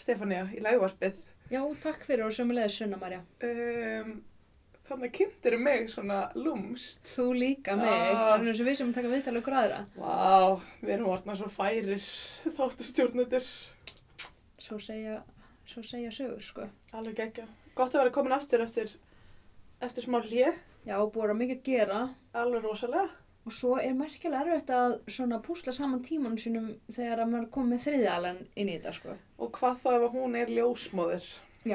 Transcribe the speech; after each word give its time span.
Stefania 0.00 0.46
í 0.56 0.62
lægvarpið. 0.64 1.18
Já, 1.50 1.60
takk 1.82 2.04
fyrir 2.06 2.24
og 2.28 2.32
sömulegis 2.34 2.76
Sunna 2.80 2.96
Marja. 3.00 3.20
Um, 3.42 4.12
þannig 4.88 5.12
kynntir 5.16 5.56
mig 5.58 5.88
svona 5.90 6.20
lúmst. 6.38 7.02
Þú 7.10 7.26
líka 7.36 7.76
mig, 7.78 7.90
Ah. 7.90 8.38
eins 8.38 8.60
og 8.62 8.66
við 8.66 8.76
sem 8.78 8.92
taka 8.94 9.08
viðtalið 9.10 9.42
okkur 9.42 9.56
aðra. 9.60 9.80
Vá, 9.96 10.60
við 10.82 10.94
erum 10.96 11.10
orðna 11.12 11.36
svo 11.36 11.48
færir 11.50 11.98
þáttastjórnendur. 12.56 13.46
Svo 14.60 14.78
segja, 14.78 15.20
svo 15.66 15.82
segja 15.82 16.10
sögur, 16.14 16.42
sko. 16.42 16.68
Alveg 16.92 17.16
geggja. 17.16 17.46
Gott 17.74 17.94
að 17.94 18.04
vera 18.04 18.10
komin 18.14 18.32
aftur 18.36 18.60
eftir, 18.64 18.92
eftir 19.82 20.04
smá 20.06 20.20
hlje. 20.22 20.54
Já, 20.86 20.96
búið 21.12 21.30
að 21.34 21.40
mikið 21.42 21.62
gera 21.64 22.00
Alveg 22.34 22.62
rosalega. 22.64 23.10
Og 23.46 23.52
svo 23.56 23.76
er 23.80 23.94
merkilega 23.96 24.42
erfitt 24.44 24.70
að 24.76 24.98
svona 25.08 25.38
púsla 25.42 25.72
saman 25.72 26.02
tímanum 26.04 26.36
sínum 26.38 26.74
þegar 26.92 27.22
að 27.24 27.30
maður 27.32 27.50
kom 27.54 27.70
með 27.72 27.84
þriðjalan 27.86 28.40
inn 28.56 28.68
í 28.68 28.76
þetta, 28.78 28.92
sko. 28.98 29.16
Og 29.38 29.50
hvað 29.56 29.78
þá 29.80 29.90
ef 29.96 30.12
hún 30.12 30.36
er 30.36 30.52
ljósmóðir, 30.52 31.26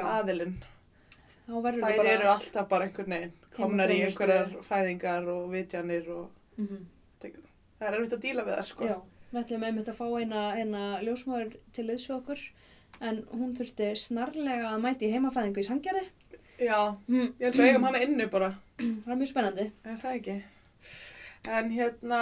aðilinn. 0.02 0.56
Þær 1.46 1.80
bara... 1.80 2.10
eru 2.10 2.28
alltaf 2.30 2.68
bara 2.70 2.86
einhvern 2.88 3.12
veginn. 3.14 3.34
Komnar 3.56 3.90
í 3.94 4.00
einhverjar 4.04 4.50
fæðingar 4.66 5.28
og 5.32 5.50
vitjanir 5.52 6.08
og 6.10 6.30
Mhm. 6.58 6.86
það 7.20 7.86
er 7.88 7.94
erfitt 7.98 8.12
að 8.16 8.22
díla 8.24 8.44
við 8.46 8.54
það 8.56 8.64
sko. 8.70 8.84
Já, 8.88 8.96
við 9.32 9.40
ætlum 9.44 9.64
einmitt 9.68 9.88
að 9.88 9.98
fá 9.98 10.06
eina, 10.20 10.42
eina 10.56 11.00
ljósmáður 11.04 11.56
til 11.72 11.84
liðs 11.86 12.06
við 12.08 12.16
okkur 12.16 12.40
en 13.02 13.22
hún 13.32 13.54
þurfti 13.58 13.90
snarlega 14.00 14.70
að 14.72 14.80
mæti 14.86 15.10
heimafæðingu 15.12 15.60
í 15.60 15.66
Sandgerði. 15.66 16.04
Já, 16.58 16.96
Mm. 17.08 17.34
ég 17.38 17.44
held 17.44 17.54
að 17.54 17.60
við 17.60 17.68
eigum 17.72 17.84
hana 17.84 17.98
inni 18.00 18.26
bara. 18.30 18.50
Það 18.78 19.10
er 19.12 19.16
mjög 19.20 19.28
spennandi. 19.32 19.70
Er 19.84 19.96
það 20.00 20.14
ekki? 20.20 20.36
En 21.46 21.70
hérna, 21.70 22.20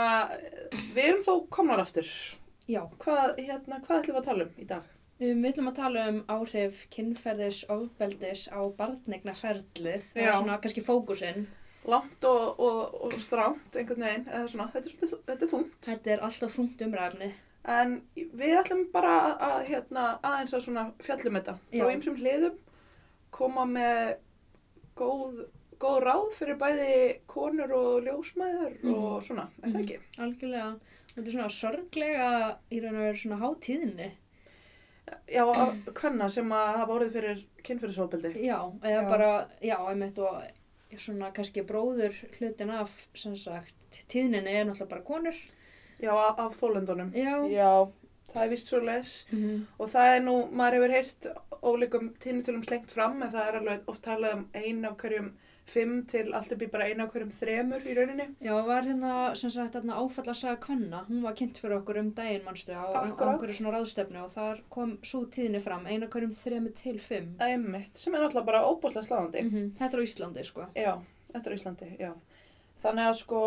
við 0.95 1.05
erum 1.09 1.23
þó 1.25 1.35
komnar 1.53 1.81
aftur. 1.85 2.09
Já, 2.69 2.83
Hvað, 3.03 3.39
hérna, 3.41 3.81
hvað 3.85 4.01
ætlum 4.03 4.15
við 4.17 4.21
að 4.21 4.29
tala 4.31 4.45
um 4.47 4.55
í 4.61 4.67
dag? 4.69 4.85
um, 5.21 5.43
við 5.43 5.49
ætlum 5.51 5.69
að 5.71 5.77
tala 5.79 6.05
um 6.11 6.21
áhrif 6.33 6.85
kynferðis 6.93 7.61
ofbeldis 7.73 8.47
á 8.53 8.61
barnegnaferlið. 8.79 10.09
Það 10.15 10.27
er 10.29 10.39
svona 10.39 10.59
kannski 10.63 10.85
fókusinn. 10.85 11.47
Langt 11.85 12.25
og, 12.25 12.61
og, 12.65 12.95
og 13.05 13.17
stránt 13.21 13.77
einhvern 13.77 14.07
veginn, 14.07 14.29
svona, 14.49 14.71
þetta 14.73 14.89
er, 14.89 14.95
svona, 14.95 15.23
þetta 15.29 15.45
er 15.45 15.51
þungt. 15.53 15.75
Þetta 15.85 16.15
er 16.15 16.23
alltaf 16.29 16.55
þungt 16.57 16.85
umræfni. 16.87 17.29
En 17.75 17.93
við 18.17 18.55
ætlum 18.61 18.87
bara 18.93 19.13
að, 19.41 19.59
hérna, 19.69 20.07
aðeins 20.25 20.57
að 20.57 20.65
svona 20.67 20.87
fjallum 21.05 21.37
þetta. 21.39 21.55
Frá 21.75 21.91
einsum 21.93 22.17
hliðum, 22.21 22.57
koma 23.33 23.65
með 23.69 24.15
góð, 24.97 25.45
góð 25.85 26.01
ráð 26.09 26.27
fyrir 26.39 26.59
bæði 26.61 26.91
konur 27.31 27.73
og 27.77 28.03
ljósmæður 28.09 28.75
Mhm. 28.83 28.95
og 28.95 29.23
svona, 29.23 29.49
er 29.63 29.69
það 29.69 29.75
Mhm. 29.75 29.85
ekki? 29.85 29.99
Algjörlega. 30.19 30.75
Þetta 31.15 31.27
er 31.29 31.33
svona 31.37 31.51
sorglega 31.61 32.29
í 32.73 32.83
raun 32.83 32.97
og 32.97 33.03
veru 33.07 33.19
svona 33.23 33.41
hátíðinni. 33.45 34.11
Já, 35.29 35.45
hvenna 35.95 36.29
sem 36.33 36.49
að 36.57 36.77
hafa 36.81 36.95
orðið 36.97 37.13
fyrir 37.19 37.43
kynfyrirsofbeldi. 37.67 38.31
Já, 38.47 38.59
eða 38.83 39.03
Já. 39.03 39.09
bara, 39.09 39.31
já, 39.63 39.77
einmitt 39.91 40.19
og 40.19 40.43
svona 40.97 41.33
kannski 41.35 41.63
bróður 41.67 42.15
hlutin 42.39 42.71
af, 42.71 42.93
sem 43.15 43.35
sagt, 43.37 43.75
tíðninni 44.09 44.49
er 44.55 44.65
náttúrulega 44.65 44.89
bara 44.89 45.03
konur. 45.03 45.35
Já, 46.01 46.11
af, 46.15 46.39
af 46.39 46.57
þólendunum. 46.61 47.13
Já. 47.15 47.37
Já, 47.51 47.93
það 48.33 48.43
er 48.45 48.49
vist 48.51 48.69
svo 48.71 48.81
les. 48.85 49.25
Mhm. 49.33 49.67
Og 49.79 49.89
það 49.93 50.17
er 50.17 50.21
nú, 50.25 50.37
maður 50.53 50.79
hefur 50.79 50.95
heyrt 50.97 51.27
ólíkum 51.63 52.11
tíðnitölum 52.19 52.65
slengt 52.65 52.91
fram, 52.95 53.23
en 53.23 53.31
það 53.31 53.49
er 53.49 53.59
alveg 53.61 53.81
oft 53.89 54.03
talað 54.03 54.35
um 54.39 54.49
ein 54.55 54.85
af 54.85 54.97
hverjum 54.97 55.33
fimm 55.69 56.03
til 56.09 56.27
allt 56.37 56.53
upp 56.53 56.63
í 56.63 56.69
bara 56.71 56.87
ein 56.91 57.01
af 57.01 57.13
hverjum 57.13 57.31
þremur 57.33 57.87
í 57.89 57.95
rauninni. 57.97 58.27
Já, 58.45 58.53
var 58.67 58.85
hérna, 58.85 59.13
sem 59.39 59.53
sagt, 59.53 59.73
þarna 59.77 59.97
áfallasaga 60.03 60.59
kvenna, 60.61 61.05
hún 61.09 61.23
var 61.25 61.37
kynnt 61.39 61.61
fyrir 61.61 61.79
okkur 61.79 62.01
um 62.03 62.11
daginn, 62.17 62.45
mannstu, 62.45 62.77
á, 62.77 62.85
á 62.85 63.01
einhverju 63.05 63.57
svona 63.57 63.73
ráðstefnu 63.79 64.21
og 64.25 64.33
þar 64.35 64.61
kom 64.75 64.97
svo 65.07 65.25
tíðinni 65.33 65.63
fram, 65.65 65.87
eina 65.89 66.11
hverjum 66.13 66.35
þremu 66.37 66.75
til 66.77 66.99
fimm. 67.01 67.33
Einmitt, 67.45 67.97
sem 67.97 68.15
er 68.15 68.25
náttúrulega 68.25 68.51
bara 68.51 68.65
óbúslega 68.69 69.09
sláðandi. 69.09 69.47
Mm 69.49 69.73
Þetta 69.79 69.97
er 69.97 70.05
á 70.05 70.07
Íslandi, 70.09 70.45
sko. 70.45 70.69
Já, 70.77 70.93
þetta 71.33 71.51
er 71.51 71.57
Íslandi, 71.59 71.91
já. 72.01 72.13
Þannig 72.85 73.09
að 73.09 73.19
sko, 73.23 73.43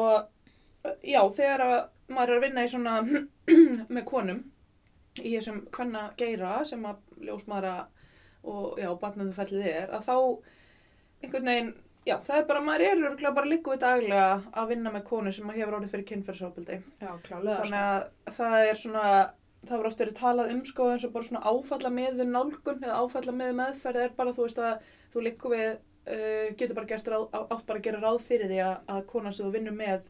já, 1.06 1.22
þegar 1.38 1.66
að 1.68 1.78
maður 2.08 2.34
er 2.34 2.38
að 2.38 2.46
vinna 2.48 2.64
í 2.66 2.72
svona 2.72 2.96
með 3.96 4.06
konum 4.08 4.46
í 5.22 5.34
þessum 5.34 5.64
hvenna 5.74 6.12
geira 6.18 6.62
sem 6.68 6.84
að 6.88 7.26
ljósmaðra 7.28 7.76
og 8.48 8.78
já, 8.80 8.90
barnanðufellið 9.02 9.68
er, 9.68 9.92
að 9.98 10.08
þá 10.08 10.18
einhvern 11.24 11.50
veginn, 11.52 11.72
já, 12.08 12.16
það 12.26 12.38
er 12.40 12.46
bara, 12.50 12.62
maður 12.66 12.86
er 12.86 13.02
örgulega 13.02 13.34
bara 13.38 13.52
líku 13.52 13.74
við 13.74 13.82
daglega 13.84 14.30
að 14.62 14.70
vinna 14.72 14.94
með 14.94 15.04
konu 15.10 15.34
sem 15.36 15.50
að 15.52 15.60
hefur 15.62 15.78
orðið 15.80 15.94
fyrir 15.96 16.08
kynferðsofbildi. 16.12 16.78
Já, 17.04 17.12
klálega, 17.26 17.58
Þannig 17.64 17.82
að 17.82 18.38
það 18.38 18.56
er 18.62 18.80
svona, 18.82 19.10
það 19.66 19.76
voru 19.76 19.92
oft 19.92 20.04
verið 20.04 20.22
talað 20.22 20.54
um 20.54 20.64
sko 20.70 20.88
eins 20.94 21.08
og 21.08 21.14
bara 21.18 21.30
svona 21.30 21.44
áfalla 21.52 21.92
með 21.98 22.24
nálgun 22.30 22.82
eða 22.84 23.02
áfalla 23.04 23.36
með 23.42 23.54
meðferð 23.62 24.06
er 24.06 24.18
bara 24.18 24.36
þú 24.38 24.48
veist 24.48 24.64
að 24.64 24.90
þú 25.14 25.26
líku 25.28 25.54
við, 25.54 25.70
uh, 26.08 26.48
getur 26.60 26.80
bara 26.80 26.92
gert 26.94 27.12
ráð, 27.14 27.28
átt 27.44 27.68
bara 27.68 27.82
að 27.82 27.86
gera 27.90 28.04
ráð 28.04 28.24
fyrir 28.28 28.52
því 28.52 28.64
að, 28.66 28.76
að 28.96 29.06
konan 29.12 29.38
sem 29.38 29.48
þú 29.48 29.56
vinnur 29.58 29.78
með 29.78 30.10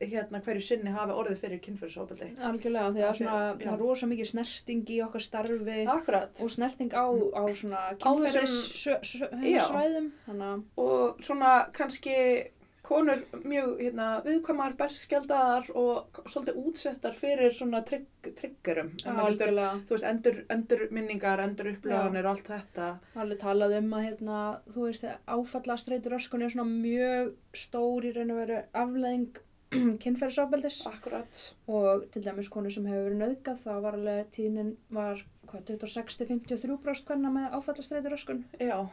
hérna 0.00 0.40
hverju 0.44 0.62
sinni 0.62 0.90
hafi 0.94 1.12
orðið 1.12 1.40
fyrir 1.42 1.60
kynferðsofbildi. 1.64 2.28
sko. 2.36 2.42
Algjörlega, 2.50 2.90
því 2.94 3.02
að 3.08 3.16
svona, 3.18 3.38
það 3.58 3.72
er 3.72 3.78
rosa 3.82 4.06
mikið 4.06 4.26
snerting 4.32 4.84
í 4.94 4.98
okkar 5.06 5.20
starfi 5.24 5.78
Akkurat. 5.88 6.42
og 6.42 6.50
snerting 6.50 6.90
á, 6.94 7.06
á 7.34 7.42
svona 7.54 7.80
Á 7.98 8.10
þessum- 8.14 8.46
kynferðis 8.46 9.52
Já. 9.54 9.64
svæðum, 9.66 10.12
þannig 10.28 10.46
að, 10.52 10.62
Og 10.76 11.18
svona 11.20 11.72
kannski 11.72 12.48
konur 12.88 13.20
mjög 13.44 13.80
hérna, 13.82 14.22
viðkvæmar, 14.24 14.76
berskjaldaðar 14.78 15.66
og 15.76 16.06
svolítið 16.24 16.56
útsettar 16.56 17.12
fyrir 17.12 17.50
svona 17.52 17.82
trygg. 17.84 18.06
Ef 18.24 19.04
maður 19.04 19.04
heldur- 19.04 19.26
algjörlega, 19.26 19.82
Þú 19.84 19.88
veist, 19.90 20.04
endur, 20.04 20.44
endur 20.48 20.90
minningar, 20.90 21.38
endur 21.40 21.66
upplöðanir 21.74 22.24
allt 22.24 22.44
þetta. 22.48 22.98
alveg 23.16 23.38
talað 23.40 23.76
um 23.78 23.90
að 23.90 24.06
hérna, 24.08 24.60
þú 24.70 24.86
veist, 24.86 25.04
áfalla 25.26 25.76
streytur 25.76 26.12
öskun 26.16 26.42
er 26.42 26.48
svona 26.48 26.70
mjög 26.70 27.34
stór 27.52 28.04
í 28.04 28.14
raun 28.14 28.30
og 28.30 28.46
veru 28.46 28.62
afleðing 28.74 29.36
kynferðisofbeldis 30.02 30.80
Akkurat. 30.88 31.40
og 31.68 32.06
til 32.12 32.24
dæmis 32.24 32.48
konu 32.52 32.70
sem 32.72 32.86
hefur 32.88 33.08
verið 33.08 33.22
nöðgað 33.22 33.62
þá 33.64 33.72
var 33.84 33.98
alveg 33.98 34.30
tíðnin 34.34 34.74
var 34.94 35.22
hvað, 35.50 35.64
26-53% 35.74 37.08
hvenna 37.08 37.32
með 37.34 37.56
áfallastreitur 37.58 38.16
öskun 38.16 38.44
Já, 38.60 38.86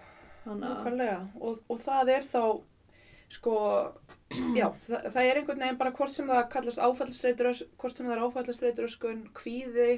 nákvæmlega. 0.46 1.20
Og, 1.40 1.62
og 1.72 1.80
það 1.82 2.12
er 2.16 2.28
þá, 2.28 2.44
sko, 3.38 3.56
já, 4.60 4.68
það, 4.88 5.08
það 5.16 5.22
er 5.30 5.40
einhvern 5.42 5.64
veginn 5.66 5.80
bara 5.80 5.96
hvort 5.96 6.14
sem 6.14 6.30
það 6.30 6.50
kallast 6.58 6.84
áfallastreitur, 6.84 7.52
hvort 7.80 7.96
sem 7.96 8.10
það 8.10 8.18
er 8.18 8.26
áfallastreitur 8.28 8.90
öskun, 8.90 9.24
kvíði 9.38 9.90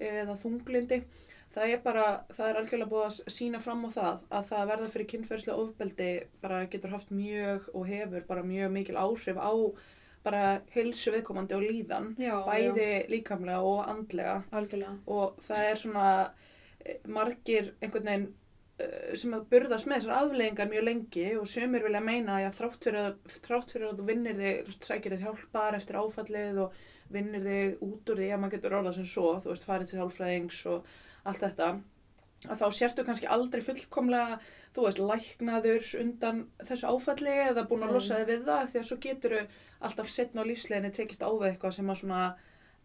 eða 0.00 0.38
þunglindi. 0.40 1.02
Það 1.50 1.72
er 1.74 1.80
bara, 1.82 2.04
það 2.30 2.46
er 2.48 2.58
algjörlega 2.60 2.90
búið 2.92 3.06
að 3.08 3.32
sína 3.34 3.58
fram 3.58 3.80
á 3.82 3.90
það 3.90 4.20
að 4.30 4.44
það 4.52 4.60
að 4.60 4.68
verða 4.70 4.90
fyrir 4.92 5.08
kynferðslega 5.10 5.62
ofbeldi 5.64 6.10
bara 6.44 6.60
getur 6.70 6.92
haft 6.94 7.10
mjög 7.10 7.66
og 7.74 7.88
hefur 7.90 8.28
bara 8.28 8.44
mjög 8.46 8.70
mikil 8.76 9.00
áhrif 9.00 9.40
á 9.42 9.50
bara 10.26 10.60
heilsu 10.74 11.14
viðkomandi 11.14 11.56
og 11.56 11.64
líðan, 11.64 12.10
já, 12.20 12.34
bæði 12.46 12.90
líkamlega 13.12 13.62
og 13.64 13.80
andlega. 13.88 14.36
Já, 14.44 14.58
algjörlega. 14.60 14.96
Og 15.16 15.40
það 15.46 15.68
er 15.70 15.80
svona 15.80 16.06
eh, 16.84 17.00
margir 17.08 17.72
einhvern 17.80 18.10
veginn 18.10 18.26
eh, 18.82 19.12
sem 19.20 19.36
að 19.36 19.46
burðast 19.54 19.88
með 19.88 20.02
þessar 20.02 20.16
afleggingar 20.18 20.72
mjög 20.72 20.86
lengi 20.90 21.26
og 21.40 21.48
sumir 21.50 21.86
vilja 21.86 22.02
meina 22.04 22.40
að 22.42 22.58
þrátt 22.58 22.88
fyrir 22.88 23.06
að, 23.06 23.38
þrátt 23.46 23.76
fyrir 23.76 23.88
að 23.88 24.02
þú 24.02 24.08
vinnir 24.10 24.40
þig, 24.42 24.74
sækir 24.90 25.16
þér 25.16 25.24
hjálpar 25.28 25.78
eftir 25.80 26.00
áfallið 26.02 26.64
og 26.66 26.82
vinnir 27.10 27.46
þig 27.46 27.86
út 27.86 28.12
úr 28.12 28.20
því 28.20 28.28
að 28.34 28.42
maður 28.42 28.56
getur 28.58 28.76
orðað 28.80 29.00
sem 29.00 29.08
svo, 29.08 29.32
þú 29.40 29.54
veist, 29.54 29.66
farið 29.70 29.90
til 29.90 30.02
hjálfræðings 30.02 30.60
og 30.70 30.92
allt 31.30 31.42
þetta, 31.46 31.72
að 32.48 32.56
þá 32.60 32.66
sértu 32.72 33.04
kannski 33.04 33.26
aldrei 33.28 33.60
fullkomlega, 33.60 34.38
þú 34.74 34.84
veist, 34.86 34.98
læknaður 34.98 35.88
undan 36.00 36.46
þessu 36.64 36.86
áfalli 36.88 37.34
eða 37.50 37.66
búin 37.68 37.82
að 37.84 37.90
Mm. 37.90 37.94
losa 37.94 38.14
þig 38.20 38.26
við 38.30 38.44
það 38.46 38.70
því 38.70 38.78
að 38.80 38.86
svo 38.88 38.96
getur 39.00 39.46
alltaf 39.82 40.08
setna 40.08 40.42
á 40.42 40.48
lífsleginni 40.48 40.92
tekist 40.92 41.20
á 41.22 41.28
við 41.28 41.50
eitthvað 41.56 41.72
sem 41.74 41.86
að 41.90 42.00
svona 42.00 42.34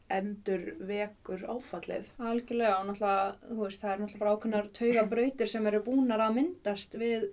endur 0.09 0.65
vekur 0.85 1.45
áfallið. 1.49 2.05
algjörlega 2.19 2.79
og 2.79 2.85
náttúrulega, 2.91 3.35
þú 3.49 3.61
veist, 3.63 3.81
það 3.81 3.93
er 3.93 3.99
náttúrulega 4.03 4.19
bara 4.19 4.35
ákveðnar 4.35 4.67
taugabrautir 4.73 5.47
sem 5.47 5.67
eru 5.67 5.79
búnar 5.87 6.19
að 6.19 6.35
myndast 6.35 6.93
við 6.99 7.29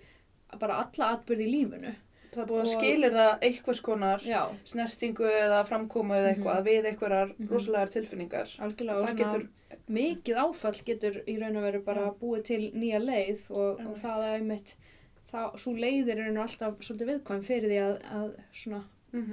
bara 0.58 0.78
alla 0.84 1.10
atbyrði 1.16 1.46
í 1.48 1.52
lífinu 1.52 1.94
Það 2.32 2.40
er 2.42 2.46
búið 2.48 2.62
að 2.62 2.70
skilir 2.72 3.12
það 3.12 3.42
einhvers 3.44 3.80
konar 3.84 4.18
já, 4.24 4.40
snertingu 4.64 5.26
eða 5.28 5.66
framkomu 5.68 6.14
eða 6.16 6.30
eitthvað 6.34 6.62
við 6.64 6.86
einhverjar 6.88 7.34
Mhm. 7.38 7.48
rosalega 7.50 7.90
tilfinningar. 7.92 8.48
algjörlega 8.58 8.96
Og 9.02 9.08
svona 9.08 9.18
getur, 9.18 9.48
mikið 9.90 10.38
áfall 10.44 10.76
getur 10.86 11.22
í 11.26 11.38
raun 11.40 11.58
og 11.58 11.66
veru 11.66 11.82
bara 11.86 12.10
búið 12.20 12.44
til 12.50 12.62
nýja 12.74 13.00
leið 13.02 13.48
og, 13.50 13.82
og 13.82 13.96
það 14.02 14.26
er 14.26 14.36
einmitt 14.36 14.76
það, 15.32 15.58
svo 15.58 15.74
leiðir 15.74 16.22
er 16.22 16.38
alltaf 16.44 16.78
svolítið 16.84 17.10
viðkvæm 17.14 17.42
fyrir 17.46 17.72
því 17.72 17.82
að, 17.86 17.98
að 18.20 18.30
svona 18.52 18.84
mm 19.12 19.26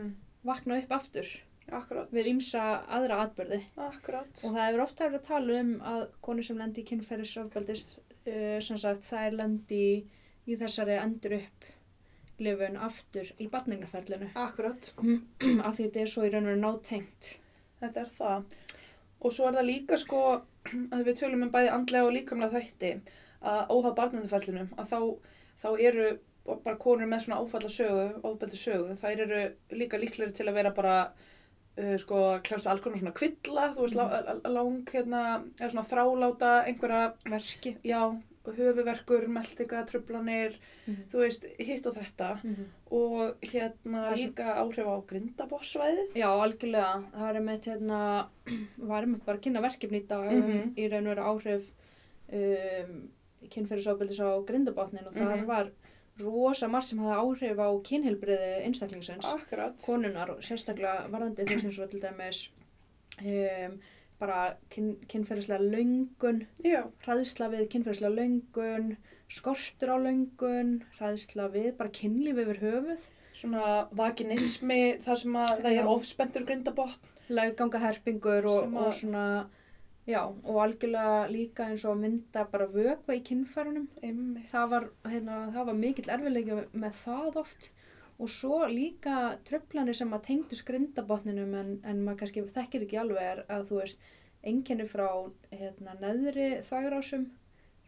vakna 0.47 0.77
upp 0.79 0.91
aftur 0.95 1.27
akkurat, 1.69 2.11
við 2.15 2.29
ýmsa 2.33 2.61
aðra 2.89 3.23
atbyrði 3.25 3.59
akkurat, 3.75 4.29
og 4.41 4.53
það 4.55 4.63
hefur 4.63 4.83
oft 4.85 5.01
verið 5.03 5.17
að 5.19 5.27
tala 5.27 5.57
um 5.59 5.73
að 5.91 6.05
konur 6.25 6.47
sem 6.47 6.61
lendi 6.61 6.81
í 6.81 6.87
kynferðisofbeldist 6.89 7.99
uh, 7.99 8.57
sem 8.63 8.79
sagt 8.79 9.05
það 9.05 9.25
er 9.25 9.37
lendi 9.41 9.81
í, 9.83 9.91
í 10.49 10.57
þessari 10.57 10.95
endur 11.01 11.35
upp 11.41 11.67
lifun 12.39 12.79
aftur 12.79 13.29
í 13.37 13.49
batningnaferlinu 13.51 14.31
akkurat, 14.39 14.93
af 15.67 15.75
því 15.75 15.85
þetta 15.89 16.03
er 16.05 16.11
svo 16.13 16.25
í 16.25 16.31
raun 16.33 16.47
og 16.47 16.53
veru 16.53 16.63
nátengt. 16.63 17.33
Þetta 17.79 18.01
er 18.01 18.09
það. 18.15 18.55
Og 19.19 19.33
svo 19.35 19.49
er 19.49 19.57
það 19.57 19.69
líka 19.69 19.99
sko, 19.99 20.21
að 20.95 21.05
við 21.07 21.19
tölum 21.21 21.45
um 21.47 21.51
bæði 21.53 21.73
andlega 21.75 22.07
og 22.07 22.15
líkamlega 22.15 22.59
þætti 22.59 22.93
að 23.39 23.71
óháð 23.71 23.95
barnanduferlinum 23.95 24.73
að 24.79 24.91
þá, 24.91 24.99
þá 25.61 25.69
eru 25.89 26.09
bara 26.49 26.77
konur 26.81 27.09
með 27.09 27.25
svona 27.25 27.41
áfalla 27.43 27.71
sögu, 27.71 28.05
ofbeldi 28.25 28.59
sögu, 28.59 28.95
þær 28.99 29.25
eru 29.25 29.41
líka 29.75 29.99
líklegri 30.01 30.35
til 30.35 30.47
að 30.49 30.57
vera 30.57 30.71
bara 30.75 30.95
uh, 31.11 31.95
sko 32.01 32.23
kljást 32.45 32.65
við 32.65 32.71
alls 32.73 32.83
konar 32.83 33.01
svona 33.03 33.15
kvilla, 33.19 33.67
þú 33.75 33.85
veist, 33.85 33.99
mm. 33.99 34.49
lang 34.55 34.93
hérna, 34.93 35.23
eða 35.59 35.71
svona 35.73 35.87
þráláta 35.91 36.53
einhverja, 36.65 37.03
verki 37.29 37.75
já, 37.85 38.01
höfuverkur, 38.45 39.27
meldinga, 39.27 39.85
trublanir, 39.85 40.55
Mhm. 40.87 41.03
þú 41.11 41.19
veist, 41.23 41.45
hitt 41.59 41.85
og 41.85 41.95
þetta 41.95 42.43
Mhm. 42.43 42.65
og 42.91 43.35
hérna 43.41 44.13
Það 44.13 44.17
líka 44.25 44.55
áhrif 44.55 44.87
á 44.87 44.95
grindabossvæðið. 45.07 46.13
Já, 46.15 46.29
algjörlega. 46.29 47.03
Það 47.13 47.35
er 47.35 47.41
með 47.41 47.59
hérna, 47.69 48.27
var 48.77 49.05
með 49.05 49.25
bara 49.25 49.37
að 49.37 49.41
kynna 49.41 49.61
verkefni 49.61 50.01
í 50.03 50.07
dag 50.07 50.31
Mhm. 50.31 50.73
í 50.77 50.89
raun 50.91 51.07
og 51.07 51.15
veru 51.15 51.23
áhrif 51.23 51.63
um, 52.31 53.09
kynferðisofbeldis 53.49 54.19
á 54.19 54.29
grindabotnin 54.45 55.07
og 55.07 55.13
það 55.13 55.37
Mhm. 55.39 55.45
var 55.47 55.71
rosa 56.19 56.67
margt 56.67 56.85
sem 56.87 56.99
hafði 56.99 57.15
áhrif 57.15 57.57
á 57.57 57.69
kynheilbriði 57.81 58.65
einstaklingsins, 58.65 59.23
Akkurat. 59.25 59.77
konunar 59.81 60.27
sérstaklega 60.41 61.09
varðandi 61.09 61.45
þess 61.47 61.63
eins 61.65 61.79
og 61.79 61.89
til 61.91 62.01
dæmis 62.01 62.49
um, 63.21 63.79
bara 64.19 64.39
kyn, 64.73 64.95
kynferðislega 65.11 65.63
löngun, 65.63 66.43
Já, 66.65 66.81
hræðsla 67.05 67.49
við 67.53 67.69
kynferðislega 67.73 68.15
löngun, 68.17 68.89
skortur 69.31 69.93
á 69.95 69.97
löngun, 70.03 70.73
hræðsla 70.97 71.47
við 71.53 71.69
bara 71.79 71.93
kynlíf 71.95 72.41
yfir 72.43 72.59
höfuð, 72.63 73.05
svona 73.39 73.85
vaginismi, 73.95 74.81
þar 75.05 75.21
sem 75.23 75.39
að 75.39 75.53
það 75.63 75.79
er 75.79 75.93
ofspendur 75.93 76.45
grindabotn. 76.49 77.15
leggangaherpingur 77.29 78.47
og, 78.49 78.73
og 78.73 78.93
svona, 78.97 79.25
já, 80.09 80.23
og 80.25 80.61
algjörlega 80.63 81.27
líka 81.29 81.67
eins 81.69 81.85
og 81.85 81.99
mynda 82.01 82.47
bara 82.49 82.65
vökva 82.67 83.15
í. 83.15 83.21
Einmitt. 83.21 84.49
Það 84.49 84.71
var, 84.71 84.87
hérna, 85.05 85.43
það 85.53 85.69
var 85.69 85.77
mikill 85.77 86.09
erfiðleiki 86.09 86.63
með 86.73 86.97
það 87.03 87.43
oft 87.43 87.69
og 88.19 88.29
svo 88.29 88.65
líka 88.67 89.37
tröflanir 89.47 89.95
sem 89.95 90.11
að 90.13 90.23
tengdu 90.27 90.55
skrindabotninum 90.59 91.53
en, 91.55 91.69
en 91.87 92.01
maður 92.05 92.17
kannski 92.25 92.43
þekkir 92.53 92.85
ekki 92.87 92.97
alveg 92.99 93.21
er 93.33 93.43
að 93.49 93.67
þú 93.69 93.77
veist, 93.81 93.97
enginni 94.43 94.85
frá 94.87 95.07
hérna, 95.51 95.95
neðri 96.01 96.49
þvægrásum, 96.63 97.29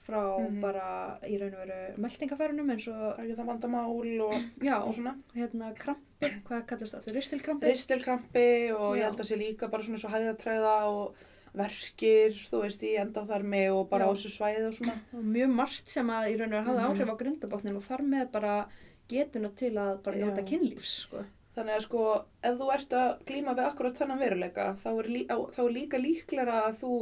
frá 0.01 0.21
Mhm. 0.39 0.61
bara 0.61 1.19
í 1.29 1.37
raun 1.39 1.53
og 1.53 1.67
veru 1.67 1.97
meldingafærunum 2.01 2.71
eins 2.73 2.87
og, 2.87 3.01
Það 3.17 3.19
ekki 3.25 3.35
það 3.37 3.49
vandamál 3.51 4.21
og, 4.21 4.33
já, 4.69 4.75
og 4.81 4.93
svona. 4.95 5.15
hérna 5.35 5.73
krampi, 5.77 6.31
hvað 6.47 6.65
kallast 6.67 6.95
það, 6.95 7.13
ristilkrampi? 7.15 7.67
Ristilkrampi 7.69 8.47
og 8.73 8.95
ég 8.97 9.01
Já. 9.03 9.05
held 9.11 9.19
að 9.19 9.29
sé 9.29 9.37
líka 9.37 9.69
bara 9.69 9.83
svona 9.83 9.99
svo 10.01 10.09
hæðatræða 10.09 10.73
og 10.89 11.15
verkir, 11.53 12.31
þú 12.47 12.61
veist, 12.63 12.81
í 12.87 12.95
endaþarmi 12.97 13.65
og 13.75 13.89
bara 13.91 14.05
Já. 14.05 14.09
á 14.09 14.13
þessu 14.15 14.31
svæði 14.31 14.67
og 14.69 14.73
svona. 14.73 14.93
og 15.13 15.23
mjög 15.23 15.51
margt 15.53 15.87
sem 15.91 16.07
að 16.07 16.29
í 16.31 16.37
raun 16.39 16.53
og 16.53 16.57
veru 16.57 16.67
hafði 16.67 16.81
Mhm. 16.81 16.91
áhrif 16.91 17.11
á 17.11 17.15
grindabotnin 17.21 17.75
og 17.75 17.83
þar 17.83 18.01
með 18.07 18.31
bara 18.31 18.55
getuna 19.11 19.51
til 19.61 19.73
að 19.77 19.97
bara 20.05 20.21
njóta 20.21 20.43
kynlífs 20.47 20.93
sko. 21.05 21.25
Þannig 21.55 21.75
að 21.75 21.83
sko, 21.83 22.03
ef 22.47 22.53
þú 22.61 22.69
ert 22.73 22.93
að 22.95 23.09
glíma 23.27 23.55
við 23.57 23.65
akkurat 23.67 23.97
þennan 23.99 24.21
veruleika, 24.23 24.69
þá 24.79 24.87
er, 24.93 25.09
lí, 25.11 25.25
á, 25.27 25.37
þá 25.51 25.59
er 25.65 25.73
líka 25.75 25.99
líklega 25.99 26.61
að 26.69 26.77
þú 26.79 26.93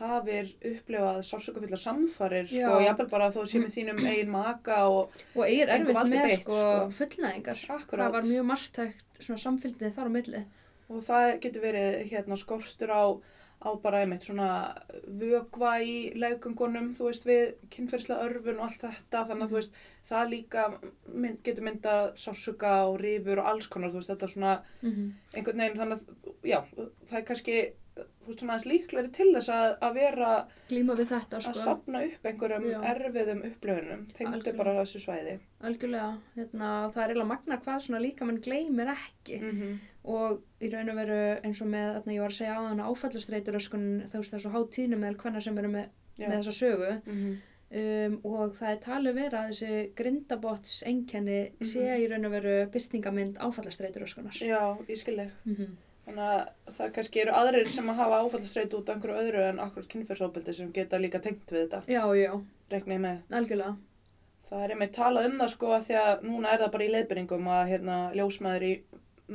hafir 0.00 0.50
upplifað 0.70 1.18
sásökafullar 1.26 1.80
samfarir, 1.80 2.46
sko, 2.48 2.60
Já. 2.60 2.84
jafnvel 2.86 3.08
bara 3.10 3.26
að 3.28 3.38
þú 3.38 3.46
sé 3.50 3.60
með 3.60 3.74
þínum 3.74 3.98
eigin 4.06 4.30
maka 4.32 4.76
og 4.88 5.16
og 5.34 5.42
eigir 5.44 5.72
Engu 5.74 5.92
erfitt 5.92 6.12
með 6.12 6.22
beitt, 6.28 6.44
sko, 6.44 6.60
sko. 6.60 6.86
fullnæðingar 7.00 7.64
akkurat. 7.76 8.04
það 8.04 8.14
var 8.16 8.28
mjög 8.30 8.46
margtækt 8.52 9.20
svona 9.20 9.42
samfylgni 9.44 9.92
þar 9.96 10.08
á 10.08 10.16
milli 10.16 10.42
Og 10.90 11.04
það 11.06 11.26
getur 11.44 11.62
verið 11.62 11.98
hérna 12.10 12.36
skortur 12.40 12.90
á, 12.90 13.02
á 13.60 13.68
bara 13.82 14.00
einmitt 14.00 14.24
svona 14.24 14.50
vökva 15.20 15.74
í 15.84 15.96
legungunum, 16.16 16.92
þú 16.96 17.10
veist, 17.10 17.26
við 17.28 17.50
kynferðslega 17.74 18.28
örfun 18.28 18.60
og 18.60 18.68
allt 18.68 18.86
þetta, 18.86 19.26
þannig 19.28 19.44
að 19.44 19.50
þú 19.52 19.58
veist, 19.58 19.82
það 20.08 20.30
líka 20.34 20.62
mynd, 21.12 21.42
getur 21.44 21.66
myndað 21.68 22.06
sásuka 22.22 22.72
og 22.88 22.96
rifur 23.02 23.42
og 23.42 23.50
alls 23.52 23.68
konar, 23.68 23.92
þú 23.92 24.00
veist, 24.00 24.14
þetta 24.14 24.26
er 24.26 24.34
svona 24.36 24.54
mm 24.80 24.90
-hmm. 24.90 25.12
einhvern 25.34 25.62
veginn, 25.62 25.78
þannig 25.82 25.98
að, 25.98 26.32
já, 26.42 26.58
það 27.10 27.18
er 27.18 27.28
kannski, 27.28 27.58
þú 28.00 28.26
veist, 28.26 28.40
svona 28.40 28.52
aðeins 28.54 28.70
líklegri 28.72 29.12
til 29.12 29.28
þess 29.34 29.48
að, 29.52 29.76
að 29.80 29.94
vera 29.94 30.32
glíma 30.70 30.96
við 30.96 31.08
þetta 31.12 31.36
að 31.36 31.42
sko. 31.42 31.52
sapna 31.52 32.04
upp 32.04 32.26
einhverjum 32.26 32.70
Já. 32.70 32.80
erfiðum 32.94 33.44
upplöfunum, 33.44 34.06
tengdu 34.16 34.56
bara 34.56 34.78
þessu 34.80 35.00
svæði. 35.04 35.38
algjörlega 35.60 36.18
hérna, 36.34 36.90
það 36.92 37.02
er 37.02 37.08
eiginlega 37.08 37.32
magna 37.34 37.60
hvað 37.60 37.80
svona 37.80 38.00
líka 38.00 38.24
mann 38.24 38.40
gleymir 38.40 38.88
ekki 38.88 39.40
Mm 39.40 39.50
-hmm. 39.50 39.78
Og 40.04 40.40
í 40.60 40.70
raun 40.72 40.88
og 40.90 40.96
veru 40.96 41.18
eins 41.44 41.60
og 41.62 41.68
með 41.68 41.94
þarna 41.96 42.12
ég 42.14 42.20
var 42.24 42.30
að 42.32 42.38
segja 42.38 42.56
á 42.56 42.62
þannig 42.70 42.88
áfallastreituröskun 42.90 43.86
þú 44.12 44.20
veist 44.22 44.34
þessu 44.34 44.52
hátíðnum 44.54 45.02
með 45.04 45.16
hvernig 45.20 45.42
sem 45.44 45.58
eru 45.58 45.68
með, 45.68 45.86
með 46.18 46.34
þessa 46.38 46.54
sögu 46.56 46.90
um, 47.10 48.16
og 48.24 48.54
það 48.58 48.70
er 48.72 48.80
talið 48.86 49.14
vera 49.20 49.42
að 49.44 49.50
þessi 49.52 49.94
grindabots 50.00 50.72
einkenni 50.88 51.38
Mhm. 51.60 51.68
sé 51.68 51.84
í 52.00 52.08
raun 52.10 52.24
og 52.26 52.32
veru 52.32 52.56
byrtingamind 52.72 53.36
áfallastreituröskunar 53.38 54.40
Já, 54.40 54.76
ég 54.88 54.96
skilði. 54.98 55.30
mm 55.46 55.54
-hmm. 55.54 55.76
Þannig 56.06 56.24
að 56.24 56.48
það 56.74 56.92
kannski 56.92 57.20
eru 57.20 57.32
aðrir 57.32 57.68
sem 57.68 57.86
að 57.90 57.94
hafa 57.96 58.22
áfallastreitu 58.24 58.74
út 58.78 58.88
af 58.88 58.96
einhverju 58.96 59.20
öðru 59.20 59.42
en 59.48 59.58
akkurat 59.60 59.88
kynferðsóbildi 59.88 60.54
sem 60.54 60.72
geta 60.72 60.98
líka 60.98 61.20
tengt 61.20 61.46
við 61.52 61.68
þetta, 61.68 61.82
já, 61.86 62.02
já, 62.16 62.40
ég 62.70 62.84
með. 63.00 63.18
algjörlega 63.30 63.76
Það 64.50 64.64
er 64.64 64.70
einmitt 64.70 64.92
talað 64.92 65.26
um 65.26 65.38
það 65.38 65.48
sko 65.48 65.66
að 65.66 65.82
því 65.86 65.94
að 65.94 66.22
núna 66.22 66.48
er 66.52 66.58
það 66.58 66.70
bara 66.72 66.84
í 66.84 66.88
leiðbyringum 66.90 67.46
að 67.46 67.68
hérna, 67.68 68.12
ljósmaður 68.14 68.62
í 68.62 68.82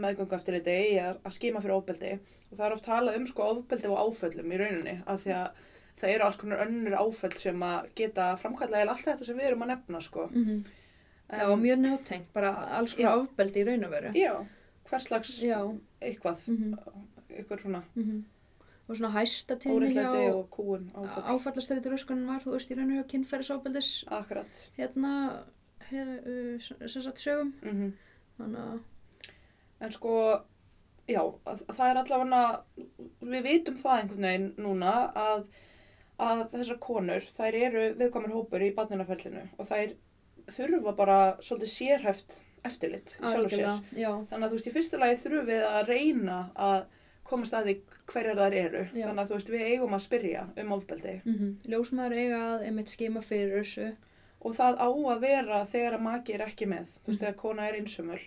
meðgöngu 0.03 0.35
eftir 0.37 0.57
þetta 0.59 0.75
eigi 0.75 0.99
að, 1.03 1.19
skima 1.37 1.61
fyrir 1.63 1.77
ofbeldi 1.77 2.11
og 2.51 2.57
það 2.57 2.65
er 2.67 2.75
oft 2.77 2.85
talað 2.89 3.17
um 3.19 3.27
sko 3.29 3.47
ofbeldi 3.53 3.91
og 3.91 4.01
áföllum 4.05 4.51
í 4.53 4.59
rauninni 4.61 4.95
af 5.05 5.23
því 5.23 5.33
að 5.39 5.63
það 5.95 6.13
eru 6.15 6.25
alls 6.27 6.39
konar 6.41 6.63
önnur 6.65 6.97
áföll 6.99 7.37
sem 7.39 7.63
að 7.63 7.89
geta 7.95 8.29
framkalla 8.41 8.81
eða 8.83 8.95
allt 8.95 9.07
þetta 9.07 9.27
sem 9.29 9.37
við 9.39 9.49
erum 9.51 9.65
að 9.65 9.71
nefna 9.75 10.01
sko. 10.01 10.27
mm 10.33 10.65
Já, 11.25 11.47
og 11.49 11.57
mjög 11.57 11.79
náttengt, 11.81 12.27
bara 12.35 12.51
alls 12.77 12.93
konar 12.93 13.15
Já. 13.15 13.21
ofbeldi 13.23 13.63
í 13.63 13.65
raun 13.65 13.85
og 13.87 13.93
veru. 13.95 14.11
Já, 14.13 14.33
hvers 14.89 15.07
slags 15.07 15.31
Já, 15.41 15.57
eitthvað, 16.01 16.43
mm 16.53 16.75
eitthvað 17.35 17.61
svona 17.63 17.81
og 18.85 18.95
svona 18.99 19.09
óreitlæti 19.73 20.19
hjá 20.21 20.33
og 20.35 20.49
kúun 20.53 20.91
áföll. 20.93 21.23
áfallastreitur 21.33 21.95
öskunin 21.97 22.27
var, 22.29 22.43
þú 22.43 22.53
veist, 22.53 22.69
í 22.71 22.77
raun 22.77 22.91
og 22.93 22.99
veru 22.99 23.07
kynferðisofbeldis 23.09 23.89
Akkurat. 24.13 24.61
hérna, 24.77 25.13
hér, 25.89 26.11
uh, 26.21 26.59
sem 26.87 27.01
sagt 27.01 27.17
sögum. 27.23 27.53
Mm 27.63 27.93
Þannig 28.37 28.59
að, 28.59 28.79
En 29.81 29.91
sko, 29.91 30.15
já, 31.07 31.21
að, 31.45 31.61
að 31.67 31.75
það 31.77 31.89
er 31.91 31.99
allavega, 32.01 32.41
við 33.21 33.43
vitum 33.49 33.77
það 33.81 33.99
einhvern 34.01 34.27
veginn 34.29 34.49
núna 34.65 34.93
að, 35.19 35.47
að 36.23 36.43
þessar 36.53 36.79
konur, 36.79 37.25
þær 37.35 37.57
eru 37.67 37.85
viðkomur 37.99 38.31
hópur 38.37 38.63
í 38.63 38.73
barninaferlinu 38.77 39.43
og 39.59 39.67
þær 39.67 39.95
þurfa 40.55 40.93
bara 40.95 41.17
svolítið 41.43 41.71
sérhæft 41.73 42.37
eftirlit 42.65 43.15
í 43.19 43.29
sjálfu 43.29 43.49
sér. 43.57 43.81
já, 43.97 44.11
Þannig 44.29 44.45
að 44.45 44.49
þú 44.53 44.57
veist, 44.59 44.67
í 44.69 44.73
fyrsta 44.75 44.97
lagi 45.01 45.17
þurfum 45.21 45.49
við 45.51 45.65
að 45.69 45.89
reyna 45.91 46.37
að 46.55 46.85
komast 47.25 47.53
að 47.57 47.65
því 47.69 47.73
hverjar 48.13 48.37
þær 48.39 48.55
eru. 48.61 48.81
Já. 48.93 49.05
Þannig 49.07 49.21
að 49.23 49.29
þú 49.31 49.37
veist, 49.39 49.51
við 49.53 49.63
eigum 49.71 49.93
að 49.97 50.03
spyrja 50.05 50.43
um 50.61 50.73
ofbeldi. 50.75 51.13
mm 51.25 51.53
ljósmaður 51.73 52.17
eiga 52.21 52.39
að 52.53 52.65
einmitt 52.69 52.91
skima 52.93 53.21
fyrir 53.25 53.59
þessu. 53.63 53.87
Og 54.45 54.53
það 54.53 54.77
á 54.77 54.87
að 54.93 55.21
vera 55.25 55.61
þegar 55.65 55.95
að 55.97 56.03
maki 56.05 56.33
er 56.37 56.43
ekki 56.45 56.67
með, 56.69 56.85
þú 57.01 57.07
veist, 57.09 57.19
Mhm. 57.19 57.21
þegar 57.25 57.35
kona 57.41 57.67
er 57.69 57.77
einsumul. 57.79 58.19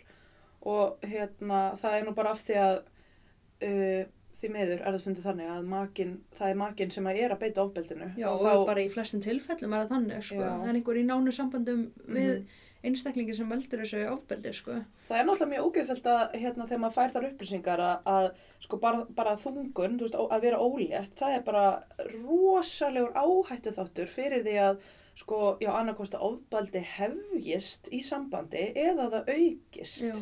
Og 0.63 0.99
hérna, 1.07 1.75
það 1.79 1.99
er 2.01 2.07
nú 2.09 2.15
bara 2.15 2.31
af 2.35 2.41
því 2.47 2.57
að 2.59 2.79
uh, 3.63 4.07
því 4.39 4.49
meður 4.55 4.81
er 4.81 4.93
það 4.95 5.01
stundið 5.03 5.25
þannig 5.27 5.51
að 5.51 5.65
makin, 5.67 6.15
það 6.39 6.49
er 6.53 6.59
makin 6.61 6.91
sem 6.95 7.07
að 7.11 7.17
er 7.25 7.33
að 7.35 7.41
beita 7.43 7.63
ofbeldinu. 7.65 8.13
Já, 8.19 8.29
og, 8.31 8.43
þá, 8.45 8.67
bara 8.67 8.83
í 8.87 8.89
flestum 8.93 9.21
tilfellum 9.25 9.73
er 9.75 9.85
það 9.87 9.93
þannig, 9.97 10.23
sko. 10.29 10.41
Já. 10.43 10.51
Það 10.63 10.69
er 10.73 10.79
einhver 10.79 11.01
í 11.01 11.05
nánu 11.09 11.33
sambandum 11.35 11.85
við 12.07 12.33
Mhm. 12.39 12.45
einstaklingi 12.89 13.35
sem 13.35 13.49
veldur 13.51 13.81
þessu 13.83 14.05
ofbeldi, 14.13 14.53
sko. 14.55 14.77
það 15.09 15.19
er 15.19 15.25
náttúrulega 15.27 15.51
mjög 15.51 15.65
ógeðfælt 15.67 16.07
að 16.07 16.35
hérna, 16.39 16.67
þegar 16.71 16.83
maður 16.85 16.95
fær 16.95 17.11
þar 17.17 17.27
upplýsingar 17.33 17.81
að, 17.83 17.97
að 18.07 18.29
sko, 18.63 18.77
bara, 18.79 19.05
bara 19.19 19.33
þungun, 19.37 19.99
veist, 19.99 20.15
að 20.15 20.41
vera 20.47 20.59
ólétt, 20.63 21.15
það 21.19 21.35
er 21.35 21.43
bara 21.43 21.65
rosalegur 22.13 23.13
áhættu 23.19 23.73
þáttur 23.75 24.07
fyrir 24.07 24.45
því 24.47 24.55
að 24.63 24.79
sko, 25.19 25.57
já, 25.59 25.73
annarkost 25.75 26.15
að 26.15 26.23
ofbeldi 26.29 26.85
hefjist 26.95 27.89
í 27.91 27.99
sambandi 28.07 28.69
eða 28.79 29.09
það 29.11 29.33
aukist. 29.35 30.05
Já, 30.07 30.15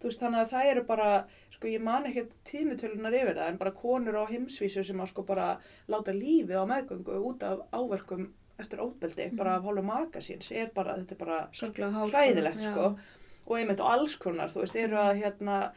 Þú 0.00 0.08
veist, 0.10 0.20
þannig 0.20 0.40
að 0.44 0.50
það 0.52 0.70
eru 0.70 0.82
bara, 0.84 1.10
sko, 1.54 1.68
ég 1.72 1.80
man 1.80 2.04
ekkert 2.10 2.34
tíðnutölunar 2.44 3.14
yfir 3.16 3.34
það, 3.38 3.48
en 3.48 3.56
bara 3.62 3.70
konur 3.72 4.18
á 4.20 4.24
heimsvísu 4.28 4.84
sem 4.84 5.00
að 5.00 5.08
sko 5.12 5.22
bara 5.22 5.46
láta 5.88 6.12
lífið 6.12 6.58
á 6.60 6.64
meðgöngu 6.68 7.20
út 7.30 7.42
af 7.42 7.62
áverkum 7.72 8.26
eftir 8.58 8.80
ofbeldi, 8.80 9.26
Mhm. 9.30 9.36
bara 9.36 9.56
af 9.56 9.64
hálfu 9.64 9.82
maka 9.84 10.18
síns, 10.20 10.50
er 10.52 10.70
bara, 10.74 10.96
þetta 10.96 11.12
er 11.12 11.16
bara 11.24 11.48
hálf. 11.52 12.12
hræðilegt, 12.12 12.60
sko. 12.60 12.96
Og 13.46 13.56
einmitt 13.58 13.80
og 13.80 13.86
alls 13.92 14.16
konar, 14.16 14.48
þú 14.48 14.60
veist, 14.64 14.76
eru 14.76 14.96
að 14.96 15.22
hérna, 15.22 15.72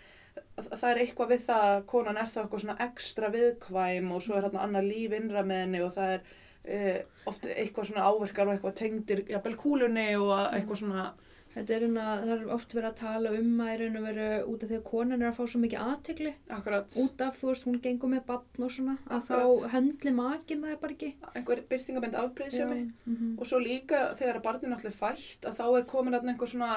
að- 0.58 0.70
það 0.80 0.92
er 0.92 0.98
eitthvað 1.06 1.30
við 1.30 1.42
það 1.48 1.64
að 1.70 1.86
konan 1.86 2.18
er 2.18 2.26
þá 2.26 2.38
eitthvað 2.44 2.62
svona 2.64 2.78
ekstra 2.80 3.30
viðkvæm 3.32 4.12
og 4.12 4.22
svo 4.22 4.36
er 4.38 4.44
hérna 4.50 4.60
annar 4.64 4.84
líf 4.84 5.12
innra 5.14 5.44
með 5.44 5.60
henni 5.64 5.82
og 5.86 5.92
það 5.96 6.14
er 6.14 6.22
uh, 6.70 7.02
oft 7.28 7.44
eitthvað 7.46 7.86
svona 7.88 8.04
áverkar 8.04 8.48
og 8.48 8.54
eitthvað 8.60 8.76
tengdir, 8.76 9.24
jafnvel 9.28 9.56
kúlunni 9.56 10.16
og 10.20 10.30
að- 10.38 10.54
eitthvað 10.60 10.78
svona 10.84 11.14
Þetta 11.50 11.74
er 11.76 11.84
hérna, 11.86 12.06
það 12.22 12.32
er 12.36 12.50
oft 12.54 12.74
verið 12.78 12.88
að 12.90 12.98
tala 13.00 13.32
um 13.40 13.62
að 13.66 13.72
raun 13.82 14.00
og 14.00 14.04
veru 14.06 14.28
út 14.52 14.64
af 14.64 14.70
því 14.70 14.78
að 14.78 14.84
konan 14.90 15.24
er 15.24 15.30
að 15.32 15.38
fá 15.40 15.44
svo 15.50 15.62
mikið 15.64 15.86
aðtegli 15.86 16.34
akkurat, 16.58 16.98
út 17.04 17.24
af, 17.26 17.40
þú 17.40 17.50
veist, 17.50 17.66
hún 17.66 17.80
gengur 17.86 18.12
með 18.14 18.26
batn 18.28 18.66
og 18.68 18.74
svona, 18.76 18.98
að 19.08 19.16
Akkurat. 19.18 19.64
þá 19.64 19.74
höndli 19.74 20.14
makin 20.20 20.66
það 20.66 20.76
er 20.76 20.82
bara 20.84 20.96
ekki. 20.98 21.12
einhver 21.34 21.64
byrtingabend 21.72 22.20
afbreyðsemi 22.22 22.82
mhm. 22.86 23.32
og 23.40 23.50
svo 23.50 23.62
líka 23.64 24.04
þegar 24.20 24.40
að 24.42 24.46
barnið 24.46 24.76
náttúrulega 24.76 25.00
fætt 25.02 25.50
að 25.50 25.58
þá 25.58 25.66
er 25.70 25.90
komin 25.96 26.20
að 26.20 26.30
einhver 26.30 26.54
svona 26.54 26.72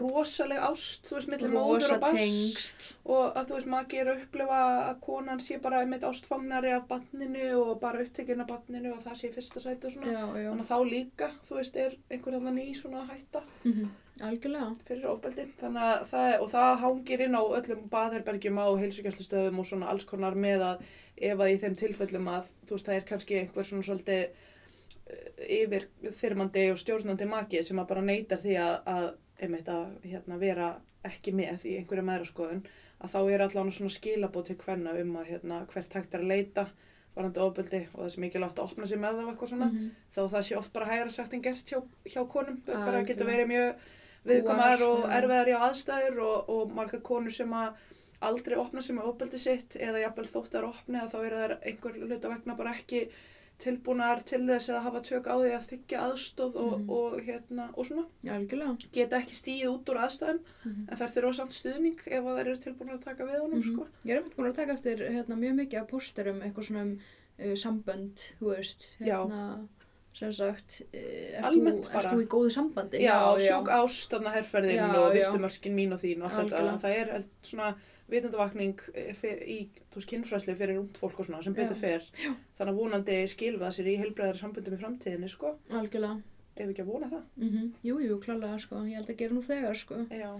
rosaleg 0.00 0.62
ást, 0.66 1.06
þú 1.08 1.18
veist, 1.18 1.30
millir 1.32 1.52
móður 1.54 1.94
og 1.96 2.00
bass 2.02 2.16
tengsl. 2.18 2.86
og 3.04 3.36
að 3.38 3.50
þú 3.50 3.58
veist, 3.58 3.94
er 4.00 4.10
að 4.12 4.22
upplifa 4.24 4.62
að 4.90 4.96
konan 5.06 5.42
sé 5.42 5.60
bara 5.62 5.82
einmitt 5.82 6.06
ástfangnari 6.08 6.72
af 6.76 6.88
barninu 6.88 7.52
og 7.60 7.76
bara 7.80 8.02
upptekinn 8.02 8.42
af 8.44 8.50
barninu 8.50 8.94
og 8.94 9.04
það 9.04 9.20
sé 9.20 9.30
í 9.30 9.36
fyrsta 9.36 9.62
sæti 9.62 9.86
og 9.90 9.94
svona 9.96 10.12
Já, 10.12 10.24
já. 10.42 10.48
þannig 10.50 10.64
að 10.66 10.72
þá 10.72 10.90
líka, 10.90 11.30
þú 11.48 11.60
veist, 11.60 11.76
er 11.76 11.96
einhver 12.10 12.38
þarna 12.38 12.56
ný 12.58 12.66
svona 12.74 13.06
hætta 13.10 13.44
Mm 13.64 13.94
Algjörlega. 14.24 14.70
fyrir 14.88 15.10
ofbeldi 15.10 15.44
þannig 15.60 15.82
að 15.84 16.04
það, 16.08 16.30
og 16.40 16.48
það 16.48 16.70
hangir 16.80 17.22
inn 17.26 17.36
á 17.36 17.42
öllum 17.58 17.82
baðherbergjum 17.92 18.60
á 18.64 18.66
heilsugjastustöðum 18.80 19.58
og 19.60 19.66
svona 19.68 19.90
alls 19.92 20.06
konar 20.08 20.34
með 20.34 20.64
að 20.70 20.86
ef 21.16 21.42
að 21.42 21.52
í 21.52 21.58
þeim 21.60 21.76
tilfellum 21.76 22.30
að 22.32 22.48
þú 22.64 22.76
veist 22.78 22.88
það 22.88 22.96
er 22.96 23.04
kannski 23.10 23.38
einhver 23.42 23.68
svona 23.68 23.84
svolítið 23.84 24.22
eh, 24.24 25.60
yfir 25.60 25.86
þyrmandi 26.16 26.64
og 26.72 26.80
stjórnandi 26.80 27.28
maki 27.28 27.62
sem 27.62 27.82
að 27.82 27.90
bara 27.92 28.06
neytar 28.08 28.40
því 28.40 28.56
að, 28.62 28.74
að 28.94 29.06
einmitt 29.40 29.68
að 29.68 29.86
hérna, 30.04 30.38
vera 30.40 30.68
ekki 31.04 31.32
með 31.36 31.64
í 31.68 31.76
einhverju 31.80 32.02
meðraskoðun 32.08 32.62
að 33.04 33.12
þá 33.12 33.18
er 33.34 33.42
allan 33.46 33.72
svona 33.72 33.92
skilabóð 33.94 34.46
til 34.48 34.56
hvenna 34.64 34.94
um 35.00 35.16
að 35.20 35.26
hérna, 35.32 35.66
hvert 35.72 35.92
hægt 35.98 36.14
er 36.14 36.20
að 36.24 36.30
leita 36.32 36.66
varandi 37.16 37.40
ofbeldi 37.40 37.82
og 37.94 38.00
það 38.04 38.10
sé 38.14 38.20
mikilvægt 38.20 38.58
að 38.60 38.64
opna 38.70 38.86
sig 38.86 38.98
með 39.00 39.14
það 39.16 39.26
og 39.26 39.30
eitthvað 39.34 39.48
svona 39.52 39.68
Mhm. 39.72 39.90
þá 40.14 40.20
það 40.32 40.42
sé 40.48 40.56
oft 40.56 40.72
bara 40.72 40.86
hægara 40.90 41.10
sagt 41.10 41.34
en 41.34 41.42
gert 41.42 41.64
hjá, 41.70 41.78
hjá 42.04 42.22
konum 42.28 42.62
bara 42.66 42.78
Algjörlega. 42.78 43.06
getur 43.06 43.26
verið 43.26 43.46
mjög 43.52 43.74
viðkomar 44.26 44.82
og 44.82 45.04
já. 45.04 45.12
erfiðar 45.20 45.48
í 45.48 45.56
aðstæður 45.60 46.18
og, 46.26 46.48
og 46.50 46.74
margar 46.74 47.00
konur 47.00 47.30
sem 47.32 47.50
að 47.52 47.72
aldrei 48.26 48.56
opna 48.58 48.82
sig 48.82 48.96
með 48.96 49.08
ofbeldi 49.12 49.38
sitt 49.38 49.76
eða 49.76 50.00
jafnvel 50.02 50.26
þótt 50.26 50.54
að 50.58 50.68
opni 50.72 50.98
að 51.00 51.10
þá 51.12 51.18
eru 51.26 51.36
þær 51.36 51.56
einhver 51.62 51.98
hluta 52.00 52.28
vegna 52.32 52.56
bara 52.56 52.72
ekki 52.74 53.08
tilbúnar 53.58 54.20
til 54.28 54.40
þess 54.44 54.68
að 54.68 54.82
hafa 54.84 55.00
tök 55.00 55.26
á 55.32 55.34
því 55.40 55.52
að 55.56 55.66
þykja 55.70 56.00
aðstóð 56.06 56.56
og, 56.60 56.72
Mhm. 56.80 56.90
og, 56.90 57.20
hérna, 57.24 57.68
og 57.76 57.86
svona 57.86 58.06
Algjörlega. 58.26 58.76
geta 58.92 59.16
ekki 59.20 59.34
stíð 59.34 59.66
út 59.72 59.84
úr 59.88 60.00
aðstæðum 60.04 60.40
Mhm. 60.64 60.88
en 60.90 60.96
þær 60.96 61.12
þurfa 61.14 61.34
samt 61.34 61.52
stuðning 61.52 61.98
ef 62.06 62.24
að 62.24 62.36
þær 62.36 62.40
eru 62.46 62.56
tilbúnar 62.56 62.98
að 62.98 63.04
taka 63.04 63.24
við 63.24 63.40
honum 63.40 63.60
Mhm. 63.62 63.72
sko. 63.72 63.86
Ég 64.04 64.10
er 64.10 64.22
einmitt 64.22 64.36
búin 64.36 64.50
að 64.52 64.56
taka 64.56 64.72
eftir 64.74 64.96
hérna, 65.10 65.36
mjög 65.38 65.54
mikið 65.60 65.80
af 65.80 65.88
pósterum, 65.88 66.40
eitthvað 66.42 66.64
svona 66.66 66.82
um 66.82 66.98
uh, 67.38 67.52
sambönd, 67.54 68.32
þú 68.40 68.56
veist, 68.56 68.96
Já. 69.00 69.24
hérna, 69.26 69.68
sem 70.14 70.32
sagt, 70.32 70.82
uh, 70.94 70.98
ert, 70.98 71.44
Almennt 71.44 71.84
þú, 71.84 72.22
í 72.22 72.26
góðu 72.26 72.50
sambandi? 72.50 72.98
Já, 73.00 73.36
sjúk 73.36 73.68
ást, 73.68 74.08
þarna 74.10 74.32
herrferðin 74.32 74.76
Já, 74.76 74.94
og 74.96 75.12
já. 75.14 75.30
viltumörkin 75.30 75.74
mín 75.74 75.92
og 75.92 76.00
þín 76.00 76.22
og 76.24 76.32
allt 76.32 76.50
þetta. 76.50 76.80
Það 76.80 76.96
er 76.96 77.24
svona 77.42 77.74
vitundavakning 78.10 78.82
eh, 78.94 79.24
í 79.42 79.58
kynfræslu 79.96 80.54
fyrir 80.58 80.80
ungd 80.80 80.98
fólk 81.00 81.20
og 81.20 81.28
svona 81.28 81.42
sem 81.44 81.54
betur 81.56 81.76
Já. 81.76 81.80
fer. 81.80 82.34
Þannig 82.58 82.72
að 82.72 82.80
vonandi 82.80 83.16
skilfa 83.32 83.70
sér 83.74 83.90
í 83.92 83.96
heilbreiðar 84.02 84.38
sambundum 84.40 84.76
í 84.76 84.80
framtíðinni, 84.82 85.30
sko. 85.32 85.56
Algjörlega. 85.70 86.20
Ef 86.56 86.70
ekki 86.70 86.84
að 86.84 86.92
vona 86.92 87.08
það. 87.10 87.24
Mm 87.36 87.72
Jú, 87.84 87.98
jú, 88.00 88.20
klálega, 88.22 88.58
sko. 88.62 88.84
Ég 88.88 89.00
held 89.00 89.10
að 89.10 89.18
gera 89.22 89.34
nú 89.34 89.42
þegar, 89.44 89.76
sko. 89.76 89.98
Já, 90.10 90.30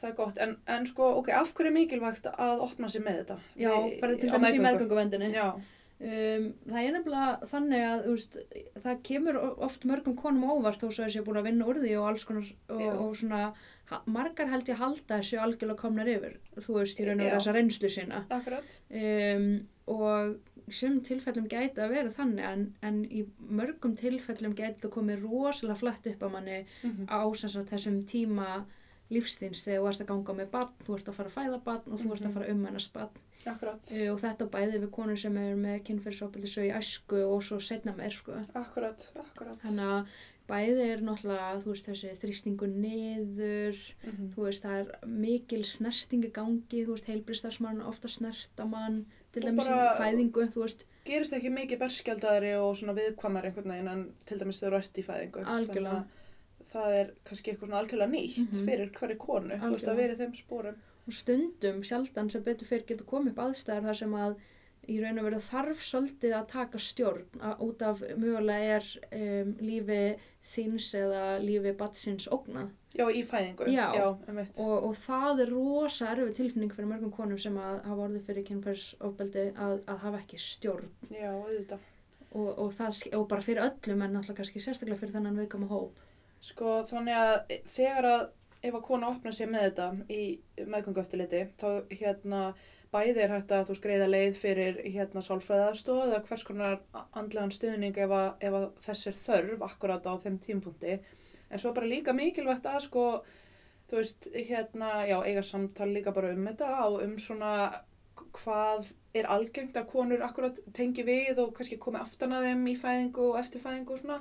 það 0.00 0.10
er 0.10 0.16
gott. 0.20 0.38
En, 0.38 0.56
en 0.66 0.86
sko, 0.86 1.08
ok, 1.22 1.32
af 1.34 1.54
hverju 1.54 1.72
er 1.72 1.78
mikilvægt 1.78 2.28
að 2.32 2.60
opna 2.68 2.88
sig 2.88 3.02
með 3.02 3.22
þetta? 3.22 3.38
Já, 3.56 3.72
bara 4.00 4.16
til 4.20 4.30
dæmis 4.30 4.36
í 4.36 4.60
meðgöngu? 4.60 4.66
meðgönguvendinni. 4.68 5.32
Já, 5.34 5.48
Um, 5.96 6.50
það 6.68 6.78
er 6.82 6.92
nefnilega 6.92 7.46
þannig 7.48 7.82
að 7.88 8.02
veist, 8.10 8.34
það 8.84 8.98
kemur 9.08 9.38
oft 9.64 9.86
mörgum 9.88 10.16
konum 10.18 10.44
á 10.44 10.52
óvart 10.52 10.82
þó 10.82 10.90
að 10.90 11.14
sé 11.14 11.22
búin 11.24 11.40
að 11.40 11.48
vinna 11.48 11.68
úr 11.70 11.80
því 11.80 11.94
og 11.96 12.08
alls 12.10 12.26
konar 12.28 12.50
og, 12.74 12.82
og 13.00 13.14
svona 13.16 13.38
ha, 13.88 14.02
margar 14.04 14.50
held 14.52 14.68
ég 14.68 14.82
halda 14.82 15.22
þessu 15.22 15.40
algjörlega 15.40 15.80
komnar 15.80 16.10
yfir 16.12 16.36
þú 16.58 16.76
veist, 16.76 17.00
í 17.00 17.06
raun 17.08 17.24
og 17.24 17.32
þessa 17.38 17.56
reynslu 17.56 17.92
sína. 17.94 18.20
Um, 18.92 19.48
og 19.88 20.36
sem 20.68 20.98
tilfellum 21.06 21.46
gæti 21.48 21.80
að 21.80 21.92
vera 21.94 22.12
þannig 22.12 22.44
en, 22.50 22.64
en 22.84 23.02
í 23.06 23.24
mörgum 23.38 23.94
tilfellum 23.96 24.56
gæti 24.58 24.82
það 24.84 24.96
komið 24.98 25.24
rosalega 25.24 25.78
flatt 25.80 26.08
upp 26.12 26.26
á 26.26 26.28
manni 26.28 26.58
Mm 26.82 27.06
á 27.08 27.24
sem 27.38 27.48
sagt, 27.48 27.70
þessum 27.70 28.02
tíma 28.04 28.66
lífstíns 29.10 29.62
þegar 29.64 29.80
þú 29.82 29.88
ert 29.92 30.00
að 30.00 30.06
ganga 30.12 30.32
með 30.34 30.50
barn, 30.50 30.72
þú 30.86 30.94
ert 30.98 31.08
að 31.08 31.14
fara 31.14 31.28
að 31.30 31.36
fæða 31.38 31.58
barn 31.64 31.92
og 31.92 31.98
þú 32.00 32.12
ert 32.12 32.20
Mhm. 32.20 32.28
að 32.30 32.32
fara 32.34 32.46
að 32.46 32.54
umhennast 32.56 32.92
barn 32.92 33.10
Akkurat, 33.46 33.92
uh, 33.92 34.12
og 34.12 34.20
þetta 34.20 34.48
bæði 34.50 34.80
við 34.82 34.90
konur 34.90 35.16
sem 35.18 35.36
eru 35.36 35.56
með 35.56 35.82
kynferðisofbeldi 35.86 36.48
svo 36.48 36.62
í 36.66 36.72
æsku 36.74 37.20
og 37.34 37.42
svo 37.42 37.60
setna 37.60 37.94
meir 37.96 38.10
sko. 38.10 38.32
akkurat, 38.54 39.10
akkurat. 39.16 39.58
þannig 39.62 39.86
að 39.86 40.06
bæði 40.48 40.82
er 40.92 41.00
náttúrulega 41.02 41.62
þú 41.62 41.70
veist 41.72 41.86
þessi 41.86 42.16
þrýstingu 42.22 42.66
niður 42.70 43.76
Mhm. 44.04 44.32
þú 44.34 44.42
veist 44.46 44.62
það 44.64 44.80
er 44.80 45.06
mikil 45.06 45.62
snertingi 45.64 46.30
gangi 46.32 46.84
þú 46.86 46.94
veist 46.94 47.06
heilbristarsmann 47.10 47.82
ofta 47.82 48.08
snerta 48.08 48.64
mann 48.68 49.06
til 49.32 49.42
dæmis 49.42 49.66
í 49.68 49.96
fæðingu 49.98 50.48
þú 50.52 50.62
veist 50.66 50.84
Gerist 51.06 51.32
ekki 51.32 51.50
mikið 51.54 51.78
berskjaldari 51.78 52.54
og 52.58 52.74
svona 52.74 52.92
viðkvamar 52.96 53.44
einhvern 53.46 53.70
veginn 53.70 53.88
en 53.88 54.12
til 54.26 54.38
dæmis 54.40 54.58
þegar 54.58 54.72
þú 54.72 54.76
ert 54.82 54.98
í 54.98 55.04
fæðingu. 55.06 55.44
Algjörlega. 55.46 56.04
Að 56.76 56.84
Það 56.86 56.98
er 57.00 57.10
kannski 57.24 57.50
eitthvað 57.52 57.68
svona 57.68 57.80
algjörlega 57.82 58.12
nýtt 58.12 58.52
Mhm. 58.52 58.66
fyrir 58.68 58.90
hverju 58.98 59.16
konu, 59.18 59.54
þú 59.56 59.70
veist 59.72 59.86
að 59.88 59.96
Algjörlega. 59.96 60.12
í 60.14 60.20
þeim 60.20 60.36
spórum. 60.42 60.76
og 61.06 61.12
stundum 61.14 61.82
sjaldan 61.86 62.30
sem 62.30 62.42
betur 62.42 62.66
fyrir 62.66 62.86
getur 62.86 63.06
komið 63.06 63.30
upp 63.30 63.42
aðstæður 63.46 63.84
þar 63.86 63.94
sem 63.96 64.14
að 64.14 64.36
í 64.88 65.00
raun 65.02 65.18
og 65.18 65.24
veru 65.24 65.38
þarf 65.42 65.80
svolítið 65.82 66.32
að 66.34 66.48
taka 66.48 66.78
stjórn 66.78 67.24
að, 67.40 67.60
út 67.60 67.82
af 67.82 68.00
mögulega 68.16 68.76
er 68.76 68.84
um, 69.12 69.52
lífi 69.60 70.16
þins 70.46 70.94
eða 70.94 71.22
lífi 71.42 71.72
batsins 71.76 72.28
ógnað 72.30 72.68
Já, 72.94 73.06
í 73.10 73.22
fæðingu. 73.26 73.66
Já. 73.66 73.92
Já, 73.94 74.06
og, 74.58 74.84
og 74.84 74.94
það 74.96 75.40
er 75.42 75.50
rosa 75.50 76.06
erfið 76.14 76.34
tilfinning 76.38 76.70
fyrir 76.72 76.86
mörgum 76.88 77.10
konum 77.12 77.38
sem 77.38 77.54
að 77.58 77.82
hafa 77.84 78.06
orðið 78.08 78.22
fyrir 78.28 78.44
kynferðsofbeldi 78.46 79.46
að, 79.58 79.80
að 79.90 79.98
hafa 80.04 80.18
ekki 80.22 80.38
stjórn 80.38 80.88
Já, 81.10 81.30
auðvitað. 81.34 81.78
og, 82.32 82.58
og, 82.58 82.72
það, 82.78 83.14
og 83.18 83.28
bara 83.28 83.40
fyrir 83.42 83.62
öllum 83.66 84.02
en 84.04 84.12
náttúrulega 84.14 84.36
kannski 84.42 84.60
sérstaklega 84.62 84.98
fyrir 85.02 85.12
þennan 85.18 85.38
viðkama 85.42 85.68
hóp 85.70 85.90
Sko, 86.46 86.80
þannig 86.86 87.18
að 87.18 87.36
þegar 87.74 88.10
að 88.12 88.24
ef 88.66 88.74
að 88.74 88.86
kona 88.86 89.10
opna 89.10 89.32
sér 89.34 89.50
með 89.50 89.68
þetta 89.68 89.86
í 90.12 90.22
meðgöngu 90.66 91.02
eftirliti, 91.02 91.42
þá 91.60 91.68
hérna 92.00 92.42
bæði 92.92 93.22
er 93.24 93.32
hægt 93.34 93.52
að 93.52 93.64
þú 93.68 93.76
skreiða 93.78 94.08
leið 94.08 94.38
fyrir 94.40 94.78
hérna 94.84 95.22
sálfræðastóð 95.24 96.02
eða 96.06 96.20
hvers 96.28 96.44
konar 96.46 96.76
andlegan 97.18 97.54
stuðning 97.54 97.98
ef 97.98 98.14
að, 98.14 98.28
ef 98.46 98.58
að 98.60 98.66
þess 98.86 99.10
er 99.10 99.18
þörf 99.24 99.64
akkurat 99.66 100.06
á 100.06 100.12
þeim 100.22 100.38
tímpunkti. 100.44 100.94
En 101.50 101.62
svo 101.62 101.72
bara 101.76 101.90
líka 101.90 102.14
mikilvægt 102.16 102.66
að 102.70 102.80
sko, 102.86 103.04
þú 103.90 104.00
veist, 104.00 104.30
hérna, 104.34 104.92
já, 105.10 105.18
eiga 105.26 105.44
samtal 105.46 105.90
líka 105.92 106.14
bara 106.14 106.32
um 106.34 106.48
þetta 106.48 106.70
og 106.86 107.02
um 107.04 107.18
svona 107.22 107.52
hvað 108.38 108.90
er 109.18 109.26
algengt 109.32 109.76
að 109.76 109.86
konur 109.90 110.22
akkurat 110.26 110.58
tengi 110.76 111.02
við 111.06 111.38
og 111.42 111.52
kannski 111.56 111.78
komi 111.82 111.98
aftan 112.00 112.32
að 112.36 112.46
þeim 112.50 112.66
í 112.72 112.74
fæðingu 112.80 113.28
og 113.32 113.38
eftirfæðingu 113.40 113.92
og 113.96 113.98
svona. 114.02 114.18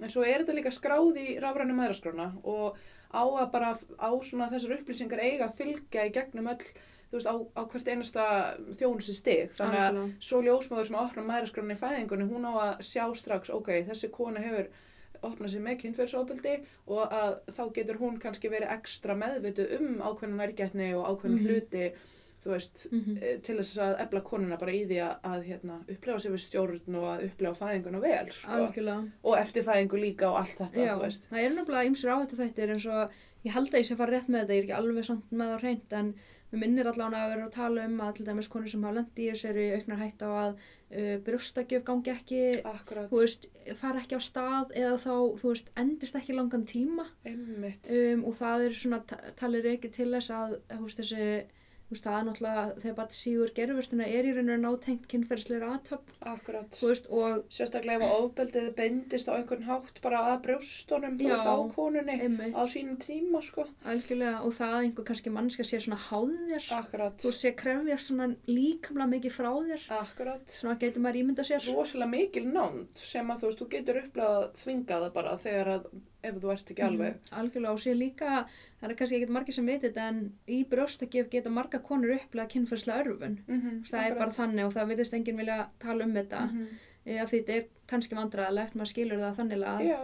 En 0.00 0.10
svo 0.10 0.22
er 0.26 0.42
þetta 0.44 0.56
líka 0.58 0.72
skráð 0.74 1.18
í 1.22 1.38
rafrænu 1.42 1.74
maðuraskrána 1.78 2.30
og 2.44 2.76
á 3.12 3.22
að 3.24 3.50
bara 3.52 3.74
á 4.00 4.10
svona 4.24 4.48
þessar 4.52 4.78
upplýsingar 4.78 5.20
eiga 5.20 5.48
að 5.50 5.56
fylgja 5.60 6.06
í 6.08 6.12
gegnum 6.14 6.48
öll, 6.48 6.62
þú 7.12 7.18
veist, 7.18 7.28
á, 7.28 7.34
á 7.60 7.62
hvert 7.68 7.88
einasta 7.92 8.22
þjónustu 8.78 9.14
stig. 9.14 9.50
Þannig 9.58 9.80
að 9.82 9.90
Algjörlega. 9.90 10.22
svo 10.28 10.40
ljósmóður 10.46 10.86
sem 10.88 10.96
opnar 11.02 11.26
maðuraskrána 11.28 11.74
í 11.76 11.82
fæðingunni, 11.82 12.28
hún 12.32 12.48
á 12.48 12.52
að 12.62 12.80
sjá 12.88 13.04
strax, 13.14 13.50
ok, 13.52 13.68
þessi 13.90 14.08
kona 14.14 14.40
hefur 14.40 14.70
opnað 15.22 15.52
sér 15.52 15.60
með 15.62 15.76
kynferðsofbeldi 15.82 16.52
og 16.90 17.12
að 17.14 17.34
þá 17.54 17.60
getur 17.76 17.98
hún 18.00 18.16
kannski 18.18 18.48
verið 18.50 18.72
ekstra 18.74 19.14
meðvituð 19.14 19.74
um 19.76 20.00
ákveðna 20.02 20.40
nærgætni 20.40 20.88
og 20.98 21.04
ákveðna 21.12 21.36
Mhm. 21.36 21.46
hluti, 21.46 21.84
þú 22.44 22.50
veist, 22.54 22.86
Mhm. 22.92 23.18
eh, 23.22 23.36
til 23.38 23.56
þess 23.58 23.78
að 23.78 24.00
ebla 24.02 24.20
konuna 24.20 24.58
bara 24.58 24.72
í 24.72 24.82
því 24.86 24.98
að, 24.98 25.16
að 25.24 25.44
hérna, 25.46 25.76
upplefa 25.88 26.18
sér 26.24 26.32
við 26.34 26.42
stjórn 26.46 26.96
og 26.98 27.06
að 27.12 27.24
upplefa 27.30 27.60
fæðinguna 27.62 28.00
vel, 28.02 28.26
sko. 28.30 28.50
Og 29.24 29.36
eftirfæðingu 29.38 30.00
líka 30.02 30.28
og 30.30 30.36
allt 30.42 30.56
þetta, 30.58 30.74
Já, 30.86 30.94
þú 30.96 31.02
veist. 31.06 31.28
það 31.30 31.44
er 31.44 31.50
nefnilega 31.56 31.86
ymsir 31.92 32.10
áhættu 32.10 32.36
þættir 32.42 32.70
eins 32.74 32.86
og 32.86 33.10
ég 33.44 33.52
held 33.52 33.68
að 33.72 33.78
ég 33.80 33.86
sé 33.90 33.96
fara 33.96 34.12
rétt 34.18 34.28
með 34.28 34.40
þetta, 34.46 34.54
ég 34.54 34.58
er 34.58 34.66
ekki 34.68 34.78
alveg 34.82 35.04
samt 35.04 35.30
með 35.32 35.52
það 35.52 35.60
hreint 35.60 35.92
en 35.92 36.14
mér 36.52 36.60
minnir 36.60 36.84
allavega 36.84 37.24
að 37.24 37.30
vera 37.32 37.46
að 37.46 37.52
tala 37.54 37.84
um 37.88 37.98
að 38.04 38.14
til 38.16 38.26
dæmis 38.26 38.48
konur 38.52 38.68
sem 38.68 38.82
hafa 38.82 38.94
lendi 38.98 39.24
í 39.24 39.32
í 39.32 39.72
auknar 39.78 39.96
hætt 40.02 40.20
á 40.20 40.28
að 40.28 40.52
uh, 40.92 41.16
brjóstakjöf 41.24 41.84
gangi 41.86 42.10
ekki, 42.12 42.40
Akkurat, 42.68 43.08
þú 43.08 43.20
veist, 43.22 43.46
fara 43.80 44.00
ekki 44.02 44.18
á 44.18 44.20
stað 44.20 44.74
eða 44.76 44.98
þá, 45.00 45.14
þú 45.40 45.48
veist, 45.48 45.70
endist 45.80 46.14
ekki 46.14 46.34
langan 46.36 46.66
tíma. 46.68 47.06
Um, 47.90 48.24
og 48.26 48.34
það 48.36 48.66
er 48.66 48.76
svona 48.76 49.00
ta- 49.06 49.32
talið 49.34 49.64
ekki 49.78 49.90
til 49.92 50.10
þess 50.12 50.28
að, 50.30 50.58
þú 50.68 50.82
veist, 50.84 50.98
þessi 51.00 51.44
þú 51.92 51.96
veist, 51.98 52.06
það 52.06 52.18
er 52.18 52.26
náttúrulega, 52.30 52.62
þegar 52.82 52.94
bara 52.96 53.12
sígur 53.18 53.50
gerfurstuna 53.58 54.06
er 54.08 54.24
í 54.24 54.32
raun 54.32 54.50
og 54.54 54.60
nátengt 54.62 55.04
kynferðsleira 55.12 55.68
aðtöfn, 55.76 56.14
Akkurat. 56.32 56.70
þú 56.78 56.88
veist, 56.88 57.08
og 57.12 57.42
Sérstaklega 57.52 57.98
ef 57.98 58.04
að 58.06 58.22
ofbeldið 58.22 58.68
beindist 58.78 59.28
á 59.28 59.32
einhvern 59.36 59.66
hátt 59.68 60.00
bara 60.02 60.22
að 60.32 60.38
brjóstunum, 60.46 61.18
þú 61.20 61.28
veist, 61.28 61.44
á 61.52 61.56
konunni 61.76 62.16
einmitt, 62.16 62.56
á 62.56 62.62
sínum 62.72 62.96
tíma, 63.02 63.42
sko. 63.44 63.66
algjörlega, 63.84 64.40
og 64.40 64.56
það 64.56 64.72
að 64.72 64.86
einhver 64.86 65.08
kannski 65.12 65.34
mannska 65.36 65.66
sé 65.68 65.80
svona 65.84 66.00
háð 66.08 66.32
þér 66.48 66.70
Akkurat, 66.78 67.18
þú 67.20 67.32
sé 67.36 67.52
krefja 67.60 67.98
svona 68.00 68.30
líkamlega 68.48 69.10
mikið 69.12 69.36
frá 69.36 69.50
þér 69.52 69.86
akkurat. 70.00 70.46
svona 70.48 70.78
getur 70.80 71.04
maður 71.04 71.20
ímynda 71.22 71.44
sér 71.44 71.68
Rosalega 71.74 72.08
mikil 72.16 72.46
nánd 72.48 72.88
sem 72.96 73.28
að 73.28 73.42
þú 73.44 73.50
veist, 73.50 73.60
þú 73.60 73.68
getur 73.76 74.00
upplegað 74.06 74.48
þvingaða 74.62 75.12
bara 75.12 75.36
þegar 75.36 75.68
að 75.76 75.86
ef 76.22 76.38
þú 76.38 76.52
ert 76.52 76.70
ekki 76.74 76.84
alveg. 76.86 77.16
Mhm, 77.16 77.34
Algjörlega 77.40 77.72
og 77.72 77.82
sér 77.82 77.98
líka, 77.98 78.44
það 78.80 78.90
er 78.90 78.96
kannski 79.00 79.18
ekkert 79.18 79.34
margir 79.36 79.54
sem 79.54 79.66
veit 79.66 79.82
þetta 79.82 80.06
en 80.08 80.22
í 80.48 80.62
brjóstakjöf 80.70 81.28
geta 81.30 81.50
marga 81.50 81.82
konur 81.82 82.14
upplega 82.16 82.48
kynferðslega 82.54 83.04
örfun. 83.04 83.36
Mm 83.46 83.60
-hmm, 83.60 83.82
Það 83.90 84.06
er 84.06 84.18
bara 84.18 84.38
þannig 84.38 84.64
og 84.66 84.72
það 84.72 84.88
virðist 84.88 85.14
enginn 85.14 85.36
vilja 85.36 85.68
tala 85.78 86.04
um 86.04 86.14
þetta 86.14 86.46
Mm 86.52 86.66
mm. 87.06 87.20
af 87.22 87.30
því 87.30 87.38
þetta 87.42 87.56
er 87.56 87.68
kannski 87.90 88.14
vandræðilegt, 88.18 88.74
maður 88.74 88.92
skilur 88.92 89.18
það 89.18 89.36
þannig 89.36 89.66
að 89.66 89.84
Já, 89.86 89.98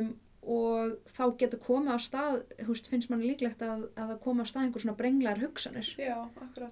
um, 0.00 0.12
og 0.42 0.96
þá 1.14 1.24
geta 1.38 1.58
komið 1.62 1.94
á 1.94 1.98
stað, 2.02 2.38
húst, 2.66 2.88
finnst 2.90 3.10
mann 3.12 3.22
líklegt 3.22 3.62
að, 3.62 3.84
að 3.94 4.08
það 4.10 4.20
koma 4.24 4.42
á 4.42 4.50
stað 4.50 4.64
einhver 4.66 4.82
svona 4.82 4.98
brenglar 4.98 5.38
hugsanir 5.38 5.90
Já, 5.98 6.16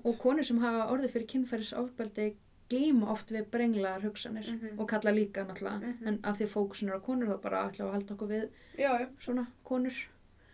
og 0.02 0.18
konur 0.18 0.46
sem 0.46 0.58
hafa 0.58 0.88
orðið 0.90 1.14
fyrir 1.14 1.28
kynferðisofbeldi 1.34 2.26
glíma 2.70 3.08
oft 3.10 3.30
við 3.34 3.46
brenglar 3.50 4.00
hugsanir 4.02 4.46
Mhm. 4.50 4.78
og 4.80 4.88
kalla 4.88 5.10
líka 5.12 5.44
náttúrulega 5.46 5.80
Mhm. 5.80 6.06
en 6.06 6.18
af 6.24 6.38
því 6.38 6.44
að 6.46 6.54
fókusin 6.54 6.88
er 6.88 6.96
á 6.98 7.00
konur 7.02 7.26
þá 7.28 7.40
bara 7.42 7.68
ætla 7.70 7.84
að 7.86 7.92
halda 7.92 8.14
okkur 8.14 8.28
við 8.28 8.48
Já, 8.78 8.98
já, 9.00 9.06
svona 9.18 9.46
konur 9.64 9.92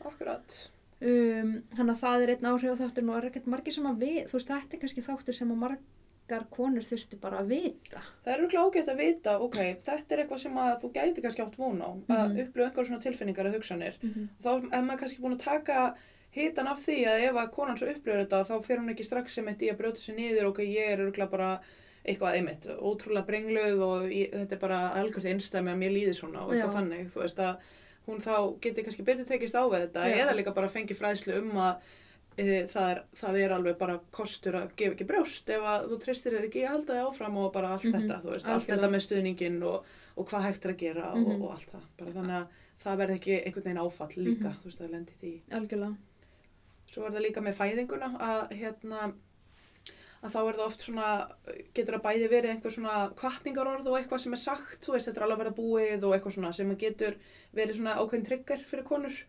akkurat. 0.04 0.68
um, 1.02 1.62
þannig 1.76 1.92
að 1.94 2.00
það 2.00 2.22
er 2.22 2.30
einn 2.34 2.48
áhrif 2.52 2.72
á 2.72 2.80
þáttur 2.80 3.10
og 3.10 3.16
er 3.24 3.28
ekkert 3.30 3.46
margir 3.46 3.72
sem 3.76 3.84
að 3.90 3.98
við, 4.00 4.22
þú 4.30 4.32
veist 4.38 4.48
þetta 4.48 4.74
er 4.74 4.80
kannski 4.80 5.02
þáttur 5.06 5.34
sem 5.34 5.50
að 5.52 5.60
margar 5.64 6.44
konur 6.50 6.82
þurftu 6.82 7.20
bara 7.20 7.38
að 7.42 7.48
vita 7.52 8.00
Það 8.24 8.32
er 8.32 8.40
auðvitað 8.40 8.64
ágætt 8.66 8.88
að 8.88 8.96
vita, 8.98 9.38
ok, 9.40 9.56
þetta 9.84 10.12
er 10.16 10.18
eitthvað 10.24 10.38
sem 10.40 10.54
að 10.56 10.80
þú 10.82 10.92
gæti 10.92 11.22
kannski 11.22 11.42
átt 11.46 11.56
von 11.58 11.78
á, 11.82 11.90
að 12.08 12.28
Mhm. 12.32 12.40
upplifa 12.40 12.70
einhver 12.70 12.86
svona 12.86 13.02
tilfinningar 13.02 13.46
eða 13.46 13.54
hugsanir. 13.56 13.94
mm 14.02 14.10
-hmm. 14.10 14.28
Þá 14.42 14.72
er 14.72 14.82
maður 14.82 14.98
kannski 15.00 15.20
búin 15.20 15.34
að 15.36 15.42
taka 15.44 15.94
hitan 16.32 16.66
af 16.68 16.78
því 16.86 17.06
að 17.06 17.28
ef 17.30 17.34
að 17.34 17.50
konan 17.52 17.76
svo 17.78 17.86
upplifir 17.88 18.26
þetta, 18.26 18.44
þá 18.46 18.62
fer 18.64 18.76
hún 18.78 18.90
ekki 18.90 19.04
strax 19.04 19.28
sem 19.34 19.46
eitt 19.48 19.62
í 19.62 19.70
að 19.70 19.76
brjóta 19.78 19.98
sér 19.98 20.16
niður, 20.16 20.44
ok, 20.48 20.58
ég 20.58 20.88
er 20.92 20.98
auðvitað 20.98 21.30
bara 21.30 21.60
eitthvað 22.06 22.36
einmitt, 22.38 22.66
ótrúlega 22.78 23.26
brengluð 23.26 23.80
og 23.82 24.06
ég, 24.12 24.30
þetta 24.32 24.54
er 24.56 24.62
bara 24.62 24.80
algjört 25.00 25.24
einstæmi 25.32 25.72
að 25.72 25.78
mér 25.82 25.92
líði 25.96 26.14
svona 26.14 26.44
og 26.46 26.52
eitthvað 26.54 26.72
Já. 26.72 26.78
þannig, 26.78 27.06
þú 27.14 27.22
veist 27.24 27.38
að 27.38 27.56
hún 28.06 28.20
þá 28.22 28.34
geti 28.62 28.82
kannski 28.86 29.02
betur 29.04 29.24
tekist 29.26 29.54
á 29.58 29.62
við 29.66 29.80
þetta 29.86 30.08
Já. 30.08 30.16
eða 30.24 30.36
líka 30.38 30.54
bara 30.54 30.68
fengi 30.70 30.94
fræðslu 30.94 31.38
um 31.42 31.50
að 31.58 31.80
e, 32.38 32.66
það, 32.70 32.90
er, 32.92 33.00
það 33.16 33.38
er 33.42 33.54
alveg 33.56 33.78
bara 33.80 33.98
kostur 34.12 34.54
að 34.60 34.74
gefa 34.76 34.94
ekki 34.94 35.06
brjóst 35.08 35.48
ef 35.50 35.62
að 35.66 35.86
þú 35.90 35.98
treystir 36.04 36.36
þér 36.36 36.46
ekki 36.50 36.62
að 36.66 36.72
halda 36.74 36.92
þig 36.98 37.06
áfram 37.10 37.36
og 37.42 37.52
bara 37.52 37.68
allt 37.74 37.84
Mhm, 37.88 37.96
þetta, 37.96 38.20
þú 38.22 38.30
veist, 38.34 38.46
allt 38.46 38.54
algjörlega. 38.54 38.76
þetta 38.76 38.92
með 38.94 39.04
stuðningin 39.06 39.62
og, 39.64 39.84
og 40.16 40.28
hvað 40.28 40.44
hægt 40.46 40.64
er 40.66 40.70
að 40.74 40.78
gera 40.84 41.14
Mhm. 41.14 41.26
og, 41.32 41.42
og 41.42 41.50
allt 41.56 41.70
það, 41.72 41.86
bara 41.98 42.12
þannig 42.12 42.36
að 42.36 42.46
það 42.84 42.98
verði 43.00 43.14
ekki 43.18 43.36
einhvern 43.46 43.64
veginn 43.64 43.84
áfall 43.86 44.14
líka, 44.16 44.48
Mhm. 44.52 44.58
þú 44.60 44.64
veist, 44.70 44.80
að 44.84 44.90
lendi 44.92 45.12
því. 45.22 45.32
algjörlega 45.50 45.96
Svo 46.86 47.02
er 47.06 47.10
það 47.10 47.24
líka 47.26 47.40
með 47.42 47.56
fæðinguna 47.58 48.08
að 48.22 48.52
hérna 48.60 49.12
að 50.22 50.34
þá 50.34 50.40
er 50.42 50.58
það 50.58 50.66
oft 50.66 50.86
svona, 50.86 51.12
getur 51.76 51.96
það 51.96 52.04
bæði 52.08 52.28
verið 52.32 52.52
einhver 52.54 52.74
svona 52.74 52.98
kvartningarorð 53.20 53.88
og 53.90 53.98
eitthvað 53.98 54.22
sem 54.24 54.36
er 54.36 54.42
sagt, 54.42 54.78
þú 54.84 54.96
veist, 54.96 55.08
þetta 55.10 55.20
er 55.20 55.26
alveg 55.26 55.38
að 55.38 55.44
vera 55.44 55.56
búið 55.60 56.06
og 56.08 56.16
eitthvað 56.16 56.36
svona 56.38 56.52
sem 56.56 56.76
getur 56.80 57.18
verið 57.56 57.80
svona 57.80 57.96
ákveðin 58.00 58.28
trigger 58.30 58.64
fyrir 58.66 58.88
konur 58.88 59.24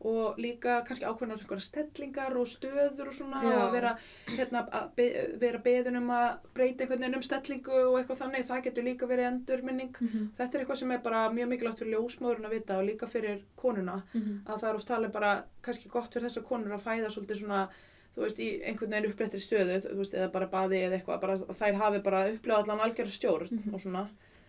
og 0.00 0.38
líka 0.40 0.78
kannski 0.88 1.04
ákveðnar 1.04 1.42
einhverja 1.42 1.64
stellingar 1.66 2.36
og 2.40 2.46
stöður 2.48 3.10
og 3.10 3.14
svona 3.14 3.42
Já. 3.44 3.50
og 3.50 3.58
að 3.66 3.74
vera, 3.74 3.90
hérna, 4.30 4.62
að 4.72 4.86
be, 4.96 5.08
vera 5.42 5.60
beðin 5.60 6.00
um 6.00 6.08
að 6.16 6.28
breyta 6.56 6.84
einhvern 6.84 7.04
veginn 7.04 7.18
um 7.18 7.26
stellingu 7.26 7.74
og 7.82 7.98
eitthvað 7.98 8.22
þannig, 8.22 8.46
það 8.48 8.62
getur 8.68 8.86
líka 8.86 9.08
verið 9.10 9.28
endurminning. 9.28 9.92
mm 10.00 10.08
-hmm. 10.08 10.30
Þetta 10.38 10.56
er 10.56 10.64
eitthvað 10.64 10.80
sem 10.80 10.90
er 10.90 10.98
bara 10.98 11.28
mjög 11.30 11.48
mikilvægt 11.48 11.78
fyrir 11.78 11.94
ljósmóðurinn 11.94 12.46
að 12.46 12.54
vita 12.56 12.78
og 12.78 12.84
líka 12.84 13.06
fyrir 13.06 13.42
konuna 13.56 14.02
að 14.46 14.60
það 14.60 14.68
er 14.68 14.74
oft 14.74 14.88
talið 14.88 15.12
bara 15.12 15.44
kannski 15.62 15.88
gott 15.88 16.14
fyrir 16.14 16.28
þessar 16.28 16.44
konur 16.44 16.72
að 16.72 16.86
fæða 16.86 17.10
svolítið 17.10 17.36
svona 17.36 17.68
þú 18.16 18.24
veist, 18.24 18.38
í 18.42 18.48
einhvern 18.66 18.90
veginn 18.90 19.12
uppréttri 19.12 19.40
stöðu 19.40 19.76
þú 19.84 19.96
veist, 20.00 20.14
eða 20.14 20.32
bara 20.32 20.46
baði 20.50 20.80
eða 20.86 20.98
eitthvað 21.00 21.20
bara, 21.20 21.36
þær 21.60 21.74
hafi 21.84 21.98
bara 22.02 22.24
upplifað 22.32 22.64
allan 22.64 22.80
algjörða 22.88 23.14
stjórn 23.18 23.50
Mhm. 23.50 23.74
og 23.74 23.80
svona, 23.80 24.08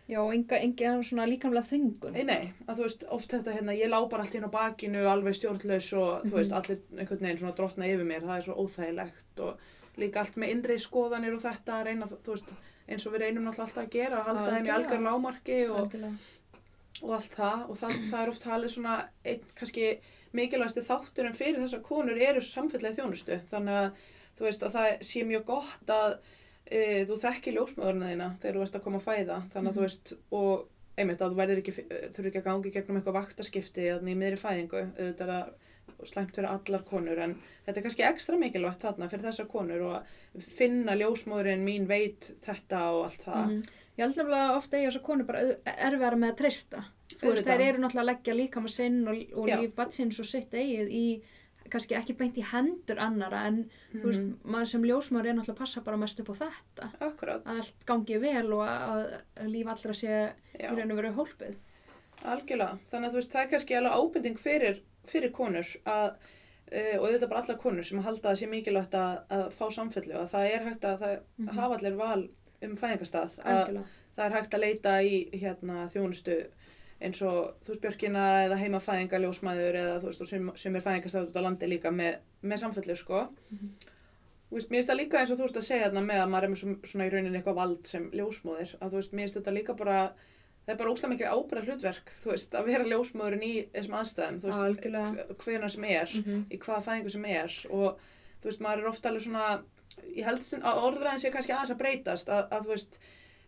já, 0.10 0.20
og 0.20 0.34
enga, 0.34 0.58
enga 0.60 1.04
svona 1.04 1.28
líkamlega 1.30 1.70
þungun 1.70 2.12
nei, 2.14 2.24
nei, 2.24 2.54
að 2.68 2.76
þú 2.78 2.82
veist 2.88 3.04
oft 3.10 3.30
þetta 3.32 3.54
hérna, 3.56 3.78
ég 3.78 3.90
lá 3.90 4.10
bara 4.10 4.24
allt 4.24 4.36
inn 4.36 4.44
á 4.50 4.52
bakinu 4.52 5.06
alveg 5.08 5.36
stjórnlaus 5.38 5.94
og 5.94 6.24
þú 6.26 6.34
veist, 6.40 6.52
Mhm. 6.52 6.58
allir 6.58 6.80
einhvern 6.98 7.20
veginn 7.22 7.38
svona 7.38 7.56
drottna 7.56 7.86
yfir 7.86 8.06
mér, 8.06 8.22
það 8.26 8.38
er 8.38 8.42
svo 8.42 8.56
óþægilegt 8.66 9.40
og 9.40 9.58
líka 9.98 10.18
allt 10.20 10.36
með 10.36 10.50
innri 10.50 10.78
skoðanir 10.80 11.34
og 11.36 11.42
þetta 11.42 11.72
að 11.82 11.86
reyna, 11.86 12.08
þú 12.08 12.32
veist, 12.34 12.50
eins 12.90 13.06
og 13.08 13.14
við 13.14 13.20
reynum 13.22 13.48
alltaf 13.48 13.78
að 13.78 13.90
gera, 13.92 14.18
að 14.20 14.26
halda 14.26 14.52
þeim 14.52 14.66
í 14.66 14.76
algjör 14.76 15.02
lámarki 15.06 15.70
og, 15.70 15.94
og 17.04 17.12
allt 17.16 17.32
það 17.36 17.70
og 17.70 17.78
það, 17.78 18.10
það 18.12 18.22
er 18.24 18.30
oft 18.30 18.44
talið 18.44 18.70
svona 18.74 18.96
einn 19.26 19.40
kannski 19.56 19.98
mikilvægasti 20.38 20.82
þátturinn 20.88 21.36
fyrir 21.38 21.62
þessar 21.64 21.82
konur 21.86 22.18
eru 22.22 22.42
samfellega 22.42 22.96
þjónustu 23.00 23.40
þannig 23.52 23.80
að 23.82 24.04
þú 24.38 24.46
veist 24.48 24.64
að 24.64 24.76
það 24.78 25.02
sé 25.10 25.24
mjög 25.28 25.46
gott 25.46 25.90
að 25.96 26.18
e, 26.72 27.06
þú 27.10 27.18
þekkir 27.26 27.58
ljósmöðurna 27.58 28.12
þína 28.14 28.30
þegar 28.42 28.56
þú 28.60 28.62
ert 28.68 28.76
að 28.80 28.84
koma 28.86 29.02
að 29.02 29.08
fæða 29.10 29.40
þannig 29.52 29.58
að 29.58 29.72
Mhm. 29.72 29.76
þú 29.76 29.82
veist 29.88 30.14
og 30.32 30.68
einmitt 30.98 31.22
að 31.22 31.32
þú 31.32 31.36
verður 31.42 31.60
ekki, 31.62 31.74
þurfur 32.14 32.30
ekki 32.32 32.40
að 32.42 32.48
gangi 32.48 32.72
gegnum 32.72 32.98
eitthvað 33.02 33.20
vaktaskipti 33.20 33.90
þannig 33.92 34.16
í 34.16 34.20
miðri 34.22 34.40
fæðingu 34.42 34.82
auðvitað 35.00 35.32
það 35.32 35.52
slæmt 36.08 36.36
fyrir 36.36 36.50
allar 36.50 36.84
konur 36.88 37.20
en 37.20 37.36
þetta 37.66 37.78
er 37.78 37.84
kannski 37.86 38.04
ekstra 38.08 38.38
mikilvægt 38.40 38.82
þarna 38.82 39.10
fyrir 39.12 39.26
þessar 39.28 39.48
konur 39.52 39.82
og 39.86 39.94
að 40.00 40.42
finna 40.58 40.96
ljósmóðurinn 40.98 41.66
mín 41.66 41.86
veit 41.88 42.32
þetta 42.46 42.80
og 42.96 43.04
allt 43.10 43.24
það 43.28 43.46
Mhm. 43.52 43.62
Ég 43.98 44.06
held 44.08 44.16
nefnilega 44.18 44.56
ofta 44.56 44.78
í 44.80 44.86
þessar 44.88 45.02
konur 45.04 45.26
bara 45.28 45.40
erfiðara 45.66 46.16
með 46.18 46.30
að 46.32 46.38
treysta. 46.40 46.84
Þú 47.20 47.32
veist, 47.34 47.46
þær 47.46 47.62
eru 47.68 47.78
náttúrulega 47.84 48.02
að 48.06 48.10
leggja 48.12 48.34
líkama 48.36 48.70
sinn 48.70 49.08
og, 49.08 49.22
og 49.38 49.48
líf 49.48 49.76
batsins 49.76 50.20
og 50.20 50.26
sitt 50.26 50.52
eigið 50.54 50.90
í, 50.92 51.06
kannski 51.72 51.96
ekki 51.96 52.14
beint 52.18 52.36
í 52.38 52.44
hendur 52.44 53.00
annara, 53.00 53.46
en 53.48 53.70
þú 53.94 54.04
veist, 54.10 54.22
Mhm. 54.22 54.38
maður 54.44 54.68
sem 54.68 54.84
ljósmaður 54.84 55.28
er 55.30 55.34
náttúrulega 55.38 55.56
að 55.56 55.62
passa 55.64 55.82
bara 55.82 55.98
mest 55.98 56.20
upp 56.20 56.30
á 56.30 56.36
þetta. 56.42 56.90
Akkurat, 57.00 57.44
Að 57.46 57.60
allt 57.62 57.86
gangi 57.86 58.20
vel 58.20 58.54
og 58.54 58.64
að, 58.68 59.22
að 59.38 59.48
líf 59.52 59.68
allra 59.68 59.94
sé 59.94 60.08
já. 60.60 60.68
í 60.72 60.76
raun 60.76 60.92
og 60.92 60.98
veru 60.98 61.14
hólpið. 61.16 61.56
Algjörlega, 62.24 62.78
þannig 62.92 63.08
að 63.08 63.12
þú 63.16 63.20
veist, 63.22 63.32
það 63.34 63.42
er 63.46 63.50
kannski 63.56 63.78
alveg 63.80 63.98
ábyrging 63.98 64.38
fyrir, 64.38 64.82
fyrir 65.10 65.32
konur 65.34 65.66
að, 65.90 66.12
uh, 66.72 66.98
og 67.02 67.08
þetta 67.10 67.24
er 67.24 67.32
bara 67.32 67.42
allar 67.42 67.58
konur 67.58 67.84
sem 67.88 68.00
halda 68.06 68.30
að 68.30 68.38
sé 68.42 68.50
mikilvægt 68.52 68.94
að, 68.94 69.24
að 69.32 69.48
fá 69.56 69.66
samfellu 69.74 70.20
og 70.22 70.28
það 70.30 70.52
er 70.54 70.68
hægt 70.70 70.86
að 70.86 71.00
það 71.02 71.16
Mhm. 71.40 71.56
hafa 71.58 71.78
allir 71.80 71.96
val 71.98 72.28
um 72.62 72.76
fæðingastað 72.78 73.40
að 73.42 73.84
það 74.16 74.26
er 74.28 74.36
hægt 74.38 74.54
að 74.54 74.60
leita 74.62 74.94
í 75.02 75.16
hérna, 75.34 75.88
þjónustu 75.90 76.36
eins 77.02 77.22
og 77.22 77.56
þú 77.66 77.74
veist 77.74 77.82
Björkina 77.82 78.26
eða 78.46 78.58
heima 78.62 78.80
fæðingaljósmæður 78.80 79.76
eða 79.82 79.96
þú 80.02 80.06
veist 80.12 80.22
og 80.22 80.28
sem, 80.28 80.52
sem 80.56 80.76
er 80.76 80.82
fæðingastað 80.86 81.28
út 81.30 81.40
á 81.40 81.46
landi 81.46 81.68
líka 81.72 81.92
með, 81.92 82.20
með 82.44 82.58
samfellu 82.66 82.96
sko 82.96 83.28
Mhm. 83.52 83.72
Þú 84.52 84.58
veist, 84.58 84.68
mér 84.70 84.82
finnst 84.82 84.90
það 84.92 85.00
líka 85.00 85.20
eins 85.22 85.32
og 85.32 85.38
þú 85.40 85.44
veist 85.46 85.58
að 85.62 85.64
segja 85.64 85.86
þarna 85.88 86.02
með 86.04 86.20
að 86.22 86.30
maður 86.30 86.44
er 86.44 86.50
með 86.52 86.60
svo- 86.60 86.88
svona 86.92 87.06
í 87.08 87.12
rauninni 87.14 87.38
eitthvað 87.40 87.56
vald 87.56 87.88
sem 87.88 88.10
ljósmóðir 88.12 88.74
að 88.82 88.90
þú 88.92 88.98
veist, 89.00 89.12
mér 89.14 89.22
finnst 89.24 89.38
þetta 89.40 89.54
líka 89.56 89.74
bara 89.80 90.00
það 90.66 90.74
er 90.74 90.76
bara 90.82 90.92
óslega 90.92 91.12
mikið 91.14 91.32
ábyrða 91.32 91.64
hlutverk 91.70 92.12
þú 92.24 92.32
veist, 92.34 92.52
að 92.60 92.66
vera 92.66 92.84
ljósmóðurinn 92.92 93.46
í 93.48 93.54
þessum 93.72 93.96
aðstæðum 94.02 94.42
þú 94.42 94.52
veist, 94.52 95.46
hvenar 95.46 95.72
sem 95.72 95.84
er 95.86 96.10
Mhm. 96.20 96.44
í 96.52 96.58
hvaða 96.60 96.84
fæðingu 96.90 97.10
sem 97.12 97.26
er 97.26 97.52
og 97.72 97.98
þú 98.42 98.50
veist, 98.52 98.60
maður 98.62 98.80
er 98.84 98.88
ofta 98.92 99.10
alveg 99.10 99.24
svona 99.24 99.64
ég 100.18 100.24
held 100.26 100.42
að 100.42 100.84
orðræðin 100.84 101.20
sé 101.24 101.32
kannski 101.32 101.54
aðeins 101.56 101.72
að 101.72 101.78
breytast 101.80 102.28
að, 102.30 102.50
að 102.52 102.62
þú 102.66 102.68
veist, 102.76 103.00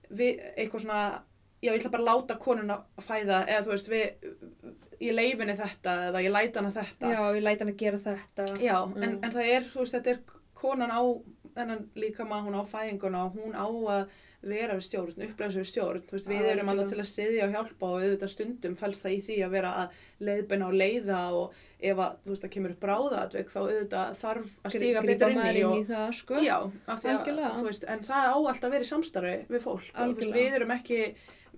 við 0.10 0.40
eitthvað 0.58 0.82
svona 0.82 1.22
já, 1.64 1.72
ég 1.72 1.80
ætla 1.80 1.92
bara 1.96 2.04
að 2.04 2.10
láta 2.12 2.38
konuna 2.44 2.78
fæða 3.02 3.40
eða 3.48 3.64
þú 3.66 3.74
veist, 3.74 3.90
við 3.94 4.74
ég 5.04 5.16
leifinni 5.18 5.56
þetta 5.60 5.96
eða 6.10 6.22
ég 6.24 6.32
læta 6.36 6.62
hana 6.62 6.74
þetta 6.76 7.14
Já, 7.14 7.22
ég 7.38 7.44
læt 7.44 7.64
hann 7.64 7.72
að 7.74 7.80
gera 7.82 8.02
þetta. 8.04 8.46
Já, 8.64 8.76
en, 8.84 9.16
Mm. 9.18 9.24
en 9.24 9.32
það 9.32 9.50
er, 9.56 9.64
þú 9.74 9.80
veist, 9.84 9.96
þetta 9.98 10.14
er 10.14 10.20
konan 10.64 10.92
á, 10.94 11.02
þennan 11.56 11.82
líka 12.00 12.26
maður, 12.26 12.46
hún 12.48 12.62
á 12.62 12.64
fæðinguna 12.72 13.26
og 13.28 13.36
hún 13.38 13.54
á 13.58 13.68
að 13.68 14.08
vera 14.44 14.76
við 14.76 14.84
stjórn, 14.84 15.14
upplega 15.24 15.52
sér 15.54 15.62
við 15.64 15.68
stjórn, 15.72 16.02
þú 16.08 16.16
veist, 16.18 16.26
við 16.28 16.48
erum 16.52 16.70
alltaf 16.72 16.90
til 16.90 17.00
að 17.00 17.08
styðja 17.08 17.44
og 17.46 17.54
hjálpa 17.54 17.88
og 17.88 18.02
auðvitað 18.04 18.32
stundum 18.34 18.74
fælst 18.76 19.04
það 19.06 19.14
í 19.14 19.20
því 19.28 19.38
að 19.46 19.54
vera 19.54 19.70
að 19.84 20.02
leiðbeina 20.28 20.68
og 20.68 20.74
leiða 20.82 21.20
og 21.38 21.54
ef 21.80 22.02
að, 22.04 22.18
þú 22.26 22.34
veist, 22.34 22.44
það 22.44 22.52
kemur 22.56 22.74
upp 22.74 22.82
bráðatvik 22.84 23.54
þá 23.54 23.60
auðvitað 23.62 24.18
þarf 24.24 24.50
að 24.68 24.76
stíga 24.76 25.06
betur 25.06 25.30
inn 25.32 25.40
maður 25.40 25.54
í 25.56 25.62
inn 25.62 25.70
og, 25.70 25.78
í 25.78 25.88
það, 25.94 26.10
sko. 26.20 26.42
já, 26.44 26.58
af 26.88 27.00
því 27.06 27.14
að, 27.14 27.56
þú 27.60 27.64
veist, 27.70 27.88
en 27.96 28.04
það 28.10 28.28
á 28.28 28.36
alltaf 28.36 28.68
að 28.74 28.76
í 28.84 28.90
samstarfi 28.92 29.38
við 29.54 29.64
fólk 29.64 29.94
og 29.96 30.12
þú 30.12 30.20
veist, 30.20 30.36
við 30.36 30.60
erum 30.60 30.76
ekki 30.76 31.00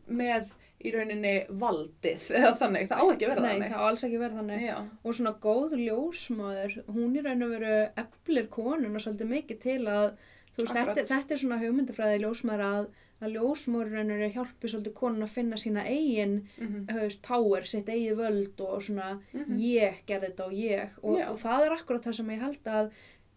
með 0.08 0.54
í 0.86 0.92
rauninni 0.94 1.34
valdið 1.62 2.28
eða 2.40 2.52
þannig, 2.60 2.90
það 2.92 3.02
á 3.02 3.06
ekki 3.14 3.28
að 3.28 3.32
vera 3.34 3.46
Nei, 3.46 3.50
þannig. 3.52 3.72
það 3.72 3.80
á 3.82 3.88
alls 3.90 4.04
ekki 4.08 4.20
verið 4.22 4.42
þannig. 4.42 4.66
Já, 4.66 4.76
Og 5.02 5.18
svona 5.18 5.34
góð 5.46 5.78
ljósmaður, 5.82 6.76
hún 6.98 7.16
í 7.16 7.24
raun 7.26 7.48
og 7.48 7.56
veru 7.56 7.80
eflir 8.04 8.52
konuna 8.54 9.02
svolítið 9.02 9.32
mikið 9.32 9.64
til 9.66 9.80
að, 9.90 10.12
þú 10.54 10.62
veist, 10.68 10.78
þetta, 10.78 11.08
þetta 11.14 11.36
er 11.36 11.42
svona 11.42 11.64
hugmyndafræði 11.64 12.22
ljósmaður 12.26 12.66
að, 12.68 12.92
að 13.24 13.34
ljósmaður 13.38 14.24
hjálpi 14.36 14.72
svolítið 14.74 14.96
konun 15.00 15.26
að 15.26 15.34
finna 15.40 15.60
sína 15.64 15.88
eigin, 15.88 16.38
mhm, 16.60 16.86
þú 16.92 17.02
veist, 17.02 17.24
power, 17.26 17.68
sitt 17.72 17.90
eigið 17.90 18.22
völd 18.22 18.64
og 18.68 18.86
svona 18.86 19.10
mhm, 19.32 19.58
ég 19.64 20.04
gerði 20.06 20.32
þetta 20.32 20.50
og 20.50 20.56
ég. 20.60 21.02
Og, 21.02 21.20
og 21.32 21.42
það 21.42 21.68
er 21.70 21.78
akkurat 21.80 22.10
það 22.10 22.20
sem 22.20 22.34
ég 22.36 22.46
held 22.46 22.74
að 22.76 22.96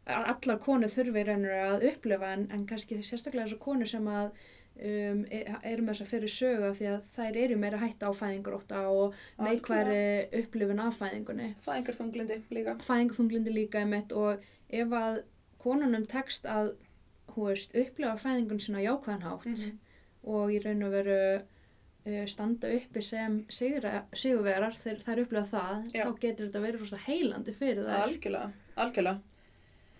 að 0.09 0.28
allar 0.33 0.57
konur 0.64 0.88
þurfi 0.88 1.20
í 1.20 1.24
raun 1.28 1.42
og 1.44 1.50
veru 1.52 1.72
að 1.74 1.83
upplifa 1.90 2.31
en, 2.33 2.46
en 2.54 2.62
kannski 2.68 2.96
sérstaklega 3.04 3.44
þessar 3.44 3.61
konur 3.61 3.90
sem 3.90 4.07
að 4.09 4.31
um, 4.78 5.24
e- 5.30 5.44
eru 5.62 5.82
með 5.82 5.92
þess 5.94 6.04
að 6.04 6.10
fyrir 6.12 6.32
sögu 6.34 6.68
af 6.70 6.78
því 6.78 6.86
að 6.92 7.00
þær 7.16 7.36
eru 7.44 7.56
meira 7.56 7.78
hætta 7.82 8.06
á 8.08 8.12
fæðingarótta 8.14 8.82
og 8.90 9.14
neikværi 9.42 10.00
upplifun 10.42 10.80
af 10.84 10.98
fæðingunni 11.00 11.48
fæðingarþunglindi 11.66 12.40
líka. 12.54 12.76
fæðingaþunglindi 12.86 13.54
líka 13.56 13.82
einmitt 13.82 14.12
og 14.12 14.42
ef 14.70 14.88
að 14.92 15.22
konunum 15.58 16.06
tekst 16.06 16.46
að 16.46 16.74
veist, 17.38 17.74
upplifa 17.74 18.16
fæðingun 18.18 18.60
sinna 18.60 18.78
á 18.82 18.86
jákvæðan 18.88 19.22
hátt 19.22 19.46
Mhm. 19.46 19.78
og 20.24 20.50
í 20.50 20.58
raun 20.64 20.82
og 20.82 20.90
veru 20.92 21.42
uh, 22.08 22.24
standa 22.26 22.68
uppi 22.74 23.02
sem 23.02 23.44
sigra, 23.50 24.04
sigurvegarar 24.14 24.74
þegar 24.74 25.02
þær 25.06 25.20
upplifa 25.24 25.46
það, 25.52 25.90
Já. 25.94 26.04
þá 26.06 26.18
getur 26.20 26.46
þetta 26.48 26.62
verið 26.64 26.80
rosa 26.80 26.96
heilandi 27.06 27.52
fyrir 27.54 27.84
þær, 27.84 28.02
algjörlega, 28.06 28.52
algjörlega. 28.76 29.20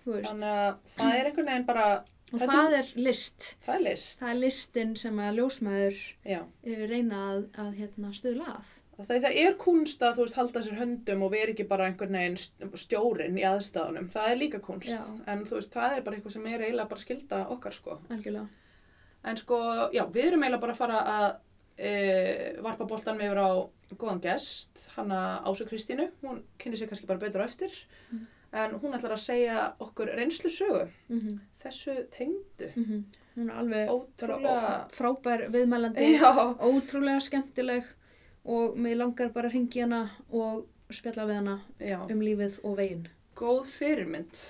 Þannig 0.09 0.49
að 0.49 0.77
það 0.95 1.15
er 1.19 1.27
einhvern 1.29 1.47
veginn 1.51 1.67
bara, 1.69 2.05
Og 2.33 2.41
þetta- 2.41 2.57
það 2.59 2.75
er 2.79 2.89
list. 2.97 3.57
það 3.67 3.75
er 3.75 3.81
list. 3.91 4.19
Það 4.21 4.31
er 4.35 4.41
listin 4.43 4.97
sem 4.97 5.17
að 5.25 5.39
ljósmaður 5.39 6.01
Já. 6.29 6.41
reyna 6.65 7.23
að, 7.33 7.47
að 7.65 7.73
hérna, 7.79 8.13
stuðla 8.13 8.49
að. 8.59 8.75
Það, 8.99 9.21
það 9.23 9.37
er 9.47 9.53
kunst 9.63 10.01
að 10.03 10.17
þú 10.17 10.25
veist 10.27 10.35
halda 10.35 10.61
sér 10.67 10.79
höndum 10.81 11.23
og 11.23 11.31
vera 11.31 11.53
ekki 11.53 11.69
bara 11.69 11.87
einhvern 11.87 12.17
veginn 12.19 12.37
st- 12.37 12.67
stjórinn 12.83 13.39
í 13.39 13.45
aðstæðunum. 13.47 14.09
Það 14.11 14.31
er 14.33 14.37
líka 14.41 14.61
kunst. 14.61 14.89
Já. 14.91 15.21
En 15.31 15.45
þú 15.47 15.55
veist, 15.61 15.71
það 15.73 15.97
er 15.97 16.03
bara 16.03 16.17
eitthvað 16.19 16.33
sem 16.33 16.47
er 16.47 16.65
eiginlega 16.67 16.89
bara 16.89 17.01
skilda 17.01 17.43
okkar 17.55 17.73
sko. 17.77 17.99
Algjörlega. 18.11 18.49
En 19.25 19.37
sko, 19.37 19.61
já, 19.95 20.05
við 20.11 20.25
erum 20.33 20.43
eiginlega 20.43 20.61
bara 20.61 20.73
að 20.73 20.81
fara 20.83 20.99
að 21.15 21.29
e, 21.79 21.93
varpa 22.61 22.85
boltan 22.91 23.17
með 23.19 23.31
yfir 23.31 23.39
á 23.39 23.51
góðan 24.03 24.21
gest, 24.21 24.89
hana 24.97 25.21
Ásu 25.47 25.65
Kristínu. 25.69 26.11
Hún 26.25 26.43
kynni 26.59 26.77
sér 26.77 26.89
kannski 26.91 27.07
bara 27.07 27.23
betur 27.23 27.41
á 27.41 27.47
eftir. 27.47 27.71
Mm. 28.13 28.27
En 28.53 28.73
hún 28.81 28.95
ætlar 28.97 29.13
að 29.13 29.21
segja 29.21 29.57
okkur 29.85 30.09
reynslu 30.17 30.51
sögu, 30.51 30.87
Mm 31.13 31.41
þessu 31.59 31.95
tengdu. 32.15 32.69
Hún 33.35 33.51
er 33.51 33.57
alveg 33.61 33.91
Ótrúlega, 33.93 34.87
frábær 34.95 35.45
viðmælandi, 35.53 36.07
já, 36.17 36.31
ótrúlega 36.57 37.21
skemmtileg 37.21 37.85
og 38.49 38.79
mig 38.79 38.97
langar 38.97 39.33
bara 39.35 39.51
að 39.51 39.59
ringi 39.59 39.83
hana 39.85 40.01
og 40.31 40.65
spjalla 40.91 41.27
við 41.29 41.41
hana 41.43 41.57
já, 41.83 41.99
um 42.09 42.21
lífið 42.25 42.61
og 42.65 42.77
veginn. 42.79 43.09
góð 43.37 43.67
fyrirmynd. 43.71 44.41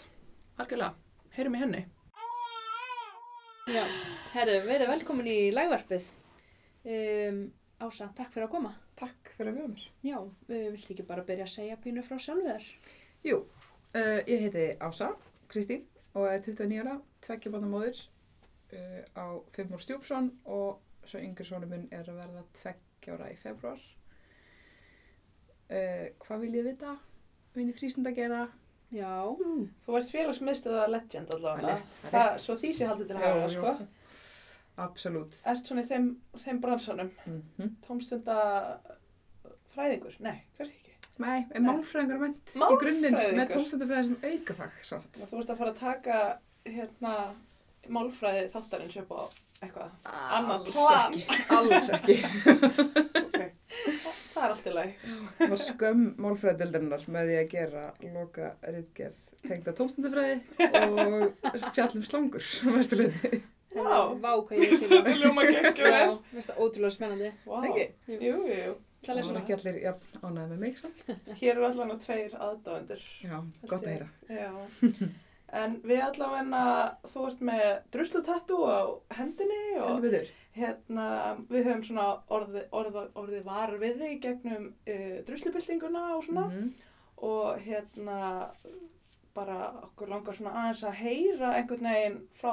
Algjörlega, 0.59 0.95
heyrum 1.37 1.57
í 1.57 1.63
henni. 1.65 1.83
Já, 3.69 3.83
herðu, 4.33 4.61
verið 4.65 4.89
velkomin 4.95 5.27
í 5.29 5.39
lægvarpið. 5.53 6.07
Um, 6.89 7.43
Ása, 7.79 8.09
takk 8.17 8.33
fyrir 8.35 8.49
að 8.49 8.55
koma. 8.57 8.71
Takk 8.99 9.29
fyrir 9.37 9.53
að 9.53 9.59
við 9.61 9.67
mér. 9.75 9.83
Já, 10.03 10.17
uh, 10.19 10.65
viltu 10.73 10.95
ekki 10.95 11.05
bara 11.07 11.23
byrja 11.29 11.45
að 11.45 11.53
segja 11.53 11.77
pínu 11.83 12.03
frá 12.03 12.17
sjálfu 12.19 12.47
þér? 12.49 12.65
Jú, 13.29 13.37
uh, 13.95 14.21
ég 14.27 14.41
heiti 14.47 14.67
Ása 14.81 15.13
Kristín 15.49 15.85
og 16.15 16.27
er 16.29 16.41
29 16.43 16.81
ára, 16.83 16.99
tveggja 17.23 17.51
barna 17.53 17.69
móðir 17.71 18.01
uh, 18.73 19.03
á 19.17 19.27
Fimmur 19.55 19.81
Stjúpsson 19.81 20.33
og 20.45 20.81
svo 21.09 21.21
yngri 21.23 21.45
sonu 21.47 21.67
minn 21.71 21.89
er 21.93 22.09
að 22.09 22.19
verða 22.23 22.43
tveggja 22.59 23.15
ára 23.17 23.31
í 23.33 23.37
februar. 23.41 23.79
Uh, 25.69 26.09
hvað 26.25 26.41
vil 26.45 26.55
ég 26.59 26.65
vita? 26.71 26.97
Minni 27.57 27.73
frístund 27.77 28.09
að 28.09 28.19
gera? 28.23 28.43
Já. 28.95 29.13
Þú 29.85 29.97
ert 29.99 30.11
félagsmiðstöða 30.15 30.87
legend 30.89 31.33
allavega. 31.37 31.75
Það 32.03 32.09
er 32.09 32.15
Það, 32.15 32.39
svo 32.45 32.55
því 32.57 32.71
sé 32.79 32.87
haldið 32.89 33.11
til 33.11 33.17
að 33.19 33.25
hafa, 33.27 33.49
sko. 33.53 33.73
Absolutt. 34.79 35.37
Ert 35.51 35.67
svona 35.69 35.83
í 35.85 35.89
þeim, 35.91 36.07
þeim 36.45 36.61
bransanum, 36.63 37.11
Mm 37.27 37.43
-hmm. 37.59 37.71
tómstunda 37.87 38.37
fræðingur? 39.75 40.15
Nei, 40.21 40.45
kannski 40.57 40.77
ekki. 40.77 40.88
Nei, 41.19 41.39
er 41.51 41.61
Nei. 41.61 41.67
málfræðingar 41.73 42.21
ment 42.23 42.53
í 42.55 42.79
grunninn 42.83 43.17
með 43.39 43.53
tómstundafræði 43.57 44.05
sem 44.09 44.33
aukafag, 44.33 44.77
sant? 44.87 45.19
Þú 45.19 45.41
ert 45.43 45.51
að 45.55 45.59
fara 45.59 45.73
að 45.75 45.81
taka, 45.83 46.19
hérna, 46.69 47.15
málfræði 47.91 48.45
þáttarins 48.55 48.99
upp 49.03 49.11
á 49.15 49.21
eitthvað. 49.59 49.91
Annað 50.39 50.69
Alls 50.69 50.79
plan. 50.79 51.19
ekki, 51.19 51.39
alls 51.59 51.89
ekki. 51.99 52.19
Ok, 53.29 53.39
það 54.33 54.45
er 54.45 54.53
allt 54.55 54.67
í 54.67 54.73
lagi. 54.73 54.93
Það 55.39 55.51
var 55.53 55.61
skömm 55.63 56.05
málfræðildarinnar 56.25 57.03
með 57.15 57.29
því 57.29 57.37
að 57.39 57.51
gera 57.53 57.83
loka 58.15 58.49
riðgerð 58.65 59.19
tengda 59.49 59.75
tómstundafræði 59.79 60.39
og 60.81 61.69
fjallum 61.77 62.07
slangur 62.07 62.47
á 62.65 62.69
mestu 62.75 62.99
hluti. 62.99 63.43
Vá. 63.77 63.99
Hvað 64.19 64.55
ég 64.59 64.73
er 64.73 64.81
til 64.81 65.01
Það 65.05 65.21
ljóma 65.23 65.45
geggjum 65.47 65.85
Já, 65.87 65.93
vel. 65.95 66.17
veist 66.33 66.51
það 66.51 66.63
ótrúlega 66.65 66.95
spennandi. 66.95 67.31
Vá. 67.45 67.57
Ekki? 67.69 67.85
Jú, 68.09 68.19
jú, 68.25 68.37
jú. 68.49 68.73
Það 69.07 69.23
svona. 69.25 69.41
ekki 69.45 69.55
allir 69.57 69.77
jafn 69.85 70.19
ánæði 70.27 70.49
með 70.51 70.59
mig, 70.65 70.79
samt. 70.81 71.05
Hér 71.41 71.53
eru 71.55 71.67
allan 71.69 71.95
á 71.95 71.97
tveir 72.03 72.35
aðdáendur. 72.35 73.05
Já, 73.23 73.37
gott 73.71 73.87
að 73.87 73.93
heyra. 73.93 74.09
Já. 74.29 75.09
En 75.59 75.79
við 75.89 76.03
allavega, 76.05 76.63
þú 77.09 77.23
ert 77.31 77.39
með 77.49 77.63
druslutattu 77.95 78.59
á 78.69 78.81
hendinni 79.17 79.61
og 79.81 80.03
hérna, 80.59 81.07
við 81.49 81.69
höfum 81.71 81.85
svona 81.87 82.09
orði, 82.35 82.65
orði, 82.75 83.05
orðið 83.23 83.47
var 83.47 83.73
við 83.81 84.03
þig 84.03 84.19
gegnum 84.27 84.67
uh, 84.75 85.15
druslubyltinguna 85.29 86.03
og 86.19 86.25
svona 86.27 86.45
Mhm. 86.51 86.69
og 87.23 87.63
hérna 87.65 88.51
bara 89.35 89.71
okkur 89.87 90.11
langar 90.11 90.35
svona 90.37 90.53
aðeins 90.67 90.83
að 90.85 90.99
heyra 91.01 91.55
einhvern 91.57 91.89
veginn 91.89 92.19
frá 92.35 92.53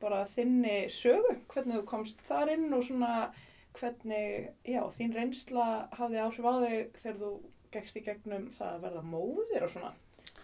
bara 0.00 0.24
þinni 0.34 0.88
sögu, 0.90 1.36
hvernig 1.52 1.80
þú 1.80 1.84
komst 1.86 2.20
þar 2.28 2.52
inn 2.54 2.72
og 2.74 2.82
svona 2.84 3.30
hvernig, 3.78 4.50
já, 4.66 4.80
þín 4.98 5.14
reynsla 5.16 5.66
hafði 5.98 6.20
áhrif 6.24 6.46
á 6.48 6.54
þig 6.64 7.00
þegar 7.02 7.18
þú 7.20 7.30
gekkst 7.74 7.96
í 8.00 8.04
gegnum 8.06 8.48
það 8.58 8.72
að 8.74 8.80
verða 8.86 9.02
móðir 9.12 9.66
og 9.66 9.70
svona. 9.74 9.92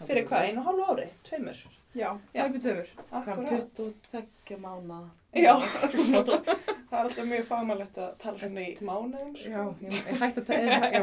Fyrir 0.07 0.27
hvað, 0.29 0.47
einu 0.51 0.61
og 0.63 0.67
hálfu 0.69 0.87
ári? 0.93 1.07
Tveimur? 1.27 1.61
Já, 1.97 2.09
Já. 2.37 2.43
tæpið 2.45 2.63
tveimur. 2.67 2.89
Hvað, 3.11 3.29
Akkurat. 3.33 3.81
22 3.81 4.59
mánu? 4.61 4.99
Já, 5.37 5.55
það 6.17 6.97
er 6.97 7.03
alltaf 7.03 7.27
mjög 7.29 7.45
fagmælegt 7.49 7.99
að 8.01 8.11
tala 8.23 8.41
svona 8.41 8.65
í 8.67 8.75
mánuðum. 8.87 9.33
sko. 9.37 9.51
Já, 9.51 9.63
ég, 9.87 9.97
ég 10.13 10.21
hætti 10.23 10.43
að 10.43 10.51
tæja, 10.51 10.91
já. 10.95 11.03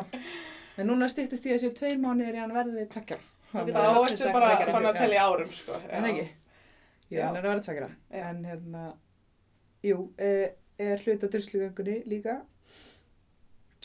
En 0.82 0.88
núna 0.90 1.10
stýttist 1.12 1.46
ég 1.50 1.58
að 1.58 1.64
séu 1.66 1.74
tveir 1.78 2.00
mánuðir 2.02 2.38
í 2.38 2.42
hann 2.42 2.54
verði 2.56 2.86
tveggja. 2.94 3.20
Þá 3.52 3.58
ertu 3.62 3.74
bara 3.76 4.06
tveggja. 4.08 4.72
fann 4.74 4.88
að 4.90 5.00
telja 5.02 5.18
í 5.20 5.24
árum, 5.28 5.52
sko. 5.54 5.80
En 5.90 6.08
ekki? 6.10 6.28
Já. 7.14 7.26
hann 7.28 7.36
er 7.38 7.44
að 7.44 7.50
vera 7.52 7.66
tveggja. 7.68 7.90
Já. 8.10 8.24
En 8.30 8.40
hérna, 8.50 8.84
jú, 9.86 10.00
eh, 10.18 10.48
er 10.82 11.04
hlut 11.04 11.26
á 11.26 11.28
druslugöngunni 11.28 12.02
líka. 12.10 12.40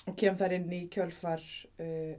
Og 0.08 0.16
kem 0.16 0.36
þar 0.38 0.56
inn 0.56 0.72
í 0.72 0.84
kjölfar 0.92 1.42
uh, 1.82 2.14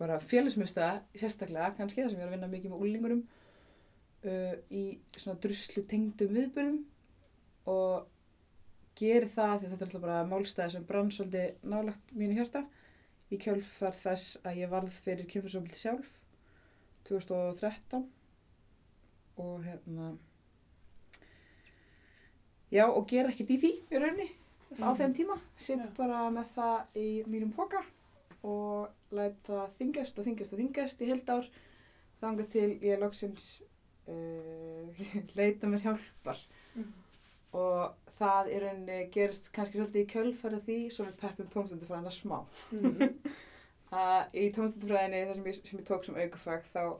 bara 0.00 0.18
félagsmjösta 0.18 0.94
sérstaklega 1.14 1.74
kannski, 1.76 2.02
þar 2.02 2.10
sem 2.10 2.18
ég 2.18 2.24
er 2.24 2.30
að 2.30 2.36
vinna 2.36 2.50
mikið 2.50 2.72
með 2.72 2.86
úlingurum 2.86 3.20
uh, 4.26 4.54
í 4.72 4.84
svona 5.16 5.38
druslu 5.42 5.84
tengdum 5.90 6.32
viðbörðum 6.34 6.80
og 7.70 8.08
geri 8.98 9.28
það 9.30 9.54
því 9.60 9.68
þetta 9.70 9.84
er 9.84 9.88
alltaf 9.88 10.04
bara 10.04 10.24
málstæði 10.28 10.74
sem 10.74 10.88
brann 10.88 11.12
svolítið 11.14 11.68
nálagt 11.72 12.16
mínu 12.18 12.36
hjarta 12.36 12.64
í 13.32 13.38
kjölfar 13.40 13.94
þess 13.96 14.40
að 14.42 14.58
ég 14.62 14.72
varð 14.72 14.98
fyrir 15.04 15.28
kynfyrsofbild 15.30 15.78
sjálf 15.78 16.10
2013 17.08 18.04
og 19.42 19.64
hérna 19.64 20.12
já 22.72 22.86
og 22.88 23.06
gera 23.10 23.28
ekkert 23.32 23.50
í 23.50 23.58
því 23.62 23.72
í 23.92 24.00
rauninni 24.02 24.28
á 24.80 24.88
Mhm. 24.88 24.96
þeim 24.96 25.14
tíma 25.16 25.36
sitt 25.56 25.78
Já. 25.82 25.90
bara 25.96 26.30
með 26.32 26.46
það 26.56 26.96
í 26.96 27.08
mínum 27.28 27.52
póka 27.52 27.82
og 28.42 28.88
læt 29.12 29.36
það 29.46 29.68
þingast 29.78 30.18
og 30.18 30.24
þingast 30.26 30.52
og 30.52 30.58
þingast 30.62 31.02
í 31.04 31.06
heilt 31.10 31.28
ár 31.30 31.48
þangað 32.22 32.48
til 32.54 32.70
ég 32.80 32.98
loksins 33.02 33.62
uh, 34.08 35.02
leita 35.38 35.66
mér 35.68 35.82
hjálpar 35.84 36.38
Mhm. 36.74 36.92
og 37.52 37.94
það 38.18 38.48
í 38.54 38.58
rauninni 38.62 39.10
gerist 39.12 39.52
kannski 39.52 39.76
svolítið 39.78 40.04
í 40.06 40.10
kjölfæra 40.14 40.60
því 40.64 40.78
svo 40.90 41.04
við 41.04 41.16
peppum 41.20 41.46
tómstundafræðina 41.52 42.12
smá 42.16 42.38
Mhm. 42.72 43.14
að 43.92 44.32
í 44.34 44.46
tómstundafræðinni 44.56 45.26
þar 45.28 45.34
sem 45.34 45.44
ég, 45.44 45.60
sem 45.68 45.78
ég 45.78 45.86
tók 45.86 46.04
sem 46.04 46.14
aukafag 46.16 46.62
þá 46.72 46.96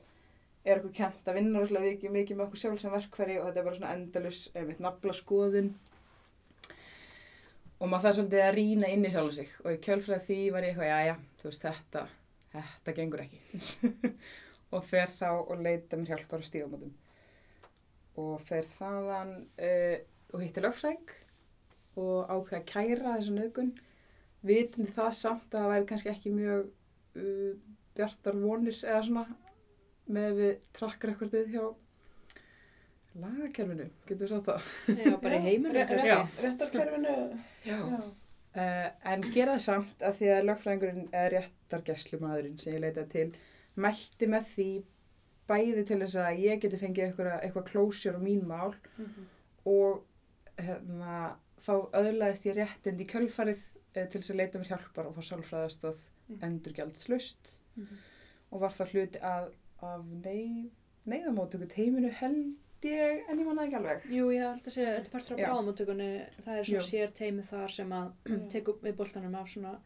er 0.64 0.78
okkur 0.78 0.94
kent 0.94 1.28
að 1.28 1.38
vinna 1.40 1.62
rosalega 1.62 1.90
mikið, 1.90 2.14
mikið 2.16 2.38
með 2.38 2.46
okkur 2.46 2.62
sjálf 2.62 2.82
sem 2.82 2.94
verkfæri 2.94 3.38
og 3.40 3.48
þetta 3.48 3.60
er 3.62 3.66
bara 3.68 3.78
svona 3.78 3.94
endalus 3.96 4.42
einmitt 4.54 4.82
nafla 4.82 5.16
skoðun 5.16 5.72
og 7.82 7.90
maður 7.90 8.04
þarf 8.06 8.18
svolítið 8.20 8.44
að 8.46 8.54
rýna 8.58 8.90
inn 8.94 9.06
í 9.06 9.10
sjálf 9.10 9.34
sig. 9.34 9.54
Og 9.64 9.74
í 9.74 9.80
kjölfræð 9.82 10.26
því 10.28 10.40
var 10.54 10.66
ég 10.66 10.76
eitthvað, 10.76 10.92
já 10.92 11.08
já, 11.08 11.14
þú 11.40 11.48
veist 11.48 11.64
þetta, 11.66 12.02
þetta 12.54 12.96
gengur 12.98 13.24
ekki. 13.24 14.12
Og 14.72 14.84
fer 14.88 15.10
þá 15.18 15.26
og 15.34 15.58
leita 15.60 15.98
mér 15.98 16.14
hjálpar 16.14 16.40
á 16.40 16.48
stíðamótum 16.48 16.94
og 18.20 18.40
fer 18.44 18.66
þaðan 18.68 19.32
uh, 19.56 19.96
og 20.32 20.42
hitti 20.42 20.62
lögfræk 20.64 21.14
og 22.00 22.28
ákveða 22.28 22.58
að 22.60 22.68
kæra 22.68 23.14
þessu 23.16 23.36
nögun 23.36 23.72
vitandi 24.44 24.92
það 24.96 25.14
samt 25.16 25.54
að 25.54 25.58
það 25.58 25.72
væri 25.72 25.88
kannski 25.90 26.12
ekki 26.12 26.34
mjög 26.34 26.66
uh, 27.20 27.54
bjartar 27.96 28.38
vonir 28.40 28.76
eða 28.84 29.02
svona 29.06 29.24
með 30.08 30.32
við 30.40 30.52
trakkrekordið 30.78 31.50
hjá 31.54 31.64
lagakerfinu, 33.22 33.86
getur 34.08 34.24
við 34.24 34.30
sagt 34.32 34.46
það? 34.48 34.68
Já, 35.04 35.16
bara 35.20 35.38
rétt- 35.44 36.38
Réttarkerfinu. 36.42 37.16
Já. 37.66 37.76
Já. 37.76 38.02
Uh, 38.52 38.88
en 39.08 39.22
gera 39.32 39.54
það 39.56 39.62
samt 39.64 40.02
að 40.04 40.16
því 40.18 40.26
að 40.34 40.46
lögfræðingurinn 40.48 41.04
eða 41.08 41.28
réttargeslumadurinn 41.32 42.58
sem 42.60 42.74
ég 42.74 42.82
leitaði 42.84 43.08
til 43.14 43.36
mælti 43.80 44.28
með 44.28 44.50
því 44.52 44.66
bæði 45.48 45.84
til 45.88 45.98
þess 46.02 46.16
að 46.20 46.40
ég 46.44 46.60
geti 46.60 46.80
fengið 46.82 47.06
eitthvað, 47.06 47.30
eitthvað 47.46 47.64
closure 47.70 48.20
á 48.20 48.20
mín 48.20 48.42
mál 48.48 48.74
Mhm. 48.98 49.24
og 49.64 50.02
hérna, 50.58 51.36
þá 51.64 51.72
öðlaðist 51.96 52.44
ég 52.50 52.56
réttind 52.60 53.00
í 53.00 53.06
kjölfarið 53.08 53.62
uh, 53.96 54.04
til 54.06 54.20
þess 54.20 54.30
að 54.34 54.40
leita 54.42 54.58
mér 54.60 54.68
hjálpar 54.72 55.06
og 55.08 55.16
fá 55.16 55.22
sálfræðastöð 55.30 55.96
Mhm. 56.28 56.38
endurgjaldslaust 56.42 57.52
Mhm. 57.76 57.96
og 58.52 58.60
var 58.60 58.70
það 58.76 58.92
hluti 58.92 59.18
að, 59.20 59.48
af 59.82 60.04
neyð, 60.24 60.70
neyðamótöku 61.08 61.68
teiminu 61.72 62.10
held 62.20 62.56
ég, 62.86 63.22
en 63.30 63.38
ég 63.38 63.46
manna 63.46 63.66
ekki 63.66 63.78
alveg. 63.78 64.06
Jú, 64.10 64.28
ég 64.34 64.42
held 64.46 64.66
að 64.66 64.74
segja, 64.76 64.94
þetta 64.96 65.06
er 65.06 65.12
partur 65.12 65.36
á 65.36 65.38
Já. 65.38 65.46
bráðamáttökunni, 65.48 66.08
það 66.44 66.56
er 66.58 66.64
svona 66.70 66.82
Jú. 66.82 66.88
sér 66.90 67.12
teimi 67.18 67.42
þar 67.46 67.70
sem 67.70 67.90
að 67.98 68.08
Já. 68.26 68.38
tekur 68.56 68.78
við 68.82 68.96
boltanum 68.96 69.34
af 69.42 69.48
svona, 69.48 69.76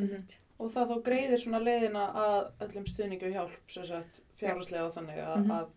Mhm. 0.00 0.22
Og 0.60 0.70
það 0.72 0.88
þá 0.90 1.02
greiðir 1.04 1.40
svona 1.40 1.58
leiðina 1.60 2.02
að 2.14 2.50
öllum 2.60 2.86
stuðningu 2.88 3.26
og 3.26 3.32
hjálp, 3.34 3.52
sem 3.68 3.84
sagt, 3.84 4.20
fjárháslega 4.36 4.86
og 4.86 4.94
þannig 4.94 5.18
að, 5.24 5.36
Mhm. 5.36 5.50
að 5.50 5.68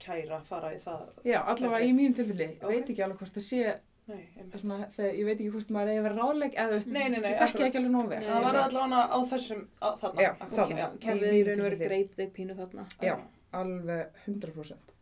kæra, 0.00 0.40
fara 0.44 0.70
í 0.74 0.78
það. 0.78 1.02
Já, 1.24 1.38
allavega 1.44 1.84
í 1.84 1.92
mínum 1.96 2.14
tilfelli. 2.14 2.48
Veit 2.60 2.88
ekki 2.88 3.02
alveg 3.04 3.18
hvort 3.18 3.34
það 3.34 3.44
sé, 3.48 3.78
Nei, 4.08 4.20
svona, 4.56 4.76
þegar, 4.94 5.14
ég 5.18 5.26
veit 5.28 5.34
ekki 5.36 5.50
hvort 5.52 5.72
maður 5.74 5.90
eigi 5.92 6.00
að 6.00 6.06
vera 6.08 6.18
ráðleg, 6.22 6.54
eða 6.54 6.68
þú 6.70 6.76
veist, 6.78 6.90
Nei, 6.94 7.02
nei, 7.12 7.18
nei, 7.20 7.30
ég 7.32 7.40
þekki 7.42 7.64
ekki 7.66 7.80
alveg 7.80 7.92
nóg 7.92 8.06
vel. 8.12 8.20
Það 8.24 8.46
var 8.46 8.58
allavega 8.62 9.00
á 9.12 9.18
þessum, 9.32 9.64
á, 9.84 9.88
þarna. 10.00 10.22
Já, 10.24 10.30
akkurat, 10.30 10.54
þarna. 10.60 10.78
já. 10.78 10.86
Í 10.88 11.02
kerfið 11.02 11.28
í 11.28 11.32
mínu 11.34 11.48
raun 11.48 11.58
og 11.58 11.66
veru 11.66 11.78
tilfelli. 11.78 11.88
greip 11.88 12.14
þig 12.20 12.30
pínu 12.38 12.56
þarna. 12.58 12.86
Já. 13.04 13.14
Alveg 13.58 14.22
100%. 14.24 14.94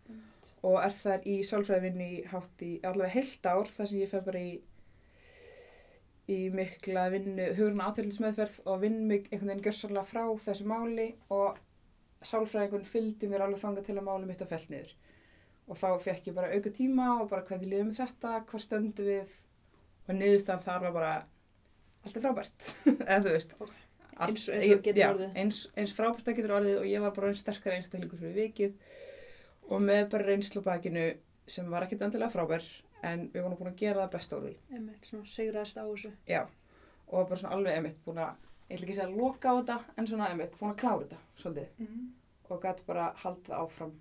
Og 0.66 0.78
er 0.82 0.96
þar 0.98 1.28
í 1.30 1.36
sálfræðvinni 1.46 2.08
í 2.16 2.22
hátt 2.32 2.64
í 2.66 2.72
allavega 2.82 3.14
heilt 3.14 3.46
ár, 3.46 3.70
þar 3.76 3.90
sem 3.92 4.00
ég 4.02 4.10
fer 4.10 4.26
bara 4.26 4.42
í 4.42 4.56
í 6.26 6.38
mikla 6.50 7.06
vinnu, 7.12 7.52
hugurna 7.54 7.86
átveldismeðferð 7.90 8.56
og 8.66 8.80
vinn 8.82 9.04
mig 9.06 9.28
einhvern 9.30 9.52
veginn 9.52 9.66
gjörsanlega 9.68 10.08
frá 10.10 10.24
þessu 10.42 10.66
máli 10.66 11.12
og 11.30 11.60
sálfræðingun 12.26 12.88
fylgdi 12.88 13.28
mér 13.30 13.44
alveg 13.46 13.62
þangað 13.62 13.86
til 13.86 13.98
að 14.00 14.06
máli 14.08 14.26
mitt 14.26 14.42
að 14.42 14.50
fell 14.56 14.64
niður. 14.72 14.94
Og 15.66 15.76
þá 15.80 15.88
fekk 16.02 16.28
ég 16.30 16.34
bara 16.36 16.52
auka 16.54 16.70
tíma 16.70 17.06
og 17.20 17.28
bara 17.30 17.42
hvernig 17.42 17.68
liðum 17.72 17.88
við 17.90 17.98
þetta, 18.04 18.34
hvað 18.46 18.62
stöndu 18.62 19.06
við 19.06 19.32
og 20.06 20.14
niðurstaðan 20.14 20.62
þar 20.62 20.80
var 20.86 20.92
bara 20.94 21.14
allt 22.06 22.16
er 22.16 22.22
frábært, 22.22 22.68
eða 23.10 23.22
þú 23.24 23.32
veist. 23.34 23.54
Ok. 23.58 23.72
Allt- 24.16 24.30
Eins- 24.30 24.48
eins 24.54 24.74
og 24.76 24.82
getur 24.86 25.02
já, 25.02 25.08
orðið. 25.10 25.32
Eins, 25.42 25.58
eins 25.76 25.92
frábært 25.96 26.24
það 26.28 26.36
getur 26.38 26.54
orðið 26.60 26.78
og 26.80 26.86
ég 26.88 27.02
var 27.02 27.10
bara 27.16 27.28
einn 27.32 27.40
sterkari 27.40 27.76
einstaklingur 27.80 28.20
fyrir 28.22 28.36
vikið 28.38 28.76
og 29.66 29.82
með 29.82 30.04
bara 30.14 30.28
reynslu 30.30 30.62
bakinu 30.62 31.02
sem 31.50 31.66
var 31.70 31.84
ekkit 31.88 32.04
endilega 32.06 32.30
frábær 32.32 32.64
en 33.02 33.26
við 33.34 33.42
vorum 33.44 33.58
búin 33.58 33.72
að 33.72 33.80
gera 33.82 34.04
það 34.06 34.14
besta 34.14 34.38
úr 34.38 34.46
því. 34.46 34.54
Einmitt, 34.78 35.04
svona 35.10 35.28
sigraðist 35.34 35.76
á 35.76 35.84
þessu. 35.90 36.12
Já, 36.30 36.40
og 37.10 37.26
bara 37.28 37.40
svona 37.42 37.58
alveg 37.58 37.76
emitt 37.82 37.98
búin 38.06 38.22
að, 38.22 38.38
ég 38.70 38.78
ætla 38.78 38.86
ekki 38.86 38.94
að 38.94 39.00
segja 39.00 39.10
að 39.10 39.18
loka 39.20 39.50
á 39.50 39.54
þetta, 39.58 39.76
en 39.98 40.08
svona 40.12 40.30
emitt 40.32 40.56
búin 40.62 40.72
að 40.72 40.80
klára 40.80 41.02
þetta 41.02 41.20
svolítið 41.42 41.84
Mhm. 41.84 42.06
og 42.48 42.62
gæti 42.62 42.86
bara 42.86 43.10
haldið 43.24 43.54
áfram 43.58 43.92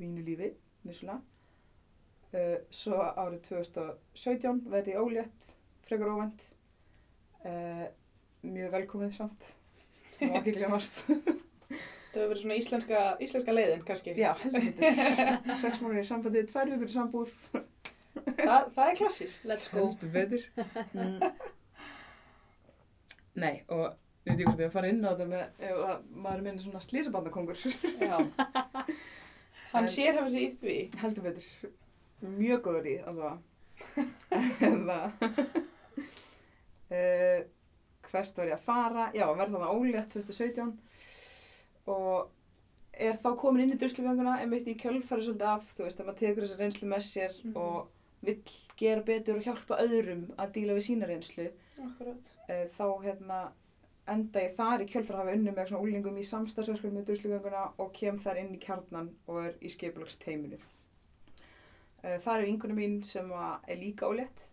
mínu 0.00 0.24
lífi, 0.26 0.50
vissulega. 0.88 1.20
Uh, 2.34 2.56
svo 2.74 2.98
árið 2.98 3.44
2017 3.50 4.64
verði 4.72 4.96
ég 4.96 5.02
ólétt, 5.04 5.50
frekar 5.86 6.10
óvænt, 6.10 6.46
uh, 7.46 7.84
mjög 8.44 8.72
velkomið 8.74 9.12
samt, 9.20 9.50
það 10.18 10.32
má 10.32 10.40
ekki 10.42 10.56
glemast. 10.58 11.02
Það 12.14 12.20
hefur 12.22 12.30
verið 12.30 12.42
svona 12.44 12.56
íslenska, 12.60 12.98
íslenska 13.26 13.54
leiðin, 13.56 13.80
kannski. 13.88 14.12
Já, 14.14 14.28
heldur 14.38 14.68
betur, 14.76 15.48
sex 15.58 15.80
mánuðir 15.82 16.04
í 16.04 16.06
sambandi, 16.06 16.42
tvær 16.46 16.68
vikur 16.70 16.86
í 16.86 16.92
sambúð, 16.92 17.32
Þa, 18.14 18.58
það 18.74 18.84
er 18.84 18.96
klassíst. 19.00 19.46
Let's 19.48 19.70
go. 19.72 19.88
heldur 19.88 20.12
betur. 20.14 20.44
Mm. 20.94 21.18
Nei, 23.42 23.56
og 23.74 23.88
ég 24.24 24.30
veit 24.30 24.36
ekki 24.36 24.46
hvort 24.46 24.62
ég 24.62 24.70
að 24.70 24.76
fara 24.76 24.90
inn 24.92 25.02
á 25.02 25.10
þetta 25.10 25.26
með, 25.32 25.44
ef 25.58 25.80
að 25.88 26.04
maður 26.14 26.36
er 26.36 26.44
minni 26.46 26.62
svona 26.62 26.82
slísabandakongur. 26.84 27.64
Já. 27.98 28.16
Hann 29.74 29.84
En- 29.88 29.90
sér 29.90 30.14
hefur 30.14 30.30
sig 30.30 30.44
í 30.46 30.50
því. 30.60 30.76
heldur 31.02 31.22
betur 31.26 31.44
mjög 32.38 32.60
góður 32.64 32.86
í 32.86 32.94
en 33.04 33.16
það 33.18 33.34
uh, 36.90 37.40
hvert 38.10 38.36
var 38.38 38.46
ég 38.48 38.54
að 38.56 38.64
fara 38.68 39.06
já, 39.16 39.24
verða 39.34 39.58
þannig 39.58 39.74
ólétt 39.74 40.12
2017 40.14 40.72
og 41.90 42.30
er 42.94 43.16
þá 43.18 43.28
komin 43.40 43.64
inn 43.64 43.74
í 43.74 43.78
drusluganguna 43.80 44.36
einmitt 44.44 44.68
í 44.70 44.76
kjölfæri 44.78 45.24
svolítið 45.26 45.50
af 45.50 45.66
þú 45.76 45.82
veist 45.88 46.00
að 46.00 46.06
maður 46.08 46.20
tekur 46.22 46.46
þessa 46.46 46.60
reynslu 46.60 46.88
með 46.92 47.02
sér 47.08 47.32
Mhm. 47.42 47.56
og 47.58 47.88
vill 48.24 48.42
gera 48.80 49.02
betur 49.04 49.36
og 49.40 49.44
hjálpa 49.48 49.80
öðrum 49.82 50.22
að 50.38 50.52
díla 50.54 50.76
við 50.78 50.86
sína 50.86 51.08
reynslu 51.10 51.48
Akkurat. 51.82 52.22
uh, 52.48 52.64
þá 52.70 52.86
hérna 53.04 53.40
enda 54.10 54.44
ég 54.44 54.56
þar 54.56 54.84
í 54.84 54.88
kjölfæri 54.90 55.16
að 55.16 55.22
hafa 55.22 55.36
unni 55.38 55.54
með 55.54 55.70
svona 55.70 55.86
úlingum 55.86 56.18
í 56.20 56.26
samstagsverkefni 56.28 56.98
með 56.98 57.06
drusluganguna 57.10 57.64
og 57.80 57.92
kem 57.96 58.18
þar 58.20 58.40
inn 58.42 58.54
í 58.56 58.60
kjarnan 58.60 59.10
og 59.26 59.40
er 59.46 59.54
í 59.64 59.70
skipulagsteiminu. 59.72 60.58
Uh, 62.04 62.18
það 62.20 62.34
er 62.34 62.46
vinkunum 62.48 62.80
mín 62.80 62.98
sem 63.08 63.30
er 63.32 63.80
líka 63.80 64.10
ólétt 64.10 64.44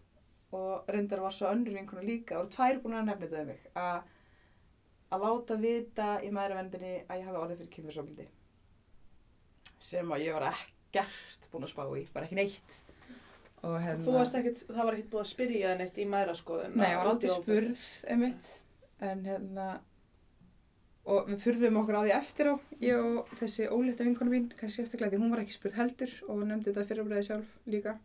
og 0.56 0.90
reyndar 0.92 1.22
var 1.24 1.36
svo 1.36 1.52
önnur 1.52 1.76
vinkuna 1.76 2.04
líka 2.04 2.40
og 2.42 2.52
tvær 2.52 2.80
búin 2.84 2.98
að 3.00 3.08
nefna 3.08 3.28
þetta 3.28 3.42
um 3.42 3.52
mig 3.52 3.70
að 3.80 4.02
að 5.12 5.26
láta 5.26 5.58
vita 5.60 6.08
í 6.24 6.30
maðuravendinni 6.32 6.94
að 7.02 7.20
ég 7.20 7.28
hafi 7.28 7.42
orðið 7.42 7.60
fyrir 7.62 7.74
kynfyrsofbildi 7.76 8.28
sem 9.82 10.14
að 10.16 10.24
ég 10.26 10.38
var 10.38 10.48
ekkert 10.52 11.48
búin 11.52 11.68
að 11.68 11.74
spá 11.74 11.84
í, 12.00 12.06
bara 12.14 12.28
ekki 12.28 12.40
neitt 12.40 12.78
og 13.62 13.78
hérna 13.82 14.06
Þú 14.06 14.16
varst 14.16 14.38
ekkert, 14.40 14.64
það 14.70 14.84
var 14.88 14.98
ekkert 14.98 15.12
búið 15.12 15.24
að 15.24 15.32
spyrja 15.32 15.74
neitt 15.78 15.98
í 16.02 16.06
mæraskoðun. 16.10 16.78
Nei, 16.80 16.88
ég 16.90 17.00
var 17.02 17.10
aldrei 17.12 17.34
spurð 17.34 17.88
einmitt 18.10 18.52
en 19.02 19.24
hérna 19.26 19.68
og 21.12 21.30
við 21.32 21.40
furðum 21.42 21.80
okkur 21.82 21.98
á 21.98 22.02
því 22.06 22.14
eftir 22.16 22.52
á 22.54 22.56
ég 22.84 23.02
og 23.02 23.30
þessi 23.40 23.68
ólétta 23.74 24.06
vinkona 24.06 24.34
mín 24.34 24.50
kannski 24.54 24.82
sérstaklega 24.84 25.16
því 25.16 25.22
hún 25.24 25.34
var 25.34 25.44
ekki 25.44 25.56
spurð 25.58 25.80
heldur 25.80 26.16
og 26.28 26.44
nefndi 26.46 26.70
þetta 26.70 26.88
fyrirbræði 26.90 27.28
sjálf 27.28 27.56
líka 27.74 27.96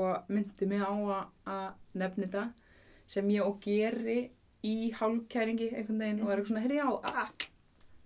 og 0.00 0.30
myndi 0.32 0.68
mig 0.68 0.80
á 0.80 0.92
að, 0.92 1.74
nefni 1.92 2.28
þetta 2.28 2.46
sem 3.12 3.28
ég 3.34 3.44
og 3.44 3.58
geri 3.60 4.20
í 4.64 4.76
hálfkæringi 4.96 5.72
einhvern 5.74 6.00
veginn 6.00 6.22
og 6.22 6.32
er 6.32 6.40
eitthvað 6.40 6.54
svona, 6.54 6.64
heyrði 6.64 6.80
já, 6.80 6.88
ah, 7.12 7.32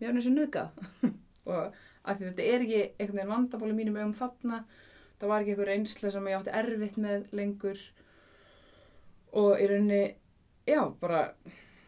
mér 0.00 0.10
er 0.10 0.18
og 0.18 0.36
nöðgað 0.40 0.82
og 1.52 1.78
að 2.06 2.18
því 2.18 2.28
þetta 2.30 2.50
er 2.50 2.66
ekki 2.66 2.82
einhvern 2.82 3.18
veginn 3.20 3.34
vandabóli 3.36 3.78
mínum 3.78 4.02
um 4.02 4.16
þarna 4.16 4.64
það 5.20 5.30
var 5.30 5.42
ekki 5.42 5.54
einhver 5.54 5.70
reynsla 5.70 6.12
sem 6.12 6.28
ég 6.30 6.40
átti 6.40 6.54
erfitt 6.60 6.98
með 7.00 7.30
lengur. 7.36 7.82
Og 9.36 9.60
í 9.60 9.68
rauninni, 9.70 10.02
já, 10.68 10.80
bara 11.00 11.22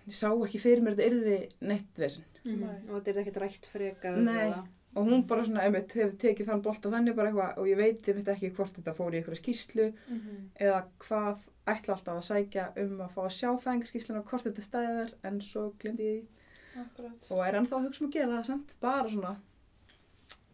ég 0.09 0.17
sá 0.17 0.29
ekki 0.33 0.59
fyrir 0.63 0.83
mér 0.83 0.97
að 0.97 0.99
þetta 1.03 1.13
yrði 1.13 1.39
neitt 1.73 2.03
vesen 2.03 2.25
Mhm. 2.49 2.61
Nei. 2.65 2.77
Og 2.89 3.03
þetta 3.03 3.11
er 3.13 3.19
ekkert 3.25 3.41
rætt 3.43 3.67
frekar. 3.69 4.65
Og 4.97 5.05
hún 5.07 5.27
bara 5.29 5.43
svona, 5.45 5.61
einmitt, 5.67 5.93
hefur 5.93 6.15
tekið 6.17 6.47
þann 6.49 6.63
bolta 6.65 6.89
þannig 6.91 7.15
bara 7.15 7.29
eitthvað 7.31 7.59
og 7.61 7.67
ég 7.69 7.77
veit 7.77 8.07
einmitt 8.09 8.29
ekki 8.33 8.51
hvort 8.57 8.73
þetta 8.79 8.95
fór 8.97 9.13
í 9.13 9.19
einhverja 9.21 9.43
skýslu 9.43 9.93
Mhm. 10.09 10.39
eða 10.59 10.79
hvað 10.99 11.37
ætla 11.69 11.95
alltaf 11.95 12.17
að 12.17 12.29
sækja 12.31 12.65
um 12.79 12.95
að 13.05 13.11
fá 13.13 13.21
að 13.27 13.37
sjá 13.37 13.51
fæðingarskýsluna 13.61 14.23
hvort 14.25 14.45
þetta 14.49 14.63
stæði 14.65 14.95
þar 14.97 15.13
en 15.25 15.41
svo 15.41 15.73
glemdi 15.79 16.03
ég 16.09 16.23
því 16.23 16.81
Akkurat. 16.81 17.31
og 17.31 17.39
er 17.47 17.53
ennþá 17.61 17.77
að 17.77 17.85
hugsa 17.85 18.01
um 18.03 18.09
að 18.09 18.13
gera 18.17 18.33
það 18.39 18.47
samt 18.47 18.75
bara 18.81 19.09
svona 19.11 19.37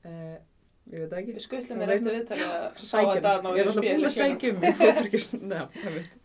uh, 0.04 0.36
ég 0.90 0.98
veit 1.00 1.12
ekki 1.20 1.34
Við 1.34 1.44
skuttlum 1.46 1.78
Og 1.80 1.86
þér 1.88 1.94
eftir 1.94 2.10
veit- 2.10 2.18
viðtalið 2.18 2.50
að 2.58 2.76
sækja 2.90 3.14
mig, 3.14 3.54
ég 3.54 3.60
er 3.60 3.68
alltaf 3.70 3.84
búin 3.84 4.04
að 4.04 4.18
sækja 4.18 4.48
um 4.50 4.58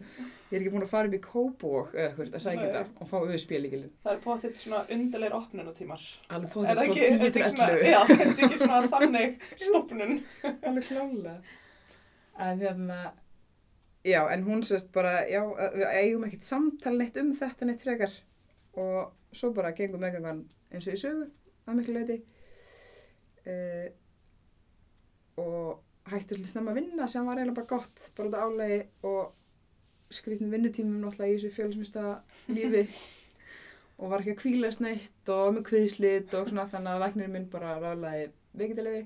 ég 0.49 0.55
er 0.57 0.63
ekki 0.63 0.73
búin 0.73 0.85
að 0.85 0.91
fara 0.91 1.09
upp 1.09 1.15
í 1.15 1.21
kópók 1.23 1.95
eða 1.95 2.11
hvort 2.17 2.35
að 2.35 2.43
sækja 2.45 2.65
þetta 2.65 3.03
og 3.03 3.09
fá 3.11 3.15
auðvitað 3.19 3.41
spilíkilin 3.43 3.91
Það 4.03 4.13
er 4.15 4.21
potið 4.23 4.55
svona 4.63 4.81
undarleir 4.95 5.35
opnunatímar. 5.37 6.05
alveg 6.29 6.49
Er 6.49 6.53
það 6.53 6.79
frá 6.79 6.83
ekki, 6.85 6.99
10 6.99 7.05
er 7.05 7.19
til 7.19 7.23
þetta 7.23 7.39
ekki 7.39 7.53
svona, 7.53 7.69
11 7.69 7.89
já, 7.89 7.99
er 7.99 8.21
þetta 8.23 8.45
ekki 8.47 8.61
svona 8.63 8.79
þannig 8.93 9.35
stopnun? 9.65 10.15
alveg 10.69 10.87
klálega 10.89 11.35
en 12.39 12.63
hérna 12.63 12.99
já, 14.07 14.21
en 14.33 14.43
hún 14.47 14.63
sérst 14.63 14.91
bara 14.95 15.13
já, 15.27 15.41
við 15.75 15.85
eigum 15.91 16.25
ekkert 16.27 16.47
samtal 16.47 16.95
neitt 16.97 17.19
um 17.19 17.33
þetta 17.35 17.67
neitt 17.67 17.83
frekar. 17.83 18.13
Og 18.79 19.35
svo 19.35 19.51
bara 19.53 19.73
gengum 19.75 20.01
meðgangan 20.01 20.45
eins 20.71 20.87
og 20.87 20.95
í 20.95 21.01
sögu 21.01 21.27
að 21.67 21.77
miklu 21.77 21.95
leiti 21.97 22.17
uh, 23.49 23.87
og 25.39 26.09
hætti 26.09 26.33
svolítið 26.35 26.51
snemma 26.53 26.73
að 26.73 26.79
vinna 26.79 27.07
sem 27.11 27.27
var 27.27 27.39
eiginlega 27.39 27.59
bara 27.59 27.71
gott 27.75 28.07
bara 28.17 28.29
út 28.29 28.37
af 28.37 28.47
álegi 28.47 28.79
og 29.09 29.35
skrýtnum 30.13 30.51
vinnutímum 30.53 30.99
náttúrulega 31.03 31.33
í 31.33 31.37
þessu 31.39 31.53
félagsmynda 31.55 32.21
lífi. 32.55 32.83
Og 33.99 34.09
var 34.13 34.21
ekki 34.23 34.31
að 34.31 34.41
kvílast 34.41 34.79
neitt 34.79 35.29
og 35.33 35.49
með 35.57 35.65
kviðslit 35.67 36.33
og 36.39 36.47
svona 36.49 36.63
þannig 36.71 36.93
að 36.93 37.01
læknirinn 37.03 37.33
minn 37.33 37.49
bara 37.51 37.73
ráðlaði 37.83 38.29
veikindalefi 38.55 39.01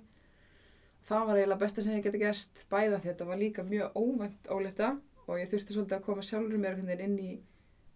það 1.07 1.25
var 1.27 1.39
eiginlega 1.39 1.59
besta 1.63 1.81
sem 1.83 1.95
ég 1.97 2.03
geti 2.05 2.19
gerst 2.21 2.61
bæða 2.71 2.99
því 3.01 3.09
þetta 3.09 3.25
var 3.27 3.39
líka 3.41 3.65
mjög 3.67 3.97
óvænt 3.99 4.51
óletta 4.53 4.91
og 5.25 5.39
ég 5.41 5.49
þurfti 5.51 5.73
svolítið 5.75 5.97
að 5.97 6.05
koma 6.05 6.23
sjálfur 6.27 6.61
mér 6.61 7.01
inn 7.07 7.17
í 7.19 7.31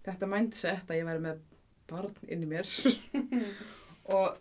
þetta 0.08 0.28
mindset 0.32 0.90
að 0.90 0.98
ég 1.00 1.08
væri 1.08 1.24
með 1.28 1.40
barn 1.88 2.18
inn 2.28 2.44
í 2.44 2.50
mér. 2.50 2.74
Og 4.18 4.38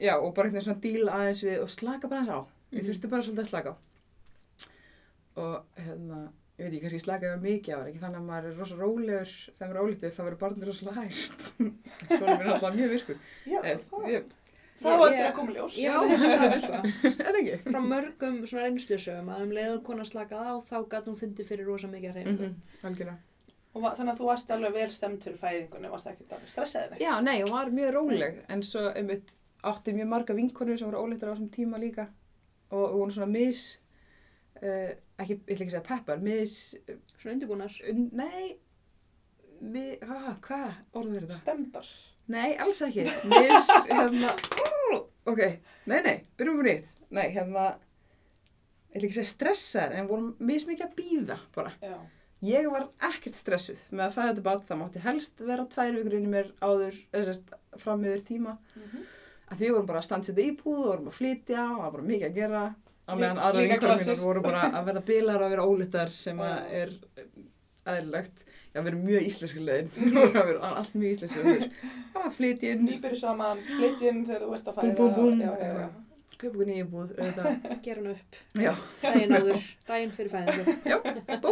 já 0.00 0.14
og 0.16 0.30
bara 0.36 0.52
svona 0.60 0.80
díl 0.80 1.08
aðeins 1.08 1.42
við 1.44 1.60
og 1.64 1.70
slaka 1.72 2.08
bara 2.08 2.22
eins 2.22 2.32
á. 2.32 2.40
Ég 2.72 2.80
Mhm. 2.82 2.86
þurfti 2.88 3.10
bara 3.12 3.22
svolítið 3.26 3.44
að 3.44 3.50
slaka 3.50 3.70
á. 3.72 3.76
Og 5.36 5.82
hérna 5.82 6.20
ég 6.56 6.64
veit 6.64 6.72
ekki, 6.72 6.80
kannski 6.86 7.02
slakaði 7.04 7.36
mig 7.36 7.52
mikið 7.56 7.74
á 7.74 7.78
það 7.78 7.88
ekki 7.90 8.02
þannig 8.04 8.18
að 8.22 8.26
maður 8.30 8.48
er 8.50 8.58
rosa 8.62 8.76
rólegur 8.80 9.30
þegar 9.58 9.68
maður 9.68 9.76
er 9.76 9.84
ólítið 9.86 10.14
þá 10.16 10.20
verður 10.26 10.40
barnið 10.42 10.66
rosalega 10.70 11.04
hægt 11.04 11.46
svona 12.16 12.32
mér 12.36 12.46
er 12.46 12.50
alltaf 12.54 12.74
mjög 12.78 12.90
virkur 12.96 13.18
Já, 13.46 13.58
Eða, 13.60 13.78
það, 13.90 14.08
ég, 14.14 14.30
það 14.80 14.98
var 15.02 15.12
eftir 15.12 15.26
að 15.26 15.36
koma 15.36 15.54
ljós. 15.56 15.76
Já, 15.80 15.94
það 16.24 16.44
er 16.46 16.56
sko. 16.56 16.80
er 17.28 17.38
ekki 17.42 17.56
Frá 17.66 17.80
mörgum 17.92 18.38
svona 18.48 18.64
reynslusögum 18.66 19.30
að 19.36 19.44
um 19.46 19.54
leiðu 19.58 19.78
konar 19.86 20.08
slakað 20.08 20.48
á 20.48 20.54
þá 20.64 20.76
gæti 20.94 21.10
hún 21.12 21.20
fundið 21.20 21.48
fyrir 21.52 21.68
rosa 21.70 21.88
mikið 21.92 22.10
að 22.12 22.18
reyningu. 22.20 22.50
Mhm, 22.50 22.84
algjörlega 22.90 23.18
Og 23.76 23.82
va- 23.84 23.92
þannig 23.98 24.14
að 24.14 24.20
þú 24.22 24.26
varst 24.30 24.52
alveg 24.56 24.72
vel 24.72 24.90
stemt 24.94 25.24
fyrir 25.26 25.36
fæðingunni, 25.36 25.88
varst 25.92 26.06
ekki 26.08 26.24
alveg 26.32 26.48
stressaðið. 26.48 27.00
Já, 27.04 27.10
nei, 27.20 27.34
hún 27.42 27.50
var 27.52 27.68
mjög 27.76 27.90
róleg 27.98 28.38
en 28.48 28.62
svo 28.64 28.86
einmitt 28.96 29.34
átti 29.68 29.92
mjög 29.92 30.08
marga 30.08 30.36
vinkonur 30.38 30.78
sem 30.80 30.88
voru 30.88 31.02
óleittar 31.04 31.34
mis 35.16 35.24
ekki, 35.24 35.36
ég 35.48 35.54
ætla 35.54 35.64
ekki 35.64 35.70
að 35.70 35.74
segja 35.76 35.86
peppar, 35.88 36.18
mis, 36.22 36.54
Svona 37.16 37.34
undirbúnar. 37.36 37.76
un, 37.90 38.02
nei, 38.12 38.56
mi, 39.60 39.84
hvað 40.00 40.74
orður 40.92 41.16
er 41.22 41.26
þetta? 41.26 41.38
Stemdar. 41.40 41.88
Nei, 42.28 42.56
alls 42.60 42.82
ekki, 42.82 43.04
mis, 43.30 43.70
hérna, 43.88 44.34
ok, 45.30 45.42
nei, 45.86 46.00
nei, 46.04 46.16
byrjum 46.36 46.60
við 46.60 46.68
nýtt, 46.72 46.90
nei, 47.16 47.28
hérna, 47.32 47.66
ég 48.92 48.98
ætla 48.98 49.06
ekki 49.06 49.14
að 49.14 49.18
segja 49.20 49.32
stressaðar, 49.32 49.96
en 50.00 50.10
vorum 50.10 50.32
mismikið 50.42 50.88
að 50.88 50.94
býða 50.98 51.38
bara. 51.54 51.72
Já. 51.80 51.96
Ég 52.44 52.66
var 52.68 52.90
ekkert 53.08 53.38
stressuð 53.38 53.80
með 53.96 54.02
að 54.10 54.16
fæða 54.18 54.28
þetta 54.34 54.42
bát, 54.44 54.64
það 54.68 54.80
mátti 54.82 55.00
helst 55.06 55.38
vera 55.40 55.64
tvær 55.72 55.94
vikur 55.96 56.16
inn 56.18 56.26
í 56.26 56.32
mér 56.34 56.50
áður, 56.60 56.98
fram 57.80 58.04
yfir 58.04 58.26
tíma. 58.28 58.58
Mhm. 58.76 59.06
að 59.46 59.60
við 59.62 59.70
vorum 59.72 59.86
bara 59.86 60.00
að 60.00 60.04
standsetta 60.08 60.42
íbúð, 60.42 60.80
vorum 60.90 61.06
að 61.08 61.14
flytja 61.20 61.62
og 61.70 61.76
það 61.78 61.82
var 61.84 61.92
bara 61.94 62.02
mikið 62.10 62.26
að 62.26 62.34
gera 62.34 62.62
á 63.06 63.12
meðan 63.14 63.38
aðra 63.38 63.60
líka 63.62 63.76
vinkonum 63.76 64.00
mínar 64.02 64.22
voru 64.26 64.42
bara 64.46 64.62
að 64.74 64.88
vera 64.90 65.04
bilar 65.12 65.44
að 65.46 65.52
vera 65.56 65.66
ólittar 65.70 66.10
sem 66.14 66.40
að 66.42 66.56
Já. 66.56 66.80
er 66.82 66.96
aðeinlegt 67.86 68.40
já, 68.46 68.80
við 68.82 68.88
erum 68.90 69.04
mjög 69.06 69.28
íslensku 69.30 69.62
leiðin 69.62 69.92
við 69.96 70.40
að 70.40 70.48
vera 70.50 70.72
allt 70.80 70.96
mjög 70.98 71.12
íslensku 71.14 71.44
leiðin 71.44 71.76
bara 72.16 72.30
að 72.30 72.34
flytja 72.40 72.72
inn, 72.74 72.82
Nýbyrju 72.88 73.20
saman, 73.20 73.62
flytjinn 73.68 74.24
þegar 74.26 74.42
þú 74.46 74.56
ert 74.58 74.72
að 74.72 74.80
fæða. 74.80 75.06
Já, 75.40 75.52
já, 75.62 75.70
já. 75.84 75.88
kaupa 76.36 76.50
okkur 76.50 76.68
nýja 76.68 76.84
íbúð 76.84 77.12
auðvitað, 77.16 77.68
Gera 77.86 78.02
hann 78.02 78.10
upp. 78.12 78.40
já, 78.66 78.72
Dægin 79.04 79.36
áður. 79.38 79.68
Dægin 79.88 80.12
fyrir 80.18 80.32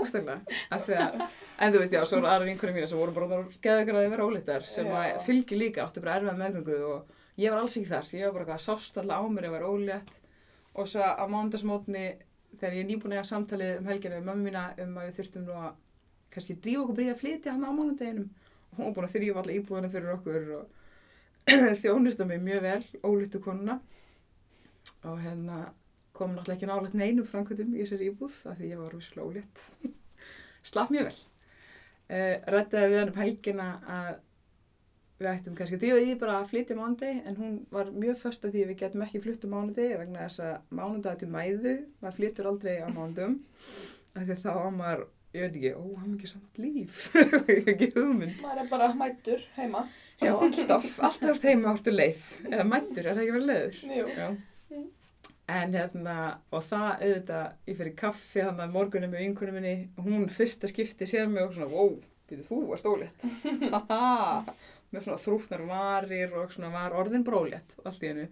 af 0.74 0.84
því 0.88 0.98
að, 1.04 1.22
en 1.64 1.76
þú 1.76 1.84
veist 1.84 1.96
já, 1.96 2.02
svo 2.04 2.18
voru 2.18 2.32
aðra 2.34 2.50
vinkonum 2.50 2.76
mínar 2.80 2.90
sem 2.92 3.00
voru 3.00 3.14
bara 3.16 3.40
geða 3.64 3.86
að 4.02 4.12
vera 4.16 4.26
ólittar 4.28 4.66
sem 4.74 4.90
að 4.90 5.06
Já. 5.12 5.16
fylgir 5.28 5.62
líka, 5.62 5.86
áttu 5.86 6.02
bara 6.04 6.18
erfið 6.18 6.34
meðgöngu 6.42 6.80
og 6.90 7.16
ég 7.40 7.54
var 7.54 7.62
alls 7.62 7.78
ekki 7.78 7.92
þar, 7.94 8.10
ég 8.18 8.26
var 8.28 8.44
bara 8.50 8.60
sást 8.66 9.00
alltaf 9.00 9.22
á 9.22 9.26
mér 9.30 9.48
að 9.48 9.56
vera 9.56 9.70
ólétt 9.72 10.12
og 10.74 10.88
svo 10.90 11.02
á 11.02 11.24
mándagsmótni 11.30 12.04
þegar 12.58 12.76
ég 12.76 12.84
er 12.84 12.88
nýbúin 12.88 13.16
að 13.18 13.28
samtalið 13.30 13.80
um 13.80 13.90
helginu 13.90 14.18
við 14.18 14.28
mömmu 14.28 14.48
mína 14.48 14.64
um 14.82 14.96
að 14.98 15.08
við 15.08 15.18
þurftum 15.18 15.46
nú 15.46 15.58
að 15.58 15.72
kannski 16.34 16.56
drífa 16.62 16.82
okkur 16.82 16.98
bríða 16.98 17.14
að 17.14 17.20
flytja 17.22 17.54
hann 17.54 17.66
á 17.66 17.70
mánudeginum. 17.70 18.30
Og 18.74 18.80
hún 18.80 18.94
búin 18.96 19.06
að 19.08 19.14
þrýfa 19.14 19.42
alla 19.42 19.54
íbúðana 19.54 19.90
fyrir 19.92 20.14
okkur 20.16 20.48
og 20.58 20.64
þjónusta 21.82 22.26
mig 22.26 22.42
mjög 22.42 22.64
vel, 22.64 22.82
ólittu 23.06 23.40
konuna. 23.44 23.78
Og 25.04 25.20
hérna 25.22 25.60
kom 26.14 26.34
náttúrulega 26.34 26.56
ekki 26.58 26.70
nálega 26.70 26.98
neinum 26.98 27.28
framkvæmdum 27.28 27.74
í 27.74 27.82
þessari 27.82 28.10
íbúð 28.10 28.36
af 28.50 28.58
því 28.58 28.70
ég 28.72 28.82
var 28.82 28.94
rosalega 28.94 29.28
ólétt. 29.28 29.64
Slapp 30.70 30.94
mjög 30.94 31.10
vel. 31.10 31.18
Uh, 32.04 32.34
rættaði 32.52 32.90
við 32.92 33.00
hann 33.00 33.12
um 33.14 33.20
helgina 33.22 33.68
að 33.88 34.10
við 35.24 35.32
ættum 35.32 35.56
kannski 35.58 35.78
að 35.78 35.82
drífa 35.84 36.04
í 36.04 36.14
bara 36.20 36.38
að 36.42 36.52
flytja 36.52 36.78
mánuði 36.78 37.10
en 37.24 37.40
hún 37.40 37.58
var 37.72 37.90
mjög 37.96 38.20
föst 38.22 38.44
að 38.46 38.54
því 38.54 38.62
að 38.64 38.70
við 38.72 38.80
getum 38.84 39.04
ekki 39.06 39.24
flytt 39.24 39.48
um 39.48 39.54
mánuði 39.56 39.90
vegna 39.98 40.28
þess 40.28 40.44
að 40.44 40.54
mánudag 40.80 41.20
til 41.20 41.30
mæðu 41.32 41.74
maður 42.04 42.16
flyttur 42.20 42.50
aldrei 42.52 42.74
á 42.84 42.88
mánudum 42.92 43.38
af 44.14 44.22
því 44.28 44.36
þá 44.44 44.50
á 44.54 44.68
maður, 44.70 45.04
ég 45.34 45.44
veit 45.44 45.56
ekki, 45.58 45.70
ó, 45.74 45.84
hann 45.98 46.14
ekki 46.14 46.30
samt 46.30 46.58
líf. 46.62 47.04
Ekki 47.72 47.88
hugmynd. 47.96 48.36
Maður 48.42 48.60
er 48.62 48.68
bara 48.70 48.90
mættur 48.94 49.46
heima. 49.56 49.86
já, 50.22 50.30
alltaf, 50.32 50.86
alltaf 51.08 51.42
heima 51.42 51.72
áttu 51.74 51.94
leið. 51.94 52.20
Eða 52.50 52.66
mættur, 52.70 53.08
er 53.08 53.16
það 53.16 53.24
ekki 53.24 53.34
verið 53.38 53.50
leiður. 53.50 54.36
En 55.54 55.74
hérna, 55.76 56.16
og 56.54 56.62
það 56.64 56.86
auðvitað, 57.02 57.56
ég 57.68 57.80
fyrir 57.80 57.96
kaffi 57.98 58.44
hann 58.46 58.62
að 58.64 58.76
morgunum 58.78 59.10
með 59.12 59.26
vinkunum 59.26 59.58
minni 59.58 59.74
hún 60.06 60.30
fyrsta 60.32 60.70
skipti 60.70 61.08
sér 61.10 61.26
mig 61.28 61.44
og 61.44 61.52
svona, 61.52 61.68
wow, 61.74 61.90
býtu 62.30 62.46
þú 62.46 62.60
varst 62.70 62.88
ólétt. 62.88 63.26
Haha, 63.74 64.54
með 64.94 65.06
svona 65.08 65.22
þrútnar 65.26 65.66
varir 65.68 66.34
og 66.38 66.54
svona 66.54 66.72
var 66.74 66.96
orðin 66.96 67.26
brólétt 67.26 67.76
allt 67.84 68.02
í 68.02 68.12
hennu 68.12 68.28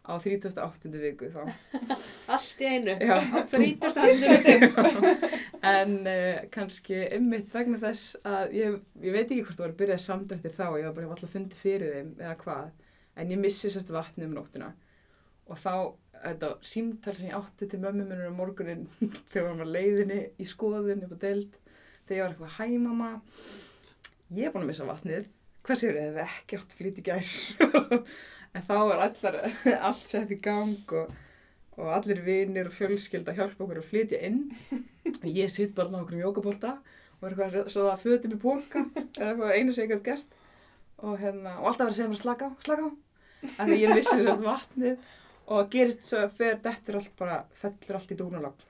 á 0.00 0.16
38. 0.18 0.90
viku 0.96 1.28
þá. 1.30 1.42
Allt 2.34 2.60
í 2.62 2.68
einu. 2.68 2.94
Já. 3.04 3.16
Á 3.20 3.40
30. 3.52 4.70
en 5.74 5.96
uh, 6.08 6.42
kannski 6.52 7.02
ummitt 7.16 7.50
vegna 7.54 7.80
þess 7.82 8.16
að 8.26 8.54
ég, 8.56 8.78
ég 9.04 9.16
veit 9.16 9.26
ekki 9.26 9.42
hvort 9.44 9.58
það 9.58 9.66
var 9.66 9.74
að 9.74 9.80
byrja 9.82 9.98
samdrættir 10.06 10.54
þá, 10.56 10.66
ég 10.80 10.86
var 10.88 10.94
bara 10.96 11.10
alltaf 11.14 11.34
fundið 11.34 11.64
fyrir 11.64 11.96
þeim 11.96 12.12
eða 12.18 12.36
hvað, 12.44 12.70
en 13.20 13.34
ég 13.34 13.42
missi 13.42 13.72
sérst 13.72 13.92
vatni 13.92 14.26
um 14.26 14.36
nóttina 14.38 14.70
og 15.50 15.58
þá, 15.58 15.74
þetta 16.22 16.52
símtal 16.64 17.16
sem 17.18 17.28
ég 17.28 17.36
átti 17.36 17.68
til 17.68 17.82
mömmu 17.82 18.06
minnur 18.06 18.32
á 18.32 18.38
morgunin 18.38 18.86
þegar 19.32 19.60
á 19.60 19.66
leiðinni 19.68 20.22
í 20.40 20.48
skoðun 20.48 21.04
upp 21.06 21.18
á 21.20 21.22
deild, 21.26 21.58
þegar 22.08 22.16
ég 22.16 22.24
var 22.24 22.32
eitthvað 22.32 22.56
hæ 22.56 22.80
mamma, 22.86 23.12
ég 24.32 24.48
er 24.48 24.54
búin 24.54 24.64
að 24.64 24.72
missa 24.72 24.88
vatnið, 24.88 25.28
hvers 25.66 25.82
er 25.86 25.98
þið 25.98 26.20
ekki 26.24 26.60
átt 26.60 26.76
flýt 26.78 27.00
í 27.00 27.06
gær? 27.10 27.32
En 28.50 28.64
þá 28.66 28.76
er 28.78 29.02
allar, 29.04 29.36
allt 29.86 30.08
sett 30.10 30.32
í 30.34 30.38
gang 30.42 30.94
og, 30.98 31.12
og 31.78 31.90
allir 31.94 32.22
vinir 32.26 32.70
og 32.70 32.74
fjölskylda 32.74 33.34
hjálpa 33.36 33.62
okkur 33.62 33.78
að 33.78 33.90
flytja 33.92 34.18
inn. 34.26 34.48
Og 35.22 35.28
ég 35.30 35.50
sitt 35.52 35.72
bara 35.76 35.90
á 35.94 36.02
okkur 36.02 36.18
mjókabólta 36.18 36.76
og 37.20 37.24
er 37.26 37.34
eitthvað 37.34 37.70
svo 37.72 37.86
að 37.90 38.02
fötum 38.04 38.34
í 38.36 38.40
póka 38.40 38.82
eða 38.94 39.30
eitthvað 39.30 39.54
einu 39.56 39.72
sem 39.74 39.84
ég 39.84 39.90
gæti 39.92 40.06
gert. 40.06 40.36
Og, 41.00 41.16
hérna, 41.20 41.56
og 41.60 41.70
alltaf 41.70 41.86
verið 41.86 41.92
að 41.92 41.96
segja 41.98 42.10
mér 42.12 42.20
slaka 42.20 42.48
á, 42.48 42.50
slaka 42.64 42.86
á. 42.86 42.90
En 43.64 43.72
ég 43.74 43.94
vissi 43.96 44.16
að 44.20 44.44
vatnið 44.44 45.08
og 45.50 45.70
gerist 45.72 46.06
svo 46.06 46.22
að 46.24 46.36
fyrir 46.38 46.60
dettur 46.64 46.98
allt 47.00 47.14
bara 47.18 47.38
fellur 47.60 47.98
allt 47.98 48.14
í 48.14 48.18
dúnalagn 48.18 48.66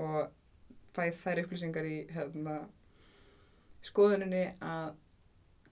og 0.00 0.18
fæð 0.94 1.20
þær 1.24 1.42
upplýsingar 1.44 1.88
í 1.88 1.96
hérna, 2.14 2.58
skoðuninni 3.84 4.44
að 4.62 4.94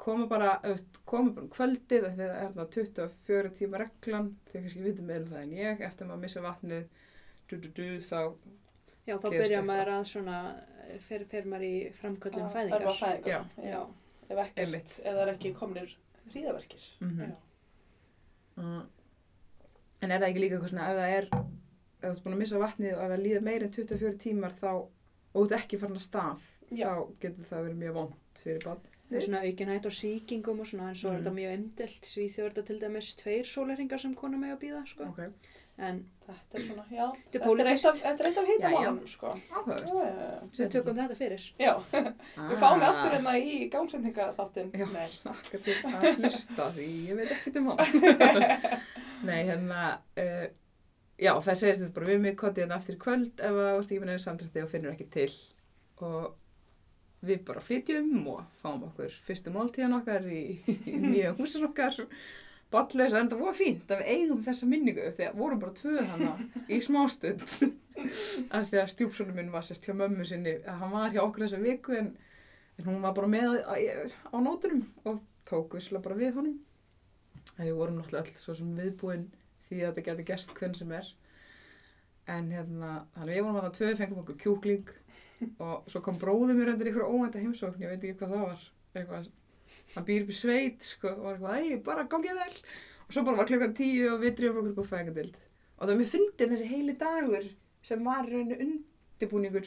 koma 0.03 0.27
bara, 0.31 0.57
auðvist, 0.65 0.99
koma 1.07 1.31
bara 1.37 1.47
um 1.47 1.53
kvöldið 1.53 2.07
af 2.09 2.17
því 2.17 2.25
að 2.25 2.33
það 2.33 2.38
er 2.38 2.43
hérna 2.43 2.67
24 2.77 3.53
tíma 3.59 3.81
reglan 3.83 4.31
þegar 4.49 4.65
kannski 4.67 4.85
vitum 4.87 5.09
meira 5.11 5.23
um 5.25 5.31
það 5.33 5.45
en 5.45 5.55
ég 5.59 5.85
eftir 5.87 6.09
maður 6.09 6.19
að 6.19 6.25
missa 6.27 6.45
vatnið 6.47 6.85
du, 7.49 7.57
du, 7.57 7.69
du, 7.77 7.87
þá 8.09 8.19
Já, 9.03 9.17
þá 9.19 9.29
byrja 9.35 9.61
maður 9.67 9.91
að 9.97 10.05
svona, 10.12 10.37
fer, 11.09 11.25
fer 11.31 11.47
maður 11.51 11.67
í 11.67 11.77
framköllum 11.99 12.45
Að 12.47 12.53
fæðingar. 12.57 12.83
örva 12.85 12.93
fæðingar. 13.01 13.31
Já. 13.33 13.71
Já. 13.73 13.81
Ef 14.33 14.43
ekkert, 14.45 14.93
ef 15.03 15.09
það 15.09 15.23
er 15.25 15.33
ekki 15.33 15.51
komnir 15.59 15.95
hríðaverkir. 16.33 16.85
Mhm. 17.03 17.23
Já. 17.25 17.33
Mm. 18.62 18.85
En 20.03 20.11
er 20.11 20.23
það 20.23 20.29
ekki 20.29 20.43
líka 20.45 20.57
eitthvað 20.57 20.73
svona 20.73 20.87
ef 20.93 21.01
það 21.01 21.17
er, 21.17 21.29
ef 21.33 22.05
þú 22.05 22.12
ert 22.12 22.23
búin 22.25 22.37
að 22.37 22.43
missa 22.45 22.62
vatnið 22.62 22.95
og 22.95 23.03
ef 23.03 23.12
það 23.15 23.25
líður 23.27 23.45
meir 23.49 23.67
en 23.67 23.75
24 23.77 24.15
tímar 24.23 24.57
þá 24.61 24.71
og 24.73 24.88
þú 25.35 25.45
ert 25.49 25.59
ekki 25.59 25.81
farin 25.83 25.99
að 25.99 26.07
stað 26.07 26.47
Já. 26.71 26.87
þá 26.87 27.21
getur 27.25 27.51
það 27.51 27.67
verið 27.67 27.83
mjög 27.83 27.99
vond 27.99 28.43
fyrir 28.43 28.65
barn. 28.67 28.91
Það 29.12 29.16
er 29.20 29.27
svona 29.29 29.40
aukin 29.44 29.68
hætt 29.68 29.87
á 29.87 29.92
sýkingum 29.92 30.61
og 30.61 30.66
svona, 30.66 30.88
en 30.88 30.94
svo 30.96 31.11
er 31.11 31.18
Mhm. 31.18 31.25
þetta 31.25 31.35
mjög 31.37 31.57
umdelt. 31.59 32.03
Svíþjóð 32.12 32.44
er 32.46 32.51
þetta 32.51 32.66
til 32.66 32.81
dæmis 32.81 33.14
tveir 33.20 33.44
sólarhingar 33.44 34.01
sem 34.01 34.14
kona 34.14 34.38
með 34.38 34.57
að 34.57 34.61
býða, 34.64 34.87
sko. 34.88 35.05
Ok, 35.12 35.33
En 35.79 36.05
Þetta 36.22 36.55
er 36.59 36.62
svona, 36.62 36.85
já. 36.92 37.07
Þetta 37.33 37.61
er 37.61 37.66
eitt 37.66 37.85
af- 37.87 37.96
Þetta 38.03 38.20
er 38.20 38.27
eitt 38.29 38.38
af 38.38 38.44
Já, 38.46 38.53
já. 38.53 38.68
hitamálum, 38.68 39.07
sko. 39.09 39.27
Já, 39.51 39.62
já, 39.66 39.79
já. 39.83 40.40
við 40.59 40.70
tökum 40.70 40.96
þetta 40.96 41.16
fyrir. 41.16 41.40
Já, 41.59 41.72
Ah. 41.92 42.48
við 42.51 42.59
fáum 42.61 42.81
við 42.81 42.88
aftur 42.88 43.11
hérna 43.16 43.33
í 43.40 43.70
gangsendingaþáttin. 43.70 44.70
Já. 44.72 44.87
Nei. 44.92 45.09
Hlakka 45.25 45.59
til 45.64 45.75
að 45.83 46.16
hlusta 46.18 46.70
því 46.77 46.88
ég 47.09 47.16
veit 47.16 47.33
ekkert 47.33 47.57
um 47.57 47.66
hann. 47.66 48.70
Nei, 49.25 49.44
hérna, 49.46 49.98
uh, 50.18 50.46
já 51.18 51.33
það 51.40 51.57
segist 51.57 51.81
þetta 51.81 51.94
bara 51.94 52.07
við 52.07 52.20
mig 52.20 52.37
kotið 52.37 52.64
hérna 52.66 52.77
eftir 52.79 52.96
í 52.96 52.98
kvöld 52.98 53.33
ef 53.40 53.51
það 53.51 53.77
vart 53.77 53.87
ekki 53.90 54.01
með 54.01 54.11
neina 54.12 54.25
samtrætti 54.27 54.62
og 54.62 54.70
finnur 54.72 54.92
ekki 54.92 55.11
til 55.11 55.31
og 56.03 56.35
við 57.22 57.42
bara 57.46 57.62
flytjum 57.62 58.26
og 58.32 58.44
fáum 58.62 58.87
okkur 58.88 59.12
fyrstu 59.26 59.52
máltíðan 59.54 59.98
okkar 60.00 60.26
í, 60.26 60.42
í 60.90 60.96
nýja 60.98 61.35
húsin 61.38 61.68
okkar. 61.68 61.98
Balleis, 62.72 63.12
en 63.12 63.28
það 63.28 63.42
var 63.44 63.56
fínt 63.56 63.90
að 63.92 64.00
við 64.00 64.11
eigum 64.14 64.44
þessa 64.46 64.66
minningu 64.68 65.11
því 65.12 65.26
að 65.28 65.40
vorum 65.42 65.61
bara 65.61 65.74
tvö 65.76 66.04
hana 66.08 66.30
í 66.72 66.78
smástund 66.80 67.42
af 68.56 68.70
því 68.70 68.78
að 68.80 68.92
stjúpsónum 68.94 69.37
minn 69.37 69.52
var 69.52 69.66
sérst 69.66 69.85
hjá 69.85 69.92
mömmu 69.96 70.24
sinni 70.24 70.54
að 70.64 70.78
hann 70.80 70.94
var 70.94 71.12
hjá 71.12 71.20
okkur 71.26 71.44
þessa 71.44 71.61
viku 71.61 71.98
en, 71.98 72.08
en 72.79 72.88
hún 72.88 73.04
var 73.04 73.12
bara 73.18 73.29
með 73.29 73.58
á, 73.68 73.77
á 74.33 74.37
nótunum 74.40 74.87
og 75.04 75.20
tók 75.48 75.77
visslega 75.77 76.06
bara 76.06 76.16
við 76.16 76.38
honum. 76.38 76.56
Að 77.58 77.68
við 77.68 77.77
vorum 77.77 78.00
náttúrulega 78.00 78.25
öll 78.25 78.40
svo 78.40 78.56
sem 78.56 78.73
viðbúin 78.79 79.29
því 79.68 79.83
að 79.83 79.90
þetta 79.90 80.06
geti 80.08 80.27
gerst 80.33 80.56
hvern 80.56 80.79
sem 80.79 80.96
er. 80.96 81.12
En 82.33 82.48
hérna 82.54 83.02
þannig 83.12 83.37
við 83.37 83.44
vorum 83.44 83.60
að 83.60 83.68
það 83.68 83.79
tvö 83.79 83.92
fengum 84.00 84.25
okkur 84.25 84.40
kjúkling 84.46 84.96
og 85.63 85.75
svo 85.90 86.01
kom 86.05 86.17
bróðið 86.21 86.57
mér 86.59 86.73
undir 86.75 86.88
ykkur 86.93 87.09
óvænta 87.09 87.38
heimsókn, 87.43 87.83
ég 87.83 87.88
veit 87.93 88.05
ekki 88.05 88.19
hvað 88.21 88.31
það 88.35 88.43
var. 88.47 88.61
Eitthvað, 88.93 89.25
hann 89.95 90.07
býr 90.09 90.23
upp 90.25 90.33
í 90.33 90.35
sveit 90.37 90.81
sko, 90.88 91.09
og 91.13 91.19
var 91.25 91.33
eitthvað, 91.59 91.79
æ, 91.79 91.81
bara 91.87 92.11
gangið 92.13 92.37
vel. 92.43 92.57
Og 93.07 93.11
svo 93.17 93.23
bara 93.27 93.40
var 93.40 93.49
klukkan 93.51 93.77
tíu 93.77 94.05
og 94.13 94.19
við 94.23 94.33
drifum 94.38 94.59
okkur 94.63 94.73
upp 94.73 94.83
á 94.85 94.90
fækadild 94.93 95.35
og 95.83 95.83
það 95.83 95.90
var 95.90 95.99
mjög 95.99 96.13
fyndin 96.13 96.53
þessi 96.53 96.71
heili 96.71 96.95
dagur 97.01 97.45
sem 97.83 98.01
var 98.07 98.23
rauninu 98.29 98.57
undirbúningur. 98.63 99.67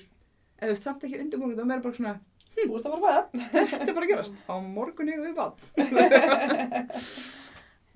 Eða 0.55 0.67
þú 0.69 0.71
veist, 0.71 0.85
samt 0.87 1.01
ekki 1.03 1.19
undirbúningur, 1.19 1.57
það 1.57 1.65
var 1.65 1.71
meira 1.73 1.83
bara 1.83 1.97
svona 1.99 2.15
Þú 2.55 2.71
ert 2.77 2.87
að 2.87 2.93
fara 2.93 2.95
að 2.95 3.05
fæða. 3.05 3.23
þetta 3.71 3.89
er 3.91 3.97
bara 3.97 4.05
að 4.05 4.11
gerast. 4.13 4.35
Á 4.47 4.55
morgun 4.63 5.11
eigum 5.11 5.27
við 5.27 5.35
bann 5.35 5.55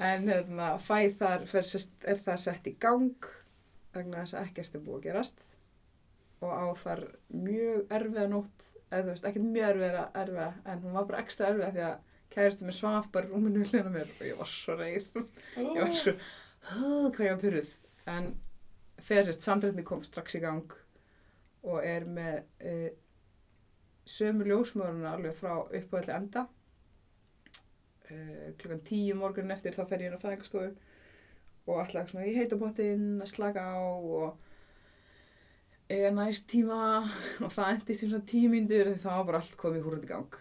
en 0.10 0.32
hérna 0.32 0.68
fæð 0.84 1.16
þar 1.20 1.46
fer, 1.50 1.66
er 2.08 2.20
það 2.24 2.38
sett 2.44 2.68
í 2.70 2.74
gang 2.80 3.10
vegna 3.96 4.24
þess 4.24 4.36
að 4.38 4.46
ekkert 4.48 4.76
er 4.76 4.84
búið 4.84 5.00
að 5.00 5.06
gerast 5.08 5.38
og 6.40 6.52
á 6.52 6.66
þar 6.80 7.02
mjög 7.34 7.96
erfiða 8.00 8.28
nótt 8.32 8.68
eða 8.90 9.02
þú 9.04 9.14
veist, 9.14 9.26
ekkert 9.30 9.50
mjög 9.54 9.72
erfiða, 9.74 10.04
erfiða 10.24 10.52
en 10.66 10.84
hún 10.84 10.98
var 10.98 11.08
bara 11.10 11.24
ekstra 11.24 11.50
erfiða 11.52 11.72
því 11.76 11.84
að 11.88 11.98
kæristu 12.34 12.68
mér 12.68 12.78
svaf 12.78 13.10
bara 13.14 13.30
rúminu 13.30 13.66
hljóna 13.66 13.92
mér 13.94 14.12
og 14.14 14.26
ég 14.28 14.38
var 14.40 14.50
svo 14.50 14.76
reið. 14.80 15.10
Ég 15.58 15.82
var 15.82 15.96
svo, 15.98 16.14
"Hú, 16.70 17.12
hvað 17.16 17.26
ég 17.26 17.34
var 17.34 17.42
pyrruð 17.44 17.74
en 18.06 18.30
þegar 19.00 19.28
sérst 19.30 19.46
samdrætni 19.48 19.84
kom 19.88 20.04
strax 20.04 20.36
í 20.36 20.42
gang 20.44 20.74
og 21.64 21.84
er 21.86 22.06
með 22.06 22.44
uh, 22.66 22.90
sömu 24.10 24.48
ljósmöðurna 24.48 25.14
alveg 25.14 25.36
frá 25.38 25.54
uppáðalli 25.66 26.16
enda 26.16 26.46
uh, 28.10 28.54
klukkan 28.60 28.86
tíu 28.86 29.16
morgunin 29.20 29.56
eftir 29.56 29.76
þá 29.76 29.84
fer 29.90 30.04
ég 30.04 30.12
inn 30.12 30.20
á 30.20 30.24
fæðingastofu 30.24 30.72
og 31.70 31.82
alltaf 31.84 32.10
svona 32.10 32.26
í 32.26 32.36
heitabotinn 32.38 33.20
að 33.22 33.32
slaka 33.34 33.62
á 33.62 33.78
og 33.78 34.49
eiga 35.90 36.12
næst 36.14 36.48
tíma 36.52 36.80
og 37.44 37.54
það 37.54 37.72
endist 37.74 38.04
í 38.06 38.10
svona 38.10 38.26
því 38.30 38.98
þá 39.02 39.10
var 39.10 39.26
bara 39.30 39.42
allt 39.42 39.56
komið 39.58 39.86
húrandi 39.88 40.10
gang 40.10 40.38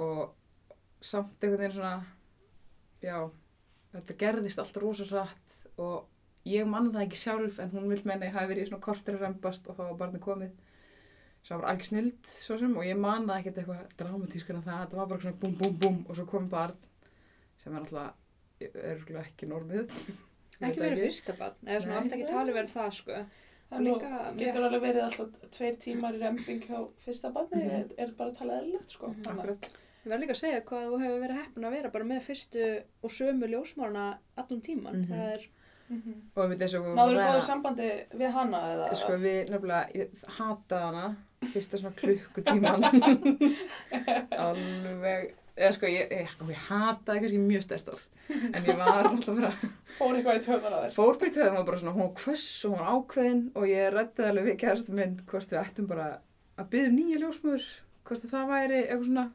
og 0.00 0.34
samt 1.04 1.38
einhvern 1.40 1.62
veginn 1.62 1.76
svona 1.78 1.94
já, 3.04 3.18
þetta 3.94 4.18
gerðist 4.20 4.60
alltaf 4.60 4.82
rosa 4.82 5.06
hratt 5.08 5.80
og 5.80 6.48
ég 6.48 6.68
manna 6.68 6.92
það 6.98 7.06
ekki 7.06 7.20
sjálf 7.22 7.60
en 7.62 7.72
hún 7.72 7.88
vil 7.92 8.02
menna 8.04 8.28
ég 8.28 8.36
hafi 8.36 8.50
verið 8.52 8.66
í 8.66 8.70
svona 8.70 8.84
kortir 8.84 9.16
að 9.16 9.24
rembast 9.24 9.68
og 9.68 9.78
þá 9.78 9.84
var 9.86 9.96
barnið 10.02 10.24
komið 10.26 10.52
svo 11.44 11.60
var 11.60 11.70
alveg 11.72 11.88
snild 11.88 12.34
svo 12.34 12.58
sem 12.60 12.76
og 12.76 12.88
ég 12.88 13.00
manna 13.00 13.38
ekkert 13.40 13.62
eitthvað 13.62 13.96
dramatískur 14.00 14.58
en 14.58 14.66
það, 14.66 14.84
þetta 14.84 15.00
var 15.00 15.10
bara 15.12 15.24
svona 15.24 15.40
búm 15.40 15.56
búm 15.60 15.80
búm 15.80 15.98
og 16.08 16.18
svo 16.18 16.28
komið 16.28 16.52
barn 16.52 16.86
sem 17.62 17.72
er 17.72 17.82
alltaf 17.82 18.20
er 18.64 19.24
ekki 19.24 19.48
normið 19.50 19.92
Ekki 20.62 20.80
verið 20.80 21.08
fyrsta 21.08 21.34
barn, 21.38 21.56
eða 21.66 21.80
svona 21.82 21.96
Nei. 21.96 22.04
oft 22.04 22.14
ekki 22.14 22.26
tali 22.30 22.52
verið 22.54 22.74
það 22.74 22.92
sko. 22.98 23.22
Það 23.70 23.80
nú 23.86 23.94
getur 24.38 24.62
alveg 24.68 24.82
verið 24.84 25.02
alltaf 25.06 25.50
tveir 25.56 25.76
tímar 25.82 26.14
í 26.14 26.20
remping 26.20 26.60
hjá 26.68 26.78
fyrsta 27.04 27.30
barni, 27.32 27.62
Mhm. 27.62 27.70
er, 27.80 27.86
er 27.98 28.12
bara 28.18 28.30
að 28.30 28.36
tala 28.38 28.60
eðlilegt 28.60 28.90
sko. 28.90 29.08
Mhm. 29.08 29.26
Akkurat 29.32 29.68
Ég 30.04 30.10
verð 30.12 30.20
líka 30.20 30.34
að 30.34 30.40
segja 30.44 30.60
hvað 30.68 30.88
þú 30.92 30.96
hefur 31.00 31.20
verið 31.24 31.38
heppin 31.40 31.64
að 31.64 31.70
vera 31.70 31.88
bara 31.90 32.04
með 32.04 32.20
fyrstu 32.26 32.64
og 33.02 33.10
sömu 33.10 33.46
ljósmárna 33.48 34.18
allan 34.36 34.60
tíman. 34.60 34.94
Mhm. 34.94 35.08
Það 35.08 35.32
er, 35.32 35.46
Mhm. 35.90 36.14
og 36.36 36.50
við 36.50 36.58
þessu 36.58 36.82
Náður 36.94 37.20
góðu 37.24 37.40
sambandi 37.40 37.88
við 38.14 38.30
hana 38.32 38.58
eða? 38.74 38.94
sko 38.96 39.12
við 39.12 39.48
nefnilega 39.48 39.92
ég 39.94 40.08
hataði 40.24 40.84
hana 40.84 41.16
fyrsta 41.54 41.78
svona 41.78 41.94
klukkutíman 41.96 42.82
alveg 44.46 45.34
eða 45.56 45.70
sko 45.76 45.90
ég, 45.90 46.10
ég, 46.10 46.28
sko, 46.32 46.48
ég 46.50 46.66
hataði 46.68 47.24
kannski 47.24 47.40
mjög 47.42 47.64
stert 47.66 47.90
orð. 47.94 48.04
En 48.30 48.64
ég 48.64 48.78
var 48.80 49.04
alltaf 49.04 49.36
bara 49.36 49.50
Fór 49.98 50.16
eitthvað 50.16 50.38
í 50.38 50.44
töðan 50.46 50.74
á 50.74 50.78
þér? 50.84 50.94
fórbeitt 50.96 51.36
höfum 51.38 51.58
var 51.58 51.66
bara 51.68 51.80
svona 51.82 51.92
hún 51.94 52.06
var 52.06 52.14
kvöss 52.18 52.46
og 52.64 52.72
hún 52.72 52.80
var 52.80 52.94
ákveðin 52.94 53.42
og 53.54 53.66
ég 53.68 53.90
rætti 53.92 54.24
alveg 54.24 54.48
við 54.48 54.56
kærastu 54.62 54.94
minn 54.96 55.18
hvort 55.28 55.52
við 55.52 55.60
ættum 55.60 55.90
bara 55.90 56.06
að 56.56 56.70
byggja 56.72 56.90
um 56.90 56.96
nýja 56.98 57.20
ljósmöður 57.20 57.68
hvort 58.08 58.26
það 58.32 58.50
væri 58.54 58.80
eitthvað 58.80 59.04
svona 59.10 59.26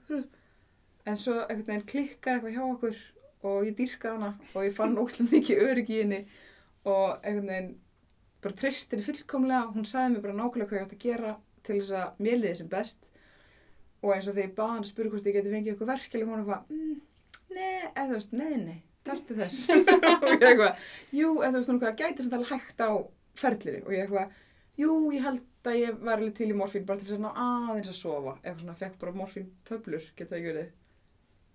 en 1.05 1.21
svo 1.21 1.35
einhvern 1.43 1.67
veginn 1.69 1.87
klikkaði 1.93 2.35
eitthvað 2.35 2.57
hjá 2.57 2.63
okkur 2.65 3.03
og 3.49 3.67
ég 3.69 3.77
dýrkaði 3.77 4.15
hana 4.17 4.31
og 4.51 4.65
ég 4.65 4.75
fann 4.75 4.97
ókslega 4.99 5.35
mikið 5.35 5.63
öryggi 5.67 5.95
í 5.95 6.01
henni 6.03 6.19
og 6.89 7.21
einhvern 7.21 7.53
veginn 7.53 7.71
bara 8.43 8.55
treysti 8.55 8.95
henni 8.95 9.05
fullkomlega. 9.05 9.69
Hún 9.75 9.87
sagði 9.87 10.15
mér 10.15 10.25
bara 10.25 10.37
nákvæmlega 10.39 10.69
hvað 10.69 10.79
ég 10.79 10.85
átt 10.87 10.97
að 10.97 11.05
gera 11.05 11.35
til 11.67 11.79
þess 11.79 11.95
að 12.01 12.21
mér 12.25 12.41
liði 12.41 12.57
sem 12.59 12.71
best 12.71 13.08
og 14.01 14.13
eins 14.15 14.27
og 14.27 14.33
þegar 14.35 14.47
ég 14.49 14.55
baði 14.57 14.73
hann 14.75 14.83
að 14.85 14.91
spura 14.91 15.09
hvort 15.13 15.25
ég 15.29 15.35
geti 15.39 15.53
fengið 15.53 15.71
eitthvað 15.73 15.91
verkefli 15.93 16.25
hún 16.27 16.39
eitthvað, 16.39 16.69
mm, 16.69 16.95
nei, 17.55 17.79
eða 17.89 18.07
þú 18.09 18.17
veist, 18.17 18.33
nei, 18.39 18.55
nei, 18.63 18.77
þarftu 19.09 19.37
þess. 19.39 19.59
Og 20.23 20.29
ég 20.33 20.45
eitthvað, 20.49 20.87
jú, 21.19 21.31
eða 21.41 21.51
þú 21.51 21.59
veist, 21.59 21.69
hún 21.71 21.79
eitthvað 21.79 21.99
gæti 22.03 22.25
samt 22.25 22.37
alveg 22.39 22.53
hægt 22.55 22.83
á 22.85 22.91
ferliri 23.39 23.81
og 23.85 23.93
ég 23.95 24.03
eitthvað, 24.05 24.35
jú, 24.79 24.97
ég 25.15 25.23
held 25.27 25.45
að 25.69 25.79
ég 25.81 25.97
var 26.07 26.17
alveg 26.21 26.35
til 26.39 26.49
í 26.53 26.57
morfín 26.57 26.85
bara 26.87 26.99
til 27.01 27.09
þess 27.09 27.19
að 27.19 27.25
ná 27.25 27.31
aðeins 27.43 27.91
að 27.91 27.97
sofa. 27.99 28.35
Eitthvað 28.43 28.61
svona, 28.63 28.77
fekk 28.79 28.99
bara 29.01 29.15
morfín 29.19 29.49
töflur, 29.67 30.05
geta 30.19 30.37
ekki 30.39 30.51
verið. 30.53 30.69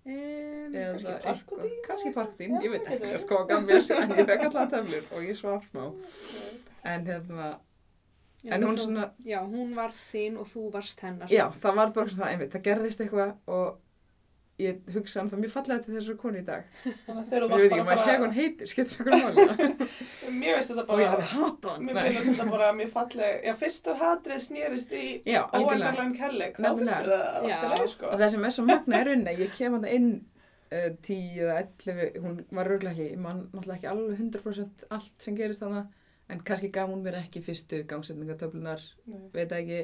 Um, 0.05 0.75
Eða 0.77 1.15
eitthvað- 1.31 1.69
kannski 1.87 2.11
parktín, 2.13 2.51
Já, 2.53 2.61
ég 2.67 2.73
veit 2.75 2.89
ekki 2.93 3.25
hvað 3.25 3.47
gaf 3.49 3.63
mér, 3.65 3.87
en 4.03 4.11
ég 4.19 4.27
fekk 4.29 4.43
alltaf 4.45 4.67
töflur 4.75 5.07
og 5.17 5.23
ég 5.25 5.39
svaf 5.39 5.63
smá, 5.71 5.87
en 6.85 7.07
hérna 7.09 7.47
já, 8.45 8.51
en 8.55 8.63
hún 8.67 8.75
þú- 8.77 8.83
svona, 8.85 9.07
Já, 9.25 9.39
hún 9.45 9.73
var 9.75 9.91
þín 9.97 10.37
og 10.41 10.47
þú 10.53 10.67
varst 10.75 11.01
hennar. 11.01 11.27
já, 11.33 11.47
það 11.63 11.75
var 11.81 11.91
bara 11.97 12.13
svona, 12.13 12.29
einmitt, 12.31 12.53
það 12.53 12.63
gerðist 12.69 13.01
eitthvað 13.01 13.33
og 13.47 13.81
ég 14.57 14.77
hugsa 14.95 15.19
um 15.19 15.27
það 15.29 15.39
mjög 15.43 15.51
fallega 15.51 15.83
til 15.83 15.93
þessar 15.97 16.15
konu 16.21 16.37
í 16.39 16.43
dag. 16.47 16.67
Þannig 17.05 17.17
að 17.19 17.25
þegar 17.31 17.41
þú 17.43 17.47
ég 17.49 17.49
veit 17.49 17.71
varst 17.71 17.73
ekki, 17.75 17.85
maður 17.89 18.03
segja 18.05 18.19
hvað 18.19 18.25
hún 18.25 18.35
heitir, 18.37 18.69
skiptir 18.71 19.01
okkur 19.01 19.15
máli? 19.25 19.47
Mér 20.39 20.53
finnst 20.55 20.71
þetta 20.71 20.85
og 20.85 21.01
ég 21.01 21.09
bara, 21.09 21.09
hefði 21.15 21.27
hatað 21.41 21.73
hann. 21.73 21.83
Mér 21.89 21.97
Nei. 21.97 22.05
finnst 22.15 22.29
þetta 22.29 22.45
bara 22.53 22.69
mjög 22.77 22.91
falleg, 22.93 23.41
já 23.49 23.53
fyrstar 23.63 23.97
hatrið 23.99 24.39
snýrist 24.45 24.95
í 24.95 25.03
óendarlegan 25.35 26.13
kærleik, 26.15 26.55
þá 26.55 26.69
finnst 26.69 26.93
mér 26.93 27.11
það 27.11 27.25
alltaf 27.41 27.75
leið 27.75 27.91
sko. 27.97 28.05
og 28.13 28.23
það 28.23 28.31
sem 28.37 28.47
er 28.47 28.55
svo 28.55 28.65
magna 28.69 29.01
er 29.03 29.11
unna 29.17 29.35
ég 29.41 29.51
kem 29.57 29.75
hann 29.75 29.89
inn 29.91 30.07
uh, 30.71 30.89
10 31.03 31.43
eða 31.43 31.57
11 31.59 32.23
hún 32.23 32.39
var 32.55 32.71
rauglega 32.71 32.95
ekki, 32.95 33.09
ég 33.11 33.19
man 33.27 33.43
náttúrulega 33.51 33.75
ekki 33.81 33.91
alveg 33.91 34.23
100% 34.23 34.87
allt 34.89 35.13
sem 35.27 35.35
gerist 35.35 35.59
þannig 35.65 35.83
en 36.29 36.43
kannski 36.45 36.71
gaf 36.73 36.89
hún 36.89 37.03
mér 37.05 37.19
ekki 37.21 37.41
fyrstu 37.45 37.83
gangsetningatöflunar 37.89 38.83
Nei. 39.05 39.25
veit 39.33 39.51
ekki, 39.55 39.81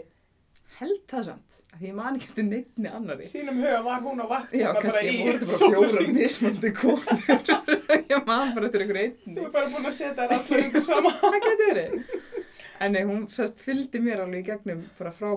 held 0.79 1.03
það 1.11 1.27
samt 1.31 1.61
því 1.77 1.87
ég 1.87 1.95
man 1.95 2.17
ekki 2.17 2.27
eftir 2.27 2.47
neittni 2.47 2.91
annari 2.91 3.29
þínum 3.31 3.61
huga 3.63 3.79
var 3.85 4.01
hún 4.03 4.23
á 4.23 4.27
vakt 4.31 4.55
já, 4.57 4.67
kannski 4.75 5.05
í 5.07 5.19
voru 5.21 5.47
bara 5.51 5.59
fjóra 5.61 6.07
mismandi 6.17 6.71
konur. 6.75 7.61
Ég 8.11 8.25
man 8.27 8.53
bara 8.55 8.67
eftir 8.67 8.83
einhver 8.83 8.99
Þú 8.99 9.31
einni 9.31 9.45
er 9.45 9.53
bara 9.53 9.69
búin 9.71 9.87
að 9.87 9.95
setja 9.95 10.13
þér 10.17 10.33
allir 10.35 10.63
yngur 10.65 10.83
sama. 10.85 11.11
það 11.21 11.37
getur 11.45 11.69
verið. 11.69 12.13
En 12.81 12.95
nei, 12.95 13.01
hún 13.07 13.25
sérst 13.31 13.63
fylgdi 13.63 14.01
mér 14.03 14.23
alveg 14.25 14.43
í 14.43 14.47
gegnum 14.49 14.83
bara 14.97 15.11
frá 15.15 15.31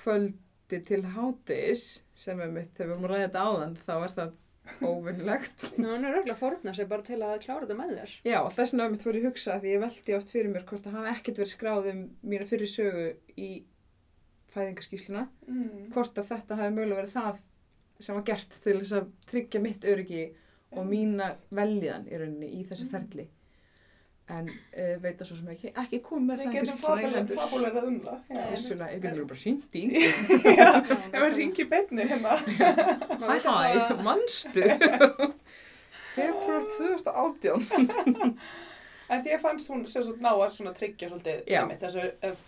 kvöldi 0.00 0.80
til 0.88 1.00
hátis 1.14 1.84
sem 2.18 2.40
er 2.44 2.52
mitt, 2.52 2.72
þegar 2.74 2.90
við 2.90 2.94
vorum 2.94 3.08
að 3.08 3.14
ræða 3.14 3.26
þetta 3.26 3.44
áðan 3.48 3.76
þá 3.84 3.94
er 3.96 4.16
það 4.18 4.32
óvinnlegt 4.84 5.66
Ná, 5.80 5.88
hún 5.94 6.04
er 6.08 6.16
auðvitað 6.18 6.38
fórna 6.40 6.74
sig 6.74 6.88
bara 6.88 7.02
til 7.06 7.18
að 7.22 7.34
klára 7.44 7.66
þetta 7.66 7.76
með 7.78 7.94
þér. 7.98 8.12
já, 8.30 8.38
þess 8.56 8.72
vegna 8.74 8.88
mitt 8.94 9.04
voru 9.06 9.20
ég 9.20 9.26
hugsa 9.28 9.58
því 9.60 9.72
ég 9.74 9.82
veldi 9.84 10.16
oft 10.18 10.32
fyrir 10.34 10.52
mér 10.54 10.64
hvort 10.68 10.86
það 10.86 10.96
hafi 10.98 11.12
ekkert 11.18 11.40
verið 11.42 11.52
skráð 11.54 11.88
um 11.92 12.00
mína 12.32 12.46
fyrir 12.48 12.70
sögu 12.72 13.06
í 13.36 13.50
fæðingaskísluna 14.54 15.26
Mm. 15.48 15.90
hvort 15.92 16.16
að 16.18 16.28
þetta 16.30 16.56
hafi 16.60 16.74
mögulega 16.76 17.00
verið 17.02 17.14
það 17.18 17.38
sem 18.04 18.16
var 18.16 18.24
gert 18.30 18.54
til 18.64 18.78
þess 18.80 18.92
að 18.98 19.08
tryggja 19.30 19.60
mitt 19.62 19.84
öryggi 19.84 20.22
og 20.74 20.86
mína 20.88 21.28
veljiðan 21.54 22.06
í 22.10 22.18
rauninni 22.18 22.48
í 22.58 22.64
þessu 22.66 22.86
ferli 22.90 23.26
en 24.32 24.48
uh, 24.48 24.94
veit 25.02 25.18
það 25.18 25.28
svo 25.28 25.36
sem 25.36 25.48
ekki 25.52 25.70
ekki 25.82 25.98
komið 26.04 26.28
með 26.30 26.42
Við 26.42 26.54
getum 26.54 26.78
fæðingaskísluna 26.80 27.04
í 27.04 27.16
hendur 27.18 27.40
fabulerað 27.40 27.88
um 27.90 27.96
það. 28.04 28.18
ég 28.94 29.02
getur 29.04 29.26
bara 29.28 29.40
hringt 29.42 29.76
í 29.76 29.84
Já, 30.60 30.68
ef 30.80 31.18
við 31.18 31.34
ringi 31.38 31.66
beinni 31.68 32.06
hérna. 32.08 32.36
Hæ 33.44 34.04
manstu? 34.06 34.68
Februar 36.14 36.68
2018 36.78 38.38
En 39.12 39.20
því 39.20 39.34
að 39.34 39.42
fannst 39.42 39.68
hún 39.68 39.82
sem 39.90 40.04
sagt 40.06 40.22
ná 40.24 40.30
að 40.32 40.52
svona 40.54 40.72
tryggja 40.76 41.10
svolítið 41.10 41.42
þessu 41.82 42.04
að 42.24 42.38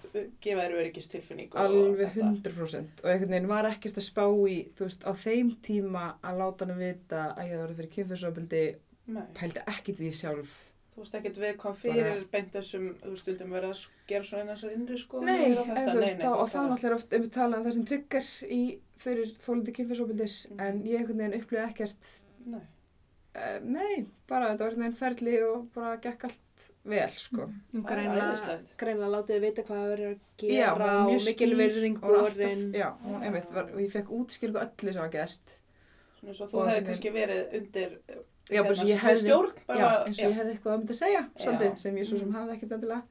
gefa 0.40 0.62
þér 0.62 0.76
öryggistilfinningu. 0.80 1.52
og 1.52 1.66
Alveg 1.66 2.14
þetta. 2.14 2.30
100% 2.30 3.02
og 3.02 3.10
einhvern 3.12 3.34
veginn 3.34 3.50
var 3.50 3.68
ekkert 3.68 4.00
að 4.00 4.06
spá 4.06 4.24
í 4.24 4.56
þú 4.78 4.86
veist, 4.86 5.04
á 5.04 5.12
þeim 5.20 5.50
tíma 5.66 6.06
að 6.24 6.40
láta 6.40 6.64
hann 6.64 6.80
vita 6.80 7.26
að 7.34 7.42
ég 7.42 7.52
hafði 7.52 7.60
verið 7.66 7.82
fyrir 7.82 7.92
kynfyrsofbildi 7.98 8.62
Nei, 9.12 9.22
pældi 9.36 9.66
í 9.92 9.96
því 10.00 10.14
sjálf 10.16 10.56
þú 10.96 11.02
veist 11.04 11.14
ekkert 11.18 11.38
við 11.42 11.56
kom 11.60 11.74
fyrir 11.76 12.22
beint 12.32 12.52
þessum, 12.54 12.86
þú 13.02 13.10
veist, 13.12 13.22
stundum 13.26 13.50
verið 13.52 13.74
að 13.74 13.82
gera 14.08 14.24
svona 14.24 14.42
einn 14.42 14.52
þessar 14.54 14.72
innri 14.76 14.98
sko. 15.02 15.20
Nei, 15.20 15.42
en 15.52 15.90
þú 15.90 15.98
veist, 16.00 16.16
þá, 16.22 16.30
og 16.32 16.48
það 16.48 16.70
náttúrulega 16.70 16.88
er 16.88 16.94
oft 16.96 17.12
um 17.18 17.26
talað 17.36 17.58
um 17.58 17.66
það 17.66 17.76
sem 17.76 17.84
tryggar 17.90 18.30
í 18.56 18.62
fyrir 18.96 19.34
þólandi 19.44 19.74
kynfyrsofbildis 19.76 20.36
Mhm. 20.50 20.60
en 20.66 20.82
ég 20.88 20.98
einhvern 21.02 21.18
veginn 21.20 21.40
upplýði 21.42 21.66
ekkert 21.68 22.12
Nei. 22.46 22.60
uh, 23.36 23.58
nei, 23.62 24.06
bara 24.26 24.48
þetta 24.54 24.64
var 24.64 24.70
einhvern 24.72 24.84
veginn 24.86 25.00
ferli 25.02 25.36
og 25.44 25.66
bara 25.74 25.96
gekk 25.98 26.24
allt 26.30 26.40
vel, 26.86 27.10
sko 27.18 27.42
er 27.42 27.82
greinlega, 27.82 28.58
greinlega 28.78 29.10
látið 29.10 29.34
þið 29.36 29.40
vita 29.44 29.62
hvað 29.66 29.80
það 29.82 29.90
verður 29.92 30.10
að 30.14 30.18
Já, 30.46 30.48
gera 30.48 30.74
var 30.78 30.96
og 30.96 31.10
mjög 31.10 31.24
mikil 31.26 31.50
skýr 31.50 31.56
virðing 31.60 31.96
og 31.96 32.08
var 32.08 32.18
alltaf- 32.20 32.36
borin. 32.36 32.72
Já, 32.72 32.88
hún 33.04 33.22
einmitt 33.26 33.50
var, 33.52 33.64
og 33.74 33.80
ég 33.82 33.90
fekk 33.90 34.08
útskýringu 34.16 34.60
öllu 34.64 34.92
sem 34.92 35.02
var 35.02 35.10
gert 35.10 35.56
Svona 36.20 36.34
svo 36.38 36.46
þú 36.46 36.62
hefði 36.70 36.86
kannski 36.86 37.12
verið 37.12 37.54
undir 37.60 37.98
Já, 38.50 38.62
bara 38.62 38.74
svo 38.78 38.86
ég 38.86 38.94
við 38.96 39.04
hefði, 39.08 39.26
stjórn, 39.26 39.52
já, 39.56 39.66
bara, 39.66 40.04
eins 40.06 40.18
og 40.22 40.24
ég 40.30 40.36
hefði 40.38 40.52
eitthvað 40.56 40.74
um 40.76 40.82
þetta 40.86 40.94
að 40.96 41.02
segja, 41.02 41.22
svolítið, 41.42 41.76
sem 41.82 41.96
ég 41.96 42.06
svo 42.06 42.18
sem 42.18 42.28
Mm. 42.28 42.34
hafði 42.40 42.56
ekkert 42.58 42.72
endilega. 42.78 43.02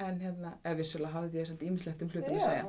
En 0.00 0.16
hérna, 0.18 0.50
eða 0.64 0.76
vissulega 0.78 1.12
hafði 1.12 1.36
ég 1.40 1.46
svolítið 1.48 1.68
ímislegt 1.70 2.02
um 2.02 2.08
hlutum 2.08 2.36
að 2.36 2.44
segja. 2.44 2.64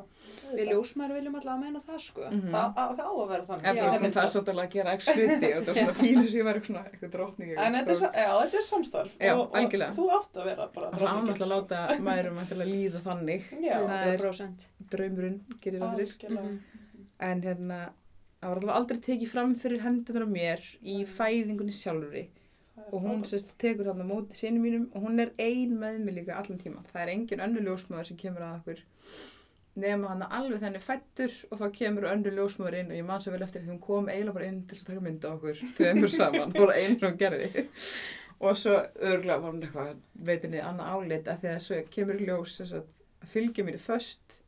Við 0.52 0.66
ljósmæður 0.72 1.14
viljum 1.16 1.36
allavega 1.40 1.62
meina 1.62 1.80
það 1.88 2.00
sko. 2.04 2.26
Mm 2.28 2.42
Það 2.52 2.74
á 2.76 2.84
það 2.92 3.06
á 3.08 3.14
að 3.16 3.30
vera 3.32 3.46
þannig. 3.48 3.68
En 3.72 4.12
það 4.12 4.24
er 4.24 4.32
svolítið 4.34 4.52
alveg 4.52 4.66
að 4.68 4.74
gera 4.76 4.96
ekki 4.98 5.14
hluti 5.16 5.52
og 5.56 5.64
það 5.64 5.72
er 5.72 5.80
svona 5.80 5.96
fínu 6.04 6.26
sem 6.28 6.40
ég 6.42 6.44
var 6.50 6.60
eitthvað 6.60 6.68
svona, 6.72 6.84
eitthvað 6.92 7.12
drottning. 7.16 7.54
En 7.56 7.74
þetta 7.80 8.12
er, 8.12 8.52
er 8.60 8.68
samstarf 8.68 9.16
Já, 9.22 9.32
og, 9.38 9.46
og 9.46 9.56
algjörlega. 9.62 9.96
þú 9.96 10.10
átt 10.18 10.36
að 10.42 10.50
vera 10.52 10.68
bara 10.76 10.88
Og 10.92 11.00
það 11.00 11.08
ánáttúrulega 11.16 11.48
að 11.48 11.54
láta 11.56 12.00
mærum 12.10 12.42
að 12.44 12.66
líða 12.68 13.00
þannig. 13.08 13.44
Já, 13.64 13.78
það 13.80 14.06
er 14.12 14.18
100%. 14.26 14.68
draumurinn, 14.92 15.40
gerir 15.64 15.80
það 15.80 15.96
fyrir. 16.02 16.30
Mhm. 16.36 16.60
En 17.32 17.42
hérna, 17.48 17.80
það 18.42 18.50
var 18.50 18.62
allavega 18.62 18.78
aldrei 18.80 19.02
tekið 19.08 19.34
fram 19.34 19.56
fyrir 19.64 19.84
hendunar 19.86 20.28
á 20.28 20.30
mér 20.36 20.70
í 20.82 21.02
fæðingunni 21.06 21.76
er 21.78 22.30
og 22.92 23.04
hún 23.04 23.22
sérst 23.28 23.54
tekur 23.62 23.86
þarna 23.86 24.08
móti 24.08 24.36
sinni 24.36 24.60
mínum 24.60 24.88
og 24.96 25.06
hún 25.06 25.22
er 25.22 25.36
ein 25.38 25.78
með 25.80 26.00
mig 26.02 26.16
líka 26.16 26.40
allan 26.40 26.60
tíma 26.60 26.82
það 26.92 27.04
er 27.04 27.14
engin 27.14 27.44
önnur 27.46 27.68
ljósmöður 27.68 28.08
sem 28.10 28.18
kemur 28.18 28.42
að 28.48 28.58
okkur 28.60 28.82
nema 29.80 30.10
hann 30.12 30.24
alveg 30.28 30.60
þenni 30.62 30.82
fættur 30.84 31.36
og 31.50 31.60
þá 31.62 31.68
kemur 31.78 32.08
önnur 32.12 32.36
ljósmöður 32.36 32.78
inn 32.80 32.90
og 32.92 32.98
ég 32.98 33.06
man 33.08 33.22
svo 33.24 33.34
vel 33.36 33.46
eftir 33.46 33.64
því 33.64 33.72
hún 33.72 33.84
kom 33.84 34.10
eiginlega 34.10 34.36
bara 34.36 34.50
inn 34.50 34.64
til 34.68 34.80
að 34.80 34.90
taka 34.90 35.04
mynd 35.06 35.28
á 35.28 35.30
okkur 35.32 35.62
þreymur 35.78 36.12
saman, 36.12 36.56
hún 36.56 36.66
var 36.66 36.74
einn 36.76 36.98
og 37.08 37.22
gerði. 37.22 37.66
Og 38.42 38.58
svo 38.58 38.74
örgulega 38.98 39.38
var 39.44 39.54
hún 39.54 39.64
eitthvað 39.68 40.02
veitinni 40.28 40.64
annað 40.66 40.96
álit 40.96 41.30
af 41.30 41.44
því 41.44 41.52
að 41.54 41.64
svo 41.68 41.80
kemur 41.94 42.24
ljós 42.26 42.58
að 42.66 42.82
fylgja 43.32 43.66
mér 43.68 43.78
föst. 43.80 44.40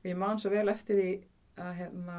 Og 0.00 0.08
ég 0.12 0.18
man 0.18 0.40
svo 0.40 0.52
vel 0.54 0.68
eftir 0.72 1.00
því 1.00 1.10
að 1.60 1.72
hérna, 1.80 2.18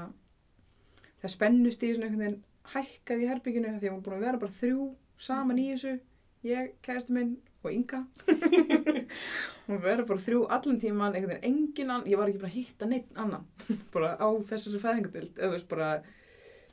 það 1.23 1.33
spennust 1.37 1.83
í 1.87 1.93
svona 1.95 2.09
einhvern 2.09 2.25
veginn 2.25 2.43
hækkaði 2.73 3.23
í 3.25 3.29
herbygginu 3.31 3.71
því 3.79 3.87
að 3.89 3.93
hún 3.95 4.03
búin 4.05 4.17
að 4.19 4.25
vera 4.27 4.41
bara 4.43 4.57
þrjú 4.59 4.85
saman 5.23 5.59
í 5.63 5.69
þessu. 5.73 5.95
Ég, 6.43 6.73
kæristu 6.83 7.15
minn 7.15 7.33
og 7.63 7.71
Inga. 7.71 8.01
Hún 9.67 9.79
verður 9.79 10.07
bara 10.09 10.23
þrjú 10.25 10.39
allan 10.51 10.79
tíman 10.81 11.13
einhvern 11.15 11.37
veginn 11.37 11.45
engin 11.47 11.91
annan, 11.93 12.09
ég 12.11 12.19
var 12.19 12.27
ekki 12.31 12.41
bara 12.41 12.51
að 12.51 12.57
hitta 12.57 12.87
neitt 12.89 13.13
annan. 13.23 13.45
Bara 13.93 14.09
á 14.19 14.27
þessari 14.49 14.81
fæðingadild 14.83 15.37
eða 15.39 15.47
þú 15.47 15.53
veist 15.55 15.69
bara 15.71 15.87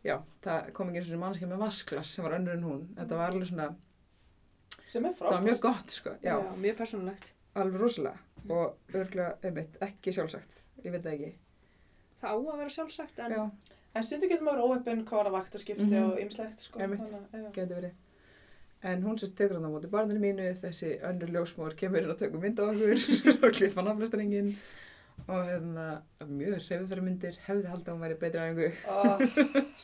já, 0.03 0.17
það 0.43 0.71
kom 0.75 0.91
ekki 0.91 1.03
eins 1.03 1.13
og 1.15 1.21
mannskja 1.23 1.51
með 1.53 1.63
vasklas 1.63 2.11
sem 2.17 2.27
var 2.27 2.35
önnur 2.41 2.57
en 2.57 2.67
hún, 2.67 2.81
þetta 2.99 3.21
var 3.21 3.31
alveg 3.35 3.51
svona 3.53 3.69
sem 4.91 5.07
er 5.07 5.15
það 5.15 5.21
var 5.23 5.31
frábært. 5.31 5.47
mjög 5.47 5.61
gott 5.69 5.95
sko, 5.95 6.15
já, 6.25 6.33
Já, 6.35 6.51
mjög 6.65 6.79
persónulegt. 6.83 7.31
alveg 7.63 7.81
rosalega. 7.85 8.27
Og 8.51 8.97
örgulega, 8.97 9.35
einmitt, 9.47 9.77
ekki 9.87 10.15
sjálfsagt. 10.17 10.59
Ég 10.83 10.91
veit 10.97 11.05
það 11.05 11.15
ekki, 11.19 11.33
Það 12.21 12.33
á 12.33 12.37
að 12.41 12.59
vera 12.65 12.73
sjálfsagt 12.75 13.21
en 13.23 13.37
já, 13.37 13.45
En 13.95 14.05
stundu 14.07 14.28
getur 14.30 14.47
maður 14.47 14.68
óöppin 14.70 15.01
hvað 15.05 15.18
var 15.20 15.26
að 15.30 15.36
vaktaskipti 15.38 15.86
Mhm. 15.88 16.11
og 16.12 16.18
ymslegt, 16.22 16.61
sko. 16.62 16.78
Að, 16.78 17.53
geti 17.53 17.74
verið 17.74 17.91
en 18.82 19.03
hún 19.05 19.18
sérst 19.20 19.34
tekur 19.36 19.59
hann 19.59 19.66
á 19.68 19.72
móti 19.74 19.88
barninu 19.93 20.20
mínu 20.22 20.45
þessi 20.57 20.95
önnur 21.05 21.28
ljósmóður 21.34 21.74
kemur 21.76 22.01
inn 22.01 22.11
og 22.14 22.16
tekur 22.16 22.41
mynd 22.41 22.57
á 22.57 22.64
okkur 22.64 23.03
og 23.45 23.53
klippa 23.53 23.82
nafnlöstaringin 23.84 24.55
og 25.28 25.43
hérna 25.51 25.88
mjög 26.24 26.55
hreyfðfæri 26.64 27.03
myndir, 27.05 27.36
hefði 27.45 27.66
haldið 27.68 27.91
að 27.91 27.93
hún 27.93 28.05
væri 28.07 28.16
betri 28.22 28.41
aðeingu 28.41 28.70
Ó, 28.88 28.99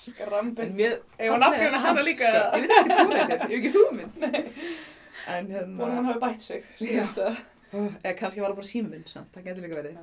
Skrambin. 0.00 0.64
en 0.64 0.72
mjög 0.78 0.94
Eigum 1.18 1.34
við 1.36 1.42
nafngreina 1.44 1.82
hana 1.84 2.07
líka, 2.07 2.30
sko, 2.30 2.40
ég 2.57 2.64
veit 2.64 2.72
ekki 2.78 2.96
þetta 2.96 3.11
er, 3.11 3.18
ég 3.20 3.28
hef 3.28 3.59
ekki 3.59 3.72
hugmynd 3.76 4.16
en 5.36 5.52
hérna 5.52 5.90
hún 5.92 6.09
hafi 6.09 6.20
bætt 6.24 6.40
sig, 6.48 6.64
að. 6.80 7.36
eða 7.76 8.16
kannski 8.22 8.40
var 8.40 8.54
það 8.54 8.61
bara 8.62 8.70
símvinn 8.72 9.04
það 9.12 9.44
getur 9.50 9.66
líka 9.66 9.82
verið. 9.82 10.00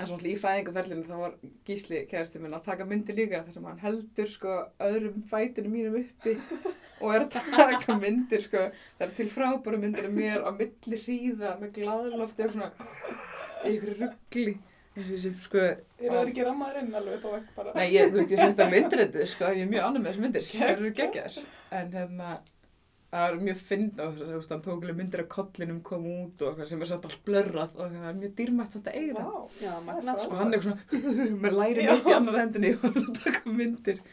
En 0.00 0.08
svona 0.08 0.28
í 0.30 0.36
fæðingaferlinu 0.40 1.04
þá 1.06 1.16
var 1.20 1.34
Gísli 1.68 2.00
kærasti 2.10 2.40
minn 2.40 2.56
að 2.56 2.64
taka 2.70 2.86
myndir 2.88 3.18
líka 3.18 3.42
þar 3.44 3.56
sem 3.56 3.68
hann 3.68 3.82
heldur 3.82 4.30
sko 4.30 4.56
öðrum 4.86 5.20
fætinu 5.30 5.72
mínum 5.72 5.98
uppi 6.00 6.36
og 7.00 7.14
er 7.14 7.26
að 7.26 7.36
taka 7.36 7.96
myndir 8.00 8.42
sko. 8.44 8.64
Það 8.96 9.06
er 9.06 9.14
til 9.20 9.28
frábæra 9.32 9.82
myndir 9.84 10.08
af 10.08 10.16
mér 10.16 10.42
á 10.44 10.50
milli 10.56 11.02
hríða 11.04 11.54
með 11.60 11.76
gladlofti 11.78 12.48
og 12.48 12.56
svona 12.56 12.72
ykkur 13.70 13.96
ruggli 14.00 14.56
þessi 14.96 15.32
sko 15.44 15.60
Eru 15.62 16.14
það 16.16 16.30
ekki 16.32 16.46
rammaður 16.46 16.80
inn 16.82 16.96
alveg 16.98 17.18
upp 17.18 17.26
á 17.28 17.30
vekk 17.36 17.50
bara? 17.56 17.74
Nei, 17.76 17.86
ég, 17.94 18.08
þú 18.10 18.20
veist, 18.20 18.32
ég 18.34 18.40
seti 18.40 18.64
alveg 18.64 18.84
internetið, 18.84 19.26
sko, 19.30 19.50
ég 19.54 19.66
er 19.66 19.70
mjög 19.70 19.86
annað 19.86 20.02
með 20.02 20.10
þessu 20.10 20.24
myndir, 20.24 20.46
það 20.50 20.72
eru 20.74 20.92
geggjar. 21.00 21.36
En 21.78 21.92
hérna, 21.94 22.30
það 23.10 23.24
er 23.26 23.38
mjög 23.42 23.60
fynd 23.68 24.00
og 24.04 24.18
þú 24.20 24.26
veist, 24.36 24.50
hann 24.54 24.60
tók 24.64 24.76
alveg 24.84 24.96
myndir 25.00 25.22
af 25.24 25.28
kollinum 25.34 25.80
kom 25.86 26.04
út 26.06 26.42
og 26.44 26.50
eitthvað 26.52 26.68
sem 26.70 26.82
er 26.84 26.90
satt 26.92 27.06
allt 27.08 27.22
blörrað 27.26 27.72
og 27.80 27.94
það 27.96 28.08
er 28.12 28.18
mjög 28.20 28.34
dýrmætt 28.38 28.76
samt 28.76 28.90
að 28.92 28.98
eiga 29.00 29.14
það. 29.16 29.30
Vá. 29.30 29.62
Já, 29.64 29.72
magnað 29.88 30.14
Og 30.14 30.26
sko. 30.26 30.36
hann 30.40 30.54
er 30.54 30.66
svona, 30.66 31.00
með 31.46 31.56
læri 31.58 31.88
mitt 31.90 32.06
í 32.12 32.14
annar 32.20 32.38
hendinni 32.44 32.70
og 32.76 32.84
hann 32.86 33.00
að 33.02 33.18
taka 33.24 33.56
myndir. 33.60 34.04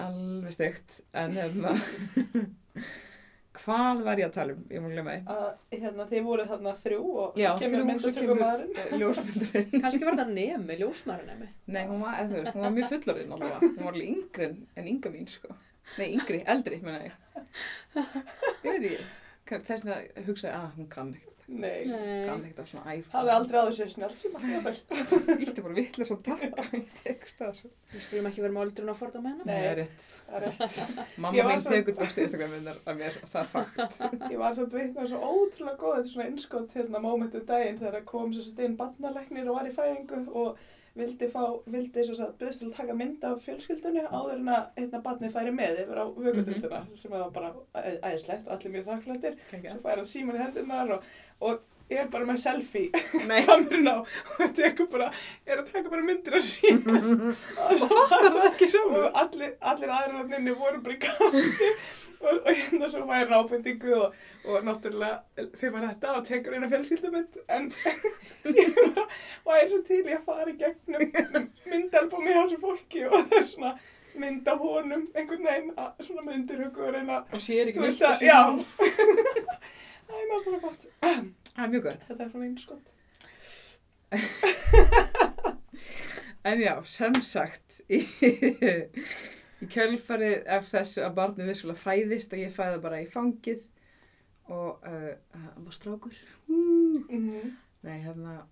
Alveg 0.00 0.52
steikt, 0.54 0.98
en 1.18 1.32
hérna, 1.38 1.72
hvað 3.60 4.02
var 4.06 4.20
ég 4.22 4.28
að 4.30 4.34
tala 4.36 4.54
um? 4.54 4.60
Ég 4.70 4.82
má 4.84 4.90
glemma 4.92 5.14
því. 5.16 5.22
Að 5.34 5.80
hérna 5.82 6.06
þið 6.10 6.22
voruð 6.28 6.52
þarna 6.52 6.74
þrjú 6.84 7.00
og 7.24 7.40
Já, 7.40 7.48
kemur 7.60 7.82
þrjú, 7.82 7.96
svo 8.04 8.12
kemur 8.16 8.38
myndatökumæðurinn. 8.38 8.76
eh. 8.78 9.72
Kannski 9.84 10.06
var 10.06 10.16
þetta 10.16 10.28
nemi, 10.36 10.76
ljósmaður 10.80 11.26
nemi. 11.32 11.48
Nei, 11.74 11.82
hún 11.90 12.04
var, 12.04 12.14
eða 12.22 12.30
þú 12.30 12.38
veist, 12.38 12.54
hún 12.54 12.64
var 12.66 12.76
mjög 12.78 12.92
fullorinn 12.94 13.34
alveg. 13.36 13.66
Hún 13.66 13.82
var 13.84 13.92
alveg 13.92 14.08
yngri 14.14 14.46
en, 14.46 14.56
en 14.80 14.88
ynga 14.94 15.12
mín, 15.16 15.28
sko. 15.34 15.56
Nei, 15.98 16.12
yngri, 16.14 16.42
eldri, 16.46 16.78
menna 16.84 17.00
ég. 17.08 17.16
Ég 17.96 18.70
veit 18.70 18.86
ekki. 18.92 19.02
Þess 19.50 19.82
vegna 19.82 19.98
hugsaði, 20.28 20.54
að 20.54 20.70
hún 20.78 20.88
kann 20.92 21.10
ekkert. 21.16 21.26
Nei. 21.50 21.80
Kann 22.28 22.44
ekkert 22.46 22.60
af 22.62 22.68
svona 22.70 22.92
iPhone. 22.94 23.10
Hafði 23.16 23.32
aldrei 23.34 23.56
áður 23.58 23.72
sér 23.74 23.88
snjálfsíma, 23.90 24.42
jafnvel. 24.52 24.74
Ítti 25.42 25.64
bara 25.64 25.74
vittlega 25.74 26.06
svo 26.06 26.18
takka 26.22 26.66
í 26.78 26.82
tekst 27.00 27.40
það. 27.42 27.62
Við 27.90 28.04
skulum 28.04 28.28
ekki 28.30 28.44
vera 28.44 28.54
með 28.54 28.62
aldrun 28.68 28.92
að 28.92 29.00
forða 29.00 29.22
með 29.24 29.32
hana. 29.34 29.48
Nei. 29.48 29.58
Nei, 29.64 29.74
rétt. 29.80 30.04
Það 30.28 30.36
er 30.38 30.46
rétt. 30.46 30.78
Ég 30.78 31.18
Mamma 31.24 31.46
mín 31.50 31.64
svo- 31.64 31.74
tekur 31.74 31.96
bestu 31.98 32.22
Instagram-myndar 32.28 32.78
af 32.86 33.00
mér, 33.02 33.18
það 33.32 33.40
er 33.42 33.50
fakt. 33.56 33.98
Ég 34.30 34.38
var 34.44 34.54
samt 34.60 34.76
veitna 34.78 35.08
svo 35.10 35.18
ótrúlega 35.34 35.80
góð, 35.82 35.96
þetta 35.96 36.06
er 36.06 36.12
svona 36.14 36.28
innskott 36.30 36.76
hérna 36.78 37.02
mómentum 37.02 37.46
daginn 37.50 37.82
þegar 37.82 38.06
kom 38.14 38.30
svo 38.38 38.66
inn 38.68 38.78
barnalæknir 38.78 39.50
og 39.50 39.58
var 39.58 39.66
í 39.66 39.74
fæðingu 39.74 40.22
og 40.44 40.62
vildi 40.98 41.28
fá, 41.30 41.42
vildi 41.70 42.04
svo 42.06 42.16
að 42.26 42.36
byrðst 42.40 42.62
til 42.62 42.68
að 42.70 42.76
taka 42.80 42.94
mynd 42.98 43.26
af 43.28 43.42
fjölskyldunni 43.44 44.06
áður 44.10 44.38
en 44.38 44.52
að 44.56 44.78
hérna 44.78 45.02
barnið 45.04 45.34
færi 45.36 45.52
með 45.54 45.82
yfir 45.84 46.00
á 46.02 46.04
vökkudildina 46.10 46.80
sem 46.98 47.14
var 47.14 47.28
bara 47.34 47.52
æðislegt 47.78 48.48
og 48.48 48.54
allir 48.56 48.74
mjög 48.74 48.88
þakklættir. 48.90 49.36
Svo 49.52 49.82
færi 49.84 50.00
hann 50.00 50.10
síman 50.10 50.38
í 50.38 50.42
hendurnar 50.42 50.96
og, 50.96 51.06
og 51.46 51.60
ég 51.90 52.02
er 52.04 52.10
bara 52.10 52.26
með 52.28 52.42
selfie 52.42 52.90
kamerun 53.46 53.90
á 53.90 53.96
og 54.02 54.52
tekur 54.58 54.90
bara, 54.90 55.08
er 55.46 55.62
að 55.62 55.70
taka 55.72 55.92
bara 55.94 56.06
myndir 56.06 56.38
af 56.38 56.44
síman. 56.46 57.34
Og 57.70 57.86
fattar 57.86 58.26
það 58.26 58.44
ekki 58.50 58.68
og 58.68 58.74
sjálfur. 58.74 59.08
allir, 59.22 59.56
allir 59.72 59.94
aðrarninni 59.96 60.54
voru 60.58 60.82
bara 60.84 60.96
í 60.96 61.00
gátti 61.06 61.70
og, 62.26 62.34
og 62.34 62.50
hérna 62.50 62.90
svo 62.90 63.06
færi 63.08 63.38
ábendingu 63.40 63.96
og, 63.98 64.20
og 64.44 64.64
náttúrulega 64.64 65.20
fyrir 65.60 65.72
maður 65.74 65.88
þetta 65.90 66.08
og 66.16 66.26
tekur 66.28 66.54
eina 66.56 66.68
fjölskyldumynd 66.72 67.34
en 67.56 67.64
ég 68.56 68.68
bara 68.78 69.04
væri 69.46 69.68
svo 69.72 69.80
til 69.88 70.04
í 70.06 70.08
að 70.16 70.26
fara 70.26 70.50
í 70.50 70.52
gegnum 70.60 71.02
myndalbumi 71.70 72.30
hjá 72.34 72.42
þessu 72.42 72.58
fólki 72.62 73.00
og 73.08 73.12
það 73.16 73.32
er 73.40 73.44
svona 73.50 73.72
mynd 74.20 74.44
af 74.50 74.58
honum 74.64 75.04
einhvern 75.14 75.46
veginn 75.46 75.74
að 75.78 75.90
svona 76.06 76.22
myndir 76.26 76.58
hugu 76.64 76.80
og 76.88 76.94
Og 77.36 77.40
sér 77.44 77.64
ekki 77.70 77.80
veist 77.84 78.02
að 78.02 78.06
já. 78.26 78.40
Það 80.10 80.18
er 80.18 80.26
náttúrulega 80.32 80.64
gott. 80.64 80.82
Það 81.50 81.64
er 81.64 81.70
mjög 81.70 81.82
gott. 81.82 82.02
þetta 82.08 82.22
er 82.24 82.30
svona 82.30 82.48
einskott 82.48 82.86
En 86.50 86.58
já, 86.62 86.74
sem 86.88 87.14
sagt, 87.20 87.80
í, 87.92 87.98
í 89.60 89.66
kjölfarið 89.68 90.46
af 90.48 90.64
þess 90.70 90.96
að 91.04 91.16
barnið 91.18 91.50
vissulega 91.52 91.82
fæðist 91.82 92.32
og 92.32 92.38
ég 92.40 92.48
fæða 92.54 92.78
bara 92.80 93.02
í 93.02 93.06
fangið 93.12 93.60
og 94.50 94.86
uh, 94.86 95.10
hann 95.32 95.66
var 95.66 95.76
strákur. 95.76 96.16
mm 96.46 97.04
-hmm. 97.08 97.50
Nei, 97.82 97.98
hérna, 98.04 98.46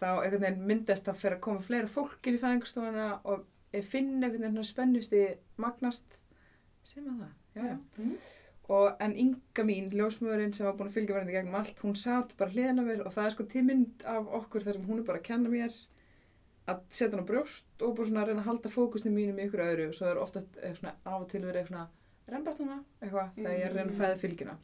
þá 0.00 0.06
einhvern 0.22 0.42
veginn 0.42 0.66
myndast 0.68 1.08
að 1.08 1.20
fyrir 1.20 1.36
að 1.36 1.40
koma 1.40 1.60
fleira 1.60 1.88
fólk 1.88 2.26
inn 2.26 2.34
í 2.34 2.42
fæðingstofuna 2.42 3.20
og 3.24 3.44
ég 3.72 3.84
finn 3.84 4.10
einhvern 4.22 4.42
veginn 4.42 4.56
svona 4.56 4.72
spennusti 4.72 5.26
magnast, 5.56 6.18
sem 6.82 7.04
að 7.04 7.20
það, 7.20 7.32
já, 7.54 7.62
já. 7.68 7.78
Mhm. 7.98 8.16
Og 8.74 8.96
en 9.00 9.16
Inga 9.16 9.62
mín, 9.62 9.90
ljósmöðurinn 9.92 10.54
sem 10.54 10.66
var 10.66 10.76
búin 10.76 10.88
að 10.88 10.94
fylgja 10.94 11.14
verðandi 11.14 11.32
gegnum 11.32 11.54
allt, 11.54 11.80
hún 11.80 11.96
satt 11.96 12.36
bara 12.36 12.50
hliðina 12.50 12.82
mér 12.82 13.06
og 13.06 13.12
það 13.12 13.26
er 13.26 13.30
sko 13.30 13.44
tímynd 13.44 14.04
af 14.04 14.26
okkur 14.26 14.64
þar 14.64 14.72
sem 14.72 14.86
hún 14.86 14.98
er 14.98 15.04
bara 15.04 15.18
að 15.18 15.24
kenna 15.24 15.48
mér 15.48 15.74
að 16.70 16.80
setja 16.88 17.10
hann 17.16 17.26
á 17.26 17.30
brjóst 17.30 17.82
og 17.84 17.96
bara 17.96 18.08
svona 18.08 18.22
að 18.22 18.30
reyna 18.30 18.40
að 18.40 18.48
halda 18.48 18.72
fókusni 18.72 19.12
mínum 19.12 19.38
í 19.38 19.44
ykkur 19.44 19.64
öðru 19.66 19.88
og 19.90 19.98
svo 19.98 20.06
er 20.08 20.20
oftast 20.22 20.56
eitthvað 20.56 20.78
svona 20.78 20.94
af 21.04 21.20
og 21.20 21.28
til 21.28 21.42
verið 21.44 21.60
eitthvað 21.60 21.88
svona 22.24 22.36
rembast 22.38 22.60
núna, 22.60 22.78
eitthvað, 23.02 23.32
þegar 23.36 23.54
ég 23.58 23.64
er 23.64 23.70
að 23.70 23.76
reyna 23.78 23.92
að 23.92 23.98
fæða 24.00 24.18
fylgjuna. 24.22 24.54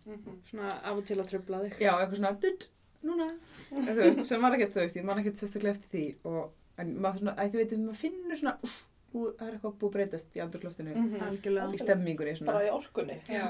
Svona 0.49 0.69
af 0.83 0.97
og 0.97 1.05
til 1.09 1.17
að 1.21 1.29
tröfla 1.31 1.61
þig. 1.65 1.75
Já, 1.81 1.91
eitthvað 2.01 2.17
svona, 2.21 2.33
dutt, 2.45 2.69
núna, 3.05 3.27
en 3.73 3.87
þú 3.91 3.97
veist, 4.01 4.23
sem 4.29 4.41
var 4.43 4.53
ekkert, 4.57 4.73
þú 4.77 4.81
veist, 4.85 4.97
ég 5.01 5.05
man 5.05 5.19
ekkert 5.23 5.37
sérstaklega 5.41 5.77
eftir 5.77 5.91
því 5.91 6.05
og, 6.31 6.53
en 6.81 6.95
maður 7.01 7.19
svona, 7.25 7.35
að 7.37 7.51
þú 7.53 7.61
veit, 7.61 7.75
maður 7.85 8.01
finnur 8.01 8.41
svona, 8.41 8.57
uff, 8.65 8.79
það 9.13 9.47
er 9.49 9.55
eitthvað 9.59 9.77
búið 9.81 9.91
að 9.91 9.95
breytast 9.99 10.37
í 10.39 10.43
andurloftinu, 10.45 10.95
Mhm. 10.97 11.23
Algjörlega. 11.29 11.75
í 11.75 11.79
stemmingunni, 11.85 12.35
bara 12.45 12.59
svona, 12.61 12.67
í 12.69 12.73
orkunni 12.73 13.21
Já. 13.29 13.47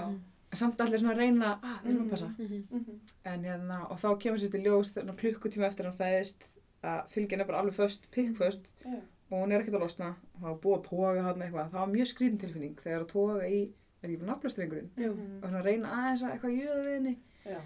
en 0.51 0.57
samt 0.59 0.81
allir 0.81 0.99
svona 0.99 1.15
að 1.15 1.19
reyna, 1.23 1.59
ah, 1.63 1.79
við 1.85 1.91
erum 1.95 2.07
að 2.07 2.11
passa, 2.11 2.35
Mhm. 2.39 2.65
Mhm. 2.71 3.01
en 3.25 3.45
hérna, 3.45 3.91
og 3.91 3.99
þá 4.01 4.19
kemur 4.19 4.39
sér 4.41 4.51
til 4.51 4.63
ljós 4.65 4.93
þegar 4.95 5.17
klukkutíma 5.17 5.67
eftir 5.69 5.85
hann 5.85 5.97
fæðist, 5.99 6.43
að 6.83 7.07
fylgjan 7.11 7.41
er 7.41 7.45
bara 7.45 7.59
alveg 7.63 7.75
föst, 7.75 8.09
pikkföst, 8.11 8.63
og 9.31 9.45
hún 9.45 9.53
er 9.53 9.61
ekkert 9.63 9.75
að 9.77 9.81
losna, 9.85 10.17
og 10.35 10.41
það 10.41 10.49
var 10.49 10.59
búið 10.59 10.79
að 10.79 10.89
toga 10.89 11.23
hann 11.23 11.43
eitthvað, 11.43 11.71
það 11.71 11.73
var 11.73 11.87
mjög 11.95 12.09
skrítin 12.09 12.41
tilfinning 12.41 12.75
þegar 12.81 13.01
að 13.05 13.09
toga 13.09 13.43
í, 13.47 13.71
er 14.03 14.09
ekki 14.09 14.21
bara 14.23 14.31
nafnlastrengurinn, 14.33 14.91
og 15.43 15.49
svona 15.49 15.63
reyna 15.65 15.91
aðeins 15.97 16.23
að 16.25 16.33
eitthvað 16.35 16.57
jöða 16.61 16.85
við 16.87 16.95
henni, 16.95 17.15
Já. 17.45 17.59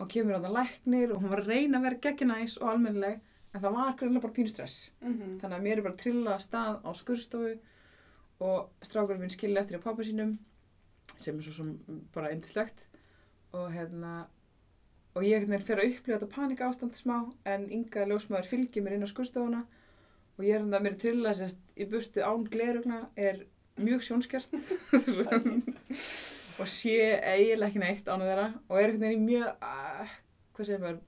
og 0.00 0.08
kemur 0.12 0.36
á 0.36 0.44
það 0.44 0.56
læknir 0.58 1.12
og 1.14 1.22
hún 1.22 1.30
var 1.32 1.40
að 1.44 1.46
reyna 1.54 1.78
að 1.78 1.82
vera 1.88 2.00
gegginæs 2.06 2.58
og 2.60 2.68
almennileg 2.74 3.20
en 3.54 3.60
það 3.62 3.72
var 3.78 3.94
greinlega 3.96 4.22
bara 4.26 4.32
pínustress 4.36 4.90
Mhm. 5.00 5.38
þannig 5.40 5.56
að 5.58 5.62
mér 5.64 5.78
er 5.78 5.82
bara 5.82 5.94
að 5.94 6.02
trilla 6.02 6.38
stað 6.38 6.80
á 6.84 6.90
skurstofu 6.92 7.58
og 8.40 8.68
strákurinn 8.84 9.20
minn 9.20 9.30
skilja 9.32 9.60
eftir 9.62 9.78
á 9.80 9.86
pappa 9.86 10.02
sínum 10.04 10.36
sem 11.16 11.38
er 11.38 11.42
svo 11.42 11.52
sem 11.52 11.70
bara 12.12 12.32
indislegt 12.34 12.84
og 13.54 13.70
hérna 13.72 14.26
og 15.16 15.22
ég 15.24 15.46
fer 15.64 15.76
að 15.80 15.88
upplifa 15.96 16.18
þetta 16.18 16.28
panika 16.34 16.68
ástand 16.68 16.92
smá 16.94 17.32
en 17.46 17.70
ynga 17.70 18.04
ljósmaður 18.04 18.44
fylgir 18.50 18.82
mér 18.84 18.92
inn 18.98 19.06
á 19.08 19.08
skurstofuna 19.08 19.62
og 20.38 20.44
ég 20.44 20.54
er 20.54 20.60
hérna 20.60 20.76
að 20.76 20.82
mér 20.84 20.98
trilla 21.00 21.32
sérst 21.32 21.56
í 21.76 21.86
burtu 21.88 22.20
án 22.20 22.44
glerugna 22.52 23.08
er 23.16 23.46
mjög 23.76 24.04
sjónskjart 24.06 24.56
og 26.60 26.68
sé 26.70 26.96
eiginlega 27.20 27.68
ekki 27.68 27.82
neitt 27.82 28.08
án 28.08 28.22
að 28.22 28.30
vera 28.32 28.46
og 28.68 28.80
er 28.80 28.94
veginn 28.96 29.18
í 29.18 29.26
mjög 29.34 29.50
uh, 29.60 30.16
hvað 30.56 30.70
segir 30.70 30.82
maður 30.84 31.02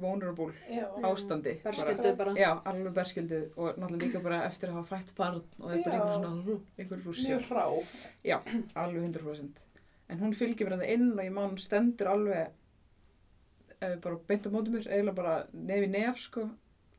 vulnerable 0.00 0.52
Já. 0.72 0.86
ástandi 1.04 1.52
bara. 1.60 1.72
Berskjölduð 1.74 2.14
bara. 2.16 2.34
Já, 2.38 2.50
alveg 2.64 2.94
berskjölduð 2.96 3.58
og 3.60 3.80
náttúrulega 3.80 4.04
líka 4.06 4.22
bara 4.24 4.42
eftir 4.48 4.70
að 4.70 4.78
hafa 4.78 4.96
fætt 4.96 5.10
barn 5.18 5.42
og 5.58 5.66
það 5.66 5.74
er 5.76 5.82
bara 5.84 5.96
Já. 5.96 6.02
einhver 6.02 6.14
svona, 6.20 6.60
einhver 6.78 7.02
rússja, 7.04 7.28
Mjög 7.28 7.42
hrá. 7.50 7.64
alveg 8.84 9.02
100%. 9.10 9.64
En 10.08 10.22
hún 10.22 10.36
fylgir 10.38 10.68
mér 10.68 10.78
að 10.78 10.84
það 10.84 10.94
inn 10.94 11.08
og 11.12 11.24
ég 11.26 11.34
man 11.34 11.50
hún 11.50 11.60
stendur 11.60 12.12
alveg 12.12 12.46
uh, 13.82 13.96
bara 14.06 14.20
beint 14.30 14.48
á 14.48 14.50
móti 14.54 14.72
mér, 14.72 14.88
eiginlega 14.88 15.18
bara 15.18 15.36
nefi 15.52 15.90
nef 15.92 16.22
sko, 16.22 16.46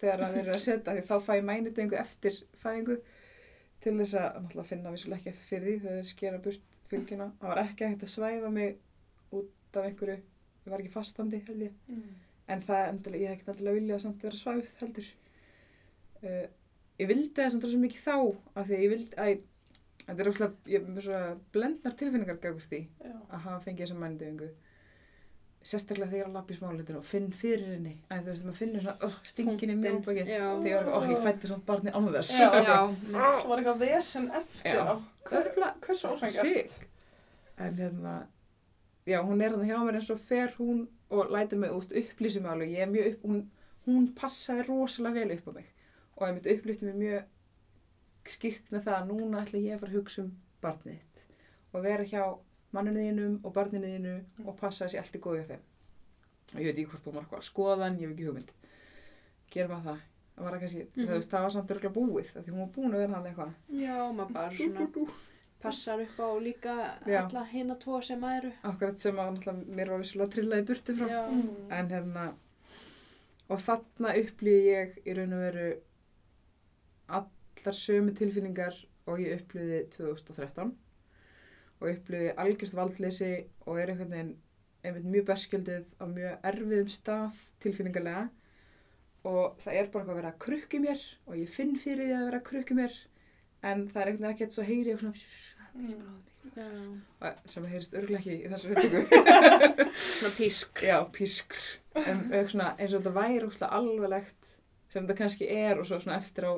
þegar 0.02 0.26
að 0.28 0.36
þeir 0.38 0.44
eru 0.44 0.58
að 0.58 0.66
setja 0.68 0.98
því 0.98 1.06
þá 1.08 1.16
fæ 1.26 1.32
ég 1.40 1.48
mænudengu 1.48 1.98
eftir 1.98 2.42
fæðingu 2.62 3.00
til 3.84 3.94
þess 4.00 4.18
að 4.18 4.40
náttúrulega 4.42 4.70
finna 4.72 4.94
vissulega 4.94 5.32
ekki 5.32 5.48
fyrir 5.50 5.68
því 5.68 5.80
þegar 5.84 6.00
þeir 6.00 6.12
skera 6.12 6.44
burt 6.46 6.78
fylgjuna 6.92 7.28
það 7.42 7.52
var 7.54 7.62
ekki 7.64 7.90
hægt 7.90 8.06
að 8.08 8.14
svæfa 8.14 8.52
mig 8.54 8.78
út 9.38 9.78
af 9.78 9.90
einhverju. 9.90 10.18
Ég 10.66 10.72
var 10.72 10.84
ekki 10.84 10.94
fastandi 10.94 11.42
held 11.48 11.68
ég. 11.68 11.76
Mm. 11.88 12.16
en 12.48 12.62
það 12.64 12.90
endilega, 12.90 13.22
ég 13.22 13.30
hef 13.30 13.38
ekki 13.38 13.52
endilega 13.52 13.78
viljað 13.78 14.02
samt 14.04 14.24
vera 14.24 14.40
svæfð 14.40 14.82
heldur. 14.82 15.08
Uh, 16.24 16.46
ég 17.02 17.10
vildi 17.12 17.36
það 17.36 17.52
samt 17.54 17.68
rosa 17.68 17.80
mikið 17.82 18.04
þá 18.06 18.16
af 18.18 18.68
því 18.68 18.78
að 18.78 18.84
ég 18.84 18.94
vildi 18.94 19.20
að 19.24 19.34
þetta 20.08 20.24
er 20.24 20.30
óslega, 20.32 20.54
ég 20.72 20.80
er 20.80 20.88
með 20.88 21.08
svona 21.08 21.34
blendnar 21.56 21.98
tilfinningar 22.00 22.40
gafur 22.44 22.68
því 22.72 22.80
Já. 22.88 23.12
að 23.12 23.44
hafa 23.44 23.60
fengið 23.66 23.84
þessa 23.84 24.00
mændöfingu 24.04 24.50
sérstaklega 25.68 26.10
þegar 26.12 26.20
ég 26.20 26.26
er 26.26 26.30
að 26.30 26.38
lappa 26.38 26.54
í 26.54 26.58
smáleitur 26.58 27.00
og 27.00 27.08
finn 27.08 27.28
fyrir 27.36 27.72
henni 27.74 27.94
að 28.08 28.22
þú 28.26 28.34
veist, 28.34 28.46
maður 28.48 28.60
finnur 28.62 28.86
svona 28.86 29.08
oh, 29.08 29.18
stingin 29.28 29.74
í 29.74 29.78
já. 30.32 30.46
þegar 30.64 30.92
oh, 30.94 31.08
ég 31.12 31.24
fætti 31.26 31.50
svona 31.52 31.68
barni 31.68 31.94
án 31.94 32.08
þess 32.14 32.34
Já. 32.38 32.48
Já, 32.64 32.78
mitt. 33.12 33.38
Svo 33.38 33.50
var 33.52 33.62
eitthvað 33.62 33.82
vesen 33.84 34.30
eftir 34.40 34.80
á. 34.80 34.96
Hversu 35.28 36.14
ósængjast? 36.14 36.54
Shit. 36.54 36.78
en 37.58 37.78
hérna 37.78 38.28
já, 39.06 39.22
hún 39.24 39.42
er 39.42 39.56
hann 39.56 39.66
hjá 39.66 39.78
mér 39.82 40.00
eins 40.00 40.12
og 40.14 40.20
fer 40.20 40.54
hún 40.58 40.88
og 41.10 41.32
lætur 41.32 41.58
mig 41.60 41.72
út, 41.72 41.92
upplýsir 41.92 42.42
mig 42.42 42.52
alveg 42.52 42.76
ég 42.76 42.84
er 42.86 42.92
mjög 42.92 43.08
upp, 43.12 43.24
hún, 43.24 43.40
hún 43.88 44.08
passaði 44.16 44.68
rosalega 44.68 45.24
vel 45.24 45.38
upp 45.38 45.48
á 45.48 45.52
mig 45.58 45.70
og 46.16 46.28
ég 46.28 46.36
myndi 46.36 46.56
upplýsti 46.56 46.86
mig 46.86 47.00
mjög 47.02 47.24
skýrt 48.28 48.72
með 48.72 48.84
það 48.88 48.98
að 48.98 49.08
núna 49.12 49.42
ætla 49.44 49.64
ég 49.64 49.78
að 49.78 49.84
fara 49.84 49.92
að 49.94 49.98
hugsa 49.98 50.24
um 50.24 50.32
barnið 50.62 51.00
þitt 51.00 51.26
og 51.74 51.86
vera 51.88 52.08
hjá 52.12 52.24
manninu 52.76 53.06
þínum 53.06 53.40
og 53.44 53.54
barninu 53.56 53.94
þínu 53.94 54.16
og 54.46 54.58
passa 54.60 54.86
þessi 54.86 55.00
allt 55.02 55.16
í 55.18 55.24
góði 55.24 55.46
á 55.46 55.50
þeim 55.54 55.66
og 56.54 56.60
ég 56.62 56.68
veit 56.70 56.78
ekki 56.78 56.90
hvort 56.92 57.08
hún 57.08 57.18
var 57.18 57.26
eitthvað 57.26 57.42
að 57.42 57.48
skoða 57.50 57.84
hann, 57.86 57.98
ég 58.02 58.08
hef 58.08 58.16
ekki 58.16 58.28
hugmynd 58.28 58.52
gerum 59.54 59.78
að 59.78 59.88
það 59.88 60.04
það 60.38 60.46
var, 60.48 60.60
kannski, 60.62 60.84
það, 60.96 61.14
veist, 61.16 61.32
það 61.32 61.46
var 61.48 61.56
samt 61.56 61.72
örgulega 61.76 61.96
búið 61.98 62.34
af 62.34 62.44
því 62.46 62.54
hún 62.54 62.62
var 62.62 62.74
búin 62.76 62.94
að 62.94 63.02
vera 63.04 63.16
hann 63.16 63.30
eitthvað 63.32 63.82
Já, 63.82 63.98
maður 64.18 64.36
bara 64.36 64.58
svona 64.58 65.08
passar 65.64 66.04
upp 66.04 66.20
á 66.22 66.30
líka 66.38 66.76
Já. 67.10 67.20
alla 67.24 67.44
hina 67.50 67.78
tvo 67.82 68.02
sem 68.06 68.24
eru. 68.30 68.52
akkurat 68.70 69.02
sem 69.02 69.22
að 69.24 69.40
mér 69.66 69.90
var 69.94 70.04
vissulega 70.04 70.34
trillaði 70.36 70.68
burtu 70.70 70.96
frá 71.00 71.08
Já. 71.10 71.24
Mm. 71.32 71.72
en 71.80 71.90
hérna 71.96 72.26
og 73.48 73.64
þarna 73.64 74.14
upplýði 74.22 74.68
ég 74.68 75.00
í 75.08 75.16
raun 75.18 75.34
og 75.38 75.44
veru 75.48 75.68
allar 77.18 77.80
sömu 77.80 78.14
tilfinningar 78.18 78.78
og 79.08 79.24
ég 79.24 79.40
upplýði 79.42 79.82
2013 79.96 80.76
og 81.80 81.90
upplýði 81.92 82.34
algjört 82.42 82.78
valdleysi 82.78 83.32
og 83.66 83.80
er 83.82 83.94
einhvern 83.94 84.14
veginn 84.14 84.34
einmitt 84.86 85.10
mjög 85.12 85.28
berskjöldið 85.32 85.86
á 86.00 86.06
mjög 86.12 86.48
erfiðum 86.52 86.92
stað 86.94 87.42
tilfinningarlega 87.64 88.28
og 89.28 89.58
það 89.64 89.80
er 89.82 89.92
bara 89.92 90.04
eitthvað 90.04 90.14
að 90.14 90.20
vera 90.22 90.32
að 90.34 90.42
krukki 90.46 90.82
mér 90.84 91.04
og 91.28 91.38
ég 91.42 91.52
finn 91.52 91.76
fyrir 91.82 92.08
því 92.08 92.18
að 92.18 92.26
vera 92.30 92.42
að 92.42 92.48
krukki 92.52 92.78
mér 92.78 92.98
en 93.68 93.88
það 93.92 94.02
er 94.02 94.12
einhvern 94.12 94.28
veginn 94.28 94.34
ekkert 94.36 94.56
svo 94.56 94.68
heyri 94.68 94.94
ég 94.94 95.04
svona 95.04 95.16
Mm. 95.78 97.02
Sem 97.46 97.66
heyrist 97.70 97.94
örgulega 97.98 98.22
ekki 98.22 98.36
í 98.48 98.50
þessu 98.50 98.72
upptöku 98.74 99.02
Svona 100.08 100.32
písk. 100.38 100.82
Já, 100.86 100.98
pískr. 101.14 101.60
En 101.98 102.24
eitthvað 102.32 102.52
svona, 102.54 102.70
eins 102.78 102.96
og 102.96 103.04
þetta 103.04 103.14
væri 103.18 103.46
óslega 103.46 103.78
alveglegt 103.78 104.52
sem 104.88 105.04
þetta 105.04 105.18
kannski 105.20 105.50
er 105.52 105.82
og 105.82 105.88
svo 105.90 106.00
svona 106.02 106.18
eftir 106.22 106.48
á, 106.48 106.54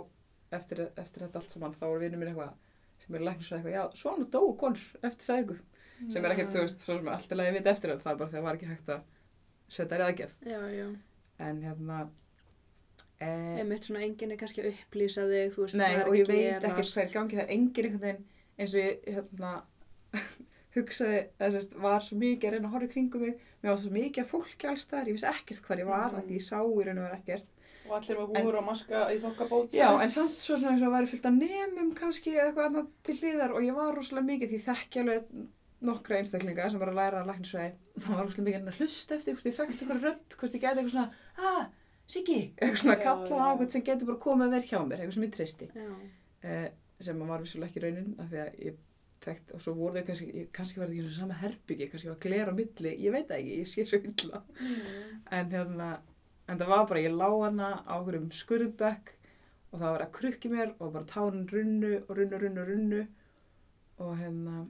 eftir, 0.55 0.83
eftir 0.99 1.25
þetta 1.25 1.41
allt 1.41 1.55
saman 1.55 1.75
þá 1.79 1.85
er 1.89 2.03
vinnur 2.03 2.21
mér 2.21 2.31
eitthvað 2.31 2.68
er 3.17 3.25
læknir 3.25 3.47
svo 3.47 3.57
eitthvað, 3.57 3.75
já, 3.75 3.83
svona 3.97 4.27
dóu 4.33 4.53
konur 4.59 4.85
eftir 5.09 5.29
fæðingu 5.29 5.59
sem 6.07 6.25
er 6.25 6.33
ekkert, 6.33 6.53
þú 6.53 6.63
veist, 6.63 6.83
svo 6.83 6.97
sem 6.97 7.11
allt 7.11 7.33
er 7.33 7.39
lagi 7.39 7.55
vita 7.57 7.73
eftir 7.73 7.91
það, 7.91 8.01
það 8.03 8.11
er 8.11 8.19
bara 8.21 8.31
þegar 8.33 8.45
var 8.45 8.59
ekki 8.59 8.69
hægt 8.69 8.91
að 8.93 9.01
setja 9.69 9.99
í 9.99 10.03
aðgef. 10.05 10.35
Já, 10.47 10.59
já. 10.71 10.85
En 11.47 11.61
hérna, 11.65 11.99
e, 13.19 13.31
Einmitt 13.59 13.87
svona 13.87 14.03
enginn 14.07 14.35
er 14.35 14.39
kannski 14.39 14.63
að 14.63 14.69
upplýsa 14.73 15.25
þig, 15.29 15.51
þú 15.55 15.65
veist, 15.65 15.79
nei, 15.79 15.87
hvað 15.87 15.99
er 15.99 16.05
og 16.05 16.13
að 16.13 16.19
ég 16.19 16.29
veit 16.31 16.69
ekkert 16.69 16.93
hvað 16.93 17.03
er 17.03 17.11
í 17.11 17.17
gangi, 17.17 17.39
það 17.39 17.43
er 17.43 17.53
engin 17.57 17.89
einhvern 17.89 18.05
veginn 18.05 18.23
eins 18.59 18.75
og 18.75 18.81
ég, 18.83 19.05
hérna, 19.17 19.53
hugsaði, 20.75 21.21
eða 21.37 21.51
sérst, 21.55 21.77
var 21.83 22.05
svo 22.05 22.19
mikið 22.23 22.49
að 22.49 22.55
reyna 22.55 22.69
að 22.69 22.75
horfa 22.77 22.91
kringum 22.95 23.25
mig, 23.25 23.45
mér 23.59 23.73
var 23.73 23.79
svo 23.83 23.93
mikið 23.95 24.23
af 24.23 24.33
fólki 24.33 24.69
alls 24.69 24.85
staðar, 24.87 25.11
ég 25.11 25.19
vissi 25.19 25.29
ekkert 25.29 25.63
hvað 25.65 25.83
ég 25.83 25.89
var, 25.89 26.11
mm. 26.13 26.27
því 26.27 26.39
ég 26.39 26.45
sá 26.45 26.57
í 26.59 26.85
raun 26.87 27.01
og 27.01 27.07
vera 27.07 27.19
ekkert. 27.19 27.55
Og 27.89 27.95
allir 27.97 28.19
með 28.19 28.43
húur 28.45 28.57
og 28.59 28.65
maska 28.67 29.05
í 29.13 29.21
þokkabót. 29.23 29.73
Já, 29.73 29.87
en 29.91 30.11
samt 30.13 30.43
svo 30.43 30.57
svona 30.57 30.75
eins 30.75 30.83
og 30.83 30.91
að 30.91 30.95
væri 30.97 31.11
fullt 31.13 31.29
af 31.29 31.39
nemum 31.39 31.93
kannski 31.97 32.35
eða 32.35 32.49
eitthvað 32.49 32.69
annað 32.69 32.91
til 33.07 33.17
hliðar 33.21 33.55
og 33.55 33.65
ég 33.65 33.79
var 33.79 33.97
rosalega 33.97 34.29
mikið 34.29 34.53
því 34.53 34.61
þekki 34.67 35.03
alveg 35.03 35.33
nokkra 35.89 36.19
einstaklinga 36.19 36.69
sem 36.69 36.81
var 36.81 36.91
að 36.91 36.99
læra 36.99 37.23
að 37.23 37.29
læknisfræði. 37.31 37.75
Það 37.99 38.15
var 38.15 38.25
rosalega 38.27 38.47
mikið 38.49 38.71
að 38.71 38.79
hlusta 38.83 39.17
eftir 39.17 39.37
hvort 39.37 39.49
ég 39.49 39.57
þekkti 39.59 39.79
eitthvað 39.79 40.07
rödd, 40.07 40.37
hvort 40.39 40.57
ég 40.57 40.65
gæti 40.65 40.83
eitthvað 40.83 40.95
svona, 40.95 41.11
ah, 41.39 41.67
Siggi, 42.09 42.39
eitthvað 42.57 42.79
svona 42.81 42.97
kalla 42.97 43.37
á 43.37 43.49
eitthvað 43.53 43.73
sem 43.75 43.83
getur 43.85 44.07
bara 44.09 44.21
komið 44.23 44.47
að 44.47 44.53
vera 44.55 44.69
hjá 44.69 44.79
mér, 44.81 45.01
eitthvað 45.03 45.15
sem 45.15 45.25
ég 45.27 45.33
treysti. 45.35 45.67
Eh, 46.41 46.69
sem 47.05 47.19
var 47.29 47.43
vissulega 47.43 47.69
ekki 47.69 47.83
raunin 47.83 48.15
af 48.17 48.31
því 48.31 48.39
að 48.41 48.63
ég 48.65 48.79
þekkt 49.23 49.53
og 49.53 49.61
svo 49.63 49.73
voru 49.77 49.99
þau 49.99 50.07
kannski, 50.07 50.45
kannski 50.55 50.81
það 50.81 50.93
ekki 50.95 51.03
og 51.05 51.13
sama 51.13 51.37
herbyggi, 51.37 51.89
kannski 51.91 52.09
var 52.09 52.21
glera 52.23 52.55
á 52.55 52.57
milli, 52.57 52.93
ég 53.03 53.13
veit 53.13 53.27
það 53.29 53.43
ekki, 53.43 53.59
ég 53.59 53.69
sé 53.69 53.85
svo 53.85 53.99
illa. 54.09 54.41
Mm. 54.57 55.19
En 55.37 55.53
hérna, 55.53 55.89
en 56.49 56.59
það 56.59 56.73
var 56.73 56.89
bara, 56.89 57.03
ég 57.05 57.15
lá 57.15 57.29
hana 57.29 57.69
á 57.85 57.93
einhverjum 57.99 58.29
skurðbekk 58.33 59.13
og 59.69 59.77
það 59.77 59.93
var 59.93 60.03
að 60.03 60.13
krukki 60.17 60.51
mér 60.51 60.73
og 60.79 60.93
bara 60.95 61.09
tárin 61.09 61.47
runnu 61.51 61.93
og 62.01 62.11
runnu, 62.17 62.41
runnu, 62.41 62.65
runnu. 62.71 63.01
Og 63.99 64.13
hérna, 64.17 64.65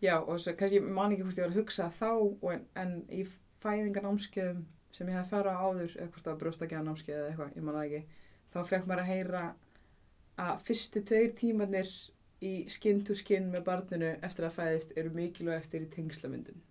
já 0.00 0.14
og 0.20 0.38
svo 0.40 0.54
kannski, 0.56 0.78
ég 0.78 0.86
man 0.86 1.12
ekki 1.12 1.26
hvort 1.26 1.40
ég 1.40 1.48
var 1.48 1.52
að 1.52 1.58
hugsa 1.58 1.88
þá 1.98 2.10
en, 2.54 2.68
en 2.78 2.94
í 3.10 3.24
fæðingarnámskeiðum 3.64 4.62
sem 4.94 5.10
ég 5.10 5.28
farið 5.30 5.58
á 5.58 5.60
áður, 5.60 5.96
eða 5.96 6.08
hvort 6.12 6.24
það 6.24 6.32
var 6.32 6.40
brjóstakjaða 6.44 6.86
námskeið 6.86 7.18
eða 7.18 7.28
eitthvað, 7.32 7.52
ég 7.56 7.66
man 7.66 7.76
það 7.76 7.84
ekki, 7.88 8.22
þá 8.54 8.58
fekk 8.70 8.88
maður 8.88 9.02
að 9.02 9.10
heyra 9.10 9.42
að 10.40 10.64
fyrstu 10.70 11.04
tveir 11.10 11.36
tímanir 11.38 11.92
í 12.40 12.54
skinn 12.72 13.04
to 13.04 13.18
skinn 13.18 13.50
með 13.52 13.66
barninu 13.66 14.14
eftir 14.24 14.48
að 14.48 14.56
fæðist 14.56 14.96
eru 14.96 15.12
mikilvægastir 15.14 15.84
í 15.84 15.92
tengslamyndun 15.92 16.62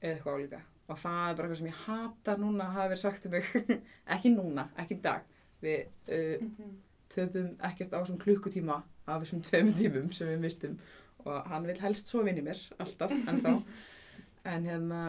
eða 0.00 0.16
eitthvað 0.16 0.38
álíka 0.40 0.62
og 0.88 0.98
það 0.98 1.20
er 1.30 1.36
bara 1.38 1.46
eitthvað 1.48 1.58
sem 1.62 1.70
ég 1.70 1.82
hata 1.86 2.36
núna 2.42 2.64
að 2.66 2.74
hafa 2.76 2.88
verið 2.92 3.02
sagt 3.04 3.26
um 3.28 3.32
mig. 3.36 3.50
Ekki 4.16 4.32
núna, 4.34 4.64
ekki 4.82 4.96
í 4.98 5.02
dag. 5.04 5.22
Við 5.62 5.78
uh, 6.08 6.42
Mhm. 6.42 6.72
töpum 7.12 7.50
ekkert 7.68 7.92
á 7.92 8.00
svona 8.08 8.22
klukkutíma 8.24 8.78
af 9.06 9.22
þessum 9.22 9.42
tveim 9.44 9.72
tímum 9.76 10.12
sem 10.16 10.28
við 10.32 10.38
mistum 10.40 10.78
og 11.26 11.46
hann 11.50 11.66
vil 11.68 11.76
helst 11.78 12.08
svo 12.08 12.22
vinni 12.24 12.42
mér 12.42 12.58
alltaf, 12.80 13.12
ennþá. 13.12 13.58
En 14.52 14.64
hérna 14.66 15.00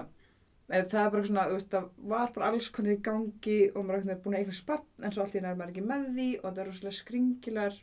eða 0.69 0.89
það 0.91 1.05
er 1.05 1.09
bara 1.15 1.26
svona, 1.26 1.45
þú 1.49 1.55
veist, 1.57 1.69
það 1.74 1.88
var 2.11 2.34
bara 2.36 2.49
alls 2.51 2.67
konar 2.76 2.93
í 2.93 2.99
gangi 3.01 3.55
og 3.74 3.86
maður 3.88 4.11
er 4.13 4.19
búin 4.21 4.36
að 4.38 4.43
eignast 4.43 4.61
spann 4.61 4.84
en 5.01 5.11
svo 5.15 5.24
allt 5.24 5.36
í 5.39 5.41
nær 5.41 5.55
maður 5.57 5.71
ekki 5.74 5.86
með 5.89 6.03
því 6.13 6.28
og 6.43 6.45
það 6.51 6.61
er 6.63 6.69
rosalega 6.69 6.97
skringilar 6.99 7.80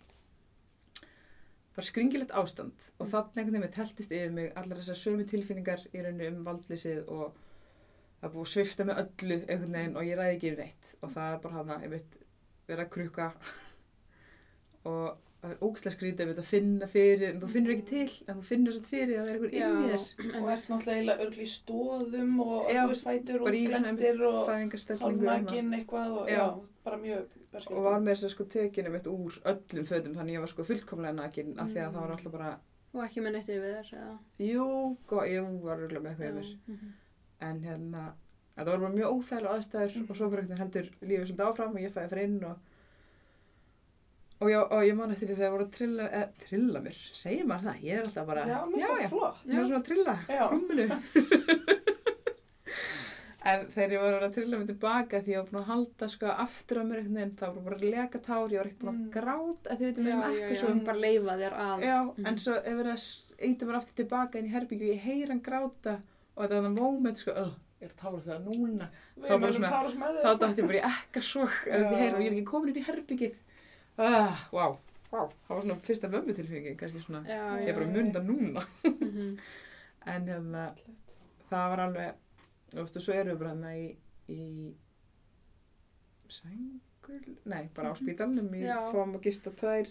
bara 1.74 1.86
skringilegt 1.86 2.32
ástand. 2.36 2.86
Og 3.00 3.08
þannig 3.10 3.40
einhvern 3.40 3.62
veginn 3.64 3.74
teltist 3.76 4.12
yfir 4.14 4.32
mig 4.34 4.52
allar 4.58 4.78
þessar 4.80 4.98
sömu 5.00 5.26
tilfinningar 5.30 5.82
í 5.94 6.02
rauninu 6.04 6.30
um 6.36 6.44
valdlýsið 6.48 7.02
og 7.14 7.36
það 8.20 8.28
er 8.28 8.34
búið 8.34 8.46
að 8.46 8.52
svifta 8.54 8.84
með 8.90 9.00
öllu 9.04 9.40
einhvern 9.46 9.72
veginn 9.78 9.96
og 9.96 10.04
ég 10.10 10.18
ræði 10.20 10.36
ekki 10.36 10.50
yfir 10.52 10.62
neitt 10.64 10.94
og 11.00 11.10
það 11.16 11.32
er 11.34 11.42
bara 11.46 11.54
hana, 11.60 11.80
ég 11.84 11.90
veit, 11.96 12.16
vera 12.68 12.84
að 12.86 12.90
krukka 12.94 13.30
og 14.90 15.18
það 15.40 15.52
er 15.54 15.62
ógæslega 15.64 15.94
skrítið 15.94 16.30
að 16.34 16.48
finna 16.50 16.86
fyrir, 16.92 17.22
en 17.30 17.38
þú 17.40 17.48
finnur 17.54 17.72
ekki 17.74 17.86
til 17.88 18.16
en 18.28 18.40
þú 18.40 18.44
finnur 18.44 18.74
svo 18.76 18.82
fyrir 18.90 19.14
að 19.16 19.24
það 19.24 19.30
er 19.30 19.36
einhver 19.38 19.54
inn 19.56 19.78
í 19.80 19.90
þér 19.90 20.40
Og 20.40 20.48
ert 20.52 20.66
náttúrulega 20.68 20.96
eiginlega 20.98 21.24
örgli 21.26 21.46
í 21.46 21.52
stóðum 21.54 22.34
og 22.44 22.68
Já, 22.74 22.80
þú 22.82 22.90
veist 22.92 23.06
fætur 23.08 23.40
og 23.40 23.50
glendir 23.54 24.24
og 24.28 24.50
hálfnækin 25.00 25.72
eitthvað 25.78 26.16
og 26.20 26.28
Já. 26.28 26.36
já, 26.36 26.46
bara 26.84 26.98
mjög 27.00 27.24
berskjöldur. 27.54 27.76
og 27.80 27.86
var 27.88 28.00
með 28.04 28.12
þess 28.18 28.28
að 28.28 28.34
sko 28.36 28.48
tekinu 28.52 28.92
mitt 28.94 29.08
úr 29.10 29.38
öllum 29.54 29.88
fötum 29.88 30.16
þannig 30.20 30.36
ég 30.36 30.44
var 30.44 30.52
sko 30.52 30.66
fullkomlega 30.68 31.16
nakin 31.22 31.54
af 31.58 31.72
því 31.72 31.80
að 31.86 31.94
það 31.96 32.02
var 32.04 32.14
alltaf 32.18 32.36
bara 32.36 32.52
Og 32.90 33.04
ekki 33.06 33.22
með 33.22 33.36
neitt 33.36 33.48
yfir 33.54 33.74
þér, 33.78 33.90
eða? 33.96 34.14
jú, 34.42 34.64
ég 35.30 35.50
var 35.64 35.78
örgulega 35.86 36.04
með 36.04 36.10
eitthvað 36.10 36.30
yfir 36.36 36.56
Mhm. 36.68 36.92
En 37.40 37.60
hérna, 37.64 38.02
þetta 38.56 38.70
var 38.70 38.78
bara 38.84 38.94
mjög 38.94 39.12
óþægilega 39.16 39.54
aðstæður 39.58 40.10
og 40.10 40.16
svo 40.16 40.30
bara 40.30 40.42
heldur 40.60 40.90
lífið 41.00 41.26
svolítið 41.30 41.46
áfram 41.48 41.74
og 41.76 41.80
ég 41.86 41.92
fæði 41.94 42.10
fyrir 42.12 42.24
inn 42.28 42.44
og 42.44 42.56
og, 44.40 44.48
já, 44.48 44.60
og 44.72 44.82
ég 44.88 44.94
man 44.96 45.10
eftir 45.12 45.28
því 45.28 45.34
þegar 45.36 45.46
það 45.46 45.54
voru 45.54 45.64
að 45.66 45.74
trilla, 45.76 46.04
eh, 46.16 46.28
trilla 46.46 46.80
mér, 46.80 46.96
segir 47.12 47.44
maður 47.50 47.66
það, 47.70 47.82
ég 47.84 47.92
er 47.98 48.04
alltaf 48.06 48.26
bara 48.30 48.44
Já, 48.48 48.58
mér 48.64 48.72
finnst 48.72 48.88
það 49.02 49.10
flott. 49.12 49.42
ég 49.46 49.56
var 49.56 49.66
svona 49.68 49.80
að 49.80 49.88
trilla 49.90 50.14
Já. 50.28 50.44
rúminu 50.50 50.86
en 53.50 53.62
þegar 53.72 53.92
ég 53.94 54.02
var 54.04 54.16
að 54.26 54.34
trilla 54.36 54.58
mig 54.60 54.66
tilbaka 54.68 55.20
því 55.24 55.32
ég 55.32 55.38
var 55.40 55.46
búin 55.50 55.60
að 55.62 55.68
halda 55.70 56.08
sko 56.12 56.32
aftur 56.44 56.80
á 56.80 56.84
mér 56.84 56.98
einhvern 57.00 57.16
veginn, 57.16 57.36
það 57.40 57.54
var 57.56 57.64
bara 57.68 57.78
að 57.78 57.84
leka 57.94 58.18
tár 58.26 58.52
ég 58.52 58.60
var 58.60 58.68
ekki 58.68 58.80
búin 58.82 58.90
að 58.92 58.98
Mm. 59.00 59.10
gráta, 59.14 59.76
því 59.76 59.84
veitum 59.88 60.04
mér 60.04 60.16
ekki 60.44 60.58
svo 60.60 60.72
bara 60.84 61.00
leifa 61.04 61.36
þér 61.40 61.54
að. 61.56 61.84
Já, 61.88 61.98
Mhm. 62.04 62.26
en 62.26 62.36
svo 62.36 62.54
ef 62.60 62.74
verið 62.80 62.92
að 62.92 63.04
eitthvað 63.40 63.68
mér 63.70 63.78
aftur 63.80 63.96
tilbaka 64.00 64.38
inn 64.38 64.48
í 64.50 64.52
herbyggju 64.54 64.84
og 64.90 64.94
ég 64.96 65.00
heyr 65.08 65.28
hann 65.28 65.40
gráta 65.40 65.94
og 66.40 66.46
þetta 66.46 66.60
var 66.60 66.66
það 66.70 66.78
moment 66.80 67.20
sko, 67.20 67.34
öh, 67.36 67.50
ég 67.80 67.86
er 67.88 67.92
að 67.92 67.98
tára 68.00 68.20
það 68.24 68.44
núna. 68.48 68.86
Við 69.16 69.28
var 69.28 69.40
bara 69.40 69.52
svona- 69.52 69.70
með 70.00 70.20
þá 70.24 70.30
dætti 70.40 70.62
ég 70.62 70.68
bara 70.70 70.80
í 70.80 70.84
ekka 70.90 71.22
svo 71.22 71.44
ég 71.66 71.92
er 71.92 72.20
ekki 72.30 72.44
komin 72.48 72.72
inn 72.72 72.80
í 72.80 72.86
herbyggið 72.86 73.34
ah, 74.00 74.46
wow, 74.52 74.78
wow, 75.12 75.28
það 75.46 75.54
var 75.54 75.62
svona 75.66 75.78
fyrsta 75.84 76.08
mömmu 76.08 76.34
tilfengið, 76.36 76.76
kannski 76.80 77.02
svona 77.04 77.22
Já, 77.28 77.42
ég 77.60 77.68
er 77.68 77.74
bara 77.76 77.86
að 77.86 77.96
munda 77.96 78.22
núna. 78.24 78.64
Mhm. 78.84 79.38
en 80.14 80.26
hérna, 80.30 80.64
það 81.50 81.66
var 81.74 81.84
alveg 81.86 82.14
þú 82.70 82.84
veist, 82.84 82.96
og 82.96 83.02
svo 83.04 83.12
erum 83.16 83.34
við 83.34 83.42
bara 83.42 83.54
hérna 83.54 83.74
í, 83.76 83.96
í 84.30 84.74
sængur, 86.30 87.24
nei, 87.44 87.64
bara 87.74 87.90
á 87.92 87.94
spítalnum 87.98 88.52
í 88.54 88.62
Já. 88.64 88.78
fáum 88.92 89.16
að 89.18 89.26
gista 89.26 89.50
tvær 89.50 89.90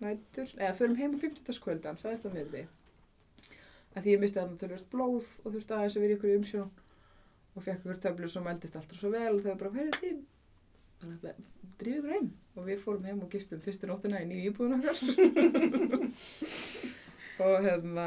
nætur, 0.00 0.50
eða 0.56 0.74
förum 0.76 0.96
heim 0.98 1.14
á 1.16 1.18
50. 1.20 1.60
kvöldan, 1.62 1.98
það 2.00 2.12
er 2.12 2.22
það 2.24 2.36
með 2.38 2.50
því 2.54 2.64
að 3.96 4.04
því 4.04 4.14
ég 4.14 4.22
misti 4.22 4.40
þarna 4.40 4.60
tölvöld 4.60 4.88
blóð 4.92 5.30
og 5.42 5.52
þurfti 5.54 5.76
aðeins 5.76 5.96
að 5.96 6.04
vera 6.04 6.14
í 6.14 6.18
ykkur 6.18 6.36
umsjón. 6.36 6.72
Og 7.56 7.64
fekk 7.64 7.84
ykkur 7.84 8.00
töflu 8.04 8.28
sem 8.28 8.48
eldist 8.52 8.76
alltaf 8.76 9.00
svo 9.00 9.12
vel 9.14 9.32
og 9.32 9.44
þau 9.44 9.54
bara, 9.62 9.74
heyrðu 9.78 10.00
því 10.02 10.10
þannig 11.00 11.26
að 11.30 11.42
drífið 11.80 11.98
ykkur 11.98 12.14
heim. 12.16 12.30
Og 12.56 12.68
við 12.68 12.82
fórum 12.84 13.08
heim 13.08 13.22
og 13.24 13.32
gistum 13.32 13.62
fyrstu 13.64 13.88
nóttina 13.88 14.22
í 14.22 14.28
nýju 14.28 14.52
íbúðun 14.52 14.78
okkar. 14.78 14.96
Og 17.36 17.66
hérna 17.66 18.06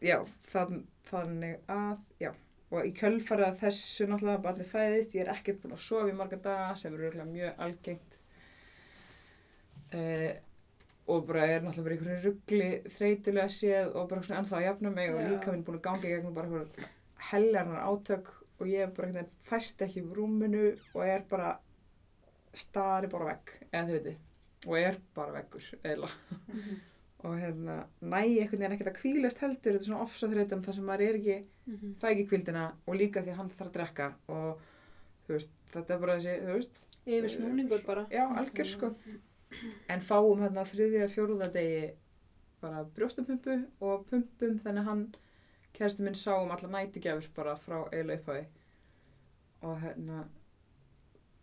já, 0.00 0.16
þann, 0.48 0.86
þannig 1.10 1.58
að 1.68 2.00
já, 2.22 2.30
og 2.72 2.88
í 2.88 2.92
kjölfarið 2.96 3.46
að 3.50 3.58
þessu 3.60 4.06
náttúrulega 4.08 4.42
barnið 4.46 4.70
fæðist, 4.72 5.16
ég 5.16 5.26
er 5.26 5.32
ekkert 5.34 5.60
búin 5.62 5.76
að 5.76 5.84
sofa 5.84 6.08
í 6.08 6.16
marga 6.16 6.38
daga 6.46 6.70
sem 6.80 6.96
eru 6.96 7.26
mjög 7.28 7.60
algengt. 7.66 8.16
Eh, 9.94 10.30
og 11.06 11.26
bara 11.28 11.46
er 11.46 11.60
náttúrulega 11.60 11.84
bara 11.84 11.94
einhverju 11.94 12.24
ruggli 12.24 12.70
þreytulega 12.96 13.48
séð 13.52 13.94
og 13.94 14.08
bara 14.08 14.22
svona 14.22 14.40
ennþá 14.42 14.56
að 14.60 14.66
jafna 14.68 14.90
mig 14.90 15.10
og 15.14 15.20
líka 15.30 15.52
minn 15.52 15.64
búin 15.66 15.76
að 15.78 15.82
ganga 15.88 16.08
í 16.08 16.12
gegnum 16.14 16.34
bara 16.34 16.46
einhverju 16.48 16.88
heljarnar 17.30 17.84
átök 17.90 18.30
og 18.60 18.66
ég 18.70 18.80
er 18.86 18.90
bara 18.96 19.08
einhvern 19.08 19.24
veginn 19.24 19.44
fæst 19.50 19.82
ekki 19.84 20.00
í 20.00 20.14
rúminu 20.16 20.64
og 20.94 21.02
er 21.06 21.22
bara 21.30 21.58
stari 22.54 23.08
bara 23.10 23.32
vegg, 23.32 23.52
eða 23.72 23.86
þið 23.88 23.94
veitir 23.98 24.18
og 24.64 24.76
er 24.80 24.96
bara 25.14 25.32
veggur, 25.34 25.64
eiginlega. 25.84 26.40
Mhm. 26.48 26.76
og 27.24 27.34
hérna, 27.40 27.74
næ 28.04 28.18
einhvern 28.20 28.60
veginn 28.60 28.74
ekkert 28.76 28.90
að 28.92 28.98
kvílast 29.00 29.38
heldur, 29.40 29.74
þetta 29.74 29.80
er 29.80 29.86
svona 29.88 30.04
ofsaþreytum 30.04 30.62
þar 30.64 30.74
sem 30.78 30.84
maður 30.88 31.06
er 31.08 31.18
ekki, 31.20 31.36
Mhm. 31.66 31.92
fæ 32.00 32.06
ekki 32.12 32.26
kvildina 32.28 32.64
og 32.86 32.94
líka 33.00 33.22
því 33.24 33.32
að 33.32 33.38
hann 33.40 33.50
þarf 33.50 33.68
að 33.70 33.76
drekka 33.76 34.08
og 34.28 34.60
þú 35.26 35.32
veist, 35.36 35.52
þetta 35.72 35.94
er 35.94 35.98
bara 36.02 36.16
þessi, 36.18 36.34
þú 36.44 36.56
veist 36.58 36.82
Yfir 37.06 37.28
snúningur 37.34 37.84
bara. 37.86 38.06
já, 38.10 38.24
algjör 38.36 38.66
sko 38.68 38.90
en 39.88 40.04
fáum 40.04 40.42
hérna 40.42 40.66
þriðja 40.68 41.10
fjóruða 41.12 41.50
degi 41.54 41.92
bara 42.64 42.84
brjóstapumpu 42.96 43.58
og 43.84 44.06
pumpum 44.10 44.60
þannig 44.64 44.82
að 44.84 44.90
hann 44.90 45.04
kæristu 45.74 46.04
minn 46.06 46.18
sá 46.18 46.32
um 46.36 46.52
alla 46.54 46.70
nætugjafir 46.76 47.32
bara 47.36 47.56
frá 47.60 47.80
eiginlega 47.90 48.20
upphæði 48.20 48.46
og 49.64 49.82
hérna 49.82 50.22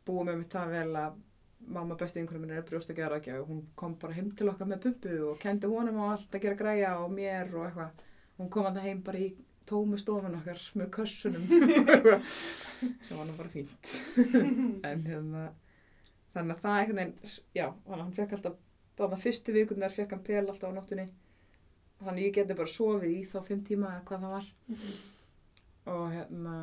búum 0.05 0.29
með 0.29 0.41
mitt 0.41 0.55
það 0.55 0.73
vel 0.77 0.95
að 1.01 1.19
mamma 1.67 1.95
besti 1.95 2.21
einhverjum 2.21 2.45
minn 2.45 2.57
er 2.57 2.65
brjóstagjafaraðgjaf 2.67 3.41
og 3.43 3.49
hún 3.51 3.61
kom 3.77 3.95
bara 4.01 4.17
heim 4.17 4.31
til 4.37 4.49
okkar 4.49 4.69
með 4.69 4.83
pumpu 4.87 5.13
og 5.29 5.39
kendi 5.41 5.69
honum 5.69 6.01
á 6.01 6.05
allt 6.13 6.35
að 6.35 6.45
gera 6.45 6.59
græja 6.59 6.91
og 7.03 7.13
mér 7.13 7.53
og 7.53 7.67
eitthvað. 7.67 8.05
Hún 8.37 8.49
kom 8.53 8.67
hann 8.67 8.79
heim 8.81 9.01
bara 9.05 9.21
í 9.21 9.27
tómu 9.69 9.99
stofun 10.01 10.39
okkar 10.39 10.61
með 10.79 10.89
kössunum. 10.97 11.45
Sem 13.05 13.17
var 13.17 13.27
nú 13.29 13.35
bara 13.37 13.53
fínt. 13.53 13.93
En 14.89 15.05
hérna 15.05 15.51
þannig 16.35 16.55
að 16.55 16.63
það 16.65 16.79
einhvern 16.79 16.99
veginn, 17.01 17.39
já, 17.57 17.65
hann 17.87 18.13
fekk 18.17 18.35
alltaf, 18.37 18.59
þannig 18.99 19.17
að 19.17 19.25
fyrstu 19.25 19.55
vikunar 19.55 19.95
fekk 19.95 20.15
hann 20.15 20.23
pel 20.27 20.43
alltaf 20.43 20.69
á 20.71 20.77
nóttunni. 20.77 21.07
Þannig 22.01 22.27
ég 22.27 22.37
geti 22.37 22.57
bara 22.57 22.73
sofið 22.75 23.15
í 23.15 23.23
þá 23.29 23.39
fimm 23.47 23.63
tíma 23.65 23.95
eða 23.95 24.05
hvað 24.09 24.23
það 24.25 24.35
var. 24.37 24.51
Og 25.91 26.05
hérna 26.15 26.55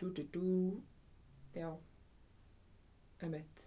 dú 0.00 0.12
dú 0.16 0.26
dú 0.32 0.52
já 1.56 1.68
emitt 3.20 3.64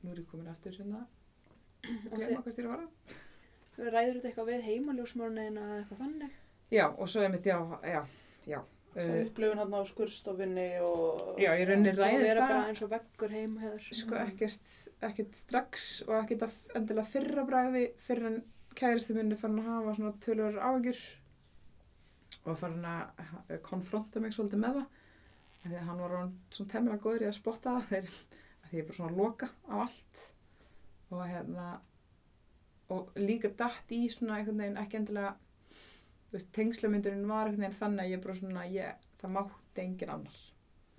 nú 0.00 0.12
er 0.12 0.22
ég 0.22 0.28
komin 0.30 0.48
aftur 0.48 0.76
hérna. 0.76 1.02
Og 1.84 2.14
glemma 2.16 2.44
hvert 2.44 2.60
ég 2.60 2.64
er 2.64 2.70
að 2.70 2.76
vara 2.76 3.18
ræður 3.88 4.18
þetta 4.18 4.28
eitthvað 4.30 4.50
við 4.50 4.66
heimaljósmörnina 4.68 5.62
eða 5.66 5.78
eitthvað 5.80 6.02
þannig? 6.04 6.36
já, 6.70 6.84
og 6.90 7.08
svo 7.08 7.22
emitt, 7.24 7.46
já, 7.46 7.58
já, 7.84 8.00
já 8.46 8.60
Svo 8.90 9.04
uh, 9.14 9.20
upplifun 9.28 9.60
hann 9.62 9.74
á 9.76 9.80
skurstofinni 9.86 10.68
og... 10.82 11.36
já, 11.38 11.50
ég 11.60 11.68
rauninni 11.68 11.92
Og 11.92 11.98
ræði 12.00 12.22
vera 12.24 12.42
það 12.46 12.54
bara 12.56 12.70
eins 12.72 12.80
og 12.82 12.90
veggur 12.90 13.34
heima 13.36 13.60
hefur. 13.62 13.84
sko 14.00 14.16
ekkert, 14.18 14.72
ekkert 15.10 15.36
strax 15.38 15.84
og 16.08 16.14
ekkert 16.24 16.42
að 16.48 16.56
endilega 16.80 17.12
fyrra 17.12 17.44
bræði 17.46 17.84
fyrir 18.06 18.26
en 18.32 18.40
kæristi 18.80 19.14
minni 19.14 19.38
fann 19.38 19.60
að 19.62 19.68
hafa 19.70 19.94
svona 19.98 20.12
tölur 20.24 20.58
áhugjur 20.58 21.02
og 22.50 22.58
fann 22.58 22.80
að 22.88 23.22
ha- 23.30 23.60
konfronta 23.68 24.20
mig 24.24 24.34
svolítið 24.34 24.62
með 24.64 24.80
það 24.80 24.88
af 25.60 25.68
því 25.68 25.76
að 25.76 25.86
hann 25.90 26.00
var 26.02 26.16
svona 26.56 26.72
temmilega 26.72 27.02
góður 27.04 27.24
í 27.26 27.28
að 27.30 27.36
spotta 27.38 27.76
það 27.76 27.88
þegar 27.92 28.18
af 28.64 28.70
því 28.70 28.78
ég 28.78 28.82
er 28.82 28.88
bara 28.90 28.98
svona 28.98 29.12
að 29.12 29.20
loka 29.22 29.48
á 29.70 29.74
allt 29.84 30.24
og 31.10 31.22
hérna 31.28 31.68
og 32.90 33.14
líka 33.22 33.50
datt 33.60 33.92
í 33.94 34.00
svona 34.10 34.38
einhvern 34.40 34.62
veginn 34.64 34.80
ekki 34.82 34.98
endilega 34.98 35.34
veist, 36.32 36.52
tengslamyndurinn 36.56 37.26
var 37.28 37.50
veginn 37.50 37.74
þannig 37.80 38.04
að 38.04 38.10
ég 38.14 38.22
bara 38.24 38.34
svona 38.38 38.66
ég, 38.70 38.94
það 39.22 39.34
mátti 39.38 39.84
engin 39.86 40.14
annar 40.18 40.38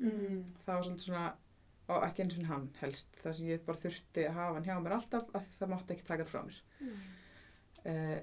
Mm. 0.01 0.45
það 0.65 0.73
var 0.75 0.83
svolítið 0.83 1.03
svona 1.05 1.25
og 1.91 2.03
ekki 2.07 2.23
eins 2.23 2.37
og 2.39 2.45
hann 2.49 2.63
helst 2.79 3.07
það 3.21 3.33
sem 3.37 3.45
ég 3.51 3.65
bara 3.67 3.77
þurfti 3.83 4.23
að 4.25 4.33
hafa 4.33 4.53
hann 4.55 4.63
hjá 4.65 4.75
mér 4.81 4.95
alltaf 4.95 5.27
af 5.37 5.43
því 5.45 5.57
það 5.59 5.69
mátti 5.75 5.93
ekki 5.95 6.07
taka 6.07 6.23
það 6.25 6.31
frá 6.31 6.41
mér 6.47 6.61
Mm. 6.81 6.95
uh, 7.85 8.19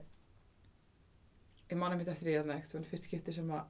ég 1.71 1.77
manna 1.79 1.97
mitt 2.01 2.09
eftir 2.09 2.33
ég 2.33 2.41
að 2.43 2.51
neitt 2.51 2.75
fyrst 2.91 3.07
skipti 3.07 3.33
sem 3.37 3.51
að 3.55 3.65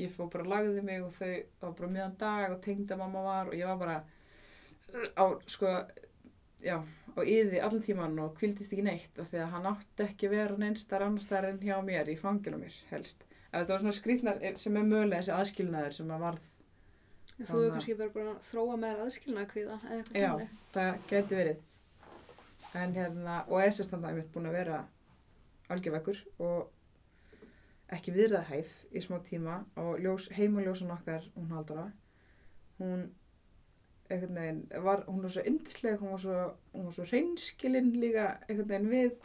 ég 0.00 0.10
fór 0.10 0.30
bara 0.32 0.44
að 0.44 0.50
lagði 0.50 0.82
mig 0.82 1.02
og 1.04 1.12
þau 1.14 1.30
var 1.60 1.72
bara 1.78 1.90
miðan 1.94 2.16
dag 2.18 2.50
og 2.56 2.60
tengda 2.64 2.96
mamma 2.98 3.22
var 3.22 3.46
og 3.52 3.54
ég 3.54 3.66
var 3.70 3.78
bara 3.78 4.04
á 5.14 5.24
sko 5.46 5.70
já, 6.64 6.80
á 7.14 7.20
yði 7.22 7.60
allan 7.62 7.82
tíman 7.86 8.18
og 8.24 8.34
kvildist 8.38 8.72
ekki 8.74 8.84
neitt 8.86 9.18
af 9.22 9.28
því 9.30 9.42
að 9.44 9.52
hann 9.54 9.68
átti 9.70 10.02
ekki 10.08 10.26
að 10.28 10.34
vera 10.36 10.56
neinstar 10.58 11.02
annar 11.06 11.22
staðar 11.22 11.50
en 11.52 11.60
hjá 11.62 11.76
mér 11.86 12.10
í 12.10 12.16
fanginu 12.18 12.58
mér 12.58 12.74
helst 12.90 13.22
ef 13.28 13.60
þetta 13.60 13.72
var 13.74 13.84
svona 13.84 13.96
skrýtnar 13.98 14.58
sem 14.58 14.76
er 14.80 14.88
mögulega 14.88 15.20
þessi 15.22 15.36
aðskilnaður 15.38 15.96
sem 16.00 16.10
að 16.16 16.24
varð 16.26 16.50
Þú 17.34 17.44
hefur 17.44 17.64
að- 17.64 17.72
kannski 17.74 17.94
verið 17.98 18.12
bara 18.14 18.32
að 18.34 18.42
þróa 18.48 18.74
með 18.78 18.90
þér 18.94 19.04
aðskilna 19.04 19.46
kviða 19.50 19.78
eða 19.84 19.96
eitthvað 19.98 20.20
Já. 20.20 20.28
þannig. 20.30 20.50
það 20.74 20.98
geti 21.10 21.38
verið 21.40 21.62
en 22.74 22.94
hérna, 22.94 23.34
og 23.48 23.62
sérstann 23.74 24.04
að 24.04 24.10
ég 24.10 24.16
mitt 24.18 24.32
búin 24.34 24.46
að 24.50 24.56
vera 24.58 24.78
algjörvekkur 25.70 26.20
og 26.38 26.70
ekki 27.94 28.14
viðrað 28.14 28.48
hæf 28.50 28.70
í 28.94 29.02
smá 29.04 29.18
tíma 29.26 29.58
og 29.80 29.98
ljós, 30.02 30.28
heimaljósan 30.34 30.90
okkar 30.94 31.26
hún 31.36 31.50
haldara 31.54 31.92
hún 32.80 33.04
einhvern 34.10 34.38
veginn 34.40 34.84
var, 34.84 35.04
hún 35.08 35.22
var 35.24 35.32
svo 35.34 35.44
yndisleg, 35.48 35.96
hún 36.00 36.12
var 36.14 36.22
svo, 36.24 36.36
hún 36.74 36.88
var 36.88 36.96
svo 36.96 37.06
reynskilinn 37.08 37.90
líka 38.00 38.26
einhvern 38.48 38.68
veginn 38.68 38.92
við. 38.92 39.16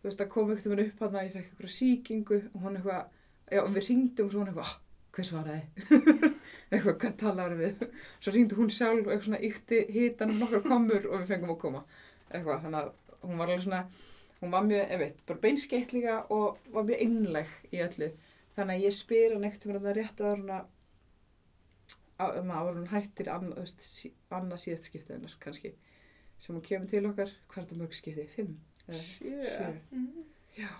Þú 0.00 0.08
veist 0.08 0.24
að 0.24 0.32
koma 0.34 0.54
einhvern 0.54 0.76
veginn 0.76 0.92
upp 0.92 1.04
að 1.04 1.16
það 1.16 1.26
ég 1.26 1.34
fekk 1.34 1.50
eitthvað 1.50 1.74
sýkingu 1.78 2.40
og 2.52 2.64
hún 2.64 2.78
eitthvað, 2.78 3.20
já 3.56 3.62
við 3.66 3.88
ringdum 3.88 4.26
og 4.26 4.32
svo 4.32 4.42
hún 4.42 4.52
eitthvað, 4.52 4.70
"Ah, 4.70 4.80
hver 5.14 5.28
svaraði? 5.28 5.62
Eitthvað, 6.74 6.96
hvað 6.98 7.12
talar 7.20 7.52
við? 7.54 7.82
Svo 8.18 8.32
ringdi 8.34 8.56
hún 8.58 8.70
sjálf 8.72 9.06
og 9.06 9.12
eitthvað 9.12 9.28
svona 9.28 9.46
ykti 9.46 9.78
hitan 9.94 10.32
um 10.32 10.40
nokkra 10.40 10.60
komur 10.64 11.06
og 11.06 11.20
við 11.20 11.28
fengum 11.28 11.52
að 11.54 11.60
koma. 11.60 11.82
Eitthvað, 12.32 12.64
þannig 12.64 12.80
að 12.80 13.20
hún 13.22 13.38
var 13.38 13.52
alveg 13.52 13.64
svona 13.66 13.82
hún 14.40 14.50
var 14.52 14.64
mjög, 14.66 14.90
ef 14.90 15.00
veit, 15.00 15.20
bara 15.28 15.40
beinskeitt 15.40 15.92
líka 15.94 16.16
og 16.34 16.58
var 16.74 16.86
mjög 16.88 17.04
einleg 17.06 17.52
í 17.70 17.82
öllu. 17.84 18.10
Þannig 18.56 18.74
að 18.74 18.84
ég 18.84 18.96
spyr 18.96 19.34
hann 19.34 19.46
ekkert 19.48 19.68
mér 19.68 19.78
að 19.78 19.86
það 19.86 19.96
rétt 19.98 20.20
að 20.20 20.32
hún 20.34 20.50
að 20.56 20.64
að 20.64 20.72
um 22.22 22.52
að 22.54 22.70
hún 22.70 22.90
hættir 22.92 23.30
annað, 23.32 23.72
annað 24.30 24.62
síðast 24.62 24.90
skiptið 24.90 25.16
hennar 25.16 25.36
kannski 25.42 25.74
sem 26.38 26.54
hún 26.54 26.64
kemur 26.66 26.90
til 26.90 27.04
okkar, 27.08 27.30
er 27.30 27.56
þetta 27.56 27.78
mörg 27.78 27.96
skiptið? 27.96 28.28
Fimm? 28.34 28.54
Sjö. 28.92 29.70
Mm. 29.90 30.24
Já, 30.58 30.70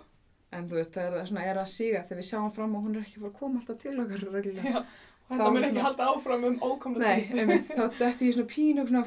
en 0.55 0.69
þú 0.69 0.79
veist, 0.79 0.95
það 0.95 1.19
er 1.19 1.29
svona 1.31 1.47
er 1.49 1.61
að 1.61 1.73
síga 1.73 2.05
þegar 2.05 2.21
við 2.21 2.29
sjáum 2.29 2.55
fram 2.55 2.77
og 2.77 2.87
hún 2.87 2.97
er 2.97 3.05
ekki 3.05 3.21
fara 3.23 3.33
að 3.33 3.39
koma 3.41 3.61
alltaf 3.61 3.81
til 3.83 3.95
okkar. 4.03 4.25
Já, 4.55 4.81
og 5.25 5.33
þetta 5.33 5.51
mun 5.57 5.69
ekki 5.69 5.85
halda 5.87 6.09
áfram 6.13 6.49
um 6.51 6.59
ókomna 6.63 7.05
Nei, 7.05 7.63
þá 7.71 7.85
detti 8.03 8.29
ég 8.29 8.37
svona 8.37 8.51
pínu 8.51 8.87
svona, 8.89 9.05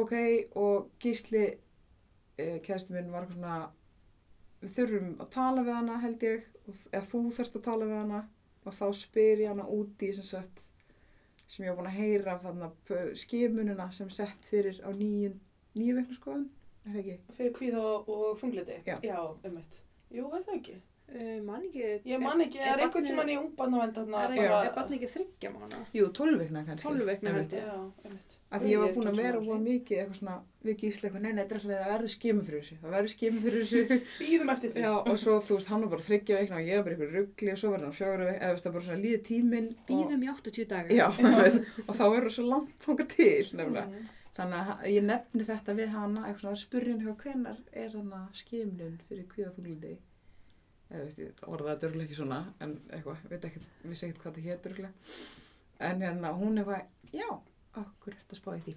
ok, 0.00 0.14
og 0.62 0.88
gísli, 1.02 1.44
e, 2.38 2.48
kæðstu 2.64 2.96
minn 2.96 3.12
var 3.12 3.28
svona, 3.30 3.58
við 4.62 4.78
þurfum 4.78 5.12
að 5.22 5.34
tala 5.36 5.66
við 5.66 5.78
hana 5.78 6.00
held 6.06 6.24
ég, 6.26 6.48
eða 6.90 7.04
þú 7.12 7.22
þurft 7.36 7.60
að 7.60 7.68
tala 7.68 7.90
við 7.90 8.00
hana 8.00 8.24
og 8.64 8.74
þá 8.74 8.86
spyr 8.96 9.44
ég 9.44 9.52
hana 9.52 9.68
úti 9.72 10.10
sem 10.16 10.26
sagt, 10.26 10.64
sem 11.48 11.64
ég 11.64 11.72
var 11.72 11.78
búin 11.80 11.90
að 11.90 11.98
heyra 11.98 12.34
skimunina 13.16 13.88
sem 13.96 14.10
sett 14.12 14.44
fyrir 14.48 14.78
á 14.84 14.90
nýju, 14.92 15.32
nýju 15.78 15.96
vegna 15.98 16.16
skoðun, 16.18 16.46
er 16.84 16.92
það 16.92 17.00
ekki? 17.02 17.16
Fyrir 17.38 17.54
kvíð 17.58 17.78
og, 17.80 18.12
þungliti? 18.42 18.78
Já. 18.86 18.96
Já, 19.04 19.18
einmitt. 19.48 19.80
Jú, 20.12 20.28
er 20.28 20.44
það 20.46 20.58
ekki? 20.60 20.76
Uh, 21.08 21.38
man 21.44 21.62
ekki. 21.64 21.84
Ég 22.04 22.20
man 22.20 22.42
ekki, 22.44 22.58
er 22.60 22.82
einhvern 22.84 23.06
sem 23.08 23.16
hann 23.16 23.30
í 23.32 23.38
ungbarnavend 23.40 23.96
Er, 23.96 24.04
þarna? 24.04 24.24
er, 24.36 24.50
er 24.68 24.74
barn 24.76 24.92
ekki 24.98 25.08
þryggja 25.14 25.52
mánu? 25.54 25.78
Jú, 25.96 26.10
tólvegna 26.18 26.64
kannski. 26.68 26.84
12 26.84 27.06
vikna, 27.08 27.32
Einmitt. 27.32 27.54
held 27.54 27.56
ég. 27.56 27.70
Já, 27.72 28.04
einmitt. 28.04 28.37
Af 28.48 28.62
því 28.62 28.68
ég 28.72 28.78
var 28.80 28.92
búin 28.96 29.08
að 29.10 29.18
vera 29.20 29.40
svona 29.42 29.44
búin 29.44 29.64
mikið 29.68 29.98
eitthvað 30.00 30.16
svona, 30.18 30.34
við 30.64 30.76
gísli 30.80 31.04
eitthvað, 31.08 31.24
nei, 31.26 31.32
nei, 31.36 31.42
þetta 31.42 31.52
er 31.52 31.58
alltaf 31.58 31.72
það 31.82 31.90
verður 31.92 32.12
skimur 32.14 32.44
fyrir 32.48 32.62
þessu, 32.62 32.76
það 32.80 32.92
verður 32.96 33.12
skimur 33.12 33.42
fyrir 33.44 33.60
þessu. 33.64 33.80
Býðum 34.22 34.52
eftir 34.54 34.68
því. 34.72 34.80
Já, 34.86 34.92
og 34.96 35.16
svo, 35.20 35.34
þú 35.44 35.52
veist, 35.58 35.68
hann 35.72 35.82
var 35.84 35.90
bara 35.92 36.04
þryggja 36.06 36.38
veikna 36.38 36.56
og 36.56 36.64
ég 36.70 36.78
var 36.78 36.84
bara 36.86 36.96
ykkur 36.96 37.12
ruggli 37.18 37.50
og 37.52 37.58
svo 37.60 37.68
var 37.74 37.82
hann 37.84 37.92
fjögur 37.98 38.22
veikna, 38.24 38.38
eða 38.40 38.52
veist, 38.54 38.64
það 38.68 38.74
bara 38.78 38.86
svona 38.88 39.02
líði 39.04 39.20
tíminn. 39.28 39.68
og- 39.74 39.84
Býðum 39.90 40.24
í 40.24 40.30
80 40.32 40.64
daga. 40.72 40.88
Já, 40.96 41.06
og 41.88 41.92
þá 42.00 42.04
verður 42.14 42.32
svo 42.38 42.44
langt 42.48 42.72
þangað 42.88 43.08
til, 43.12 43.44
nefnilega. 43.60 44.00
Þannig 44.38 44.58
að 44.72 44.88
ég 44.94 45.02
nefni 45.10 45.42
þetta 45.50 45.70
við 45.82 45.88
hana, 45.98 46.20
eitthvað 46.30 46.44
svona, 46.46 46.62
spurði 46.64 46.90
hann 46.94 47.02
eitthvað, 47.04 47.20
okkur 57.76 58.12
er 58.14 58.18
þetta 58.22 58.36
spáði 58.40 58.62
því? 58.66 58.76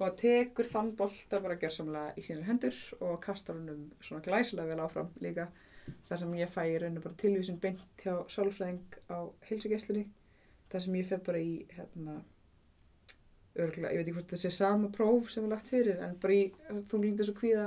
Og 0.00 0.16
tekur 0.18 0.64
þann 0.66 0.96
bolta 0.98 1.40
bara 1.40 1.56
gjörsamlega 1.56 2.14
í 2.18 2.22
sínir 2.26 2.42
hendur 2.48 2.74
og 3.00 3.20
kastar 3.22 3.54
honum 3.54 3.92
svona 4.02 4.22
glæsilega 4.24 4.68
vel 4.74 4.82
áfram 4.86 5.10
líka. 5.22 5.48
Þar 6.08 6.18
sem 6.18 6.32
ég 6.34 6.48
fæ 6.50 6.62
í 6.66 6.78
rauninu 6.80 7.02
bara 7.04 7.14
tilvísun 7.20 7.60
beint 7.60 7.80
hjá 8.02 8.14
sálfræðing 8.28 8.98
á 9.12 9.18
heilsugesslunni 9.48 10.06
þar 10.72 10.80
sem 10.80 10.94
ég 10.98 11.06
fer 11.08 11.18
bara 11.18 11.38
í 11.38 11.66
hérna 11.76 12.22
örgulega, 13.54 13.92
ég 13.94 14.00
veit 14.00 14.08
ekki 14.08 14.14
hvort 14.16 14.32
það 14.32 14.40
sé 14.42 14.50
sama 14.50 14.88
próf 14.90 15.28
sem 15.30 15.44
er 15.46 15.52
lagt 15.54 15.68
fyrir 15.70 16.00
en 16.02 16.16
bara 16.22 16.34
í 16.34 16.46
þunglindis 16.90 17.28
og 17.30 17.36
kvíða 17.38 17.66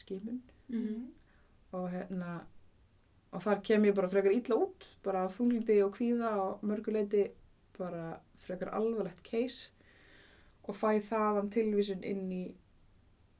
skimun 0.00 0.40
Mhm. 0.70 1.12
og 1.72 1.90
hérna 1.92 2.40
og 3.32 3.42
þar 3.42 3.62
kem 3.62 3.84
ég 3.84 3.94
bara 3.94 4.08
frekar 4.08 4.32
illa 4.34 4.56
út 4.56 4.86
bara 5.04 5.28
þunglindi 5.28 5.82
og 5.84 5.94
kvíða 5.94 6.32
og 6.40 6.62
mörguleiti 6.66 7.30
bara 7.80 8.04
frekar 8.44 8.70
alvarlegt 8.76 9.22
case 9.26 9.70
og 10.68 10.76
fæ 10.76 11.00
þaðan 11.08 11.50
tilvísun 11.54 12.04
inn 12.06 12.26
í 12.32 12.44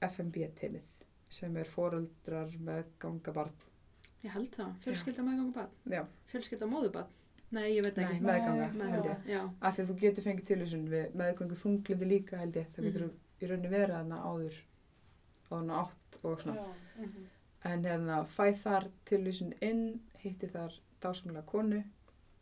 FMB-teimið 0.02 0.86
sem 1.30 1.56
er 1.60 1.68
foreldrar 1.70 2.50
með 2.66 2.86
ganga 3.02 3.34
barn 3.36 3.58
Ég 4.20 4.34
held 4.34 4.50
það, 4.52 4.72
fjölskylda 4.84 5.22
meðganga 5.24 5.52
barn. 5.56 5.76
Já. 5.88 6.02
Fjölskylda 6.28 6.66
móðubarn. 6.68 7.12
Nei, 7.56 7.70
ég 7.72 7.86
veit 7.86 7.96
Nei, 7.96 8.02
ekki. 8.04 8.18
meðganga, 8.26 8.66
Með 8.76 8.90
held 8.92 9.06
ég 9.08 9.30
já. 9.32 9.38
af 9.64 9.76
því 9.78 9.82
að 9.84 9.88
þú 9.88 9.94
getur 10.02 10.26
fengið 10.26 10.44
tilvísun 10.50 10.82
við 10.92 11.14
meðgöngu 11.16 11.56
þunglindi 11.62 12.08
líka 12.10 12.36
held 12.42 12.58
ég 12.60 12.66
það 12.74 12.84
getur 12.90 13.04
Mhm. 13.06 13.14
í 13.40 13.48
rauninni 13.48 13.70
verið 13.72 13.94
þarna 13.96 14.18
áður 14.28 14.58
áður 15.50 15.62
en 15.62 15.70
átt 15.80 16.18
og 16.22 16.40
svona 16.42 16.54
Já, 16.60 16.74
mhm. 17.00 17.24
en 17.72 17.84
hérna 17.88 18.18
fæ 18.36 18.44
þar 18.60 18.88
tilvísun 19.08 19.54
inn 19.62 19.82
hitti 20.20 20.46
þar 20.52 20.76
dásamlega 21.00 21.46
konu 21.46 21.82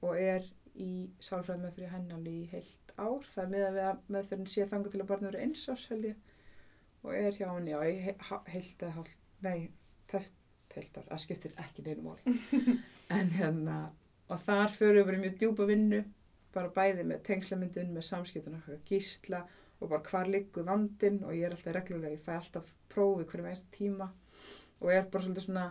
og 0.02 0.16
er 0.18 0.42
í 0.84 0.90
sálfræði 1.22 1.62
með 1.64 1.76
fyrir 1.76 1.92
hennan 1.94 2.26
í 2.30 2.38
heilt 2.52 2.92
ár. 2.96 3.24
Það 3.32 3.44
er 3.44 3.52
með 3.54 3.66
að 3.68 3.78
að 3.84 4.02
meðferðin 4.16 4.50
sé 4.52 4.66
þanga 4.70 4.92
til 4.92 5.00
að 5.02 5.08
barna 5.10 5.30
verið 5.30 5.44
eins 5.46 5.64
ás 5.72 5.86
held 5.90 6.08
ég. 6.08 6.20
Og 7.04 7.14
er 7.14 7.38
hjá 7.38 7.48
henni 7.52 7.74
ha- 8.28 8.44
heilt 8.52 8.82
eða 8.82 8.94
hálf 8.98 9.14
nei, 9.46 9.70
teft 10.10 10.34
heilt 10.74 10.98
ár, 10.98 11.06
það 11.08 11.22
skiptir 11.22 11.54
ekki 11.62 11.84
neinu 11.86 12.02
mál 12.04 12.18
en 13.18 13.30
hérna 13.34 13.76
og 14.28 14.42
þar 14.44 14.74
fyrir 14.74 15.06
við 15.08 15.16
í 15.16 15.20
mjög 15.22 15.36
djúpa 15.40 15.66
vinnu 15.70 16.02
bara 16.54 16.72
bæði 16.74 17.06
með 17.08 17.22
tengslamyndun 17.28 17.94
með 17.94 18.06
samskiptuna, 18.08 18.60
gísla 18.88 19.44
og 19.78 19.92
bara 19.92 20.02
hvar 20.10 20.28
liggur 20.30 20.66
vandinn. 20.66 21.22
Og 21.24 21.34
ég 21.36 21.46
er 21.48 21.54
alltaf 21.54 21.74
reglulega, 21.76 22.14
ég 22.16 22.24
fæ 22.24 22.34
alltaf 22.36 22.72
prófi 22.92 23.26
hverjum 23.28 23.50
einsta 23.50 23.70
tíma 23.74 24.10
og 24.78 24.90
er 24.94 25.06
bara 25.10 25.24
svolítið 25.24 25.46
svona 25.48 25.66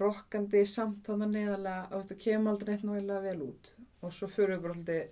rokkandi 0.00 0.62
samt 0.68 1.06
þannig 1.06 1.52
og 1.96 2.02
þú 2.08 2.16
kemur 2.20 2.52
aldrei 2.52 2.74
neitt 2.74 2.84
náðilega 2.86 3.22
vel 3.24 3.44
út 3.46 3.70
og 4.06 4.14
svo 4.14 4.28
fyrir 4.32 4.56
við 4.56 4.62
bara 4.66 4.76
svolítið 4.76 5.02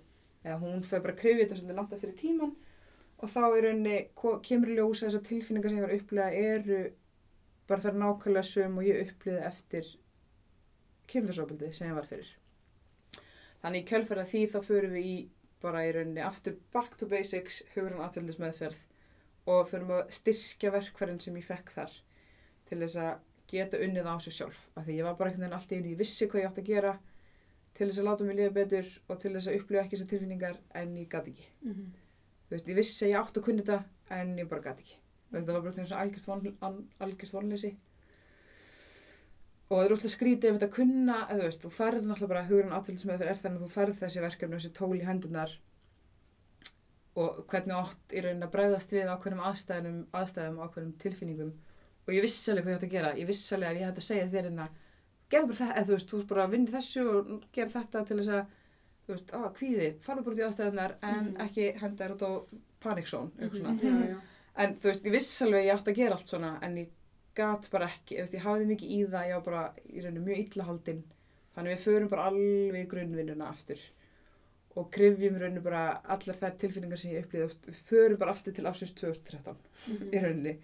eða 0.45 0.59
hún 0.61 0.83
fyrir 0.85 1.03
bara 1.05 1.15
að 1.15 1.21
krifja 1.23 1.43
þetta 1.43 1.59
svolítið 1.59 1.79
langt 1.81 1.93
eftir 1.97 2.13
í 2.13 2.17
tíman 2.21 2.55
og 3.15 3.31
þá 3.31 3.41
rauninni 3.45 3.97
ko- 4.15 4.39
kemur 4.45 4.71
í 4.71 4.77
ljós 4.79 5.01
að 5.03 5.09
þessar 5.09 5.27
tilfinningar 5.29 5.71
sem 5.71 5.77
ég 5.79 5.85
var 5.85 5.93
að 5.93 6.01
upplega 6.01 6.41
eru 6.55 6.79
bara 7.69 7.81
þar 7.85 7.99
nákvæmlega 8.01 8.49
söm 8.51 8.75
og 8.81 8.85
ég 8.89 8.99
uppliði 9.07 9.45
eftir 9.47 9.87
kynfyrsopildið 11.11 11.73
sem 11.77 11.87
ég 11.89 11.95
var 11.97 12.07
fyrir. 12.09 12.27
Þannig 13.61 13.81
í 13.83 13.87
kjölfæra 13.89 14.25
því 14.29 14.41
þá 14.53 14.57
fyrir 14.67 14.91
við 14.93 15.07
í 15.09 15.15
bara 15.63 15.85
í 15.87 15.93
rauninni 15.95 16.21
aftur 16.21 16.57
back 16.73 16.97
to 16.99 17.07
basics 17.09 17.61
hugrann 17.73 18.03
aðtöldismeðferð 18.05 18.83
og 19.49 19.69
fyrir 19.69 19.93
að 19.99 20.11
styrkja 20.13 20.73
verkfærin 20.73 21.21
sem 21.21 21.37
ég 21.39 21.47
fekk 21.47 21.71
þar 21.73 21.95
til 22.69 22.79
þess 22.83 22.99
að 23.01 23.23
geta 23.49 23.79
unnið 23.81 24.09
á 24.09 24.15
sig 24.21 24.33
sjálf. 24.33 24.59
Af 24.77 24.85
því 24.85 24.99
ég 24.99 25.05
var 25.07 25.17
bara 25.17 25.29
einhvern 25.31 25.45
veginn 25.45 25.57
allt 25.57 25.73
í 25.77 25.97
vissi 25.97 26.27
hvað 26.29 26.41
ég 26.43 26.49
átti 26.51 26.63
að 26.65 26.69
gera 26.73 26.93
til 27.75 27.87
þess 27.89 27.99
að 28.01 28.07
láta 28.09 28.23
mig 28.27 28.37
lifa 28.39 28.53
betur 28.55 28.91
og 29.09 29.19
til 29.21 29.33
þess 29.35 29.49
að 29.51 29.57
upplifa 29.59 29.83
ekki 29.83 29.97
þessar 29.97 30.11
tilfinningar 30.13 30.59
en 30.81 30.93
ég 30.97 31.09
gati 31.11 31.31
ekki. 31.35 31.47
Mhm. 31.65 31.87
þú 32.45 32.53
veist, 32.55 32.67
ég 32.69 32.75
vissi 32.77 33.05
að 33.05 33.11
ég 33.11 33.19
átti 33.23 33.39
að 33.41 33.45
kunna 33.49 33.63
þetta 33.65 33.83
en 34.19 34.35
ég 34.37 34.47
bara 34.49 34.61
gati 34.61 34.83
ekki. 34.85 34.95
Þú 35.31 35.33
veist, 35.35 35.47
það 35.47 35.53
var 35.53 35.61
bara 35.61 35.85
von, 36.25 36.57
an- 36.61 36.87
algjörst 37.01 37.33
vonleysi. 37.33 37.71
Og 39.65 39.79
það 39.79 39.85
er 39.87 39.93
útla 39.95 40.09
skrítið 40.13 40.49
ef 40.51 40.57
þetta 40.59 40.73
kunna, 40.75 41.15
eða 41.25 41.39
þú 41.41 41.47
veist, 41.49 41.61
þú 41.65 41.71
færð 41.73 42.03
náttúrulega 42.05 42.29
bara 42.29 42.43
hugurinn 42.45 42.75
aðtöldismöður 42.77 43.29
er 43.31 43.39
þannig 43.41 43.61
að 43.61 43.65
þú 43.65 43.69
færð 43.73 43.99
þessi 44.03 44.21
verkefni 44.21 44.55
og 44.55 44.61
þessi 44.61 44.73
tól 44.77 44.93
í 44.95 45.05
hendunar 45.07 45.55
og 47.15 47.45
hvernig 47.49 47.75
átt 47.79 48.13
í 48.13 48.21
raunin 48.21 48.43
að 48.45 48.51
bregðast 48.53 48.91
við 48.93 49.09
ákveðnum 49.09 49.43
aðstæðum, 49.49 49.99
aðstæðum 50.19 50.57
og 50.59 50.65
ákveðnum 50.69 50.95
tilfinningum. 51.01 51.51
Og 52.05 52.13
ég 52.13 52.21
vissi 52.25 52.51
alveg 52.51 52.65
hvað 52.67 52.73
ég 52.73 52.77
átti 52.77 52.89
að 52.89 52.95
gera. 52.95 53.11
Ég 53.17 53.29
vissi 53.29 53.55
alveg 53.55 53.69
að 53.71 53.79
ég 53.79 53.87
hætti 53.89 54.03
að 54.03 54.07
segja 54.09 54.27
þér 54.33 54.49
hérna 54.49 54.65
gerðu 55.29 55.47
bara 55.47 55.57
þetta, 55.61 55.75
eða 55.79 55.85
þú 55.87 55.95
veist, 55.95 56.09
þú 56.11 56.17
veist 56.19 56.27
bara 56.29 56.45
að 56.45 56.51
vinna 56.55 56.71
þessu 56.75 57.05
og 57.09 57.43
gera 57.53 57.69
þetta 57.69 58.05
til 58.07 58.17
þess 58.19 58.33
að 58.35 58.45
þú 59.05 59.13
veist, 59.15 59.31
á, 59.33 59.39
kvíði, 59.59 59.89
farðu 60.01 60.23
bara 60.25 60.35
út 60.35 60.39
í 60.41 60.45
aðstæðunar 60.47 60.93
en 61.01 61.25
Mhm. 61.25 61.41
ekki 61.45 61.65
henda 61.81 62.05
þér 62.05 62.13
út 62.15 62.23
á 62.25 62.31
paniksón 62.85 63.31
eitthvað 63.39 63.59
svona. 63.59 63.73
Mhm. 63.73 64.03
Já, 64.03 64.09
já. 64.09 64.19
en 64.57 64.75
þú 64.75 64.83
veist, 64.89 65.03
ég 65.05 65.11
vissi 65.11 65.43
alveg 65.45 65.59
að 65.61 65.65
ég 65.67 65.73
átti 65.79 65.91
að 65.91 65.95
gera 65.95 66.15
allt 66.15 66.27
svona 66.27 66.59
en 66.63 66.75
ég 66.77 66.87
gat 67.35 67.69
bara 67.71 67.85
ekki, 67.87 68.17
veist, 68.21 68.33
ég 68.33 68.41
hafði 68.45 68.65
mikið 68.65 68.89
í 68.89 68.99
það 69.11 69.27
ég 69.27 69.33
var 69.33 69.41
bara 69.41 69.73
í 69.91 70.01
rauninu 70.01 70.25
mjög 70.25 70.37
illa 70.55 70.63
haldinn 70.63 71.03
þannig 71.55 71.75
við 71.77 71.83
förum 71.85 72.09
bara 72.09 72.25
alveg 72.29 72.87
grunnvinnuna 72.87 73.49
aftur 73.49 73.79
og 74.75 74.89
krifjum 74.91 75.37
rauninu 75.39 75.61
bara 75.63 76.01
allar 76.05 76.35
þær 76.39 76.55
tilfinningar 76.59 76.97
sem 76.99 77.11
ég 77.11 77.25
upplýði 77.25 77.55
við 77.67 77.75
förum 77.89 78.17
bara 78.19 78.31
aftur 78.31 78.53
til 78.53 78.65
ásins 78.65 78.93
2013 78.95 79.55
Mhm. 79.87 80.09
í 80.13 80.21
rauninni 80.23 80.57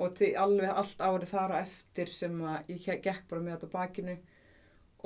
og 0.00 0.14
til 0.16 0.30
alveg 0.40 0.70
allt 0.72 1.02
árið 1.04 1.32
þar 1.34 1.52
og 1.54 1.60
eftir 1.64 2.08
sem 2.16 2.38
að 2.40 2.70
ég 2.72 3.02
gekk 3.04 3.26
bara 3.28 3.42
með 3.44 3.56
þetta 3.58 3.68
á 3.68 3.74
bakinu 3.76 4.14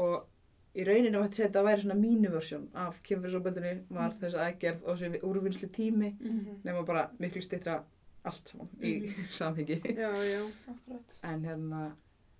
og 0.05 0.31
í 0.75 0.85
rauninni 0.87 1.19
var 1.19 1.29
þetta 1.31 1.61
að 1.61 1.61
að 1.63 1.69
væri 1.69 1.83
svona 1.85 1.97
mínu 2.01 2.31
versjón 2.35 2.69
af 2.85 3.01
kynfyrsóböldinu 3.07 3.73
var 3.91 4.11
Mhm. 4.11 4.21
þess 4.21 4.39
aðgerð 4.45 4.85
og 4.85 4.99
þessi 4.99 5.21
úrvinnslu 5.23 5.69
tími 5.71 6.15
Mhm. 6.21 6.61
nema 6.65 6.83
bara 6.87 7.11
miklu 7.21 7.43
stittra 7.43 7.83
allt 8.25 8.49
saman 8.49 8.69
í 8.83 8.95
Mhm. 9.03 9.27
samhengi 9.41 9.81
Já, 9.83 10.11
já. 10.15 10.51
Akkurat. 10.69 11.05
en 11.23 11.45
hérna, 11.45 11.93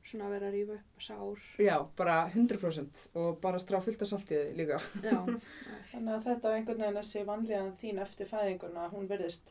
Svona 0.05 0.25
að 0.27 0.31
vera 0.31 0.47
að 0.51 0.55
rífa 0.55 0.75
upp 0.75 1.01
sár. 1.01 1.39
já, 1.59 1.87
bara 1.97 2.29
100% 2.35 3.07
og 3.15 3.41
bara 3.41 3.59
strá 3.59 3.81
fullt 3.81 4.03
af 4.03 4.09
saltiði 4.09 4.55
líka 4.57 4.79
Já. 5.03 5.25
Þannig 5.93 6.15
að 6.15 6.25
þetta 6.25 6.43
var 6.43 6.57
einhvern 6.59 6.79
veginn 6.79 6.97
þessi 6.99 7.25
vanlíðan 7.25 7.77
þín 7.81 8.01
eftir 8.03 8.27
fæðinguna, 8.27 8.91
hún 8.91 9.09
verðist 9.09 9.43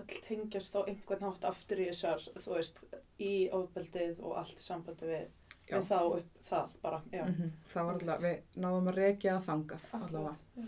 öll 0.00 0.18
tengjast 0.26 0.76
á 0.76 0.80
einhvern 0.84 1.24
hátt 1.28 1.44
aftur 1.50 1.80
í 1.82 1.88
þessar, 1.90 2.24
þú 2.44 2.54
veist, 2.56 2.80
í 3.22 3.32
ofbeldið 3.54 4.20
og 4.24 4.36
allt 4.40 4.58
í 4.58 4.64
sambandi 4.66 5.08
við, 5.08 5.24
við 5.70 5.86
þá 5.90 5.98
upp 6.18 6.42
það 6.48 6.74
bara, 6.82 7.00
já. 7.12 7.22
Mhm. 7.24 7.52
það 7.72 7.86
var 7.88 7.94
alltaf, 7.98 8.22
við 8.26 8.60
náðum 8.64 8.90
að 8.92 8.98
rekja 9.00 9.36
að 9.38 9.46
þangað 9.48 9.94
allavega 10.00 10.34
Já. 10.56 10.66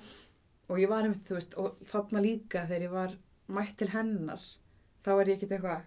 og 0.68 0.80
ég 0.82 0.88
var 0.92 1.02
einmitt, 1.08 1.24
þú 1.28 1.38
veist, 1.38 1.54
og 1.58 1.82
þarna 1.92 2.22
líka 2.24 2.66
þegar 2.66 2.86
ég 2.86 2.94
var 2.96 3.16
mætt 3.48 3.76
til 3.78 3.88
hennar 3.92 4.42
þá 5.06 5.10
var 5.14 5.28
ég 5.30 5.36
ekkert 5.38 5.56
eitthvað 5.56 5.84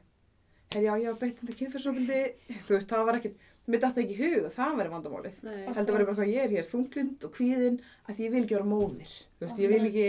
herri 0.70 0.86
já, 0.86 0.94
ég 1.02 1.08
var 1.10 1.20
beitt 1.24 1.40
þetta 1.42 1.58
kynfyrsóbindi 1.60 2.20
þú 2.68 2.76
veist, 2.76 2.90
það 2.92 3.06
var 3.10 3.18
ekkert, 3.20 3.40
mér 3.70 3.82
datt 3.84 3.98
ekki 4.02 4.18
hug 4.20 4.46
að 4.48 4.54
það 4.56 4.78
væri 4.80 4.92
vandamálið 4.94 5.40
Nei. 5.44 5.58
heldur 5.76 6.00
ég 6.00 6.08
bara 6.10 6.18
hvað 6.20 6.32
ég 6.34 6.44
er 6.46 6.54
hér, 6.56 6.68
þunglind 6.70 7.26
og 7.28 7.34
kvíðin 7.36 7.80
að 8.10 8.22
ég 8.24 8.32
vil 8.36 8.44
ekki 8.46 8.56
vera 8.58 8.70
móðir 8.70 9.12
þú 9.40 9.46
veist, 9.48 9.60
ég 9.64 9.74
vil 9.74 9.84
ekki, 9.90 10.08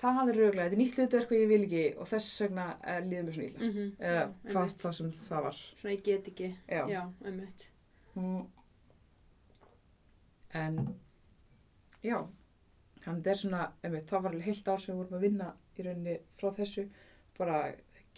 það 0.00 0.28
er 0.32 0.38
rauglega 0.40 0.64
þetta 0.64 0.76
er 0.76 0.80
nýtt 0.80 0.96
hlutverk 0.98 1.32
og 1.34 1.38
ég 1.40 1.48
vil 1.50 1.64
ekki 1.66 1.82
og 2.00 2.08
þess 2.10 2.40
vegna 2.44 2.66
er 2.94 3.02
líður 3.02 3.26
mér 3.26 3.34
svona 3.36 3.48
illa 3.50 3.66
Mhm. 3.68 3.90
eða 4.00 4.20
Já, 4.20 4.26
hvað 4.52 4.62
einmitt. 4.62 4.82
það 4.84 4.94
sem 5.00 5.12
það 5.28 5.42
var 5.46 5.58
Svona 5.80 5.94
ég 5.94 6.02
get 6.04 6.28
ekki. 6.32 6.48
já. 6.68 6.82
Já, 6.88 7.02
einmitt. 7.24 7.66
Mm. 8.16 8.46
en 10.54 10.78
já 12.02 12.18
þannig 13.00 13.22
þetta 13.22 13.30
er 13.30 13.38
svona, 13.40 13.60
einmitt, 13.84 14.08
það 14.10 14.22
var 14.24 14.30
alveg 14.34 14.44
heilt 14.48 14.68
ár 14.68 14.80
sem 14.82 14.94
við 14.94 14.98
vorum 15.02 15.18
að 15.18 15.24
vinna 15.26 15.52
í 15.78 15.84
rauninni 15.86 16.16
frá 16.40 16.50
þessu 16.56 16.88
bara 17.38 17.60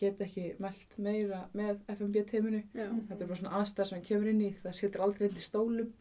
get 0.01 0.19
ekki 0.25 0.47
mælt 0.59 0.97
meira 0.99 1.43
með 1.55 1.83
FMB 1.93 2.23
teiminu 2.31 2.63
Já. 2.75 2.89
þetta 2.89 3.21
er 3.21 3.27
bara 3.29 3.41
svona 3.43 3.61
aðstæð 3.61 3.91
sem 3.93 4.03
kemur 4.03 4.31
inn 4.33 4.41
í 4.41 4.53
það 4.59 4.75
setur 4.79 5.05
aldrei 5.05 5.29
inn 5.29 5.37
í 5.37 5.45
stólum 5.45 5.93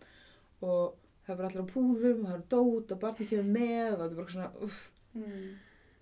og 0.61 0.95
það 1.25 1.33
er 1.33 1.37
bara 1.41 1.49
allir 1.49 1.65
á 1.67 1.73
púðum 1.73 2.23
og 2.23 2.29
það 2.31 2.37
er 2.39 2.47
dót 2.55 2.91
og 2.95 2.99
barni 3.03 3.27
kemur 3.27 3.51
með 3.59 3.91
og 3.91 3.99
þetta 3.99 4.11
er 4.11 4.21
bara 4.21 4.35
svona 4.37 4.51
uff, 4.69 4.81
Mm. 5.11 5.57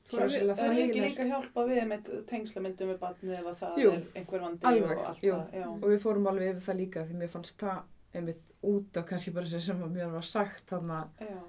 Svo 0.09 0.19
er 0.25 0.55
Það 0.57 0.79
ekki 0.83 1.01
líka 1.03 1.25
hjálpa 1.29 1.65
við 1.69 1.83
með 1.91 2.09
tengslamyndum 2.31 2.89
við 2.93 2.99
barnið 3.03 3.33
ef 3.39 3.45
að 3.51 3.57
það 3.61 3.77
Jú, 3.83 3.91
er 3.91 4.03
einhver 4.15 4.41
vandi 4.45 4.65
alveg, 4.65 4.97
og 4.97 5.05
allt 5.05 5.21
það, 5.21 5.53
já. 5.59 5.67
og 5.69 5.87
við 5.93 5.99
fórum 6.05 6.27
alveg 6.31 6.49
yfir 6.55 6.65
það 6.67 6.79
líka 6.81 7.05
því 7.05 7.19
mér 7.19 7.29
fannst 7.35 7.57
það 7.59 7.81
einmitt 8.19 8.43
út 8.63 8.97
af 8.97 9.05
kannski 9.05 9.31
bara 9.35 9.45
þessi 9.45 9.61
sem 9.69 9.83
að 9.85 9.93
mér 9.95 10.11
var 10.11 10.25
sagt 10.25 10.71
Já, 10.71 11.39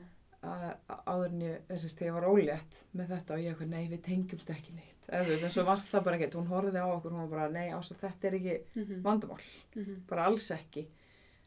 að 0.42 0.62
áður 1.06 1.26
en 1.34 1.40
ég, 1.44 1.56
þess 1.68 1.94
að 1.96 2.06
ég 2.06 2.14
var 2.16 2.28
ólétt 2.30 2.78
með 2.96 3.10
þetta 3.14 3.34
og 3.34 3.40
ég 3.42 3.50
eitthvað, 3.54 3.68
nei 3.74 3.88
við 3.90 4.00
tengjumst 4.06 4.50
ekki 4.54 4.72
neitt. 4.76 5.08
Eða 5.10 5.34
en 5.42 5.50
svo 5.52 5.64
var 5.66 5.82
það 5.84 6.04
bara 6.06 6.16
ekkert, 6.16 6.36
hún 6.38 6.46
horfði 6.48 6.80
á 6.80 6.86
okkur 6.94 7.10
hún 7.12 7.20
var 7.26 7.32
bara, 7.34 7.48
nei 7.50 7.68
ás 7.74 7.90
þetta 7.92 8.28
er 8.30 8.36
ekki 8.38 8.54
Mhm. 8.76 9.02
vandamál, 9.02 9.40
Mhm. 9.76 9.96
bara 10.08 10.24
alls 10.30 10.50
ekki 10.50 10.86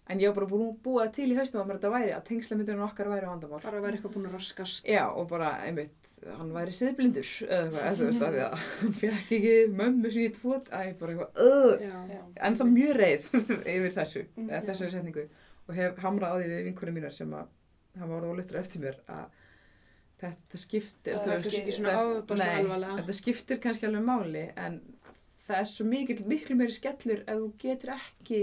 en 0.09 0.19
ég 0.19 0.27
var 0.31 0.35
bara 0.41 0.49
búin 0.51 0.65
að 0.67 0.79
búa 0.83 1.05
til 1.15 1.29
í 1.31 1.35
haustum 1.37 1.61
að 1.61 1.67
mér 1.69 1.77
þetta 1.79 1.91
væri, 1.93 2.13
að 2.17 2.23
tengslamyndunum 2.29 2.85
okkar 2.89 3.07
væri 3.13 3.29
vandamál 3.29 3.61
Bara 3.63 3.77
að 3.79 3.85
vera 3.87 3.97
eitthvað 3.97 4.15
búin 4.17 4.27
að 4.27 4.33
raskast. 4.37 4.85
já, 4.89 5.03
og 5.07 5.29
bara, 5.29 5.51
einmitt, 5.63 6.09
hann 6.37 6.51
væri 6.55 6.75
siðblindur 6.75 7.29
eða 7.47 7.63
eitthvað, 7.63 7.85
eða 7.87 7.95
þú 7.99 8.09
veist, 8.09 8.25
að 8.27 8.35
því 8.35 8.41
að 8.43 8.57
hann 8.81 8.93
fekk 8.99 9.31
ekki 9.37 9.53
mömmu 9.79 10.11
sín 10.15 10.27
í 10.27 10.33
tvo 10.35 10.57
æ, 10.59 10.81
bara 10.99 11.15
eitthvað, 11.15 11.31
öð, 11.47 11.85
Já. 11.87 11.97
já. 12.17 12.21
en 12.49 12.57
það 12.59 12.73
mjög 12.77 12.93
reið 12.99 13.29
yfir 13.77 13.95
þessu, 13.99 14.25
Mm, 14.35 14.51
þessari 14.67 14.91
setningu 14.97 15.25
og 15.67 15.75
hef 15.79 16.01
hamrað 16.03 16.33
á 16.33 16.35
því 16.41 16.47
við 16.51 16.65
vinkunum 16.67 16.97
mínar 16.99 17.15
sem 17.15 17.33
að 17.39 17.47
hafa 18.01 18.17
orðið 18.17 18.33
ólittur 18.35 18.59
eftir 18.59 18.81
mér 18.83 18.97
að 19.07 19.39
þetta 20.23 20.59
skiptir 20.59 21.15
Það 21.17 21.23
þú 21.23 21.31
er 21.33 21.61
ekki 21.61 21.75
svona 21.77 21.93
nei, 22.39 22.57
alvarlega. 22.63 22.97
þetta 23.01 23.15
skiptir 23.17 23.59
kannski 23.63 23.87
alveg 23.87 24.03
máli 24.07 24.43
en 24.59 24.77
það 25.47 25.57
er 25.59 25.69
svo 25.71 25.85
mikil, 25.87 26.17
miklu 26.31 26.55
meiri 26.59 26.75
skellur 26.75 27.23
ef 27.27 27.39
þú 27.41 27.49
getur 27.63 27.91
ekki 27.97 28.41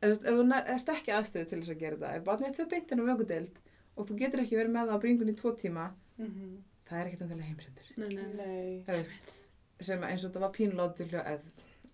ef, 0.00 0.08
þú 0.08 0.08
veist, 0.08 0.24
ef 0.24 0.34
þú 0.34 0.74
ert 0.74 0.88
ekki 0.96 1.12
aðstöðu 1.18 1.48
til 1.48 1.60
þess 1.60 1.70
að 1.74 1.78
gera 1.84 1.96
það 1.96 2.16
ef 2.16 2.24
barnið 2.24 2.48
er 2.48 2.54
tvö 2.58 2.68
beintin 2.74 3.00
á 3.00 3.08
vöggudeld 3.10 3.54
og 3.96 4.06
þú 4.08 4.18
getur 4.18 4.40
ekki 4.44 4.56
verið 4.60 4.74
með 4.76 4.86
það 4.88 4.96
á 4.96 5.02
bringunni 5.04 5.32
í 5.32 5.40
tvo 5.40 5.52
tíma 5.56 5.90
Mhm. 6.20 6.56
það 6.88 6.98
er 7.00 7.06
ekkert 7.06 7.22
endilega 7.22 7.48
heimsendir 7.48 7.86
Nei, 7.96 8.08
nei, 8.08 8.22
nei. 8.22 8.46
Nei. 8.46 8.82
Það 8.86 8.96
veist, 8.96 9.12
sem 9.80 10.02
eins 10.04 10.24
og 10.24 10.30
þetta 10.32 10.40
var 10.40 10.52
pínlóti 10.52 11.06
eð, 11.10 11.40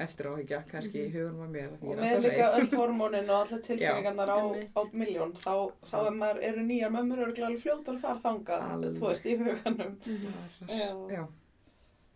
eftir 0.00 0.26
áhyggja 0.26 0.58
kannski 0.68 0.98
í 0.98 1.08
Mhm. 1.08 1.12
hugunum 1.14 1.46
á 1.46 1.48
mér 1.54 1.72
af 1.72 1.80
því 1.80 1.86
Og 1.86 1.94
ég 1.94 1.96
er 1.96 2.02
með 2.02 2.16
alltaf 2.16 2.24
líka 2.24 2.46
reið. 2.46 2.60
öll 2.60 2.78
hormónin 2.80 3.30
og 3.30 3.36
allar 3.46 3.60
tilfinningarnar 3.66 4.28
á, 4.28 4.38
á 4.76 4.80
miljón, 4.92 5.32
þá, 5.40 5.54
þá 5.90 5.96
er 6.06 6.12
maður, 6.20 6.42
eru 6.42 6.60
nýjar 6.66 6.90
mömmur 6.96 7.18
örgulega 7.26 7.46
alveg 7.46 7.62
fljótar 7.62 7.94
að 7.94 8.00
fara 8.00 8.20
þangað, 8.26 8.60
Alveg. 8.72 8.98
þú 8.98 9.06
veist, 9.08 9.26
í 9.26 9.36
huganum. 9.38 9.96
Mhm. 10.06 10.32
Já. 10.68 10.90
já, 11.16 11.26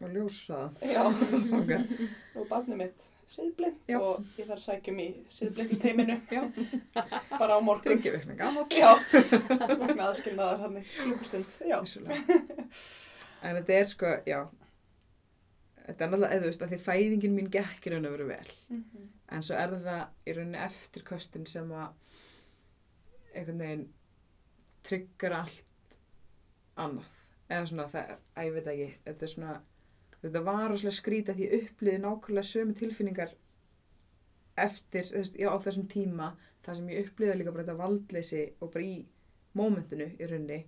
og 0.02 0.10
ljósraða 0.10 0.70
Já, 0.82 1.04
og 2.36 2.48
barnið 2.48 2.76
mitt 2.76 3.08
siðblind 3.30 3.76
Já. 3.90 3.98
og 4.00 4.24
ég 4.38 4.46
þarf 4.48 4.56
að 4.56 4.62
sækja 4.64 4.94
mig 4.96 5.10
í 5.10 5.24
siðblind 5.34 5.74
í 5.74 5.78
teiminu, 5.84 6.16
bara 7.38 7.56
á 7.56 7.60
morgun. 7.62 7.92
þryggja 7.92 8.14
vikna 8.16 8.36
gammal 8.40 8.64
Já, 8.74 8.90
vegna 9.84 10.08
aðskilnaðar 10.08 10.64
hann 10.64 10.80
í 10.80 10.84
klukkustund, 10.96 11.54
en 13.40 13.56
þetta 13.60 13.76
er 13.78 13.88
sko, 13.88 14.10
já. 14.28 14.40
Þetta 15.86 16.04
er 16.04 16.10
náttúrulega, 16.12 16.42
veist, 16.44 16.62
að 16.62 16.74
því 16.74 16.80
fæðingin 16.84 17.32
mín 17.34 17.48
gekk 17.50 17.86
í 17.88 17.92
raun 17.94 18.06
og 18.10 18.12
veru 18.14 18.26
vel. 18.28 18.50
Mhm. 18.68 19.08
en 19.30 19.42
svo 19.46 19.54
er 19.54 19.72
það 19.84 20.02
í 20.26 20.34
rauninni 20.34 20.58
eftirköstin 20.66 21.46
sem 21.46 21.68
að 21.70 22.20
einhvern 23.30 23.60
veginn 23.62 23.84
tryggur 24.86 25.34
allt 25.38 25.94
annað. 26.80 27.12
Eða 27.50 27.66
svona 27.70 27.86
það, 27.92 28.10
að 28.38 28.46
ég 28.48 28.56
veit 28.56 28.70
ekki 28.72 28.88
þetta 29.06 29.26
er 29.26 29.32
svona, 29.34 29.54
þetta 30.22 30.42
var 30.44 30.68
rosalega 30.70 30.96
skrítið 30.98 31.38
því 31.38 31.46
ég 31.48 31.54
upplýði 31.70 32.00
nákvæmlega 32.04 32.48
sömu 32.50 32.74
tilfinningar 32.76 33.32
eftir, 34.60 35.06
veist, 35.14 35.36
já, 35.40 35.48
á 35.48 35.56
þessum 35.64 35.86
tíma. 35.88 36.32
Það 36.64 36.76
sem 36.76 36.88
ég 36.92 37.06
upplýði 37.08 37.38
líka 37.40 37.52
bara 37.54 37.64
þetta 37.64 37.78
valdleysi 37.80 38.42
og 38.60 38.72
bara 38.74 38.84
í 38.84 38.96
mómentinu 39.56 40.10
í 40.20 40.26
rauninni 40.28 40.58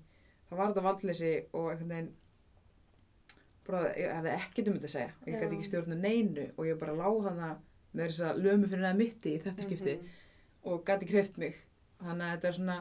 það 0.48 0.59
var 0.59 0.70
þetta 0.72 0.84
valdleysi 0.86 1.32
og 1.53 1.66
einhvern 1.72 1.92
veginn 1.92 2.11
bara, 3.66 3.82
ég 4.00 4.14
hefði 4.16 4.32
ekkert 4.38 4.68
um 4.72 4.78
þetta 4.78 4.88
að 4.88 4.94
segja. 4.96 5.12
Og 5.22 5.28
ég 5.28 5.36
gæti 5.42 5.57
ekki 5.59 5.68
stjórna 5.68 5.98
neinu 6.00 6.46
og 6.57 6.66
ég 6.66 6.80
bara 6.80 6.96
lág 6.98 7.20
hana 7.28 7.50
með 7.92 8.09
þess 8.09 8.24
að 8.30 8.40
lömu 8.46 8.70
fyrir 8.72 8.82
neða 8.86 8.98
mitti 9.03 9.34
í 9.36 9.42
þetta 9.44 9.66
skipti 9.68 9.94
Mhm. 9.98 10.09
og 10.64 10.84
gæti 10.88 11.09
kreft 11.11 11.36
mig. 11.38 11.55
Þannig 12.03 12.24
að 12.26 12.32
þetta 12.36 12.48
er 12.48 12.57
svona 12.59 12.78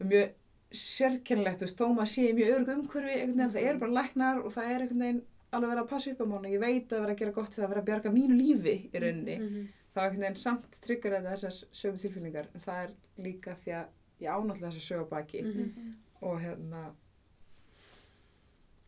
mjög 0.00 0.30
sérkennilegt, 0.70 1.58
þú 1.60 1.66
veist, 1.66 1.76
þó 1.80 1.86
maður 1.96 2.10
sé 2.14 2.32
mjög 2.32 2.54
örgu 2.56 2.74
umhverfi, 2.78 3.16
það 3.36 3.56
eru 3.68 3.78
bara 3.78 3.96
læknar 3.98 4.44
og 4.44 4.52
það 4.54 4.64
er 4.70 4.80
einhvern 4.80 5.02
veginn 5.04 5.22
alveg 5.52 5.70
verið 5.70 5.82
að 5.84 5.88
passa 5.90 6.10
upp 6.12 6.20
á 6.22 6.26
mánu 6.30 6.50
ég 6.52 6.60
veit 6.60 6.88
að 6.92 7.00
vera 7.00 7.12
að 7.14 7.18
gera 7.18 7.32
gott 7.32 7.50
þegar 7.54 7.64
að 7.66 7.72
vera 7.74 7.80
að 7.82 7.88
bjarga 7.90 8.10
mínu 8.14 8.36
lífi 8.38 8.76
í 8.94 9.00
rauninni, 9.02 9.36
Mhm. 9.38 9.68
þá 9.94 9.98
einhvern 10.04 10.20
veginn 10.20 10.36
samt 10.36 10.80
tryggur 10.80 11.10
þetta 11.16 11.32
þessar 11.34 11.64
sömu 11.72 11.98
tilfinningar 12.00 12.46
en 12.54 12.60
það 12.60 12.84
er 12.84 12.90
líka 13.18 13.54
því 13.56 13.72
að 13.80 13.86
ég 14.20 14.30
ánáttúrulega 14.30 14.70
þessar 14.70 14.88
sögu 14.90 15.04
á 15.06 15.08
baki 15.10 15.42
Mhm. 15.42 15.62
Mhm. 15.62 15.94
og 16.22 16.40
hérna 16.40 16.94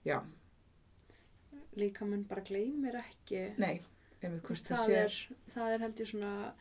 já, 0.06 0.22
Líka 1.76 2.04
mann 2.04 2.24
bara 2.28 2.42
gleymir 2.42 2.94
ekki. 3.00 3.54
nei 3.58 3.80
einmitt 4.22 4.42
hvort 4.44 4.62
það 4.68 4.76
það, 4.76 4.86
sé 4.86 4.96
er, 5.04 5.14
það 5.54 5.74
er 5.74 5.78
held 5.80 5.96
ég 6.02 6.06
svona 6.10 6.52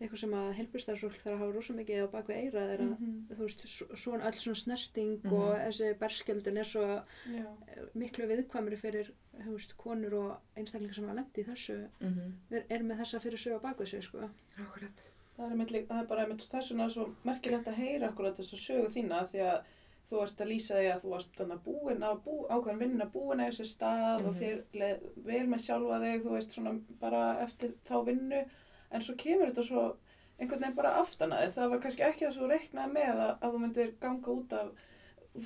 eitthvað 0.00 0.18
sem 0.22 0.30
að 0.38 0.52
helbristarsfólk 0.58 1.18
þarf 1.22 1.34
að 1.34 1.38
hafa 1.42 1.52
rosa 1.56 1.72
mikið 1.74 2.04
á 2.04 2.08
baku 2.12 2.32
eirað 2.32 2.70
er 2.74 2.80
að 2.80 2.90
Mhm. 2.98 3.26
þú 3.32 3.38
veist, 3.42 3.64
svo- 3.66 3.96
svona 3.96 4.24
öll 4.30 4.38
svona 4.38 4.56
snerting 4.56 5.18
Mhm. 5.24 5.32
og 5.32 5.54
þessi 5.58 5.94
berskjöldun 5.98 6.58
er 6.58 6.64
svo 6.64 6.82
Já. 6.82 7.46
eh, 7.68 7.82
miklu 7.94 8.26
viðkvæmri 8.26 8.76
fyrir 8.78 9.10
þú 9.40 9.52
veist, 9.56 9.76
konur 9.76 10.14
og 10.14 10.36
einstaklingar 10.56 10.94
sem 10.94 11.04
hafa 11.08 11.14
lendi 11.20 11.42
í 11.42 11.46
þessu 11.46 11.88
mm 12.00 12.14
-hmm. 12.14 12.62
erum 12.70 12.86
með 12.88 12.98
þessa 13.00 13.20
fyrir 13.20 13.38
sög 13.38 13.54
á 13.58 13.60
baku 13.62 13.86
sig 13.86 14.02
sko. 14.02 14.18
Akkurat 14.58 14.90
Það 15.38 15.50
er, 15.60 15.66
líka- 15.66 15.86
það 15.88 16.02
er 16.02 16.06
bara 16.06 16.22
einmitt 16.26 16.48
þessuna 16.52 16.90
svo 16.90 17.14
merkilegt 17.24 17.66
að 17.66 17.74
heyra 17.74 18.08
akkurat 18.08 18.36
þess 18.36 18.52
að 18.52 18.58
sögu 18.66 18.88
þína 18.92 19.26
því 19.30 19.38
að 19.40 19.62
þú 20.10 20.22
ert 20.22 20.36
að 20.40 20.48
lýsa 20.48 20.74
því 20.76 20.92
að 20.92 21.00
þú 21.02 21.08
varst 21.08 21.32
þannig 21.36 21.52
að 21.58 21.64
búin 21.64 22.02
að 22.02 22.22
bú, 22.24 22.46
ákveðan 22.50 22.78
vinna 22.78 23.06
búin 23.06 23.40
að 23.40 23.48
þessi 23.48 23.66
stað 23.74 24.26
og 24.26 24.34
Mhm. 24.34 24.40
þér 24.40 24.62
leið 24.74 24.98
vel 25.24 25.46
með 25.46 25.60
sjálfa 25.64 26.00
þig, 26.00 26.22
þú 26.22 26.30
veist 26.30 26.50
svona 26.52 26.80
bara 27.00 27.40
eftir 27.42 27.72
þá 27.86 28.04
vinnu 28.04 28.44
en 28.92 29.02
svo 29.04 29.14
kemur 29.18 29.50
þetta 29.50 29.64
svo 29.66 29.84
einhvern 30.38 30.60
veginn 30.64 30.76
bara 30.78 30.94
aftan 31.00 31.32
að 31.32 31.42
þér, 31.44 31.52
það 31.58 31.70
var 31.74 31.82
kannski 31.84 32.02
ekki 32.06 32.26
það 32.26 32.34
svo 32.38 32.48
reiknað 32.50 32.92
með 32.96 33.12
að, 33.26 33.34
að 33.42 33.52
þú 33.54 33.60
myndir 33.66 33.92
ganga 34.00 34.32
út 34.36 34.52
af 34.58 34.72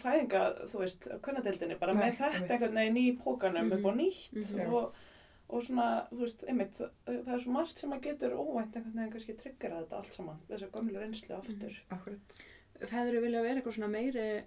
fæðinga, 0.00 0.40
þú 0.70 0.80
veist, 0.82 1.04
af 1.14 1.20
kvennadeildinni 1.22 1.76
bara 1.78 1.92
Nei, 1.94 2.00
með 2.08 2.16
þetta 2.18 2.54
einhvern 2.56 2.80
veginn 2.80 2.96
í 3.02 3.04
pókanum 3.22 3.72
upp 3.76 3.84
á 3.86 3.90
Mhm. 3.92 3.98
nýtt 4.00 4.40
Mhm. 4.56 4.72
og, 4.74 4.94
og 5.48 5.62
svona, 5.62 6.08
þú 6.10 6.18
veist, 6.24 6.42
einmitt, 6.48 6.74
það, 6.80 6.90
það 7.06 7.34
er 7.36 7.38
svo 7.44 7.52
margt 7.54 7.78
sem 7.78 7.92
að 7.92 8.02
getur 8.08 8.34
óvænt 8.34 8.74
einhvern 8.76 8.96
veginn 8.98 9.12
kannski 9.12 9.36
tryggjara 9.42 9.82
þetta 9.84 9.96
allt 10.00 10.12
saman, 10.12 10.40
þessa 10.50 10.70
gömlu 10.74 10.98
reynslu 10.98 11.34
aftur. 11.38 11.80
Akkurat 11.90 12.42
hefur 12.90 13.20
vilja 13.22 13.42
vera 13.42 13.60
eitthvað 13.60 13.76
svona 13.78 13.88
meiri 13.92 14.42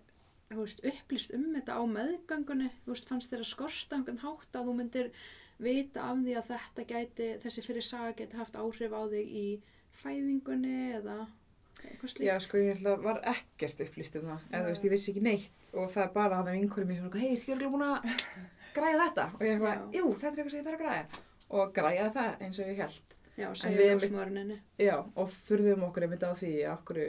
þú 0.50 0.60
veist, 0.66 0.84
upplýst 0.86 1.34
um 1.38 1.46
þetta 1.56 1.78
á 1.78 1.82
meðgangunni 1.88 2.70
þú 2.86 2.92
veist, 2.94 3.08
fannst 3.08 3.32
þér 3.32 3.40
að 3.46 3.50
skorsta 3.54 3.96
einhvern 3.96 4.20
hátt 4.26 4.52
að 4.60 4.66
þú 4.68 4.76
myndir 4.76 5.12
vita 5.60 6.06
af 6.12 6.18
því 6.24 6.36
að 6.40 6.48
þetta 6.54 6.86
gæti, 6.94 7.28
þessi 7.44 7.64
fyrir 7.66 7.86
saga 7.86 8.14
geti 8.20 8.38
haft 8.40 8.56
áhrif 8.56 8.94
á 8.96 9.02
þig 9.12 9.34
í 9.42 9.46
fæðingunni 10.04 10.76
eða 11.00 11.18
eitthvað 11.84 12.10
slíkt? 12.14 12.26
Já, 12.28 12.36
sko, 12.44 12.58
ég 12.64 12.78
ætla 12.78 12.96
var 13.04 13.20
ekkert 13.34 13.82
upplýst 13.86 14.16
um 14.20 14.30
það, 14.32 14.46
eða 14.52 14.64
þú 14.66 14.72
veist, 14.74 14.86
ég 14.88 14.94
vissi 14.96 15.12
ekki 15.14 15.24
neitt. 15.24 15.70
Og 15.74 15.90
það 15.94 16.04
er 16.06 16.14
bara 16.16 16.40
hann 16.40 16.48
af 16.52 16.58
einhverjum 16.58 16.90
mér 16.92 17.00
sem 17.00 17.06
er 17.12 17.20
hei, 17.24 17.38
þið 17.44 17.54
eru 17.56 17.70
búin 17.76 17.86
að 17.88 18.10
græja 18.78 19.00
þetta? 19.06 19.26
Og 19.36 19.44
ég 19.46 19.54
eitthvað, 19.56 19.86
jú, 20.00 20.06
þetta 20.16 20.32
er 20.32 20.40
eitthvað 20.40 20.52
sem 20.56 20.60
ég 20.60 20.68
þarf 20.70 20.80
að 20.80 20.84
græja 20.86 21.24
og 21.50 21.72
græja 21.74 22.10
það 22.14 22.44
eins 22.46 22.60
og 22.60 22.68
ég 22.70 22.82
held 22.84 23.16
Já, 23.40 23.48
segja 23.56 23.86
einmitt- 23.88 24.04
ljósmöruninni 24.12 24.58
Já, 24.84 24.96
og 25.16 25.30
furðum 25.48 25.86
okkur 25.88 26.04
einmitt 26.06 26.26
á 26.28 26.32
því 26.36 26.52
okkur, 26.74 27.00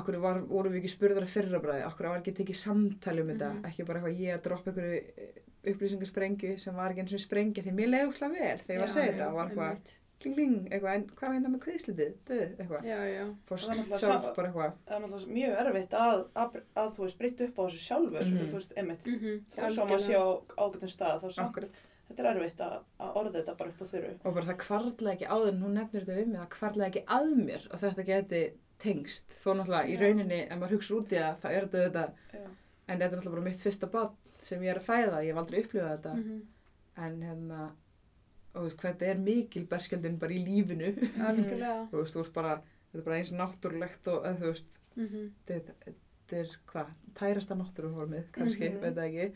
okkur 0.00 0.16
var, 0.22 0.40
vorum 0.48 0.72
við 0.74 0.80
ekki 0.80 0.90
spurðar 0.94 1.26
að 1.26 1.32
fyrra 1.34 1.60
bræði, 1.62 1.84
okkur 1.90 2.08
var 2.10 2.20
ekki 2.22 2.34
tekið 2.40 2.58
samtali 2.60 3.22
um 3.24 3.30
þetta, 3.34 3.50
Mhm. 3.54 3.64
ekki 3.70 3.86
bara 3.86 4.00
eitthvað 4.00 4.20
ég 4.24 4.34
að 4.38 4.42
droppa 4.46 4.70
einhverju 4.70 5.00
upplýsingarsprengju 5.66 6.58
sem 6.58 6.74
var 6.76 6.90
ekki 6.94 7.02
eins 7.04 7.14
og 7.16 7.20
sprengja 7.24 7.62
því 7.64 7.72
mér 7.76 7.90
leiði 7.94 8.10
úslega 8.12 8.32
vel 8.36 8.58
þegar 8.64 8.76
ég 8.76 8.80
var 8.80 8.88
að 8.88 8.94
segja 8.94 9.12
þetta 9.12 9.26
og 9.30 9.34
var 9.40 9.50
eitthvað 9.50 9.96
kling 10.20 10.34
kling, 10.36 10.56
eitthvað, 10.68 10.94
en 10.98 11.04
hvað 11.16 11.30
meina 11.32 11.48
með 11.48 11.60
kviðslitið, 11.64 12.10
döð, 12.28 12.50
eitthvað, 12.60 12.88
fór 13.48 13.62
var 13.88 14.00
sjálf 14.02 14.26
bara 14.36 14.48
eitthvað, 14.50 14.74
Það 14.90 14.96
er 14.96 15.00
náttúrulega 15.04 15.36
mjög 15.36 15.54
erfitt 15.62 15.94
að, 15.96 16.24
að, 16.42 16.58
að 16.82 16.90
þú 16.96 17.04
veist, 17.06 17.18
breytta 17.22 17.46
upp 17.46 17.56
á 17.56 17.62
þessu 17.64 17.80
sjálfur, 17.86 18.26
Mhm. 18.28 18.42
þú 18.50 18.58
veist, 18.58 18.74
einmitt. 18.76 19.06
mhm, 19.08 19.38
Þá 19.56 19.64
svo 19.72 19.86
maður 19.88 20.04
sé 20.04 20.14
á 20.20 20.28
ágættum 20.60 20.92
stað, 20.92 21.16
þá 21.24 21.28
samt, 21.38 21.80
þetta 22.10 22.20
er 22.20 22.28
erfitt 22.36 22.60
að, 22.66 22.76
að 23.00 23.16
orða 23.16 23.32
þetta 23.38 23.56
bara 23.56 23.70
upp 23.72 23.80
á 23.80 23.86
þurru. 23.94 24.12
og 24.24 24.34
bara 24.34 24.46
það 24.50 24.58
kvarlaði 24.66 25.14
ekki 25.16 25.30
áður 25.32 25.48
en 25.54 25.62
hún 25.64 25.74
nefnir 25.80 26.04
þetta 26.04 26.18
við 26.20 26.26
mig, 26.28 26.40
það 26.40 26.52
kvarlaði 26.58 26.90
ekki 26.90 27.04
að 27.16 27.32
mér 27.40 27.62
að 27.72 27.80
þetta 27.86 28.06
geti 28.12 28.42
tengst, 28.80 29.24
þó 29.40 29.48
náttúrulega 29.56 29.88
í 29.88 29.96
rauninni, 30.00 30.40
ef 30.52 30.58
maður 30.60 30.76
hugsa 30.76 30.94
út 31.00 31.08
í 31.12 31.16
það, 31.16 31.36
það 31.40 31.56
er 31.56 31.64
þetta 31.64 31.80
þetta, 31.88 32.04
en 32.90 32.98
þetta 32.98 33.04
er 33.08 33.16
náttúrulega 33.16 33.36
bara 33.40 33.48
mitt 33.48 33.64
fyrsta 33.64 33.86
barn 33.90 34.12
sem 34.42 34.62
ég 34.62 34.70
er 34.74 34.80
að 34.80 34.88
fæða, 34.88 35.22
ég 35.24 35.32
hef 35.34 35.40
aldrei 35.42 35.62
upplifað 35.64 35.94
þetta, 35.96 36.14
mhm, 36.16 36.40
en 37.06 37.22
hérna, 37.22 37.60
og 38.54 38.60
þú 38.60 38.66
veist, 38.66 38.80
hvað 38.82 38.92
þetta 38.92 39.06
er 39.10 39.18
mikil 39.24 39.66
berskjöldin 39.70 40.18
bara 40.18 40.32
í 40.36 40.44
lífinu, 40.44 40.92
þú 41.90 41.96
veist, 42.00 42.14
þú 42.14 42.22
veist 42.24 42.32
bara, 42.34 42.54
þetta 42.90 42.98
er 42.98 43.06
bara 43.08 43.16
eins 43.20 43.32
náttúrulegt 43.32 44.08
og, 44.14 44.24
þú 44.40 44.50
veist, 44.52 44.78
mhm, 44.96 45.26
þetta, 45.46 45.74
þetta 45.86 46.40
er 46.44 46.54
hvað, 46.72 46.92
tærasta 47.20 47.54
náttúruformið, 47.60 48.30
kannski, 48.32 48.68
Mhm. 48.70 48.80
veit 48.80 48.94
það 48.94 49.08
ekki, 49.08 49.32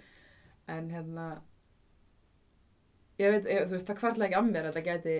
en 0.69 0.91
hérna, 0.91 1.29
ég 3.23 3.31
veit, 3.37 3.45
ég, 3.47 3.67
þú 3.69 3.77
veist, 3.77 3.87
það 3.91 3.99
kvarlaði 4.01 4.29
ekki 4.31 4.41
að 4.41 4.49
mér 4.51 4.67
að 4.69 4.73
þetta 4.75 4.87
geti 4.89 5.17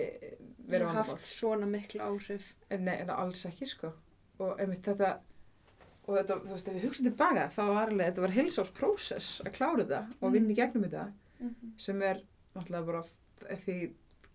verið 0.65 0.87
vandamál. 0.89 1.05
haft 1.13 1.23
svona 1.29 1.67
miklu 1.69 2.01
áhrif. 2.01 2.47
En 2.69 2.83
Nei, 2.85 2.95
en 3.01 3.09
alls 3.13 3.45
ekki, 3.45 3.67
sko. 3.69 3.91
Og 4.39 4.59
einmitt 4.59 4.81
þetta, 4.83 5.19
og 6.05 6.17
þetta, 6.19 6.39
þú 6.45 6.53
veist, 6.53 6.67
ef 6.69 6.75
við 6.77 6.85
hugsaum 6.87 7.07
tilbaka, 7.09 7.45
þá 7.55 7.61
var 7.65 7.89
alveg, 7.91 8.07
þetta 8.11 8.21
var 8.25 8.33
heilsásprósess 8.35 9.29
að 9.45 9.53
klára 9.57 9.83
þetta 9.83 10.01
og 10.21 10.33
vinna 10.35 10.53
í 10.53 10.57
gegnum 10.59 10.83
þetta, 10.87 11.05
Mhm. 11.41 11.71
sem 11.77 12.01
er 12.01 12.21
náttúrulega 12.55 12.85
bara 12.85 13.03
því 13.65 13.77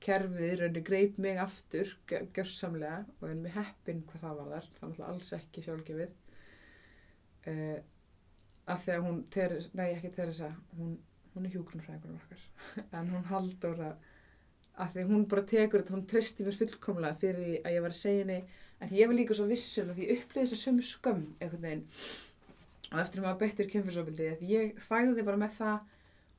kerfið 0.01 0.47
í 0.53 0.57
rauninni 0.61 0.83
greip 0.85 1.19
mig 1.19 1.37
aftur, 1.39 1.95
gjörsamlega, 2.09 3.05
og 3.21 3.29
er 3.29 3.35
mér 3.35 3.55
heppin 3.57 4.03
hvað 4.09 4.21
það 4.25 4.37
var 4.37 4.51
þar, 4.51 4.69
það 4.75 4.83
er 4.83 4.89
náttúrulega 4.91 5.09
alls 5.15 5.33
ekki 5.33 5.65
sjálfgefið. 5.67 6.13
Uh, 7.47 7.79
því 8.85 8.93
að 8.95 9.05
hún, 9.07 9.21
Teres, 9.33 9.71
nei 9.75 9.95
ekki 9.95 10.11
Teresa, 10.15 10.51
hún, 10.79 10.99
hún 11.35 11.47
er 11.49 11.55
hjúgrunfræðingur 11.55 12.19
okkar, 12.21 12.43
en 13.01 13.09
hún 13.15 13.25
af 14.81 14.93
því 14.95 15.03
að 15.05 15.11
hún 15.15 15.25
bara 15.29 15.43
tekur 15.49 15.81
þetta, 15.83 15.95
hún 15.97 16.07
tristi 16.07 16.45
mér 16.47 16.59
fullkomlega 16.61 17.19
fyrir 17.21 17.41
því 17.45 17.55
að 17.65 17.75
ég 17.77 17.85
var 17.87 17.95
að 17.95 18.01
segja 18.01 18.25
henni, 18.25 18.39
en 18.81 18.93
ég 18.97 19.09
var 19.11 19.17
líka 19.17 19.37
svo 19.37 19.47
vissum 19.51 19.93
að 19.93 20.03
ég 20.05 20.13
upplýði 20.19 20.47
þess 20.47 20.57
að 20.57 20.63
sömu 20.65 20.85
skömm 20.87 21.25
einhvern 21.39 21.65
veginn. 21.65 21.87
Og 22.91 23.01
eftir 23.03 23.21
að 23.21 23.27
maður 23.27 23.41
beittir 23.43 23.71
kynfyrsofbildi 23.71 24.29
að 24.33 24.45
ég 24.51 24.79
þægði 24.89 25.27
bara 25.27 25.41
með 25.41 25.57
það 25.59 25.77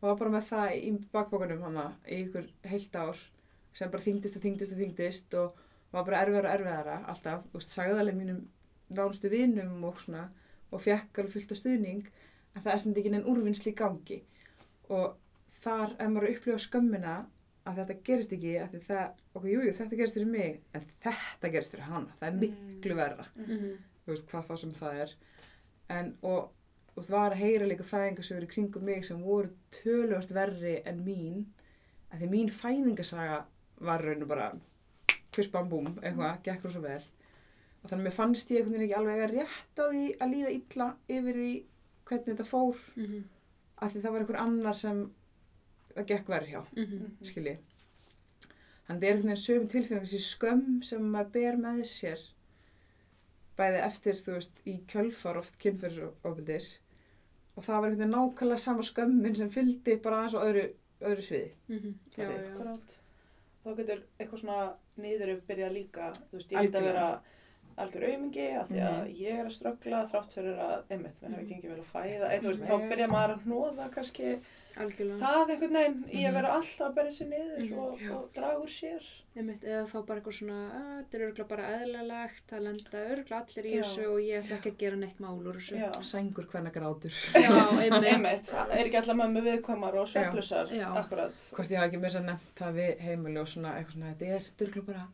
og 0.01 0.07
var 0.07 0.17
bara 0.19 0.33
með 0.33 0.47
það 0.49 0.71
í 0.77 0.93
bakbókunum 1.13 1.65
hana 1.67 1.85
í 2.07 2.23
ykkur 2.25 2.47
heilt 2.71 2.97
ár 2.97 3.19
sem 3.77 3.91
bara 3.91 4.05
þyngdist 4.07 4.39
og 4.39 4.45
þyngdist 4.45 4.75
og 4.75 4.81
þyngdist 4.81 5.37
og 5.39 5.61
var 5.93 6.07
bara 6.07 6.23
erfiðara 6.25 6.49
og 6.49 6.55
erfiðara 6.57 6.97
alltaf, 7.11 7.45
veist, 7.53 7.71
sagði 7.71 8.01
alveg 8.01 8.17
mínum 8.17 8.41
nánustu 8.91 9.31
vinum 9.31 9.85
og 9.87 10.01
svona 10.01 10.25
og 10.71 10.81
fekk 10.83 11.21
alveg 11.21 11.35
fullt 11.35 11.53
af 11.53 11.61
stuðning 11.61 12.09
en 12.55 12.63
það 12.63 12.73
er 12.73 12.81
sem 12.83 12.95
ekki 12.97 13.13
neinn 13.13 13.29
úrvinnsli 13.31 13.73
gangi. 13.77 14.19
Og 14.91 15.15
þar 15.61 15.95
er 15.99 16.09
maður 16.11 16.27
að 16.27 16.35
upplifa 16.35 16.63
skömmina 16.65 17.15
að 17.69 17.77
þetta 17.81 17.95
gerist 18.07 18.31
ekki 18.35 18.53
að 18.61 18.79
það, 18.87 19.11
ok, 19.37 19.45
jú, 19.51 19.59
jú, 19.67 19.73
þetta 19.77 19.99
gerist 19.99 20.17
fyrir 20.17 20.31
mig 20.31 20.61
en 20.73 20.87
þetta 21.03 21.51
gerist 21.53 21.75
fyrir 21.75 21.85
hana, 21.91 22.15
það 22.19 22.27
er 22.31 22.39
miklu 22.41 22.97
verra. 22.97 23.27
Mhm. 23.35 23.77
þú 24.01 24.11
veist, 24.15 24.25
hvað 24.31 24.47
þá 24.49 24.55
sem 24.57 24.71
það 24.79 24.99
er. 25.03 25.11
En, 25.89 26.07
og 26.23 26.49
þú 26.91 26.95
veist, 27.01 27.11
var 27.13 27.31
að 27.35 27.41
heyra 27.43 27.67
líka 27.69 27.85
fæðingasögur 27.85 28.47
í 28.47 28.51
kringum 28.51 28.83
mig 28.87 29.05
sem 29.05 29.21
voru 29.21 29.51
tölvört 29.71 30.33
verri 30.33 30.81
en 30.85 31.03
mín 31.05 31.45
að 32.11 32.23
því 32.23 32.29
mín 32.31 32.49
fæðingasaga 32.51 33.43
var 33.79 34.01
raun 34.03 34.23
og 34.25 34.27
bara 34.27 34.51
fyrst 35.31 35.51
bambúm, 35.53 35.93
eitthvað, 36.01 36.41
gekk 36.43 36.65
rosa 36.65 36.81
vel. 36.83 37.03
Og 37.81 37.89
þannig 37.89 38.01
að 38.01 38.07
mér 38.07 38.17
fannst 38.17 38.51
ég 38.51 38.59
einhvern 38.61 38.73
veginn 38.75 38.87
ekki 38.89 38.97
alveg 38.99 39.21
að 39.25 39.35
rétt 39.37 39.79
á 39.79 39.85
því 39.85 40.03
að 40.17 40.33
líða 40.33 40.51
illa 40.57 40.87
yfir 41.07 41.39
því 41.39 41.51
hvernig 42.09 42.27
þetta 42.33 42.49
fór. 42.49 42.81
Mhm. 42.95 43.23
að 43.81 43.89
því 43.91 44.01
það 44.01 44.11
var 44.11 44.21
einhver 44.21 44.37
annar 44.41 44.77
sem 44.77 44.99
það 45.95 46.07
gekk 46.11 46.27
verð 46.27 46.47
hjá, 46.51 46.61
Mhm. 46.75 47.11
skilji 47.23 47.57
þannig 48.87 48.97
að 48.97 48.99
það 48.99 49.03
er 49.03 49.15
einhvern 49.15 49.29
veginn 49.31 49.45
sögum 49.45 49.67
tilfinning 49.71 50.05
þessi 50.05 50.21
skömm 50.25 50.83
sem 50.83 51.01
maður 51.13 51.31
ber 51.31 51.57
með 51.57 51.81
sér 51.85 52.19
bæði 53.59 53.81
eftir, 53.85 54.13
þú 54.25 54.33
veist, 54.37 54.61
í 54.65 54.77
kjölfar 54.89 55.37
oft 55.37 55.57
kynferðsofbildis 55.61 56.69
og 57.57 57.63
það 57.65 57.75
var 57.75 57.89
einhvern 57.89 57.99
veginn 57.99 58.15
nákvæmlega 58.15 58.59
sama 58.59 58.81
skömmin 58.87 59.35
sem 59.37 59.49
fylgdi 59.53 59.97
bara 60.01 60.21
aðeins 60.21 60.35
á 60.39 60.41
öðru, 60.47 60.65
öðru 61.01 61.25
sviði 61.27 61.51
Mhm. 61.69 61.93
Já, 62.15 62.15
Þetta 62.15 62.31
er 62.31 62.43
já. 62.43 62.53
Akkurát. 62.55 62.97
Þá 63.63 63.75
getur 63.77 63.99
eitthvað 64.19 64.39
svona 64.41 64.73
niður 64.97 65.41
byrja 65.47 65.69
líka, 65.71 66.11
þú 66.31 66.31
veist, 66.39 66.49
ég 66.51 66.61
get 66.61 66.71
að 66.81 66.83
vera 66.83 67.21
algjör 67.77 68.03
aumingi 68.13 68.47
af 68.59 68.69
því 68.69 68.79
að 68.81 69.03
Mhm. 69.03 69.15
ég 69.21 69.39
er 69.39 69.45
að 69.45 69.55
ströggla 69.57 70.09
þrátt 70.11 70.33
fyrir 70.33 70.57
að, 70.57 70.83
einmitt, 70.89 71.19
hefur 71.21 71.37
Mhm. 71.37 71.47
gengið 71.49 71.69
vel 71.69 71.79
að 71.79 71.91
fæða, 71.93 72.31
eða 72.31 72.41
þú 72.41 72.47
veist, 72.47 72.61
þá 72.67 72.89
byrja 72.89 73.07
maður 73.07 73.35
að 73.35 73.43
hnóða 73.45 73.91
kannski 73.93 74.39
Algjörlega. 74.77 75.17
það 75.19 75.49
einhvern 75.51 75.73
veginn 75.73 76.03
í 76.11 76.21
að 76.21 76.31
Mhm. 76.31 76.33
vera 76.33 76.51
alltaf 76.57 76.87
að 76.87 76.93
berja 76.95 77.11
sér 77.11 77.27
niður 77.31 77.59
Mhm. 77.69 77.79
og, 77.79 77.99
og 78.15 78.29
draga 78.33 78.59
úr 78.61 78.69
sér. 78.71 79.03
Einmitt, 79.35 79.61
eða 79.63 79.87
þá 79.87 80.05
bara 80.05 80.19
eitthvað 80.19 80.33
svona, 80.35 80.57
þetta 81.01 81.13
er 81.13 81.21
örgulega 81.27 81.47
bara 81.47 81.67
eðlilegt, 81.79 82.43
það 82.51 82.61
lenda 82.63 83.03
örgulega 83.11 83.39
allir 83.41 83.65
í 83.65 83.75
Já. 83.75 83.81
þessu 83.83 84.07
og 84.11 84.19
ég 84.19 84.43
ætla 84.43 84.57
ekki 84.57 84.71
að 84.71 84.77
gera 84.77 84.95
neitt 84.97 85.19
mál 85.19 85.39
úr 85.39 85.55
þessu. 85.55 85.75
Já. 85.79 85.91
sængur 86.03 86.45
hvenna 86.51 86.71
grátur 86.71 87.11
Já, 87.33 87.51
einmitt. 87.79 88.45
Það 88.51 88.69
er 88.71 88.85
ekki 88.85 88.97
allar 89.01 89.15
mömmu 89.21 89.41
viðkvæmar 89.47 89.93
og 89.95 90.07
akkurat. 90.99 91.31
hvort 91.55 91.71
ég 91.71 91.77
hafa 91.77 91.87
ekki 91.89 91.99
með 92.01 92.05
þess 92.11 92.19
að 92.19 92.25
nefnt 92.25 92.55
það 92.55 92.73
við 92.75 92.99
heimili 92.99 93.39
og 93.39 93.47
svona 93.47 93.75
eitthvað 93.77 93.93
svona, 93.93 94.13
þetta 94.15 94.35
er 94.35 94.39
styrklu 94.39 94.81
bara 94.85 95.07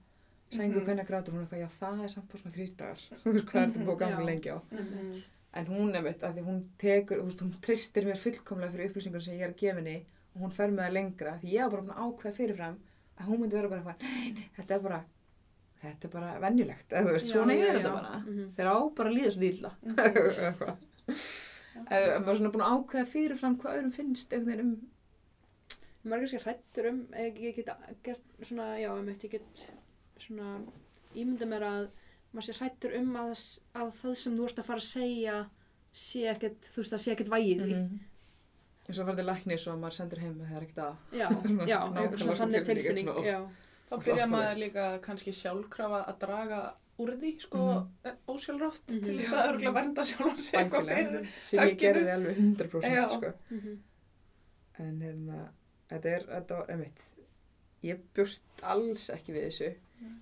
sængur 0.49 0.82
Mhm. 0.82 0.86
hvenna 0.86 1.03
grátur, 1.05 1.32
hún 1.34 1.41
er 1.41 1.45
eitthvað, 1.45 1.62
já 1.62 1.70
það 1.80 2.03
er 2.03 2.08
samt 2.08 2.28
bara 2.30 2.41
svona 2.41 2.55
þrýr 2.55 2.76
dagar, 2.78 2.97
hvað 3.47 3.62
er 3.62 3.68
þetta 3.68 3.86
búið 3.86 5.24
en 5.53 5.67
hún 5.71 5.95
er 5.95 6.03
mitt, 6.05 6.23
að 6.23 6.37
því 6.37 6.45
hún 6.47 6.61
tekur, 6.81 7.21
þú 7.21 7.27
veist, 7.29 7.43
hún 7.43 7.53
tristir 7.63 8.07
mér 8.07 8.19
fullkomlega 8.21 8.73
fyrir 8.73 8.91
upplýsingar 8.91 9.23
sem 9.23 9.37
ég 9.37 9.45
er 9.47 9.53
að 9.53 9.61
gefa 9.61 9.81
henni 9.81 9.97
og 10.35 10.41
hún 10.43 10.55
fer 10.57 10.73
með 10.73 10.83
það 10.85 10.97
lengra, 10.97 11.37
því 11.41 11.53
ég 11.53 11.63
var 11.63 11.71
bara 11.73 11.85
búin 11.85 11.95
að 11.95 12.07
ákveða 12.07 12.37
fyrirfram 12.37 12.79
að 13.17 13.29
hún 13.29 13.41
myndi 13.41 13.57
vera 13.57 13.71
bara 13.71 13.79
eitthvað, 13.79 14.03
nei, 14.03 14.33
nei, 14.37 14.49
þetta 14.57 14.75
er 14.75 14.83
bara 14.87 14.99
þetta 15.81 16.07
er 16.07 16.13
bara 16.13 16.33
venjulegt, 16.41 16.91
eða 16.91 17.07
þú 17.07 17.15
veist, 17.15 17.31
svona 17.31 17.55
já, 17.55 17.63
er 17.67 17.79
þetta 17.79 17.93
bara. 17.93 18.19
Mhm. 18.19 18.51
þeir 18.57 18.69
á 18.73 18.77
bara 18.97 19.09
að 19.09 19.17
líða 19.17 19.33
svo 19.35 19.47
illa. 19.47 19.71
Mhm. 19.81 19.97
eitthvað. 20.47 20.77
Eða 21.77 22.19
maður 22.19 22.31
er 22.33 22.39
svona 22.39 22.53
búin 22.53 22.65
að 22.65 22.75
ákveða 22.75 23.09
fyrirfram 23.13 23.57
hvað 23.61 23.77
öðrum 23.77 23.93
finnst 23.93 24.33
einhvern 24.33 24.51
veginn 24.51 24.71
um 24.71 26.13
er 26.13 26.21
kannski 26.21 26.39
hrættur 26.43 26.89
um, 26.91 26.99
ég, 27.19 27.39
ég 27.41 27.55
get 27.57 27.69
gert 28.05 28.23
svona, 28.41 28.67
já, 28.79 28.89
ég 28.95 29.31
get 29.31 29.63
svona 30.23 30.51
ímynda 31.17 31.47
mér 31.49 31.65
að 31.67 31.87
maður 32.38 32.47
sé 32.47 32.55
hrættur 32.61 32.95
um 33.01 33.15
að, 33.23 33.31
að 33.81 33.91
það 34.01 34.15
sem 34.21 34.38
þú 34.38 34.45
ert 34.49 34.61
að 34.61 34.67
fara 34.69 34.83
að 34.83 34.89
segja 34.91 35.38
sé 35.97 36.23
ekkert, 36.31 36.71
þú 36.73 36.81
veist, 36.83 36.93
það 36.93 37.03
sé 37.03 37.11
ekkert 37.15 37.31
vægið 37.33 37.63
í. 37.67 37.73
Mhm. 37.75 37.99
eins 38.88 38.97
og 38.97 39.03
að 39.03 39.07
fara 39.09 39.17
til 39.19 39.25
læknis 39.27 39.63
og 39.67 39.79
maður 39.81 39.95
sendir 39.97 40.19
heim 40.23 40.35
með 40.39 40.51
það 40.51 40.57
er 40.57 40.65
ekkert 40.67 40.83
að 40.83 40.95
Já, 41.17 41.27
já, 41.73 41.79
nákvæmlega 41.91 42.17
svona 42.23 42.35
þannig 42.41 42.67
tilfinning, 42.69 43.07
svona, 43.09 43.25
já. 43.27 43.39
Þá 43.88 43.93
Og 43.95 44.03
byrja 44.03 44.27
maður 44.27 44.57
líka 44.61 44.85
kannski 45.03 45.31
sjálfkrafa 45.35 45.99
að 46.11 46.17
draga 46.23 46.61
úr 46.99 47.11
því, 47.21 47.31
sko, 47.43 47.57
mm 47.57 48.15
ósjálfrátt 48.27 48.88
Mhm. 48.91 49.03
til 49.03 49.17
þess 49.19 49.33
að 49.33 49.49
örgulega 49.51 49.73
vernda 49.77 50.03
sjálfan 50.03 50.39
sig 50.39 50.59
eitthvað 50.59 50.81
Algjörlega. 50.81 51.11
fyrir. 51.11 51.27
sem 51.43 51.59
ég 51.59 51.77
gerði 51.79 52.13
alveg 52.13 52.38
100% 52.38 52.95
Já. 52.95 53.05
sko. 53.07 53.33
Mhm. 53.49 53.77
en 54.79 54.99
hérna 55.01 55.38
þetta 55.89 56.05
er, 56.15 56.23
þetta 56.31 56.57
var, 56.57 56.65
einmitt 56.69 57.03
ég 57.83 57.99
bjóst 58.13 58.41
alls 58.63 59.09
ekki 59.13 59.33
við 59.35 59.45
þessu 59.47 59.69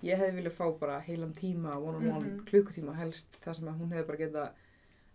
ég 0.02 0.18
hefði 0.18 0.36
viljað 0.40 0.52
fá 0.58 0.78
bara 0.80 1.00
heilan 1.00 1.34
tíma 1.34 1.74
one 1.76 1.96
on 1.96 2.08
one, 2.10 2.26
Mhm. 2.26 2.44
klukkutíma 2.46 2.94
helst 2.96 3.26
þar 3.44 3.54
sem 3.54 3.64
að 3.68 3.78
hún 3.80 3.92
hefði 3.92 4.06
bara 4.06 4.18
getað 4.18 4.50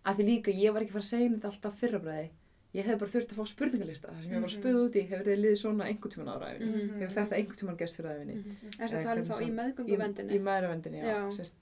að 0.06 0.16
því 0.16 0.24
líka 0.28 0.50
ég 0.54 0.72
var 0.72 0.82
ekki 0.82 0.92
fara 0.92 1.02
að 1.02 1.12
segja 1.14 1.30
þetta 1.30 1.50
alltaf 1.52 1.74
fyrra 1.80 1.98
bræði 2.00 2.28
ég 2.74 2.84
hefði 2.84 2.98
bara 2.98 3.10
þurft 3.10 3.32
að 3.32 3.38
fá 3.40 3.46
spurningalista 3.46 4.08
þar 4.08 4.22
sem 4.22 4.32
ég 4.32 4.40
var 4.40 4.50
Mhm. 4.50 4.62
spöð 4.62 4.76
út 4.82 4.94
í 4.96 5.08
hefur 5.08 5.26
þið 5.26 5.40
liðið 5.42 5.60
svona 5.62 5.84
einhvern 5.86 6.12
tíman 6.14 6.28
ára 6.34 6.46
æfinni 6.54 6.82
Mhm. 6.82 6.98
hefur 7.00 7.14
þetta 7.18 7.36
einhvern 7.36 7.58
tíman 7.60 7.76
gerst 7.78 7.96
fyrir 7.96 8.10
æfinni 8.16 8.34
Mhm. 8.34 8.80
Er 8.80 8.88
þetta 8.88 9.02
talað 9.04 9.18
um 9.18 9.24
þá 9.24 9.34
í 9.34 9.44
sem- 9.46 9.56
meðgöngu 9.56 9.88
í, 9.88 10.36
í 10.36 10.40
maðuravendinni, 10.40 10.98
já, 10.98 11.04
Já. 11.12 11.30
Sest, 11.32 11.54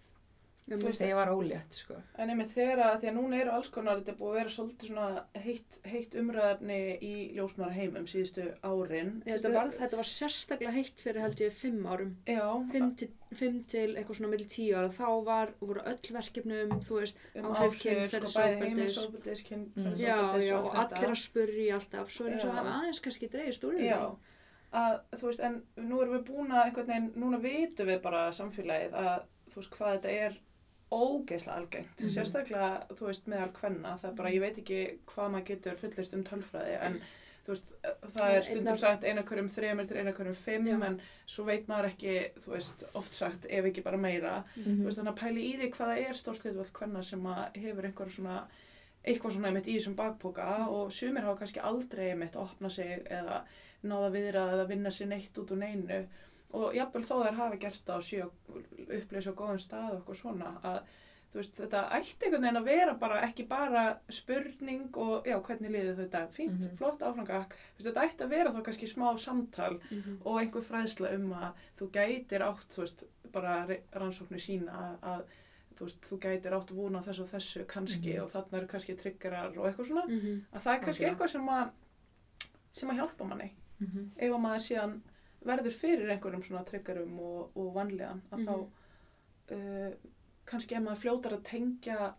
Þú 0.71 0.87
veist- 0.87 1.01
þegar 1.01 1.11
ég 1.11 1.19
var 1.19 1.31
ólétt 1.35 1.73
sko. 1.81 1.95
En 2.19 2.31
einmitt 2.31 2.53
þegar 2.55 2.79
að, 2.87 3.01
því 3.03 3.09
að 3.11 3.17
núna 3.19 3.41
eru 3.41 3.51
alls 3.57 3.69
konar, 3.75 4.01
þetta 4.01 4.17
búið 4.21 4.31
að 4.31 4.39
vera 4.41 4.53
svolítið 4.55 4.91
svona 4.91 5.25
heitt, 5.45 5.79
heitt 5.85 6.15
umræðefni 6.21 6.81
í 7.03 7.15
ljósmara 7.35 7.73
heimum 7.75 8.07
síðustu 8.07 8.45
árin. 8.63 9.11
Ég, 9.27 9.41
þetta, 9.41 9.53
var, 9.57 9.73
þetta 9.81 9.97
var 10.01 10.11
sérstaklega 10.13 10.75
heitt 10.77 11.01
fyrir 11.03 11.21
held 11.27 11.41
ég 11.43 11.53
fimm 11.53 11.87
árum. 11.91 12.13
Já, 12.27 12.45
Fimm 12.71 12.95
til, 12.95 13.11
fimm 13.35 13.59
til 13.65 13.87
eitthvað 13.97 14.17
svona 14.21 14.31
milli 14.37 14.47
tíu 14.47 14.77
ára. 14.79 14.89
Þá 14.95 15.25
var, 15.27 15.53
voru 15.61 15.83
öll 15.91 16.15
verkefnum, 16.21 16.77
þú 16.87 17.01
veist, 17.01 17.17
um 17.35 17.51
áhrif 17.51 17.61
áhrif, 17.61 17.81
sko, 17.81 17.89
kynferðisofbeldis 17.89 19.45
já, 20.01 20.17
já, 20.41 20.57
og 20.59 20.67
og 20.67 20.75
allir 20.77 21.11
að 21.11 21.21
spurja 21.25 21.75
alltaf. 21.81 22.11
Svo 22.15 22.27
er 22.27 22.33
eins 22.37 22.45
og 22.47 22.55
hafa 22.55 22.77
aðeins 22.81 23.01
kannski 23.05 23.29
dreigist 23.33 23.65
úr 23.67 23.75
því. 23.79 23.89
Já, 23.91 24.01
að 24.73 25.01
þú 25.19 25.27
veist, 25.31 25.41
en 25.41 25.63
nú 25.89 26.01
erum 26.03 26.15
við 26.19 26.25
búin 26.31 26.53
að 26.55 26.65
einhvern 26.69 26.87
veginn, 26.93 27.11
núna 27.17 27.41
vitum 27.43 27.87
við 27.91 28.01
bara 28.05 28.29
samfélagið 28.37 28.95
að 29.01 29.25
þú 29.51 29.57
veist 29.61 29.71
hvað 29.77 29.97
þetta 29.97 30.15
er 30.27 30.39
ógeðslega 30.91 31.57
algengt, 31.57 32.01
Mhm. 32.01 32.11
sérstaklega 32.11 32.87
þú 32.91 33.07
veist 33.07 33.27
meðal 33.29 33.53
kvenna, 33.53 33.97
það 34.01 34.11
er 34.11 34.15
bara, 34.17 34.31
ég 34.31 34.41
veit 34.41 34.57
ekki 34.59 34.99
hvað 35.07 35.31
maður 35.31 35.45
getur 35.47 35.77
fullirt 35.77 36.15
um 36.15 36.25
tölfræði 36.25 36.79
en 36.83 37.01
þú 37.47 37.49
veist, 37.55 37.65
það 37.83 38.25
Einn 38.27 38.37
er 38.37 38.43
stundum 38.43 38.77
sagt 38.79 39.05
eina 39.05 39.23
hverjum 39.23 39.49
þremur 39.51 39.89
til 39.89 39.97
eina 39.97 40.13
hverjum 40.13 40.35
fimm 40.37 40.67
Já. 40.67 40.83
en 40.87 41.01
svo 41.27 41.45
veit 41.45 41.67
maður 41.69 41.91
ekki, 41.95 42.31
þú 42.41 42.53
veist, 42.57 42.85
oft 42.95 43.13
sagt 43.15 43.47
ef 43.49 43.65
ekki 43.65 43.83
bara 43.85 43.97
meira, 43.97 44.45
Mhm. 44.57 44.81
þú 44.83 44.85
veist, 44.85 44.99
þannig 44.99 45.15
að 45.15 45.21
pæli 45.23 45.55
í 45.55 45.59
því 45.59 45.71
hvað 45.71 45.89
það 45.89 46.09
er 46.09 46.13
stórt 46.15 46.43
hlutvall 46.43 46.73
kvenna 46.73 47.03
sem 47.05 47.23
að 47.23 47.57
hefur 47.57 47.85
einhver 47.85 48.11
svona 48.11 48.43
eitthvað 49.07 49.33
svona 49.33 49.47
einmitt 49.49 49.67
í 49.67 49.77
þessum 49.79 49.95
bakpoka 49.97 50.59
Mm. 50.59 50.69
og 50.69 50.91
sumir 50.93 51.23
hafa 51.23 51.39
kannski 51.39 51.61
aldrei 51.63 52.11
einmitt 52.13 52.37
opna 52.37 52.69
sig 52.71 53.03
eða 53.11 53.45
náða 53.83 54.11
viðrað 54.13 54.53
eða 54.53 54.69
vinna 54.69 54.91
sér 54.91 55.07
neitt 55.09 55.33
út 55.39 55.51
úr 55.53 55.57
neinu 55.59 56.07
og 56.53 56.75
jafnvel 56.75 57.05
þó 57.05 57.15
þær 57.25 57.35
hafi 57.39 57.59
gert 57.59 57.85
það 57.87 57.97
og 57.97 58.03
séu 58.03 58.31
upplýs 59.01 59.29
á 59.31 59.33
góðum 59.39 59.59
stað 59.63 59.91
og 59.93 60.01
eitthvað 60.01 60.17
svona 60.21 60.61
að 60.65 60.81
þú 61.31 61.39
veist 61.39 61.55
þetta 61.61 61.81
ætti 61.95 62.27
einhvern 62.27 62.43
veginn 62.43 62.59
að 62.59 62.65
vera 62.65 62.95
bara 62.99 63.21
ekki 63.23 63.45
bara 63.49 63.83
spurning 64.11 64.97
og 64.99 65.27
já 65.31 65.37
hvernig 65.47 65.71
liðið 65.71 66.01
þetta 66.01 66.23
fínt, 66.35 66.59
Mhm. 66.67 66.77
flott 66.77 66.99
áfrangak 67.07 67.55
þú 67.55 67.79
veist 67.79 67.87
þetta 67.87 68.05
ætti 68.09 68.25
að 68.25 68.29
vera 68.31 68.51
þá 68.53 68.63
kannski 68.67 68.89
smá 68.91 69.17
samtal 69.19 69.79
Mhm. 69.91 70.17
og 70.25 70.41
einhver 70.41 70.63
fræðsla 70.63 71.15
um 71.15 71.31
að 71.33 71.53
þú 71.79 71.91
gætir 71.91 72.41
átt, 72.43 72.67
þú 72.75 72.79
veist, 72.83 73.05
bara 73.33 73.67
rannsóknir 73.93 74.41
sína 74.43 74.73
að, 74.73 74.99
að 75.03 75.23
þú 75.77 75.81
veist, 75.87 76.01
þú 76.03 76.19
gætir 76.19 76.53
átt 76.53 76.71
vona 76.75 77.01
þessu 77.03 77.23
og 77.23 77.29
þessu 77.31 77.65
kannski 77.67 78.15
Mhm. 78.17 78.23
og 78.25 78.31
þarna 78.33 78.59
eru 78.59 78.67
kannski 78.67 78.97
triggerar 78.99 79.57
og 79.57 79.67
eitthvað 79.71 79.87
svona, 79.87 80.07
Mhm. 80.09 80.43
að 80.53 80.61
það 80.63 80.75
er 80.75 80.81
kannski 80.85 81.05
Algjörlega. 81.05 81.17
eitthvað 81.17 81.31
sem 81.31 81.47
að 81.47 81.71
sem 82.73 82.89
að 82.91 82.99
hjálpa 82.99 83.29
manni 83.29 83.53
Mhm. 83.81 84.11
ef 84.19 84.31
að 84.33 84.41
maður 84.41 84.67
síðan 84.67 85.01
verður 85.47 85.73
fyrir 85.73 86.11
einhverjum 86.11 86.43
svona 86.45 86.65
triggerum 86.69 87.19
og, 87.21 87.51
og 87.57 87.75
vanlegan 87.75 88.23
að 88.33 88.39
Mhm. 88.39 88.47
þá 88.47 88.55
uh, 89.53 89.93
kannski 90.47 90.75
ef 90.77 90.83
maður 90.83 91.01
fljótar 91.05 91.33
að 91.39 91.43
tengja 91.45 92.15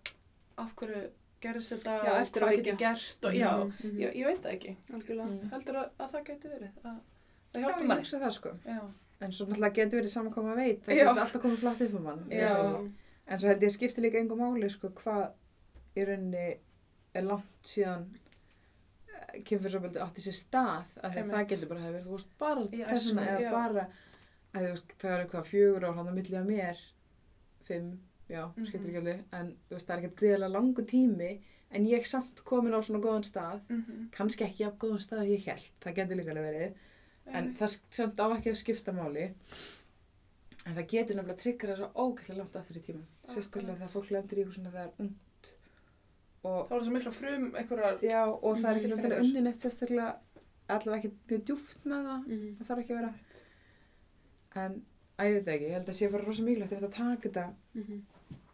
af 0.57 0.75
hverju 0.75 1.09
gerist 1.41 1.71
þetta 1.73 1.93
Já, 2.05 2.11
og 2.13 2.21
eftir 2.21 2.41
á 2.41 2.45
hvað 2.45 2.57
getur 2.57 2.77
gert 2.77 3.25
og 3.25 3.31
Mhm. 3.31 3.39
já, 3.41 3.51
Mhm. 3.65 3.97
ég, 3.97 4.15
ég 4.15 4.25
veit 4.25 4.41
það 4.41 4.53
ekki. 4.55 4.75
Mm. 4.89 5.49
heldur 5.51 5.75
að, 5.75 5.89
að 5.99 6.11
það 6.11 6.23
geti 6.25 6.47
verið 6.47 6.69
að 6.83 6.97
Já, 7.53 7.61
hjálpa 7.61 7.95
hugsa 7.97 8.19
það 8.19 8.31
sko. 8.31 8.49
En 9.21 9.31
svo 9.31 9.45
náttúrulega 9.45 9.73
getur 9.73 9.99
verið 10.01 10.09
saman 10.09 10.33
hvað 10.33 10.43
maður 10.45 10.55
veit. 10.55 10.81
Það 10.85 10.95
getur 10.95 11.07
alltaf 11.21 11.41
komið 11.41 11.57
flatt 11.57 11.81
upp 11.81 11.93
um 11.95 12.03
mann. 12.03 12.19
Og- 12.31 12.89
En 13.27 13.39
svo 13.39 13.47
held 13.47 13.61
ég 13.61 13.69
að 13.69 13.77
skipti 13.77 14.01
líka 14.01 14.17
engum 14.19 14.39
máli 14.39 14.69
sko 14.69 14.89
hvað 14.89 15.31
í 15.95 16.05
rauninni 16.07 16.57
er 17.13 17.21
langt 17.23 17.61
síðan 17.63 18.05
kynfyrsofbeldi 19.47 19.99
átti 20.03 20.21
sér 20.25 20.35
stað 20.37 20.93
að 21.03 21.17
að 21.21 21.29
það 21.31 21.47
getur 21.51 21.69
bara 21.71 21.81
hefur, 21.87 22.03
þú 22.07 22.11
veist, 22.17 22.31
bara 22.39 22.65
þessuna 22.71 23.25
eða 23.27 23.41
já. 23.41 23.51
bara 23.51 23.85
að 24.53 24.61
þú 24.65 24.71
veist, 24.71 24.95
það 24.99 25.11
er 25.15 25.23
eitthvað 25.25 25.49
fjögur 25.51 25.85
ár 25.87 25.95
hann 25.99 26.11
á 26.11 26.13
milli 26.17 26.37
að 26.41 26.49
mér 26.51 26.77
fimm, 27.67 27.91
já, 28.29 28.41
Mhm. 28.51 28.65
skiptir 28.67 28.89
ekki 28.89 29.01
alveg 29.01 29.23
en 29.31 29.47
þú 29.69 29.75
veist, 29.75 29.87
það 29.87 29.95
er 29.97 30.01
ekkert 30.03 30.19
gríðarlega 30.21 30.55
langur 30.55 30.85
tími 30.85 31.31
en 31.71 31.85
ég 31.87 32.05
samt 32.07 32.43
komin 32.43 32.73
á 32.75 32.79
svona 32.83 32.99
góðan 33.03 33.23
stað 33.23 33.61
mm 33.69 34.09
kannski 34.11 34.43
ekki 34.43 34.65
á 34.67 34.71
góðan 34.75 34.99
stað 35.05 35.19
og 35.23 35.27
ég 35.31 35.45
held, 35.45 35.69
það 35.81 35.95
getur 35.95 36.15
líka 36.19 36.31
alveg 36.31 36.47
verið 36.51 36.73
en 37.27 37.53
það 37.55 37.67
sk- 37.75 37.91
samt 37.91 38.17
á 38.19 38.25
ekki 38.35 38.49
að 38.51 38.59
skipta 38.59 38.91
máli 38.91 39.33
en 40.65 40.75
það 40.75 40.87
getur 40.91 41.15
nefnilega 41.15 41.41
tryggra 41.41 41.75
svo 41.77 41.87
ógeðslega 41.95 42.37
langt 42.41 42.55
aftur 42.59 42.77
í 42.77 42.83
tíma 42.85 43.03
sérstaklega 43.27 43.71
Akkurat. 43.71 43.79
þegar 43.79 43.93
fólk 43.95 44.11
lendur 44.11 44.37
í 44.37 44.41
eitthvað 44.43 44.57
svona 44.59 44.71
þegar 44.75 44.91
ungt 44.99 45.17
og, 46.43 46.67
þá 46.69 46.73
er 46.73 46.79
það 46.79 46.85
svo 46.85 46.93
mikla 46.95 47.11
frum 47.13 47.51
einhverjar, 47.55 47.99
já, 48.01 48.21
og 48.27 48.57
það 48.57 48.69
er 48.71 48.75
ekki 48.79 48.87
Mhm. 48.87 48.95
náttúrulega 48.97 49.21
unni 49.25 49.41
neitt 49.41 49.59
sérstaklega 49.65 50.15
allavega 50.69 50.97
ekki 51.01 51.11
mjög 51.29 51.43
djúpt 51.45 51.85
með 51.85 52.05
það 52.07 52.27
Mhm. 52.27 52.55
það 52.57 52.67
þarf 52.67 52.79
ekki 52.83 52.93
að 52.93 52.99
vera 53.01 53.13
en 54.55 54.81
að 55.19 55.27
ég 55.27 55.33
veit 55.35 55.45
það 55.45 55.53
ekki, 55.55 55.67
ég 55.69 55.75
held 55.77 55.91
að 55.91 55.97
sé 55.99 56.11
bara 56.11 56.25
rosa 56.25 56.43
mikilvægt 56.43 56.71
ef 56.71 56.79
þetta 56.81 56.91
taka 56.91 57.29
þetta 57.29 57.53
Mhm. 57.75 58.01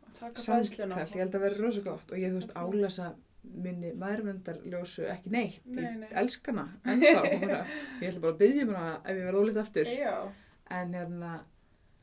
að 0.07 0.19
taka 0.19 0.41
fæðsluna. 0.41 0.95
samtal, 0.95 1.07
ég 1.07 1.23
held 1.23 1.35
að 1.35 1.39
vera 1.41 1.61
rosa 1.63 1.81
gott 1.81 2.11
og 2.11 2.17
ég, 2.17 2.31
þú 2.31 2.39
veist, 2.41 2.53
álasa 2.53 3.15
minni 3.47 3.91
maðurvendarljósu 3.93 5.05
ekki 5.07 5.29
neitt, 5.31 5.61
Nei, 5.65 5.83
ég 5.83 5.97
nei. 5.99 6.07
elska 6.11 6.51
hana 6.51 6.67
ennþá, 6.83 7.65
ég 8.01 8.09
ætla 8.11 8.21
bara 8.21 8.33
að 8.33 8.37
byggja 8.39 8.65
mér 8.67 8.75
hana 8.75 9.01
ef 9.05 9.15
ég 9.15 9.23
verð 9.23 9.39
ólítið 9.41 9.61
aftur 9.61 9.85
Já, 9.85 10.31
en 10.69 10.93
hérna 10.93 11.39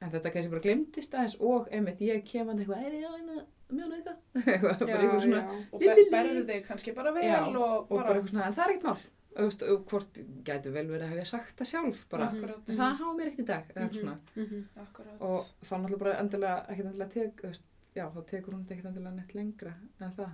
en 0.01 0.11
þetta 0.11 0.32
kannski 0.32 0.51
bara 0.51 0.61
glemdist 0.61 1.12
aðeins 1.15 1.36
og 1.40 1.69
einmitt 1.70 1.98
ég 2.01 2.24
kem 2.24 2.48
að 2.48 2.65
eitthvað, 2.65 3.44
ég 3.70 3.74
mjónu 3.78 3.97
eitthvað 3.97 4.16
eitthvað, 4.53 4.78
bara 4.85 5.01
eitthvað 5.01 5.24
svona 5.24 5.43
já. 5.43 5.59
og 5.73 5.85
berði 6.15 6.45
þig 6.51 6.62
kannski 6.69 6.95
bara 6.97 7.12
vel 7.16 7.24
Já, 7.27 7.41
og 7.43 7.57
og 7.57 7.89
bara 7.91 8.05
bara, 8.09 8.15
eitthvað 8.19 8.31
svona, 8.35 8.47
en 8.47 8.57
það 8.59 8.65
er 8.66 8.73
ekkert 8.74 8.89
mál. 8.91 9.05
Og 9.35 9.41
þú 9.41 9.45
veist, 9.49 9.62
og 9.66 9.85
hvort 9.91 10.19
gæti 10.47 10.70
vel 10.70 10.86
verið 10.93 11.05
að 11.09 11.12
hefja 11.15 11.24
sagt 11.32 11.57
það 11.59 11.70
sjálf 11.73 12.03
bara, 12.12 12.27
akkurat, 12.31 12.69
en 12.70 12.77
það 12.78 12.93
hafa 13.01 13.15
mér 13.19 13.31
ekkert 13.32 13.43
í 13.43 13.47
dag 13.49 13.65
eitthvað 13.73 13.97
svona, 13.99 14.16
Mhm. 14.36 14.61
akkurat. 14.85 15.16
og 15.20 15.49
þá 15.66 15.73
náttúrulega 15.74 16.03
bara 16.05 16.19
endilega, 16.23 16.59
ekkert 16.70 16.86
endilega 16.91 17.11
þú 17.41 17.49
veist, 17.49 17.65
já, 17.97 18.05
þá 18.15 18.20
tekur 18.31 18.55
hún 18.55 18.66
ekkert 18.69 18.91
endilega 18.93 19.15
neitt 19.16 19.35
lengra 19.35 19.73
en 20.01 20.12
það, 20.20 20.31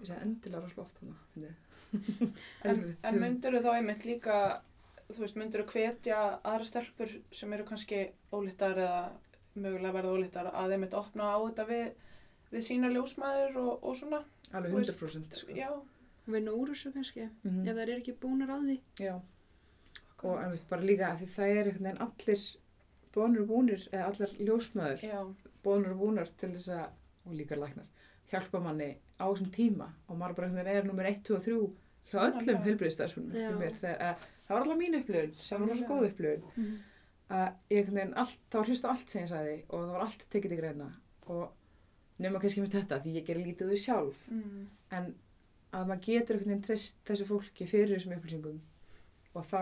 ég 0.00 0.06
segi 0.08 0.22
endilega 0.24 0.62
rosa 0.64 0.80
oft 0.86 1.00
þannig, 1.02 1.54
En, 2.64 2.78
en 3.04 3.18
myndur 3.20 3.58
þá 3.60 3.70
einmitt 3.76 4.04
líka, 4.08 4.36
þú 5.12 5.18
veist, 5.26 5.36
myndur 5.36 5.66
þú 5.66 5.74
hvetja 5.74 6.20
aðra 6.48 6.64
stelpur 6.64 7.10
sem 7.36 7.52
eru 7.52 7.66
kannski 7.68 7.98
ólittar 8.32 8.78
eða 8.80 9.02
mögulega 9.56 9.92
verða 9.92 10.12
ólittar 10.16 10.50
að 10.54 10.72
einmitt 10.76 10.94
opna 10.94 11.24
á 11.34 11.38
þetta 11.48 11.66
við, 11.68 11.92
við 12.52 12.62
sína 12.66 12.88
ljósmaður 12.92 13.56
og, 13.62 13.84
og 13.84 13.96
svona, 13.96 14.22
alveg 14.52 14.72
þú 14.72 14.78
veist, 14.80 14.96
100% 15.02 15.38
sko. 15.42 15.52
já, 15.56 15.68
vinna 16.26 16.50
úr 16.56 16.68
þessu 16.72 16.92
kannski 16.94 17.28
Mhm. 17.44 17.68
ef 17.68 17.76
þær 17.76 17.82
eru 17.88 18.00
ekki 18.00 18.14
búnar 18.20 18.48
að 18.48 18.66
því 18.68 18.80
já, 19.06 19.14
og 19.14 19.22
akkurat. 20.16 20.44
einmitt 20.44 20.68
bara 20.70 20.82
líka 20.82 21.06
að 21.12 21.18
því 21.22 21.28
það 21.36 21.48
er 21.56 21.64
einhvern 21.66 21.84
veginn 21.84 22.02
allir 22.06 22.56
bónur 23.12 23.42
og 23.42 23.48
búnir, 23.48 23.88
eða 23.92 24.06
allar 24.08 24.30
ljósmaður 24.40 25.00
já, 25.02 25.34
bónur 25.64 25.92
og 25.92 25.98
búnar 26.00 26.28
til 26.38 26.50
þess 26.54 26.68
að, 26.68 26.86
og 27.26 27.32
líka 27.34 27.56
læknar, 27.56 27.84
hjálpa 28.32 28.60
manni 28.62 28.96
á 29.20 29.24
þessum 29.28 29.50
tíma 29.52 29.90
og 30.08 30.16
maður 30.16 30.34
bara 30.36 30.46
einhvern 30.48 30.64
veginn 30.64 30.76
er 30.76 30.84
nummer 30.88 31.04
1, 31.04 31.22
2 31.24 31.34
og 31.36 31.42
3 31.44 31.52
hjá 32.02 32.18
öllum 32.32 32.62
að, 34.00 34.16
það 34.46 34.56
var 34.56 34.62
alltaf 34.62 34.78
mín 34.78 34.96
upplifun 34.98 35.34
sem 35.34 35.60
var 35.60 35.68
rosa 35.68 35.84
Sannarlega. 35.84 35.88
góð 35.92 36.08
upplifun 36.08 36.42
Mhm. 36.56 36.78
Að 37.32 37.48
ég 37.72 37.90
allt, 37.96 38.38
það 38.50 38.58
var 38.60 38.68
hlust 38.70 38.84
á 38.84 38.90
allt 38.92 39.08
sem 39.12 39.22
ég 39.24 39.30
sagði 39.32 39.56
og 39.68 39.78
það 39.80 39.92
var 39.96 40.04
allt 40.06 40.24
tekið 40.34 40.52
til 40.52 40.58
greina 40.60 40.88
og 41.32 41.44
nema 42.22 42.40
kannski 42.42 42.60
með 42.64 42.74
þetta 42.76 42.98
því 43.04 43.14
ég 43.18 43.24
gerir 43.26 43.46
lítið 43.46 43.70
því 43.72 43.78
sjálf. 43.82 44.18
Mm, 44.30 44.66
en 44.98 45.06
að 45.72 45.86
maður 45.88 46.04
getur 46.06 46.36
einhvern 46.36 46.50
veginn 46.52 46.66
treyst 46.66 46.98
þessu 47.08 47.24
fólki 47.30 47.66
fyrir 47.70 47.94
þessum 47.96 48.12
upplýsingum 48.18 48.60
og 49.32 49.46
þá 49.48 49.60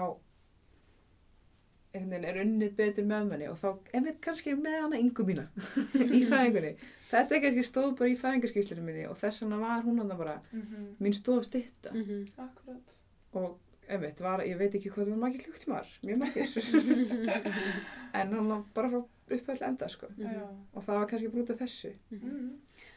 einhvern 1.91 2.11
veginn 2.11 2.27
er 2.31 2.41
unnið 2.45 2.75
betur 2.79 3.07
með 3.11 3.25
manni 3.31 3.47
og 3.51 3.57
þá, 3.59 3.69
einmitt 3.97 4.21
kannski 4.23 4.53
með 4.59 4.77
hana 4.85 4.99
yngu 5.03 5.25
mína 5.27 5.47
í 6.19 6.21
fæðingunni. 6.31 6.75
Þetta 7.11 7.35
er 7.37 7.43
kannski 7.47 7.65
stóð 7.67 7.95
bara 7.99 8.11
í 8.13 8.19
fæðingarskýslinu 8.21 8.85
minni 8.87 9.07
og 9.11 9.17
þess 9.19 9.43
vegna 9.43 9.59
var 9.63 9.83
hún 9.87 9.99
hann 10.03 10.13
bara 10.19 10.37
mm 10.53 10.93
mín 11.03 11.17
stóð 11.19 11.45
stitta 11.49 11.91
Mhm. 11.95 12.29
akkurat. 12.39 12.95
og 13.33 13.59
einmitt 13.91 14.21
var, 14.21 14.41
ég 14.47 14.57
veit 14.61 14.75
ekki 14.75 14.91
hvað 14.91 15.07
það 15.09 15.15
var 15.15 15.23
margir 15.25 15.43
klukktímar, 15.47 15.87
mjög 16.07 16.19
margir 16.23 16.49
en 18.21 18.33
hann 18.35 18.49
var 18.49 18.63
bara 18.75 18.91
frá 18.93 19.01
uppöll 19.31 19.63
enda 19.63 19.89
sko 19.89 20.07
Mhm. 20.17 20.33
Já. 20.35 20.47
og 20.75 20.83
það 20.85 20.99
var 20.99 21.07
kannski 21.07 21.29
brútið 21.35 21.59
þessu 21.65 21.93
Mhm. 22.11 22.31
Mm, 22.31 22.51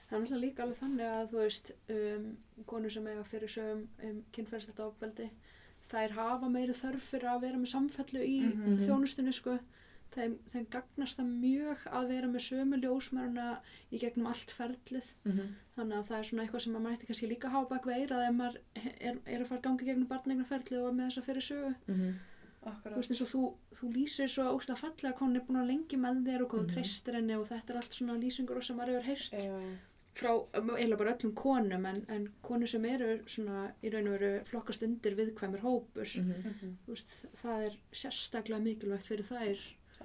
Það 0.09 0.17
er 0.17 0.21
náttúrulega 0.21 0.41
líka 0.45 0.63
alveg 0.63 0.77
þannig 0.77 1.07
að 1.09 1.29
þú 1.31 1.37
veist, 1.41 1.71
um, 1.89 2.37
konur 2.67 2.91
sem 2.91 3.07
eiga 3.07 3.23
fyrir 3.23 3.49
sögum 3.49 3.87
um, 4.03 4.17
kynferðslegt 4.35 4.79
ábeldi, 4.79 5.29
þær 5.89 6.11
hafa 6.11 6.49
meiri 6.49 6.73
þörf 6.73 7.01
fyrir 7.13 7.29
að 7.31 7.41
vera 7.41 7.57
með 7.57 7.71
samfellu 7.71 8.21
í 8.21 8.35
Mhm. 8.43 8.77
þjónustunni 8.83 9.33
sko. 9.33 9.57
Þeim, 10.13 10.33
þeim 10.53 10.65
gagnast 10.69 11.17
það 11.17 11.29
mjög 11.43 11.85
að 11.99 12.07
vera 12.13 12.27
með 12.29 12.43
sömu 12.47 12.77
ljósmæruna 12.83 13.45
í 13.91 13.99
gegnum 14.03 14.27
allt 14.29 14.51
ferlið. 14.53 15.07
Þannig 15.75 15.97
að 15.97 16.05
það 16.09 16.17
er 16.19 16.27
svona 16.29 16.43
eitthvað 16.43 16.61
sem 16.65 16.73
maður 16.75 16.85
mætti 16.89 17.07
kannski 17.09 17.29
líka 17.31 17.49
hafa 17.49 17.69
bak 17.71 17.85
veira 17.89 18.19
ef 18.27 18.35
maður 18.37 18.59
er, 18.75 19.17
er 19.25 19.41
að 19.41 19.47
fara 19.49 19.59
að 19.59 19.63
gangi 19.69 19.87
gegnum 19.89 20.07
barneignarferlið 20.11 20.81
og 20.83 20.87
er 20.91 20.97
með 20.99 21.09
þess 21.09 21.21
að 21.23 21.27
fyrir 21.31 21.47
sögu. 21.47 21.73
Þú 22.63 22.69
akkurat. 22.71 22.95
veist 22.95 23.11
eins 23.11 23.21
og 23.25 23.31
þú, 23.33 23.41
þú 23.79 23.87
lýsir 23.95 24.29
svo 24.31 24.43
ógst 24.55 24.69
að 24.71 24.77
fallega 24.83 25.09
að 25.11 25.17
konin 25.19 25.35
er 25.41 25.47
búin 25.47 25.57
að 25.63 25.71
lengi 25.73 25.97
með 25.99 26.21
þér 26.29 26.43
og 26.45 26.51
hvað 26.53 26.61
þú 26.61 26.63
Mhm. 26.63 26.73
treystir 26.77 27.13
henni 27.17 27.35
og 27.35 27.47
þetta 27.49 27.69
er 27.73 27.79
allt 27.81 27.97
svona 27.97 28.15
lýsingur 28.21 28.63
sem 28.63 28.77
maður 28.77 29.01
hefur 29.01 29.09
heyrt 29.09 29.33
Já, 29.33 29.57
frá 30.13 30.31
eiginlega 30.53 30.97
bara 31.01 31.13
öllum 31.17 31.33
konum 31.35 31.85
en, 31.89 31.99
en 32.07 32.29
konur 32.41 32.67
sem 32.71 32.85
eru 32.85 33.17
svona 33.27 33.73
í 33.83 33.91
raun 33.91 34.07
og 34.07 34.15
veru 34.15 34.31
flokkast 34.45 34.83
undir 34.87 35.15
viðkvæmur 35.19 35.59
hópur 35.65 36.07
mhm, 36.15 36.77
Þú 36.85 36.93
veist, 36.95 37.11
það 37.43 37.65
er 37.67 37.75
sérstaklega 37.91 38.61
mikilvægt 38.63 39.07
fyrir 39.11 39.27
þær 39.27 39.59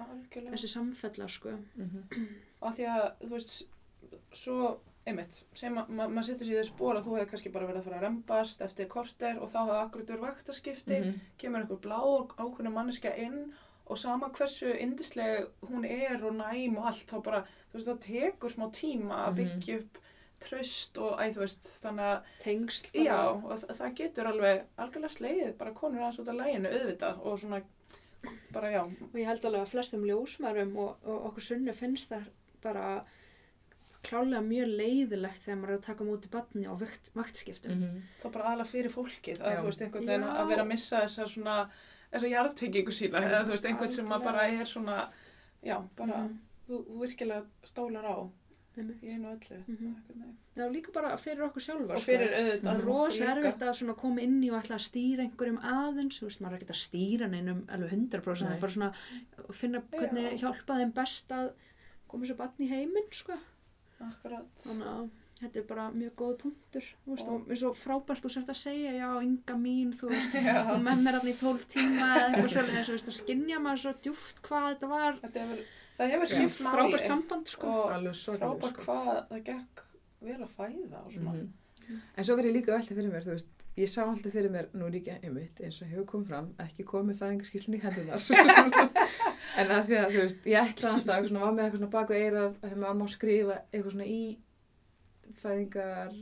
algjörlega. 0.05 0.53
þessi 0.55 0.67
samfella 0.73 1.27
sko 1.29 1.49
Og 2.61 2.67
af 2.69 2.75
því 2.77 2.85
að, 2.93 3.05
þú 3.23 3.29
veist, 3.33 3.53
svo, 4.33 4.79
einmitt, 5.07 5.43
sem 5.57 5.73
ma 5.73 5.85
ma 5.87 6.07
maður 6.07 6.27
setur 6.33 6.45
sér 6.49 6.59
í 6.59 6.63
þau 6.63 6.69
spór 6.73 6.97
að 6.99 7.05
þú 7.07 7.15
hefði 7.17 7.29
kannski 7.31 7.51
bara 7.53 7.67
verið 7.69 7.79
að 7.81 7.87
fara 7.89 7.97
að 7.99 8.05
rembast 8.07 8.61
eftir 8.61 8.87
korter 8.91 9.39
og 9.39 9.49
þá 9.53 9.59
hefði 9.63 9.79
akkurat 9.85 10.11
verið 10.13 10.25
vaktaskipti, 10.27 10.99
Mhm. 10.99 11.19
kemur 11.37 11.59
einhver 11.63 11.81
blá 11.85 11.99
ákveðna 12.37 12.71
manneska 12.75 13.15
inn 13.17 13.53
og 13.89 13.97
sama 13.97 14.29
hversu 14.29 14.69
indisleg 14.79 15.47
hún 15.65 15.85
er 15.85 16.23
og 16.25 16.33
næm 16.35 16.77
og 16.77 16.85
allt, 16.91 17.07
þá 17.09 17.23
bara, 17.23 17.41
þú 17.71 17.73
veist, 17.79 17.87
það 17.87 18.03
tekur 18.05 18.49
smá 18.53 18.69
tíma 18.71 19.25
að 19.27 19.31
Mhm. 19.33 19.39
byggja 19.39 19.79
upp 19.79 19.97
tröst 20.39 20.97
og, 21.01 21.17
æ, 21.19 21.33
þú 21.33 21.39
veist, 21.43 21.63
þannig 21.83 22.05
að, 22.05 22.21
tengsl 22.43 22.91
já, 22.93 23.17
og 23.43 23.59
þa- 23.59 23.75
það 23.75 23.95
getur 23.95 24.27
alveg 24.27 24.61
algjörlega 24.77 25.15
slegið, 25.17 25.57
bara 25.57 25.71
konur 25.73 25.99
aðeins 25.99 26.19
út 26.19 26.29
af 26.29 26.35
læginu, 26.35 26.69
auðvitað, 26.69 27.25
og 27.25 27.39
svona, 27.39 27.61
bara, 28.53 28.71
já, 28.73 28.81
og 28.83 29.13
ég 29.15 29.25
held 29.29 29.45
alveg 29.45 29.61
að 29.61 29.71
flestum 29.73 30.03
ljósmærum 30.07 30.75
og, 30.77 30.97
og 31.05 31.25
okkur 31.29 31.45
sunnu 31.45 31.73
finnst 31.73 32.09
það 32.11 32.25
bara 32.63 33.05
klálega 34.03 34.41
mjög 34.45 34.69
leiðilegt 34.79 35.41
þegar 35.43 35.57
maður 35.59 35.73
er 35.73 35.79
að 35.79 35.85
taka 35.89 36.07
móti 36.07 36.29
batni 36.31 36.65
á 36.67 36.73
vakt, 36.79 37.09
vaktskiptum. 37.15 37.71
Mhm. 37.79 38.01
þá 38.23 38.27
bara 38.31 38.51
aðla 38.53 38.65
fyrir 38.65 38.93
fólkið, 38.93 39.41
að 39.43 39.63
veist, 39.67 39.81
að 39.81 40.47
vera 40.47 40.63
að 40.63 40.67
missa 40.71 41.01
þessar 41.03 41.31
svona, 41.33 41.55
þessar 42.11 42.31
jarðtengingu 42.33 42.95
sína, 42.95 43.23
eða 43.27 43.41
þú 43.45 43.53
veist, 43.55 43.65
einhvern 43.65 43.91
sem 43.91 44.09
bara 44.09 44.47
er 44.47 44.65
svona, 44.65 45.09
já, 45.63 45.77
bara, 45.97 46.23
Mhm, 46.23 46.39
þú, 46.69 46.83
þú 46.87 46.99
virkilega 47.03 47.45
stólar 47.63 48.05
á. 48.07 48.17
Í 48.79 49.13
einu 49.13 49.27
og 49.27 49.39
öllu, 49.39 49.57
Mhm. 49.67 49.85
einhvern 49.89 50.19
veginn. 50.19 50.37
Já, 50.57 50.65
líka 50.71 50.91
bara 50.93 51.17
fyrir 51.17 51.43
okkur 51.47 51.61
sjálfar 51.61 51.95
og 51.95 52.01
fyrir 52.01 52.31
auðvitað 52.33 52.65
er 52.65 52.79
okkur 52.79 52.85
rosa 52.85 53.25
erfitt 53.35 53.61
að 53.61 53.95
koma 53.97 54.21
inn 54.21 54.41
í 54.43 54.49
og 54.51 54.63
ætla 54.63 54.75
að 54.75 54.87
stýra 54.89 55.19
einhverjum 55.25 55.59
aðeins, 55.61 56.19
þú 56.19 56.25
veist, 56.29 56.41
maður 56.41 56.53
er 56.53 56.63
ekki 56.63 56.75
að 56.75 56.83
stýra 56.87 57.29
neinum 57.29 57.61
alveg 57.69 57.91
100%, 57.91 58.21
það 58.21 58.49
Nei. 58.49 58.55
er 58.55 58.61
bara 58.61 58.71
svona 58.71 58.93
finna 59.53 59.81
hvernig 59.91 60.31
Já. 60.31 60.39
hjálpa 60.41 60.79
þeim 60.79 60.93
best 60.93 61.29
að 61.29 61.51
koma 62.07 62.25
svo 62.25 62.35
batn 62.35 62.63
í 62.63 62.69
heiminn, 62.69 63.09
sko. 63.11 63.33
Akkurat. 64.01 64.45
Þannig 64.63 64.87
að 64.87 65.09
þetta 65.39 65.55
er 65.57 65.63
bara 65.63 65.91
mjög 65.91 66.11
góð 66.19 66.37
punktur, 66.39 66.83
þú 67.05 67.13
veist, 67.15 67.27
Og- 67.27 67.33
og 67.33 67.47
mér 67.47 67.51
er 67.51 67.55
svo 67.55 67.71
frábært 67.73 68.21
þú 68.21 68.29
sért 68.31 68.49
að 68.49 68.59
segja, 68.59 68.91
já, 68.91 69.09
ynga 69.23 69.55
mín, 69.55 69.93
þú 69.95 70.09
veist, 70.09 70.33
með 70.33 71.03
mér 71.03 71.19
allir 71.19 71.33
í 71.33 71.39
12 71.39 71.65
tíma 71.67 72.07
eða 72.15 72.35
eitthvað 72.35 72.49
svolítið, 72.55 72.85
þú 72.85 72.95
veist, 72.95 73.07
að 73.07 73.19
skinja 73.23 73.59
maður 73.59 73.79
svo 73.79 73.93
djúft 74.01 74.41
hvað 74.41 74.67
þetta 74.75 74.87
var, 74.89 75.13
Þetta 75.23 75.39
hefur, 75.39 75.63
það 75.99 76.11
hefur 76.15 76.29
skipt 76.31 76.59
máli 76.65 76.75
frábært 76.77 77.05
samband, 77.11 77.47
sko. 77.53 77.67
og 77.67 77.93
alveg 77.97 78.15
svo 78.15 78.35
frábært 78.39 78.81
hvað 78.85 79.13
það 79.29 79.43
gekk 79.51 79.85
vel 80.21 80.41
að 80.45 80.51
fæða 80.57 81.05
og 81.05 81.11
svona. 81.15 81.31
Mhm. 81.33 82.01
En 82.17 82.25
svo 82.25 82.35
verið 82.37 82.53
líka 82.55 82.75
alltaf 82.75 82.95
fyrir 82.97 83.11
mér, 83.13 83.23
þú 83.25 83.33
veist, 83.35 83.47
ég 83.79 83.89
sá 83.89 84.01
alltaf 84.05 84.31
fyrir 84.35 84.51
mér, 84.53 84.67
nú 84.73 84.85
er 84.87 84.91
ég 84.97 85.01
ekki 85.07 85.25
einmitt, 85.25 85.61
eins 85.63 85.81
og 85.81 85.87
hefur 85.89 86.05
komið 86.11 86.27
fram, 86.27 86.49
ekki 86.59 86.83
komið 86.85 87.17
fæðingarskíslinn 87.21 87.77
í 87.77 87.81
hendunar. 87.81 88.21
en 89.59 89.71
að 89.73 89.87
því 89.89 89.95
að, 89.99 90.11
þú 90.13 90.19
veist, 90.23 90.43
ég 90.45 90.59
ætla 90.73 90.91
alltaf 90.93 91.15
eitthvað 91.15 91.29
svona, 91.31 91.45
var 91.45 91.55
með 91.57 91.63
eitthvað 91.65 91.79
svona 91.81 91.95
baku 91.95 92.13
eirað, 92.19 92.49
að 92.49 92.67
þegar 92.69 92.81
maður 92.83 92.99
má 93.01 93.07
skrifa 93.15 93.57
eitthvað 93.73 93.95
svona 93.95 94.05
í 94.09 94.21
fæðingar, 95.43 96.13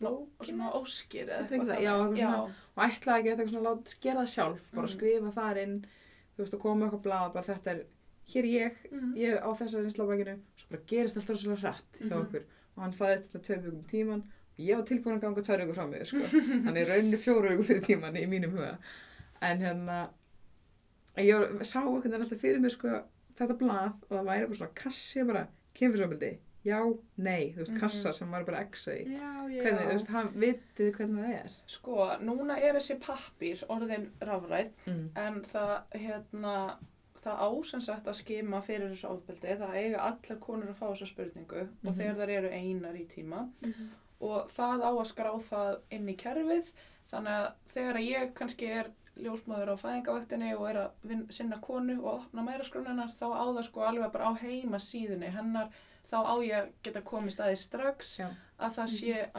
Svona, 0.00 0.10
og 0.40 0.46
svona 0.48 0.68
óskir 0.78 1.26
eða 1.28 1.42
Þetta 1.44 1.54
er 1.54 1.58
ekki 1.60 1.68
það, 1.70 1.80
já, 1.84 1.92
eitthvað 1.92 2.16
já, 2.16 2.28
svona- 2.30 2.54
og 2.76 2.84
ætla 2.86 3.16
ekki 3.18 3.30
eitthvað 3.34 3.48
svona, 3.50 3.64
láta 3.68 3.96
gera 4.00 4.20
það 4.24 4.30
sjálf, 4.34 4.62
bara 4.72 4.86
Mhm. 4.86 4.94
skrifa 4.96 5.32
þar 5.36 5.58
inn, 5.62 5.74
þú 6.32 6.38
veist, 6.40 6.54
og 6.54 6.60
koma 6.60 6.86
eitthvað 6.86 7.02
blað, 7.04 7.32
bara 7.34 7.44
þetta 7.50 7.70
er, 7.74 7.82
hér 8.34 8.44
ég, 8.44 8.76
Mhm. 8.92 9.14
ég 9.16 9.36
á 9.42 9.48
þessar 9.58 9.84
einslabækinu, 9.84 10.38
svo 10.56 10.68
bara 10.70 10.82
gerist 10.86 11.16
alltaf 11.16 11.36
svo 11.36 11.56
hrætt 11.56 12.00
hjá 12.00 12.10
Mhm. 12.16 12.22
okkur 12.26 12.42
og 12.76 12.82
hann 12.82 12.92
fæðist 12.92 13.28
þetta 13.30 13.42
tvei 13.46 13.58
vikum 13.64 13.84
tíman 13.84 14.22
og 14.22 14.58
ég 14.58 14.76
var 14.76 14.84
tilbúin 14.84 15.16
að 15.16 15.20
ganga 15.20 15.42
tvær 15.42 15.60
vikur 15.64 15.74
fram 15.74 15.92
með 15.92 16.04
sko. 16.06 16.18
hann 16.66 16.76
er 16.76 16.86
rauninni 16.86 17.16
fjóru 17.18 17.48
vikur 17.50 17.64
fyrir 17.64 17.82
tíman 17.86 18.16
í 18.16 18.26
mínum 18.28 18.50
huga 18.56 18.78
en 19.42 19.58
hérna 19.58 20.10
ég 21.16 21.64
sá 21.66 21.80
einhvern 21.80 22.02
veginn 22.02 22.22
alltaf 22.22 22.40
fyrir 22.40 22.60
mér 22.62 22.70
sko, 22.74 23.00
þetta 23.38 23.56
blað 23.58 23.94
og 24.08 24.14
það 24.14 24.28
væri 24.30 24.46
bara 24.46 24.60
svona 24.60 24.74
kassi 24.74 25.24
bara, 25.26 25.46
kemfisofbildi 25.74 26.30
já, 26.64 26.76
nei, 27.16 27.52
þú 27.54 27.62
veist, 27.62 27.72
Mhm. 27.72 27.80
kassa 27.80 28.12
sem 28.12 28.30
var 28.30 28.44
bara 28.44 28.60
exa 28.66 28.92
í 28.92 29.06
hvernig, 29.08 29.86
þú 29.88 29.92
veist, 29.96 30.06
hann 30.08 30.28
vitið 30.34 30.92
hvernig 30.96 31.24
það 31.24 31.44
er 31.44 31.50
Sko, 31.66 31.96
núna 32.20 32.58
er 32.60 32.74
þessi 32.74 32.98
pappír 33.00 33.64
orðin 33.68 34.10
rafrætt 34.20 34.72
mm. 34.86 35.08
en 35.16 35.40
það, 35.42 35.82
hérna, 35.94 36.76
það 37.24 37.42
ásansagt 37.46 38.06
að 38.06 38.14
skima 38.20 38.60
fyrir 38.62 38.90
þessu 38.92 39.08
ofbeldi. 39.10 39.56
Það 39.60 39.74
eiga 39.76 39.98
allar 40.10 40.38
konur 40.40 40.70
að 40.72 40.78
fá 40.80 40.86
þessa 40.92 41.06
spurningu 41.10 41.60
og 41.60 41.90
Mhm. 41.90 41.98
þegar 41.98 42.16
þær 42.16 42.30
eru 42.38 42.48
einar 42.48 42.94
í 42.94 43.06
tíma 43.06 43.48
Mhm. 43.62 43.90
og 44.20 44.48
það 44.50 44.80
á 44.80 44.90
að 44.92 45.06
skrá 45.12 45.32
það 45.50 45.78
inn 45.90 46.08
í 46.08 46.16
kerfið 46.16 46.70
þannig 47.12 47.36
að 47.36 47.52
þegar 47.74 47.96
ég 48.00 48.32
kannski 48.34 48.66
er 48.70 48.90
ljósmaður 49.20 49.72
á 49.74 49.76
fæðingavaktinni 49.76 50.54
og 50.56 50.68
er 50.70 50.76
að 50.76 50.90
vin, 51.04 51.26
sinna 51.30 51.58
konu 51.60 51.98
og 52.04 52.20
opna 52.20 52.42
mæraskrónunar 52.42 53.12
þá 53.18 53.26
á 53.36 53.44
það 53.52 53.64
sko 53.64 53.80
alveg 53.80 54.12
bara 54.12 54.30
á 54.30 54.34
heima 54.38 54.78
síðunni 54.78 55.30
hennar 55.30 55.68
þá 56.10 56.16
á 56.26 56.34
ég 56.42 56.54
að 56.58 56.68
geta 56.82 57.00
komið 57.02 57.30
staði 57.36 57.56
strax 57.56 58.16
Já. 58.18 58.28
að 58.60 58.74
það 58.76 58.88
sé 58.96 59.30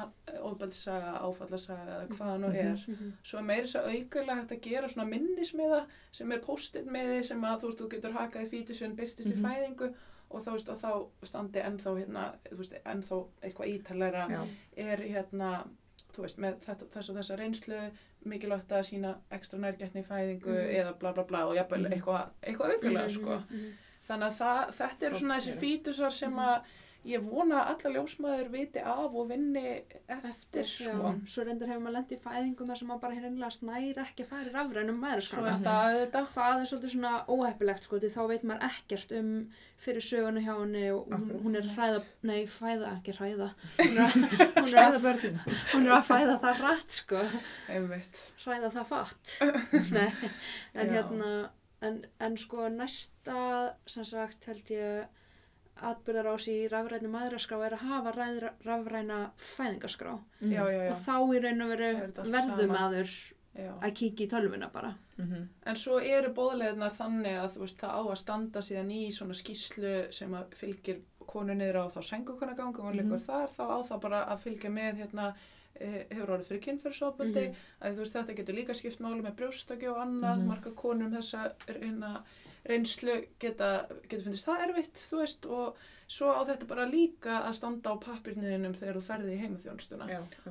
ofbeldsaga, 0.42 1.12
áfallasaga 1.26 1.96
eða 1.96 2.08
hvað 2.08 2.30
það 2.30 2.40
nú 2.44 2.52
er 2.56 2.86
Mhm. 2.88 3.12
svo 3.24 3.38
er 3.40 3.44
meira 3.44 3.64
þess 3.68 3.76
að 3.82 3.90
aukulega 3.96 4.36
hægt 4.40 4.52
að 4.52 4.62
gera 4.62 4.88
svona 4.88 5.10
minnismiða 5.10 5.82
sem 6.12 6.32
er 6.32 6.40
post-it 6.40 6.86
miði 6.88 7.24
sem 7.26 7.42
að 7.42 7.60
þú 7.62 7.68
veist, 7.68 7.80
þú 7.82 7.90
getur 7.90 8.14
hakað 8.14 8.46
í 8.46 8.50
fítusjön 8.54 8.96
byrtist 8.96 9.30
Mhm. 9.30 9.38
í 9.38 9.44
fæðingu 9.48 9.94
og 10.32 10.42
þá, 10.46 10.52
veist, 10.52 10.70
og 10.70 10.78
þá 10.78 11.26
standi 11.28 11.60
ennþá 11.60 11.98
hérna, 12.00 12.34
veist, 12.52 12.74
ennþá 12.86 13.26
eitthvað 13.44 13.72
ítalega 13.76 14.30
Já. 14.30 14.48
er 14.78 14.98
hérna 14.98 15.68
þú 16.14 16.22
veist, 16.24 16.38
með 16.40 16.60
þetta, 16.60 16.86
þess 16.92 17.10
og 17.10 17.16
þessa 17.16 17.38
reynslu 17.38 17.92
mikilvægt 18.26 18.68
að 18.70 18.84
sína 18.86 19.16
ekstra 19.32 19.60
nærgætni 19.60 20.04
í 20.04 20.06
fæðingu 20.06 20.48
Mhm. 20.48 20.76
eða 20.76 21.00
bla 21.00 21.12
bla 21.14 21.24
bla 21.24 21.46
og 21.48 21.56
jafnvel 21.56 21.88
Mhm. 21.88 21.94
eitthvað, 21.94 22.30
eitthvað 22.44 22.72
aukulega 22.76 23.10
sko. 23.10 23.44
Mhm. 24.12 24.20
þannig 24.20 24.30
að 24.30 24.38
það, 24.44 24.78
þetta 24.82 25.10
eru 25.10 25.20
svona 25.24 25.40
þessi 25.42 25.58
fítusar 25.66 26.12
sem 26.22 26.40
að 26.46 26.62
ég 27.04 27.24
vona 27.26 27.64
að 27.64 27.70
alla 27.72 27.92
ljósmaður 27.96 28.50
viti 28.54 28.78
af 28.86 29.16
og 29.18 29.24
vinni 29.32 29.62
eftir 30.08 30.62
já. 30.68 30.92
sko. 30.92 31.14
Svo 31.26 31.44
reyndar 31.48 31.72
hefur 31.72 31.82
maður 31.82 31.96
lendið 31.96 32.20
í 32.20 32.22
fæðingum 32.22 32.68
þar 32.70 32.78
sem 32.78 32.88
maður 32.92 33.02
bara 33.02 33.16
hérna 33.18 33.50
snæri 33.56 33.96
ekki 34.04 34.22
að 34.22 34.30
fara 34.30 34.46
í 34.46 34.52
rafrænum 34.54 35.00
mæðurskrána. 35.02 35.56
er 35.56 36.12
það 36.14 36.28
Það 36.36 36.62
er 36.62 36.70
svolítið 36.70 36.94
svona 36.94 37.14
óheppilegt 37.26 37.84
sko, 37.88 37.98
því 38.04 38.12
þá 38.14 38.22
veit 38.30 38.44
maður 38.44 38.68
ekkert 38.70 39.12
um 39.18 39.32
fyrir 39.82 40.06
söguna 40.06 40.44
hjá 40.46 40.54
henni 40.60 40.84
og 40.94 41.08
hún, 41.10 41.32
hún 41.42 41.56
er 41.58 41.66
hræða, 41.74 42.04
nei 42.22 42.46
fæða, 42.46 42.92
ekki 43.00 43.16
hræða, 43.18 43.48
hún 43.80 43.98
er, 43.98 44.12
hún, 44.62 44.70
er 44.70 44.78
að, 44.94 45.40
hún 45.74 45.88
er 45.88 45.96
að 45.96 46.06
fæða 46.06 46.36
það 46.46 46.62
rætt 46.68 46.92
sko, 47.00 47.24
einmitt 47.68 48.22
hræða 48.46 48.70
það 48.78 48.86
fatt, 48.92 49.34
en 50.76 50.86
Já. 50.86 51.02
hérna, 51.02 51.50
en, 51.82 52.06
en 52.20 52.38
sko 52.38 52.68
næsta, 52.70 53.76
sem 53.88 54.04
sagt, 54.06 54.46
held 54.46 54.70
ég, 54.70 55.06
atbyrðarás 55.82 56.46
í 56.52 56.56
rafrænu 56.70 57.10
maðuraskrá 57.10 57.58
er 57.66 57.74
að 57.78 57.86
hafa 57.90 58.12
ræð, 58.14 58.42
rafræna 58.68 59.20
fæðingaskrá 59.38 60.18
Mhm. 60.42 60.52
já, 60.54 60.64
já, 60.72 60.82
já, 60.84 60.92
og 60.92 60.98
þá 60.98 61.16
í 61.36 61.40
raun 61.44 61.62
og 61.62 61.70
veru 61.70 61.88
er 61.88 62.68
maður 62.68 63.10
já. 63.56 63.72
að 63.82 63.94
kíkja 63.96 64.26
í 64.26 64.30
tölvuna 64.30 64.70
bara. 64.72 64.94
Mhm. 65.18 65.48
En 65.66 65.76
svo 65.76 66.00
eru 66.00 66.34
bóðleðina 66.34 66.90
þannig 66.92 67.38
að 67.40 67.50
þú 67.56 67.60
veist, 67.66 67.78
það 67.82 67.96
á 67.98 68.02
að 68.12 68.18
standa 68.18 68.60
síðan 68.62 68.92
í 68.92 69.08
svona 69.12 69.34
skýslu 69.34 70.14
sem 70.14 70.32
að 70.34 70.54
fylgir 70.56 71.02
konu 71.28 71.54
niður 71.56 71.82
á 71.82 71.86
þá 71.90 72.02
sængukonagang 72.04 72.76
og 72.80 72.86
hún 72.86 72.96
liggur 72.96 73.18
Mhm. 73.20 73.26
þar, 73.26 73.48
þá 73.58 73.64
á 73.64 73.78
það 73.90 74.02
bara 74.02 74.26
að 74.26 74.40
fylgja 74.40 74.70
með 74.70 74.98
hérna 75.02 75.34
hefur 76.12 76.34
orðið 76.36 76.46
fyrir 76.52 76.64
kynferðsofbeldi 76.68 77.44
Mhm. 77.48 77.56
að 77.82 77.94
þú 77.96 77.98
veist 78.04 78.14
þetta 78.18 78.36
getur 78.40 78.56
líka 78.56 78.74
skipt 78.78 79.00
máli 79.02 79.22
með 79.26 79.36
brjóstakju 79.42 79.90
og 79.92 79.98
annað, 80.06 80.38
Mhm. 80.38 80.48
marga 80.48 80.72
konum 80.76 81.12
þessa 81.12 81.52
reyna, 81.68 82.24
reynslu 82.70 83.16
geta, 83.42 83.88
getur 84.08 84.28
fundist 84.28 84.46
það 84.46 84.68
erfitt 84.68 85.00
þú 85.10 85.18
veist 85.24 85.46
og 85.50 85.78
svo 86.12 86.28
á 86.36 86.42
þetta 86.46 86.68
bara 86.68 86.84
líka 86.86 87.38
að 87.48 87.54
standa 87.58 87.90
á 87.90 87.96
pappirniðinum 88.04 88.74
þegar 88.76 88.98
þú 89.00 89.02
ferði 89.08 89.32
í 89.34 89.40
heimaþjónstuna 89.42 90.08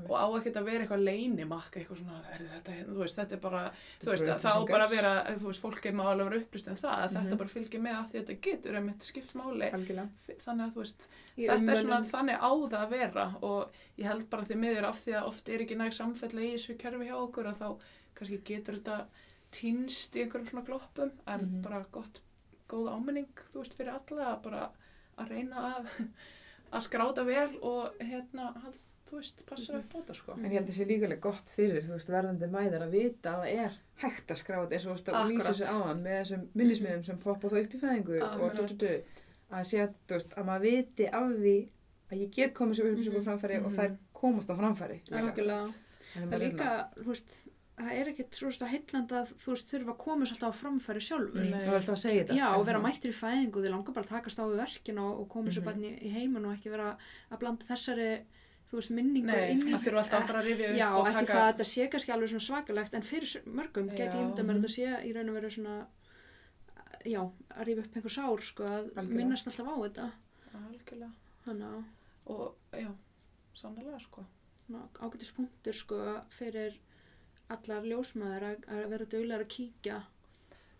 og 0.08 0.14
á 0.16 0.26
ekkert 0.40 0.56
að 0.56 0.64
vera 0.70 0.84
eitthvað 0.86 1.04
leinimakk 1.04 1.76
eitthvað 1.76 2.00
svona, 2.00 2.20
er 2.32 2.42
þetta, 2.48 2.72
hérna, 2.78 2.94
þú 2.94 3.02
veist, 3.04 3.18
þetta 3.20 3.36
er 3.36 3.42
bara 3.44 3.60
þú 4.00 4.08
veist, 4.10 4.24
bara 4.26 4.38
það 4.40 4.50
á 4.50 4.56
upplýsingar. 4.56 4.72
bara 4.72 4.88
vera 4.94 5.12
þú 5.36 5.46
veist, 5.50 5.62
fólk 5.66 5.86
er 5.86 5.96
málega 6.00 6.24
að 6.24 6.30
vera 6.30 6.40
upplýst 6.42 6.68
en 6.72 6.80
það 6.80 6.96
að 6.96 7.06
Mhm. 7.12 7.20
þetta 7.28 7.38
bara 7.44 7.54
fylgir 7.54 7.80
með 7.86 7.94
að 8.00 8.08
því 8.10 8.18
að 8.18 8.24
þetta 8.24 8.40
getur 8.48 8.74
einmitt 8.80 9.02
skipt 9.10 9.34
máli 9.36 9.70
algjörlega. 9.70 10.08
þannig 10.46 10.64
að 10.66 10.72
þú 10.74 10.80
veist, 10.84 11.08
Í 11.36 11.46
þetta 11.46 11.72
er 11.76 11.82
svona 11.84 12.02
þannig 12.10 12.38
á 12.40 12.50
það 12.72 12.80
að 12.80 12.90
vera 12.90 13.26
og 13.42 13.70
ég 13.98 14.04
held 14.10 14.30
bara 14.30 14.42
því 14.44 14.56
miður 14.64 14.84
af 14.88 15.04
því 15.04 15.12
að 15.20 15.26
oft 15.28 15.48
er 15.48 15.58
ekki 15.60 15.76
næg 15.76 15.92
samfella 15.92 16.40
í 16.40 16.52
þessu 16.56 16.78
kerfi 16.78 17.04
hjá 17.06 17.16
okkur 17.20 17.46
að 17.52 17.60
þá 17.60 17.78
kannski 18.16 18.40
getur 18.44 18.74
þetta 18.80 19.04
týnst 19.54 20.16
í 20.16 20.22
einhverjum 20.24 20.48
svona 20.52 20.66
gloppum 20.66 21.10
en 21.26 21.40
Mhm. 21.40 21.62
bara 21.62 21.84
gott, 21.92 22.20
góð 22.68 22.90
áminning 22.94 23.28
þú 23.52 23.58
veist, 23.64 23.74
fyrir 23.74 23.92
alla 23.94 24.34
að 24.36 24.42
bara 24.42 24.70
að 25.18 25.28
reyna 25.30 25.56
að, 25.74 25.88
að 26.72 26.82
skráta 26.86 27.24
vel 27.26 27.58
og 27.62 27.94
hérna, 28.00 28.52
þú 29.10 29.16
veist, 29.18 29.42
passa 29.46 29.74
upp 29.78 29.94
á 29.94 29.98
þetta 30.00 30.14
sko 30.14 30.32
En 30.38 30.44
ég 30.44 30.52
held 30.60 30.68
að 30.70 30.76
sé 30.78 30.86
líka 30.86 31.04
alveg 31.08 31.20
gott 31.20 31.50
fyrir, 31.56 31.82
þú 31.82 31.96
veist, 31.96 32.08
verðandi 32.08 32.50
mæðar 32.50 32.82
að 32.86 32.90
vita 32.94 33.30
að 33.34 33.40
það 33.42 33.64
er 33.64 33.72
hægt 34.04 34.30
að 34.30 34.40
skráða 34.40 34.68
þetta 34.68 34.74
eins 34.78 34.86
og 34.86 34.90
þú 34.90 34.94
veist 34.94 35.08
að 35.08 35.30
lýsa 35.32 35.50
þessu 35.50 35.66
áðan 35.74 36.02
með 36.04 36.16
þessum 36.20 36.46
minnismiðum 36.54 37.04
sem 37.04 37.18
poppa 37.18 37.48
það 37.50 37.64
upp 37.64 37.74
í 37.74 37.80
fæðingu 37.82 38.22
og 38.22 38.54
du, 38.56 38.66
du, 38.66 38.74
du, 38.86 39.02
að 39.50 39.64
sé 39.66 39.82
að, 39.82 39.94
þú 40.06 40.14
veist, 40.14 40.34
að 40.38 40.46
maður 40.46 40.62
viti 40.70 41.06
af 41.10 41.26
því 41.34 41.56
að 42.10 42.20
ég 42.22 42.30
get 42.38 42.54
komið 42.54 42.74
sér 42.78 42.86
Mhm. 42.90 43.18
á 43.18 43.22
framfæri 43.26 43.56
og 43.64 43.70
Mhm. 43.70 43.76
þær 43.76 43.96
komast 44.14 44.50
á 44.50 44.54
framfæri. 44.54 45.00
En 45.10 46.28
Það 46.28 46.32
er 46.34 46.40
líka, 46.40 46.70
þú 46.96 47.04
veist, 47.06 47.40
það 47.80 47.92
er 48.00 48.08
ekkert 48.12 48.34
svo 48.38 48.46
veist, 48.50 48.62
að 48.62 49.30
þú 49.44 49.52
veist, 49.54 49.70
þurfa 49.72 49.92
að 49.94 49.98
koma 50.04 50.26
svolítið 50.28 50.50
á 50.50 50.60
framfæri 50.60 51.02
sjálfur. 51.06 51.40
Mm. 51.44 51.54
Það 51.60 51.68
er 51.70 51.78
alltaf 51.78 51.94
að 51.96 52.02
segja 52.04 52.24
þetta. 52.24 52.36
Já, 52.40 52.46
og 52.56 52.66
vera 52.66 52.80
mættur 52.84 53.10
í 53.10 53.16
fæðingu, 53.20 53.62
þið 53.64 53.70
langar 53.74 53.94
bara 53.96 54.06
að 54.06 54.12
takast 54.14 54.38
á 54.40 54.44
við 54.50 54.60
verkin 54.60 54.98
og, 55.04 55.20
og 55.20 55.28
koma 55.28 55.50
sér 55.50 55.60
Mhm. 55.60 55.64
bara 55.64 55.76
í, 55.78 55.90
í 56.06 56.10
heimun 56.14 56.46
og 56.46 56.54
ekki 56.58 56.70
vera 56.70 56.96
að 57.30 57.38
blanda 57.40 57.64
þessari, 57.70 58.10
þú 58.70 58.76
veist, 58.80 58.90
minningu 58.90 59.38
inn 59.50 59.62
í. 59.66 59.72
að 59.74 59.84
þurfa 59.86 60.00
alltaf 60.04 60.20
að 60.22 60.26
fara 60.30 60.40
að 60.42 60.46
rifja 60.50 60.68
upp 60.70 60.76
Já, 60.78 60.88
og 60.94 61.06
ekki 61.06 61.20
taka 61.20 61.32
það 61.32 61.42
að 61.46 61.52
þetta 61.52 61.66
sé 61.70 61.88
kannski 61.90 62.12
alveg 62.14 62.28
svona 62.30 62.46
svakalegt, 62.48 62.94
en 62.94 63.02
fyrir 63.02 63.42
mörgum 63.46 63.88
get 63.90 63.98
ég 63.98 64.14
Já. 64.14 64.20
ímyndað 64.20 64.46
mér 64.46 64.56
að 64.56 64.60
þetta 64.60 64.74
sé 64.74 64.86
í 65.08 65.12
raun 65.16 65.28
og 65.28 65.34
veru 65.40 65.50
svona, 65.50 65.86
já, 67.06 67.20
að 67.56 67.64
rífa 67.66 67.84
upp 67.84 67.96
einhver 67.96 68.14
sár, 68.14 68.42
sko, 68.44 68.64
að 68.64 68.90
Algjörlega. 68.92 69.16
minnast 69.16 69.46
alltaf 69.48 69.66
á 69.66 69.76
þetta. 69.86 70.10
að, 71.46 71.84
og 72.26 72.54
já, 72.72 72.90
sannlega 73.54 74.00
sko 74.00 74.24
svona, 74.66 74.84
ágætis 75.02 75.32
punktur, 75.34 75.74
sko, 75.74 75.96
fyrir 76.30 76.76
allar 77.50 77.86
ljósmaður 77.90 78.48
að, 78.52 78.64
að 78.70 78.88
vera 78.94 79.04
duglegar 79.14 79.44
að 79.44 79.52
kíkja. 79.56 80.00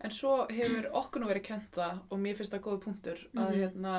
En 0.01 0.11
svo 0.17 0.35
hefur 0.49 0.89
okkur 1.03 1.21
nú 1.25 1.29
verið 1.31 1.47
kent 1.51 1.71
það 1.77 2.03
og 2.11 2.19
mér 2.25 2.37
finnst 2.39 2.55
það 2.57 2.67
góð 2.67 2.83
punktur 2.87 3.25
að, 3.35 3.49
Mhm. 3.51 3.61
hérna, 3.61 3.95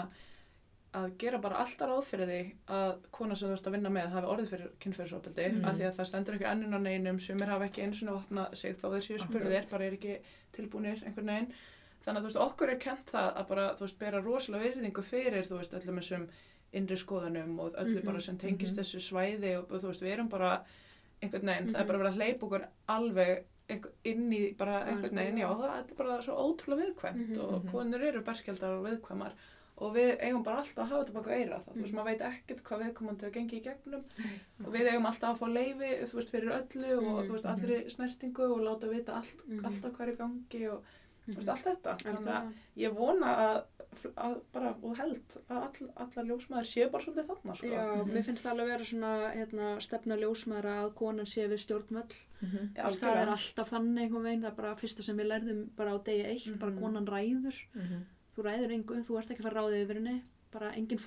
að 0.93 1.11
gera 1.21 1.37
bara 1.39 1.59
alltaf 1.63 1.87
ráð 1.87 2.01
fyrir 2.03 2.27
því 2.27 2.39
að 2.75 2.95
kona 3.15 3.35
sem 3.39 3.47
þú 3.49 3.53
ert 3.55 3.67
að 3.69 3.75
vinna 3.77 3.89
með 3.95 4.09
hafi 4.11 4.27
orðið 4.33 4.49
fyrir 4.51 4.71
kynferðsopildi 4.83 5.45
Mhm. 5.51 5.65
af 5.69 5.77
því 5.77 5.85
að 5.87 5.95
það 5.99 6.07
stendur 6.09 6.35
ekki 6.35 6.49
ennun 6.51 6.75
á 6.75 6.79
neinum 6.83 7.19
sumir 7.19 7.47
hafa 7.47 7.67
ekki 7.69 7.83
eins 7.85 8.01
og 8.03 8.17
opnað 8.23 8.55
sig 8.55 8.75
þá 8.75 8.87
séu 8.99 9.19
spurðir, 9.21 9.69
bara 9.71 9.85
er 9.85 9.91
ekki 9.95 10.17
tilbúinir 10.57 11.03
einhvern 11.05 11.31
veginn. 11.31 11.53
Þannig 12.03 12.17
að 12.17 12.21
þú 12.21 12.27
veist, 12.27 12.41
okkur 12.47 12.69
er 12.73 12.79
kent 12.81 13.05
það 13.13 13.35
að 13.37 13.47
bara, 13.47 13.65
þú 13.75 13.79
veist, 13.85 13.99
bera 13.99 14.21
rosalega 14.21 14.63
virðingu 14.65 15.03
fyrir, 15.05 15.43
þú 15.47 15.57
veist, 15.61 15.73
öllum 15.77 15.99
þessum 16.01 16.27
innri 16.73 16.95
skoðunum 16.97 17.59
og 17.59 17.73
öllu 17.75 17.99
Mhm, 18.01 18.05
bara 18.05 18.19
sem 18.21 18.37
tengist 18.37 18.75
mhm. 18.75 18.81
þessu 18.81 18.99
svæði 18.99 19.57
og 19.59 19.67
þú 19.69 19.87
veist, 19.91 20.01
við 20.01 20.13
erum 20.17 20.29
bara 20.29 20.65
einhvern 21.21 21.45
veginn, 21.51 21.69
það 21.69 21.79
er 21.79 21.83
Mhm. 21.83 21.87
bara 21.87 21.99
verið 22.01 22.11
að 22.11 22.19
hleypa 22.19 22.45
okkur 22.47 22.67
alveg 22.89 23.43
inn 24.03 24.31
í 24.33 24.57
bara 24.57 24.83
einhvern 24.85 25.15
veginn, 25.15 25.37
já, 25.39 25.47
það 25.55 25.77
er 25.79 25.95
bara 25.97 26.21
svo 26.21 26.35
ótrúlega 26.35 26.83
viðkvæmt 26.85 27.29
Mhm, 27.29 27.39
og 27.39 27.63
mhm. 27.63 27.71
konur 27.71 28.01
eru 28.03 28.21
berskjaldar 28.21 28.77
og 28.79 28.85
viðkvæmar 28.85 29.31
og 29.81 29.95
við 29.95 30.19
eigum 30.21 30.43
bara 30.43 30.57
alltaf 30.61 30.77
að 30.83 30.89
hafa 30.89 31.03
þetta 31.05 31.13
baka 31.13 31.31
eira 31.31 31.59
það, 31.59 31.73
þú 31.73 31.81
veist, 31.81 31.93
Mhm. 31.93 31.95
maður 31.99 32.05
veit 32.05 32.21
ekkert 32.21 32.63
hvað 32.63 32.81
viðkomandi 32.83 33.21
hefur 33.21 33.35
gengið 33.39 33.53
í 33.53 33.63
gegnum 33.63 34.03
og 34.65 34.73
við 34.73 34.87
eigum 34.91 35.05
alltaf 35.05 35.29
að 35.31 35.39
fá 35.39 35.47
leifi, 35.53 35.91
þú 36.05 36.13
veist, 36.19 36.29
fyrir 36.31 36.51
öllu 36.51 36.97
og 36.97 37.03
Mhm, 37.03 37.27
þú 37.27 37.31
veist, 37.31 37.45
allir 37.45 37.89
snertingu 37.89 38.51
og 38.51 38.61
láta 38.61 38.89
vita 38.89 39.13
allt, 39.13 39.47
Mhm. 39.47 39.65
alltaf 39.65 39.91
hvað 39.91 40.07
er 40.07 40.13
í 40.13 40.17
gangi 40.17 40.71
og 40.71 40.83
þú 41.27 41.35
veist, 41.35 41.47
Mhm. 41.47 41.49
allt 41.49 41.65
þetta, 41.65 41.97
þannig 42.01 42.33
að 42.33 42.53
ég 42.77 42.93
vona 42.95 43.27
að, 43.37 43.63
að 44.17 44.41
bara, 44.53 44.75
og 44.83 44.97
held 44.97 45.37
að 45.49 45.57
all, 45.61 45.89
allar 45.95 46.25
ljósmaður 46.25 46.67
séu 46.71 46.91
bara 46.91 47.03
svolítið 47.03 47.27
þarna, 47.27 47.55
sko 47.55 47.67
Já, 47.67 47.95
Mhm. 47.95 48.11
mér 48.11 48.23
finnst 48.25 48.43
það 48.45 48.51
alveg 48.51 48.67
vera 48.67 48.83
svona 48.83 49.33
hérna, 49.35 49.81
stefna 49.81 50.17
ljósmaðra 50.17 50.73
að 50.85 50.93
konan 50.95 51.25
sé 51.25 51.47
við 51.47 51.59
stjórnvöll. 51.65 52.13
Mhm. 52.41 52.73
Já, 52.75 52.81
Þú 52.81 52.87
veist, 52.87 52.99
það 52.99 53.11
er 53.11 53.27
algjörlega. 53.27 53.31
alltaf 53.31 53.69
þannig 53.69 54.01
einhvern 54.09 54.23
veginn, 54.23 54.41
það 54.41 54.47
er 54.51 54.55
bara 54.61 54.75
fyrsta 54.75 55.03
sem 55.03 55.17
við 55.17 55.27
lærðum 55.27 55.69
bara 55.75 55.91
á 55.91 55.97
degi 56.03 56.25
eitt, 56.25 56.59
bara 56.59 56.71
Mhm. 56.71 56.79
konan 56.79 57.05
ræður. 57.05 57.55
Mhm. 57.75 58.05
Þú 58.37 58.43
ræður 58.43 58.71
engu, 58.71 59.03
þú 59.05 59.17
ert 59.19 59.29
ekki 59.29 59.39
að 59.39 59.43
fara 59.43 59.61
að 59.61 59.63
ráða 59.71 59.85
yfir 59.85 59.95
henni, 59.95 60.21
bara 60.51 60.71
enginn 60.71 60.99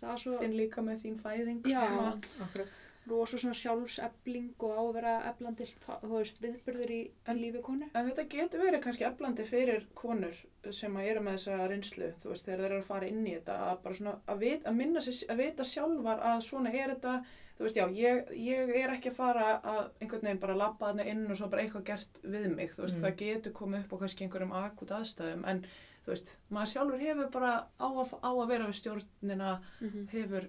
það 0.00 0.16
svo, 0.18 0.38
Þinn 0.40 0.54
líka 0.56 0.80
með 0.82 1.02
þín 1.02 1.20
fæðing 1.20 1.62
Já. 1.62 1.86
svona. 1.88 2.66
Rosa 3.08 3.36
svona 3.38 3.54
sjálfsefling 3.54 4.54
og 4.64 4.70
á 4.72 4.80
að 4.80 4.92
vera 4.96 5.14
eflandi, 5.28 5.66
þú 5.84 6.10
veist, 6.14 6.38
viðbyrður 6.40 6.90
í 6.94 7.00
En- 7.28 7.38
lífi 7.38 7.60
konu. 7.62 7.88
En 7.94 8.08
þetta 8.10 8.24
getur 8.32 8.62
verið 8.64 8.80
kannski 8.82 9.04
eflandi 9.04 9.44
fyrir 9.44 9.86
konur 9.94 10.34
sem 10.72 10.94
að 10.96 11.08
eru 11.10 11.20
með 11.20 11.34
þessa 11.36 11.68
reynslu, 11.68 12.12
þú 12.22 12.28
veist, 12.32 12.44
þegar 12.46 12.58
þeir 12.62 12.70
eru 12.70 12.78
að 12.80 12.84
fara 12.88 13.06
inn 13.12 13.26
í 13.26 13.34
þetta, 13.36 13.56
að 13.70 13.82
bara 13.82 13.94
svona, 13.94 14.14
að, 14.26 14.38
vit, 14.38 14.64
að 14.64 14.74
minna 14.78 15.00
sér, 15.04 15.18
að 15.34 15.36
vita 15.42 15.64
sjálfar 15.68 16.22
að 16.30 16.40
svona 16.48 16.72
er 16.72 16.94
þetta, 16.94 17.16
þú 17.58 17.66
veist, 17.66 17.76
já, 17.76 17.86
ég, 17.92 18.32
ég 18.40 18.72
er 18.80 18.94
ekki 18.96 19.10
að 19.12 19.18
fara 19.20 19.60
að 19.60 19.82
einhvern 20.00 20.22
veginn 20.30 20.40
bara 20.40 20.56
labba 20.56 20.86
þarna 20.92 21.06
inn 21.12 21.26
og 21.30 21.36
svo 21.36 21.48
bara 21.52 21.62
eitthvað 21.66 21.84
gert 21.84 22.22
við 22.24 22.48
mig, 22.56 22.72
þú 22.72 22.82
veist, 22.86 22.96
Mm. 22.96 23.02
það 23.04 23.16
getur 23.20 23.52
komið 23.52 23.84
upp 23.84 23.92
á 23.92 24.00
kannski 24.00 24.24
einhverjum 24.24 24.56
akut 24.64 24.88
aðstæðum, 24.96 25.44
en 25.46 25.62
þú 26.06 26.12
veist, 26.14 26.36
maður 26.50 26.72
sjálfur 26.72 27.00
hefur 27.04 27.30
bara 27.30 27.52
á 27.76 27.86
að, 27.92 28.14
á 28.24 28.30
að 28.32 28.48
vera 28.48 28.66
við 28.66 28.80
stjórnina, 28.80 29.60
Mm 29.82 30.06
hefur 30.08 30.48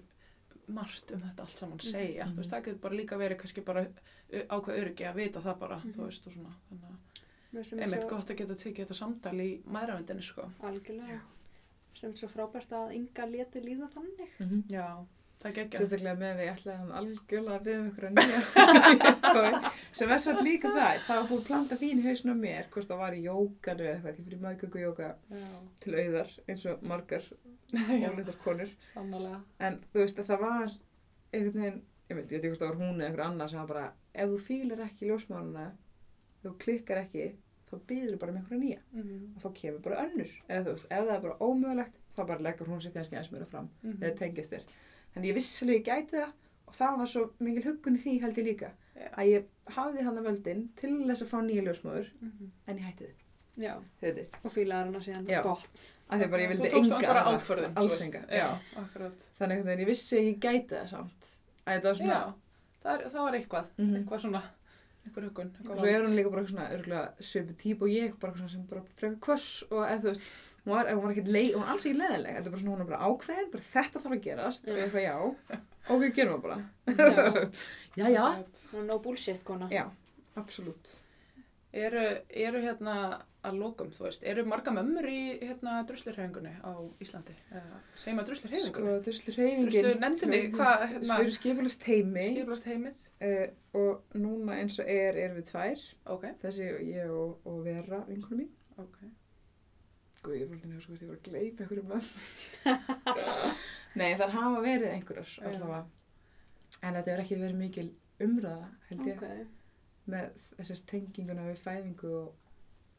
margt 0.68 1.12
um 1.12 1.20
þetta 1.22 1.40
allt 1.40 1.58
saman 1.58 1.78
Mhm. 1.78 1.92
segja, 1.92 2.24
Mhm. 2.26 2.32
þú 2.34 2.36
veist, 2.36 2.50
það 2.50 2.64
getur 2.64 2.80
bara 2.80 2.94
líka 2.94 3.16
verið 3.16 3.36
kannski 3.38 3.64
bara 3.64 3.86
ákveð 4.32 4.78
öryggi 4.80 5.04
að 5.06 5.14
vita 5.14 5.40
það 5.40 5.58
bara, 5.58 5.76
Mhm. 5.78 5.92
þú 5.92 6.06
veist, 6.06 6.26
og 6.26 6.32
svona, 6.32 6.52
einmitt 7.54 8.02
svo 8.02 8.08
gott 8.08 8.28
að 8.30 8.36
geta 8.36 8.54
tekið 8.54 8.86
þetta 8.86 8.94
samtal 8.94 9.34
í 9.40 9.62
maðuravendinni 9.64 10.22
sko. 10.22 10.50
algjörlega. 10.62 11.20
Sem 11.94 12.10
er 12.10 12.14
svo 12.14 12.28
frábært 12.28 12.68
að 12.68 12.94
ynga 12.94 13.26
leti 13.30 13.60
líða 13.60 13.88
þannig. 13.92 14.28
Mhm. 14.40 14.62
Já. 14.68 15.06
Sérstaklega 15.44 16.14
með 16.18 16.30
að 16.32 16.38
við 16.40 16.50
ætlaðum 16.52 16.92
algjörlega 17.00 17.56
að 17.56 17.66
við 17.66 17.76
um 17.78 17.88
ykkur 17.90 18.06
að 18.06 18.14
nýja 18.16 19.72
sem 19.98 20.12
er 20.14 20.22
svo 20.22 20.34
líka 20.42 20.70
það 20.74 21.02
það 21.06 21.20
var 21.20 21.34
að 21.36 21.44
planta 21.48 21.78
þín 21.80 22.00
í 22.00 22.06
hausnum 22.06 22.38
á 22.40 22.44
mér 22.44 22.70
hvort 22.72 22.88
það 22.90 23.02
var 23.02 23.16
í 23.16 23.22
jókanu 23.26 23.84
eða 23.86 23.92
eitthvað 23.96 24.16
því 24.16 24.24
fyrir 24.28 24.42
maðgöngu 24.46 24.82
jóka 24.82 25.10
Já, 25.30 25.44
til 25.84 25.94
auðar 26.00 26.32
eins 26.48 26.64
og 26.72 26.82
margar 26.92 27.26
já, 27.26 28.08
óleitar 28.10 28.38
konur. 28.44 28.70
Sannlega. 28.80 29.40
en 29.60 29.80
þú 29.92 30.02
veist 30.02 30.20
að 30.22 30.30
það 30.30 30.44
var 30.46 30.68
einhvern 31.36 31.62
veginn, 31.62 31.80
ég 32.10 32.16
veit, 32.20 32.32
ekki 32.32 32.50
hvort 32.52 32.62
það 32.62 32.70
var 32.72 32.80
hún 32.82 33.00
eða 33.00 33.08
einhver 33.10 33.24
annar 33.26 33.50
sem 33.52 33.60
var 33.62 33.70
bara, 33.72 33.86
ef 34.14 34.30
þú 34.32 34.38
fílar 34.46 34.82
ekki 34.86 35.10
ljósmáluna, 35.10 35.66
þú 36.44 36.54
klikkar 36.62 37.02
ekki 37.02 37.26
þá 37.66 37.74
býður 37.90 38.18
bara 38.22 38.30
um 38.32 38.36
einhverja 38.38 38.62
nýja. 38.62 38.82
Mhm, 38.94 39.22
og 39.34 39.42
þá 39.42 39.48
kemur 39.58 39.80
bara 39.82 40.02
önnur. 40.06 40.30
Eða 40.46 40.62
þú 40.68 40.74
veist, 40.76 40.86
ef 40.86 41.06
það 41.08 41.14
er 41.16 41.22
bara 41.24 41.38
ómögulegt 41.42 41.96
þá 42.14 42.20
bara 42.30 42.44
leggur 42.46 42.68
hún 42.70 42.80
sig 42.84 42.92
kannski 42.94 43.18
eins 43.18 43.32
meira 43.34 43.48
fram. 43.50 43.66
Mhm. 43.82 43.96
eða 44.04 44.18
tengist 44.20 44.54
þér 44.54 44.62
þannig 45.16 45.30
ég 45.32 45.34
vissilega 45.40 45.78
ég 45.80 45.86
gæti 45.88 46.20
það 46.20 46.32
og 46.66 46.74
það 46.76 46.98
var 47.00 47.06
svo 47.12 47.24
mikil 47.40 47.64
huggun 47.70 47.96
í 47.96 48.02
því 48.04 48.20
held 48.20 48.36
ég 48.42 48.46
líka 48.50 48.70
Já. 48.96 49.08
að 49.16 49.26
ég 49.32 49.44
hafði 49.76 50.04
hann 50.06 50.18
að 50.20 50.26
völdin 50.30 50.64
til 50.76 50.92
þess 51.08 51.22
að 51.24 51.30
fá 51.32 51.38
nýja 51.42 51.62
ljósmóður 51.66 52.10
Mhm. 52.20 52.50
en 52.68 52.76
ég 52.78 52.84
hætti 52.90 53.06
þið, 53.06 54.26
og 54.44 54.52
fílaðar 54.52 54.84
hana 54.90 55.00
síðan 55.00 55.26
Já. 55.28 55.42
gott. 55.42 55.68
að 56.10 56.20
því 56.22 56.30
bara 56.30 56.42
ég 56.42 56.48
vildi 56.52 56.68
enga 56.76 56.96
aðra, 56.96 57.72
alls 57.76 58.00
enga 58.00 58.20
þannig 59.40 59.64
að 59.66 59.80
ég 59.80 59.86
vissi 59.88 60.18
að 60.18 60.26
ég 60.28 60.38
gæti 60.38 60.68
það 60.76 60.88
samt 60.88 61.30
að 61.66 61.72
þetta 61.74 61.88
var 61.88 61.96
svona 61.96 62.34
það, 62.84 63.00
er, 63.00 63.08
það 63.10 63.22
var 63.26 63.32
eitthvað, 63.40 63.66
Mhm. 63.78 63.96
eitthvað 63.96 64.20
svona, 64.20 64.42
einhver 65.06 65.24
huggun. 65.26 65.50
og 65.50 65.66
eitthvað 65.66 65.78
svo 65.80 65.86
er 65.86 66.04
hún 66.06 66.16
líka 66.16 66.30
bara 66.30 66.46
svona 66.46 67.12
svipu 67.20 67.54
típ 67.56 67.82
og 67.82 67.88
ég 67.88 68.18
bara 68.20 68.48
sem 68.48 68.62
bara 68.66 68.82
frekar 68.96 69.18
kvöss 69.18 69.62
og 69.70 69.82
eða 69.86 70.00
þú 70.00 70.08
veist 70.12 70.20
hún 70.66 70.74
var, 70.74 70.90
hún 70.92 71.02
var 71.06 71.14
ekkert 71.14 71.30
leið, 71.36 71.48
hún 71.54 71.62
var 71.64 71.72
alls 71.76 71.86
ekki 71.86 72.00
leðileg 72.02 72.36
þetta 72.36 72.50
er 72.50 72.54
bara 72.56 72.62
svona 72.64 72.74
hún 72.76 72.84
er 72.84 72.90
bara 72.90 73.08
ákveðin, 73.08 73.50
bara 73.54 73.68
þetta 73.72 74.02
þarf 74.04 74.16
að 74.18 74.22
gerast 74.26 74.66
og 74.66 74.74
ég 74.74 74.84
eitthvað 74.84 75.06
já, 75.06 75.16
ok, 75.94 76.06
gerum 76.18 76.36
við 76.36 76.44
bara 76.46 76.58
Já, 77.96 78.06
já, 78.18 78.24
er 78.76 78.86
no 78.90 78.98
bullshit 79.04 79.42
kona. 79.46 79.70
já, 79.72 79.86
absolutt 80.42 80.96
Eru, 81.76 82.02
eru 82.32 82.60
hérna 82.62 82.92
að 83.44 83.56
lókum, 83.60 83.90
þú 83.92 84.06
veist, 84.06 84.22
eru 84.24 84.46
marga 84.48 84.72
mömmur 84.72 85.04
í 85.12 85.18
hérna 85.42 85.74
druslurhefingunni 85.86 86.54
á 86.64 86.72
Íslandi? 87.04 87.34
Eða, 87.52 87.80
segjum 88.00 88.22
að 88.22 88.30
druslurhefingunni? 88.30 88.70
sko, 88.72 88.94
druslu 89.04 89.34
hreyfingin 89.36 89.68
Druslur 89.68 89.98
nefndinni, 90.00 90.38
hvað, 90.54 90.84
hérna, 90.94 91.18
við 91.20 91.26
erum 91.26 91.34
skipulast 91.36 91.84
heimi 91.90 92.24
skipulast 92.30 92.70
heimið? 92.70 92.96
uh, 93.28 93.44
og 93.82 94.16
núna 94.24 94.56
eins 94.62 94.78
og 94.80 94.88
er 94.88 95.20
erum 95.26 95.36
við 95.42 95.50
tvær 95.50 95.84
Ok, 96.16 96.24
þessi 96.46 96.70
ég 96.94 97.12
og, 97.12 97.36
og 97.44 97.60
Vera, 97.68 98.00
vinkunum 98.08 98.46
mín 98.46 98.50
ok. 98.80 98.96
Guð, 100.26 100.34
ég 100.40 100.48
fólkið 100.50 100.68
nefnir 100.72 100.82
sko, 100.82 100.92
ég 100.98 101.10
var 101.10 101.16
að 101.16 101.26
gleypa 101.28 101.58
einhverjum 101.62 101.88
með. 101.92 102.04
Nei, 104.00 104.10
það 104.18 104.32
hafa 104.36 104.60
verið 104.64 104.88
einhverjar 104.92 105.30
allavega. 105.50 105.82
En 106.82 106.94
þetta 106.98 107.10
hefur 107.12 107.22
ekki 107.24 107.38
verið 107.40 107.58
mikil 107.60 107.88
umræða, 108.26 108.66
held 108.90 109.04
ég, 109.06 109.16
Ok, 109.20 109.26
með 110.12 110.24
þessast 110.58 110.84
tenginguna 110.90 111.46
við 111.48 111.58
fæðingu 111.62 112.10
og 112.18 112.28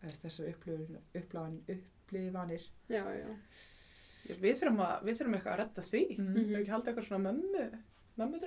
þess- 0.04 0.22
þessar 0.24 0.46
upplifanir. 0.54 2.64
já, 2.90 3.04
já. 3.04 3.30
Ég- 4.28 4.40
Við 4.44 4.58
þurfum, 4.60 4.82
að, 4.84 5.04
við 5.08 5.14
þurfum 5.20 5.36
eitthvað 5.38 5.54
að 5.54 5.60
redda 5.62 5.82
því. 5.92 6.02
Mm. 6.18 6.24
Mhm. 6.28 6.34
Við 6.52 6.58
ekki 6.62 6.72
halda 6.74 6.88
eitthvað 6.92 7.08
svona 7.08 7.26
mömmu, 7.32 7.66
mömmu. 8.18 8.36
Ég 8.38 8.42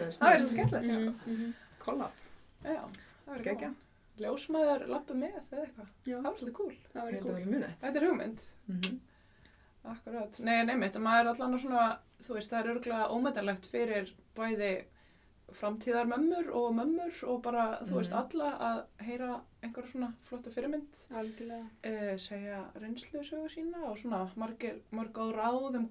veist, 0.00 0.20
Það 0.22 0.32
er 0.32 0.38
svo 0.40 0.48
skemmtilegt, 0.54 0.92
sko. 0.92 1.00
Mhm, 1.00 1.14
mhm. 1.32 1.48
Kollab. 1.82 2.12
Já, 2.64 2.78
það 2.78 3.32
verður 3.32 3.44
Geggjað. 3.48 3.60
gaman. 3.60 3.76
Ljósmaður 4.20 4.86
lappa 4.88 5.14
með 5.14 5.38
eða 5.52 5.62
eitthvað. 5.66 5.88
Já, 6.06 6.16
Það 6.16 6.22
var 6.28 6.36
svolítið 6.38 6.54
cool. 6.54 6.74
Þetta 7.80 7.96
er 7.96 8.06
hugmynd. 8.08 8.40
Mm 8.68 9.00
Akkurat. 9.84 10.36
Nei, 10.46 10.60
neymitt, 10.64 10.94
maður 11.02 11.20
er 11.24 11.28
allan 11.32 11.58
svona, 11.58 11.86
þú 12.22 12.34
veist, 12.36 12.50
það 12.52 12.60
er 12.60 12.68
örgulega 12.76 13.06
ómetanlegt 13.10 13.64
fyrir 13.66 14.12
bæði 14.36 14.68
framtíðar 15.52 16.06
mömmur 16.06 16.52
og 16.54 16.68
mömmur 16.76 17.18
og 17.28 17.40
bara, 17.42 17.64
þú 17.82 17.96
veist, 17.98 18.12
Mhm. 18.12 18.20
alla 18.20 18.50
að 18.68 19.04
heyra 19.08 19.40
einhverja 19.62 19.90
svona 19.90 20.12
flotta 20.22 20.50
fyrirmynd, 20.50 20.94
Algjörlega. 21.10 21.66
uh, 21.84 22.16
segja 22.16 22.60
reynslusögu 22.78 23.48
sína 23.50 23.82
og 23.90 23.98
svona 23.98 24.30
margir, 24.36 24.78
mörg 24.92 25.12
á 25.18 25.26
ráð 25.34 25.74
um 25.74 25.88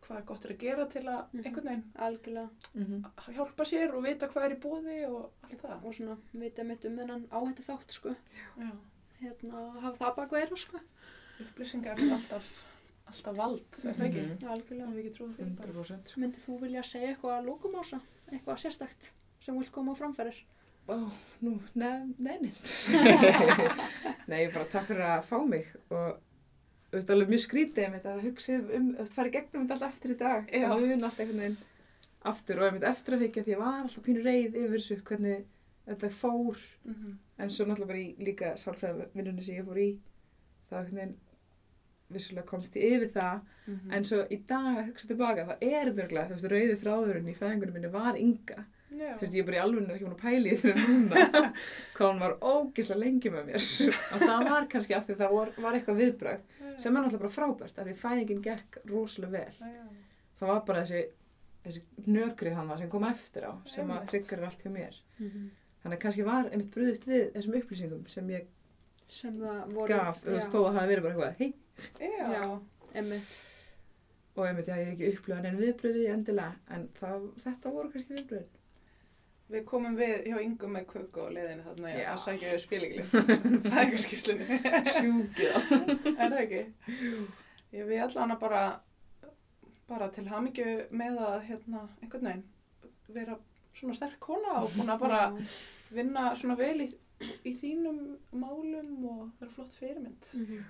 hvað 0.00 0.16
hva 0.16 0.24
gott 0.26 0.44
er 0.44 0.50
að 0.54 0.58
gera 0.58 0.86
til 0.86 1.02
að 1.02 1.24
Mhm. 1.32 1.44
einhvern 1.44 1.64
veginn 1.68 1.84
Algjörlega. 1.96 2.48
-hmm. 2.76 3.34
hjálpa 3.34 3.64
sér 3.64 3.94
og 3.94 4.02
vita 4.04 4.26
hvað 4.28 4.44
er 4.44 4.56
í 4.56 4.60
bóði 4.60 5.08
og 5.08 5.30
allt 5.42 5.62
það. 5.62 5.84
Og 5.84 5.94
svona, 5.94 6.16
vita 6.32 6.62
mitt 6.64 6.84
um 6.84 6.96
þennan 6.96 7.26
áhættu 7.30 7.62
þátt, 7.62 7.90
sko. 7.90 8.14
Já, 8.58 8.70
Hérna, 9.20 9.80
hafa 9.80 9.96
það 10.04 10.16
bak 10.16 10.30
vera, 10.30 10.56
sko. 10.56 10.78
upplýsingar 11.40 11.98
er 11.98 12.12
alltaf, 12.12 12.64
alltaf 13.06 13.36
vald, 13.36 13.64
er 13.84 13.92
það 13.94 14.06
ekki? 14.06 14.22
Mhm. 14.28 14.48
Algjörlega. 14.50 14.86
Það 14.86 14.94
við 14.94 15.04
ekki 15.04 15.16
trúið 15.18 15.34
því 15.36 15.56
bara. 15.56 15.68
100%. 15.72 16.08
sko. 16.08 16.20
Myndið 16.20 16.44
þú 16.46 16.60
vilja 16.60 16.82
segja 16.82 17.08
eitthvað 17.14 17.38
að 17.38 17.44
lókum 17.46 17.74
ása? 17.80 18.00
Eitthvað 18.32 18.56
sérstakt 18.58 19.10
sem 19.40 19.58
vilt 19.58 19.72
koma 19.72 19.92
á 19.92 19.96
framfærir? 19.96 20.34
Ó, 20.88 21.10
nú, 21.42 21.60
neð, 21.74 22.14
neini. 22.18 22.52
Nei, 24.28 24.46
ég 24.46 24.52
bara 24.54 24.64
takk 24.64 24.86
fyrir 24.88 25.04
að 25.04 25.24
fá 25.24 25.38
mig 25.46 25.66
og 25.90 26.16
þú 26.90 26.98
veist, 26.98 27.10
alveg 27.14 27.28
mjög 27.30 27.42
skrítið 27.46 27.84
einmitt 27.84 28.06
að 28.10 28.22
hugsa 28.26 28.56
um, 28.58 28.88
þú 28.94 28.98
veist, 28.98 29.14
fara 29.14 29.28
í 29.28 29.34
gegnum 29.36 29.66
þetta 29.68 29.74
allt 29.78 29.88
aftur 29.94 30.10
í 30.10 30.18
dag. 30.18 30.50
Og 30.74 30.80
mun 30.82 31.04
allt 31.04 31.20
einhvern 31.20 31.40
veginn 31.44 31.56
aftur 32.24 32.58
og 32.60 32.66
einmitt 32.68 32.84
eftir 32.90 33.14
að 33.16 33.22
higgja 33.24 33.42
því 33.46 33.52
ég 33.54 33.58
var 33.62 33.80
alltaf 33.84 34.04
pínu 34.04 34.22
reið 34.24 34.56
yfir 34.60 34.74
þessu 34.76 35.00
hvernig 35.08 35.44
þetta 35.86 36.10
fór 36.10 36.58
Mhm. 36.84 37.18
en 37.38 37.50
svo 37.50 37.64
náttúrulega 37.66 37.86
bara 37.86 37.98
í 37.98 38.14
líka 38.18 38.50
sálfræðvinnunni 38.60 39.42
sem 39.42 39.54
ég 39.56 39.64
fór 39.66 39.78
í 39.80 39.98
þá 40.70 40.74
einhvern 40.80 40.96
veginn 41.00 41.16
vissulega 42.12 42.46
komst 42.46 42.74
ég 42.76 42.92
yfir 42.98 43.10
það 43.14 43.40
Mhm. 43.66 43.92
en 43.92 44.04
svo 44.04 44.26
í 44.30 44.36
dag 44.46 44.76
að 44.78 44.86
hugsa 44.90 45.06
tilbaka 45.08 45.46
það 45.46 45.62
er 45.62 45.92
þurrglega, 45.94 46.28
þú 46.28 46.34
veist, 46.36 46.50
rauði 46.52 46.76
þráðurinn 46.82 47.28
í 47.30 47.36
fæðingunum 47.38 47.72
minni 47.72 47.88
var 47.88 48.14
ynga. 48.18 48.64
Þú 48.90 49.22
veist, 49.22 49.34
ég 49.34 49.40
er 49.42 49.46
bara 49.48 49.58
í 49.58 49.62
alveg 49.64 49.90
ekki 49.94 50.04
búin 50.06 50.16
að 50.16 50.24
pæli 50.24 50.50
því 50.50 50.60
þegar 50.60 50.88
núna 50.90 51.44
hvað 51.96 52.08
hún 52.10 52.22
var 52.24 52.34
ógislega 52.50 53.00
lengi 53.04 53.30
með 53.34 53.44
mér 53.50 53.66
og 54.14 54.24
það 54.24 54.44
var 54.50 54.66
kannski 54.72 54.96
af 54.96 55.06
því 55.06 55.16
það 55.20 55.34
var, 55.36 55.52
var 55.66 55.78
eitthvað 55.78 56.00
viðbröð 56.02 56.40
sem 56.80 56.96
er 56.96 57.04
náttúrulega 57.04 57.22
bara 57.24 57.34
frábært 57.36 57.78
af 57.82 57.86
því 57.90 57.94
fæðingin 58.02 58.42
gekk 58.48 58.78
rosalega 58.90 59.32
vel 59.38 59.72
Já. 59.74 59.84
það 60.40 60.52
var 60.52 60.62
bara 60.70 60.82
þessi, 60.84 61.02
þessi 61.66 61.82
nökrið 62.16 62.56
hann 62.58 62.72
sem 62.80 62.90
kom 62.96 63.06
eftir 63.10 63.46
á 63.46 63.52
sem 63.68 63.86
að 63.86 64.00
Einmitt. 64.00 64.10
tryggar 64.14 64.44
allt 64.48 64.64
hjá 64.66 64.70
mér 64.74 65.00
Mhm. 65.20 65.50
þannig 65.82 65.96
að 65.98 66.02
kannski 66.06 66.24
var 66.24 66.46
einmitt 66.50 66.70
brúðist 66.74 67.04
við 67.08 67.26
þessum 67.34 67.54
upplýsingum 67.60 68.06
sem 68.08 68.28
ég 68.34 68.46
Sem 69.10 69.36
voru... 69.40 69.86
gaf, 69.90 70.20
já. 70.24 70.38
þó 70.48 70.58
að 70.60 70.66
það 70.68 70.76
hafi 70.78 70.90
verið 70.94 71.02
bara 71.04 71.14
eitthvað 71.14 71.38
hei, 71.40 71.54
Já. 72.00 72.26
Já, 72.30 72.60
emmitt. 73.00 73.30
og 74.36 74.46
einmitt, 74.46 74.68
já, 74.70 74.76
ég 74.78 74.86
hef 74.86 74.92
ekki 74.94 75.08
upplifað 75.16 75.48
en 75.50 75.58
viðbröðið 75.60 76.08
endilega, 76.14 76.54
en 76.76 76.84
það, 77.00 77.24
þetta 77.44 77.72
voru 77.74 77.90
kannski 77.92 78.14
viðbröðin 78.16 78.48
Við 79.50 79.64
komum 79.66 79.96
við 79.98 80.28
hjá 80.30 80.36
yngum 80.44 80.76
með 80.76 80.84
köku 80.92 81.24
og 81.24 81.32
leiðinu 81.34 81.64
þarna 81.66 81.92
Já. 81.96 82.04
að 82.12 82.20
sækja 82.24 82.52
við 82.52 82.60
spilingli. 82.64 83.04
Fæðingarskíslunni. 83.72 84.58
sjúkið 84.94 85.56
er 86.22 86.34
það 86.34 86.40
ekki? 86.44 86.62
Ég 87.74 87.88
við 87.88 88.02
allan 88.04 88.34
að 88.36 88.40
bara, 88.44 88.62
bara 89.90 90.10
til 90.14 90.26
hamingju 90.30 90.68
með 91.02 91.18
að 91.26 91.36
hérna, 91.48 91.84
einhvern 92.02 92.28
veginn 92.30 92.46
vera 93.10 93.38
svona 93.74 93.96
sterk 93.98 94.18
kona 94.22 94.60
og 94.60 94.70
búin 94.76 94.92
að 94.94 95.02
bara 95.02 95.22
vinna 95.94 96.28
svona 96.38 96.56
vel 96.58 96.84
í, 96.86 96.88
í 97.46 97.54
þínum 97.58 98.00
málum 98.38 98.92
og 99.10 99.24
vera 99.40 99.50
flott 99.56 99.74
fyrirmynd. 99.78 100.30
Mhm. 100.38 100.62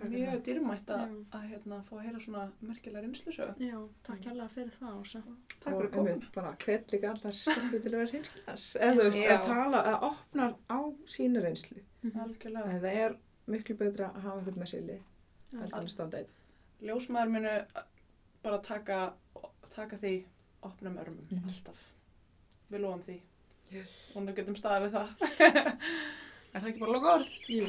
Mjög 0.00 0.42
dýrmætt 0.46 0.88
að, 0.90 1.00
Já. 1.10 1.16
að 1.36 1.42
hérna, 1.50 1.78
fá 1.84 1.92
að 1.96 2.04
heyra 2.06 2.20
svona 2.24 2.44
merkilega 2.64 3.02
reynslusögu. 3.04 3.54
Já, 3.68 3.78
takk 4.06 4.24
hérlega 4.24 4.48
fyrir 4.54 4.72
það, 4.80 4.94
Ása. 5.00 5.20
Takk 5.60 5.74
fyrir 5.76 5.84
og 5.84 5.92
komin. 5.92 6.12
einmitt 6.12 6.32
bara 6.34 6.52
hvet 6.64 6.92
líka 6.94 7.10
allar 7.10 7.34
stelpur 7.36 7.82
til 7.84 7.90
að 7.92 7.98
vera 7.98 8.12
hinskilar 8.14 8.64
eða 8.86 8.94
þú 8.96 9.04
veist, 9.04 9.18
að 9.34 9.46
tala, 9.46 9.82
að 9.90 10.06
opna 10.08 10.46
á 10.72 10.78
sína 11.06 11.42
reynslu 11.44 11.82
Algjörlega. 12.14 12.78
það 12.80 12.84
er 13.04 13.16
miklu 13.46 13.76
betra 13.76 14.08
að 14.14 14.20
hafa 14.24 14.38
eitthvað 14.40 14.60
með 14.62 14.70
sili 14.72 14.98
heldur 15.52 15.78
en 15.82 15.84
að 15.84 15.92
standa 15.94 16.18
einn 16.22 16.32
Ljósmaður 16.88 17.32
munu 17.34 17.54
bara 18.42 18.58
taka, 18.64 19.00
taka 19.74 19.96
því 20.00 20.14
opnum 20.62 20.96
örmum, 20.96 21.26
Mhm. 21.30 21.48
alltaf. 21.48 21.82
Við 22.70 22.80
lofum 22.80 23.02
því. 23.04 23.20
Já. 23.72 23.82
Og 24.16 24.22
nú 24.24 24.32
getum 24.34 24.56
staðið 24.56 24.86
við 24.86 24.92
það. 24.96 25.08
er 26.54 26.60
það 26.60 26.68
ekki 26.70 26.80
bara 26.80 26.92
loka 26.92 27.12
orð? 27.18 27.28
Jú. 27.48 27.66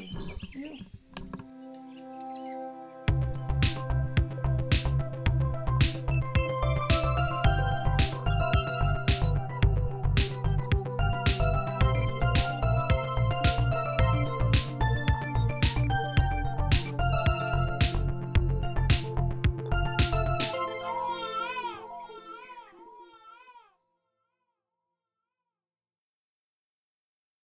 Thank 2.44 2.56
you. 2.56 2.81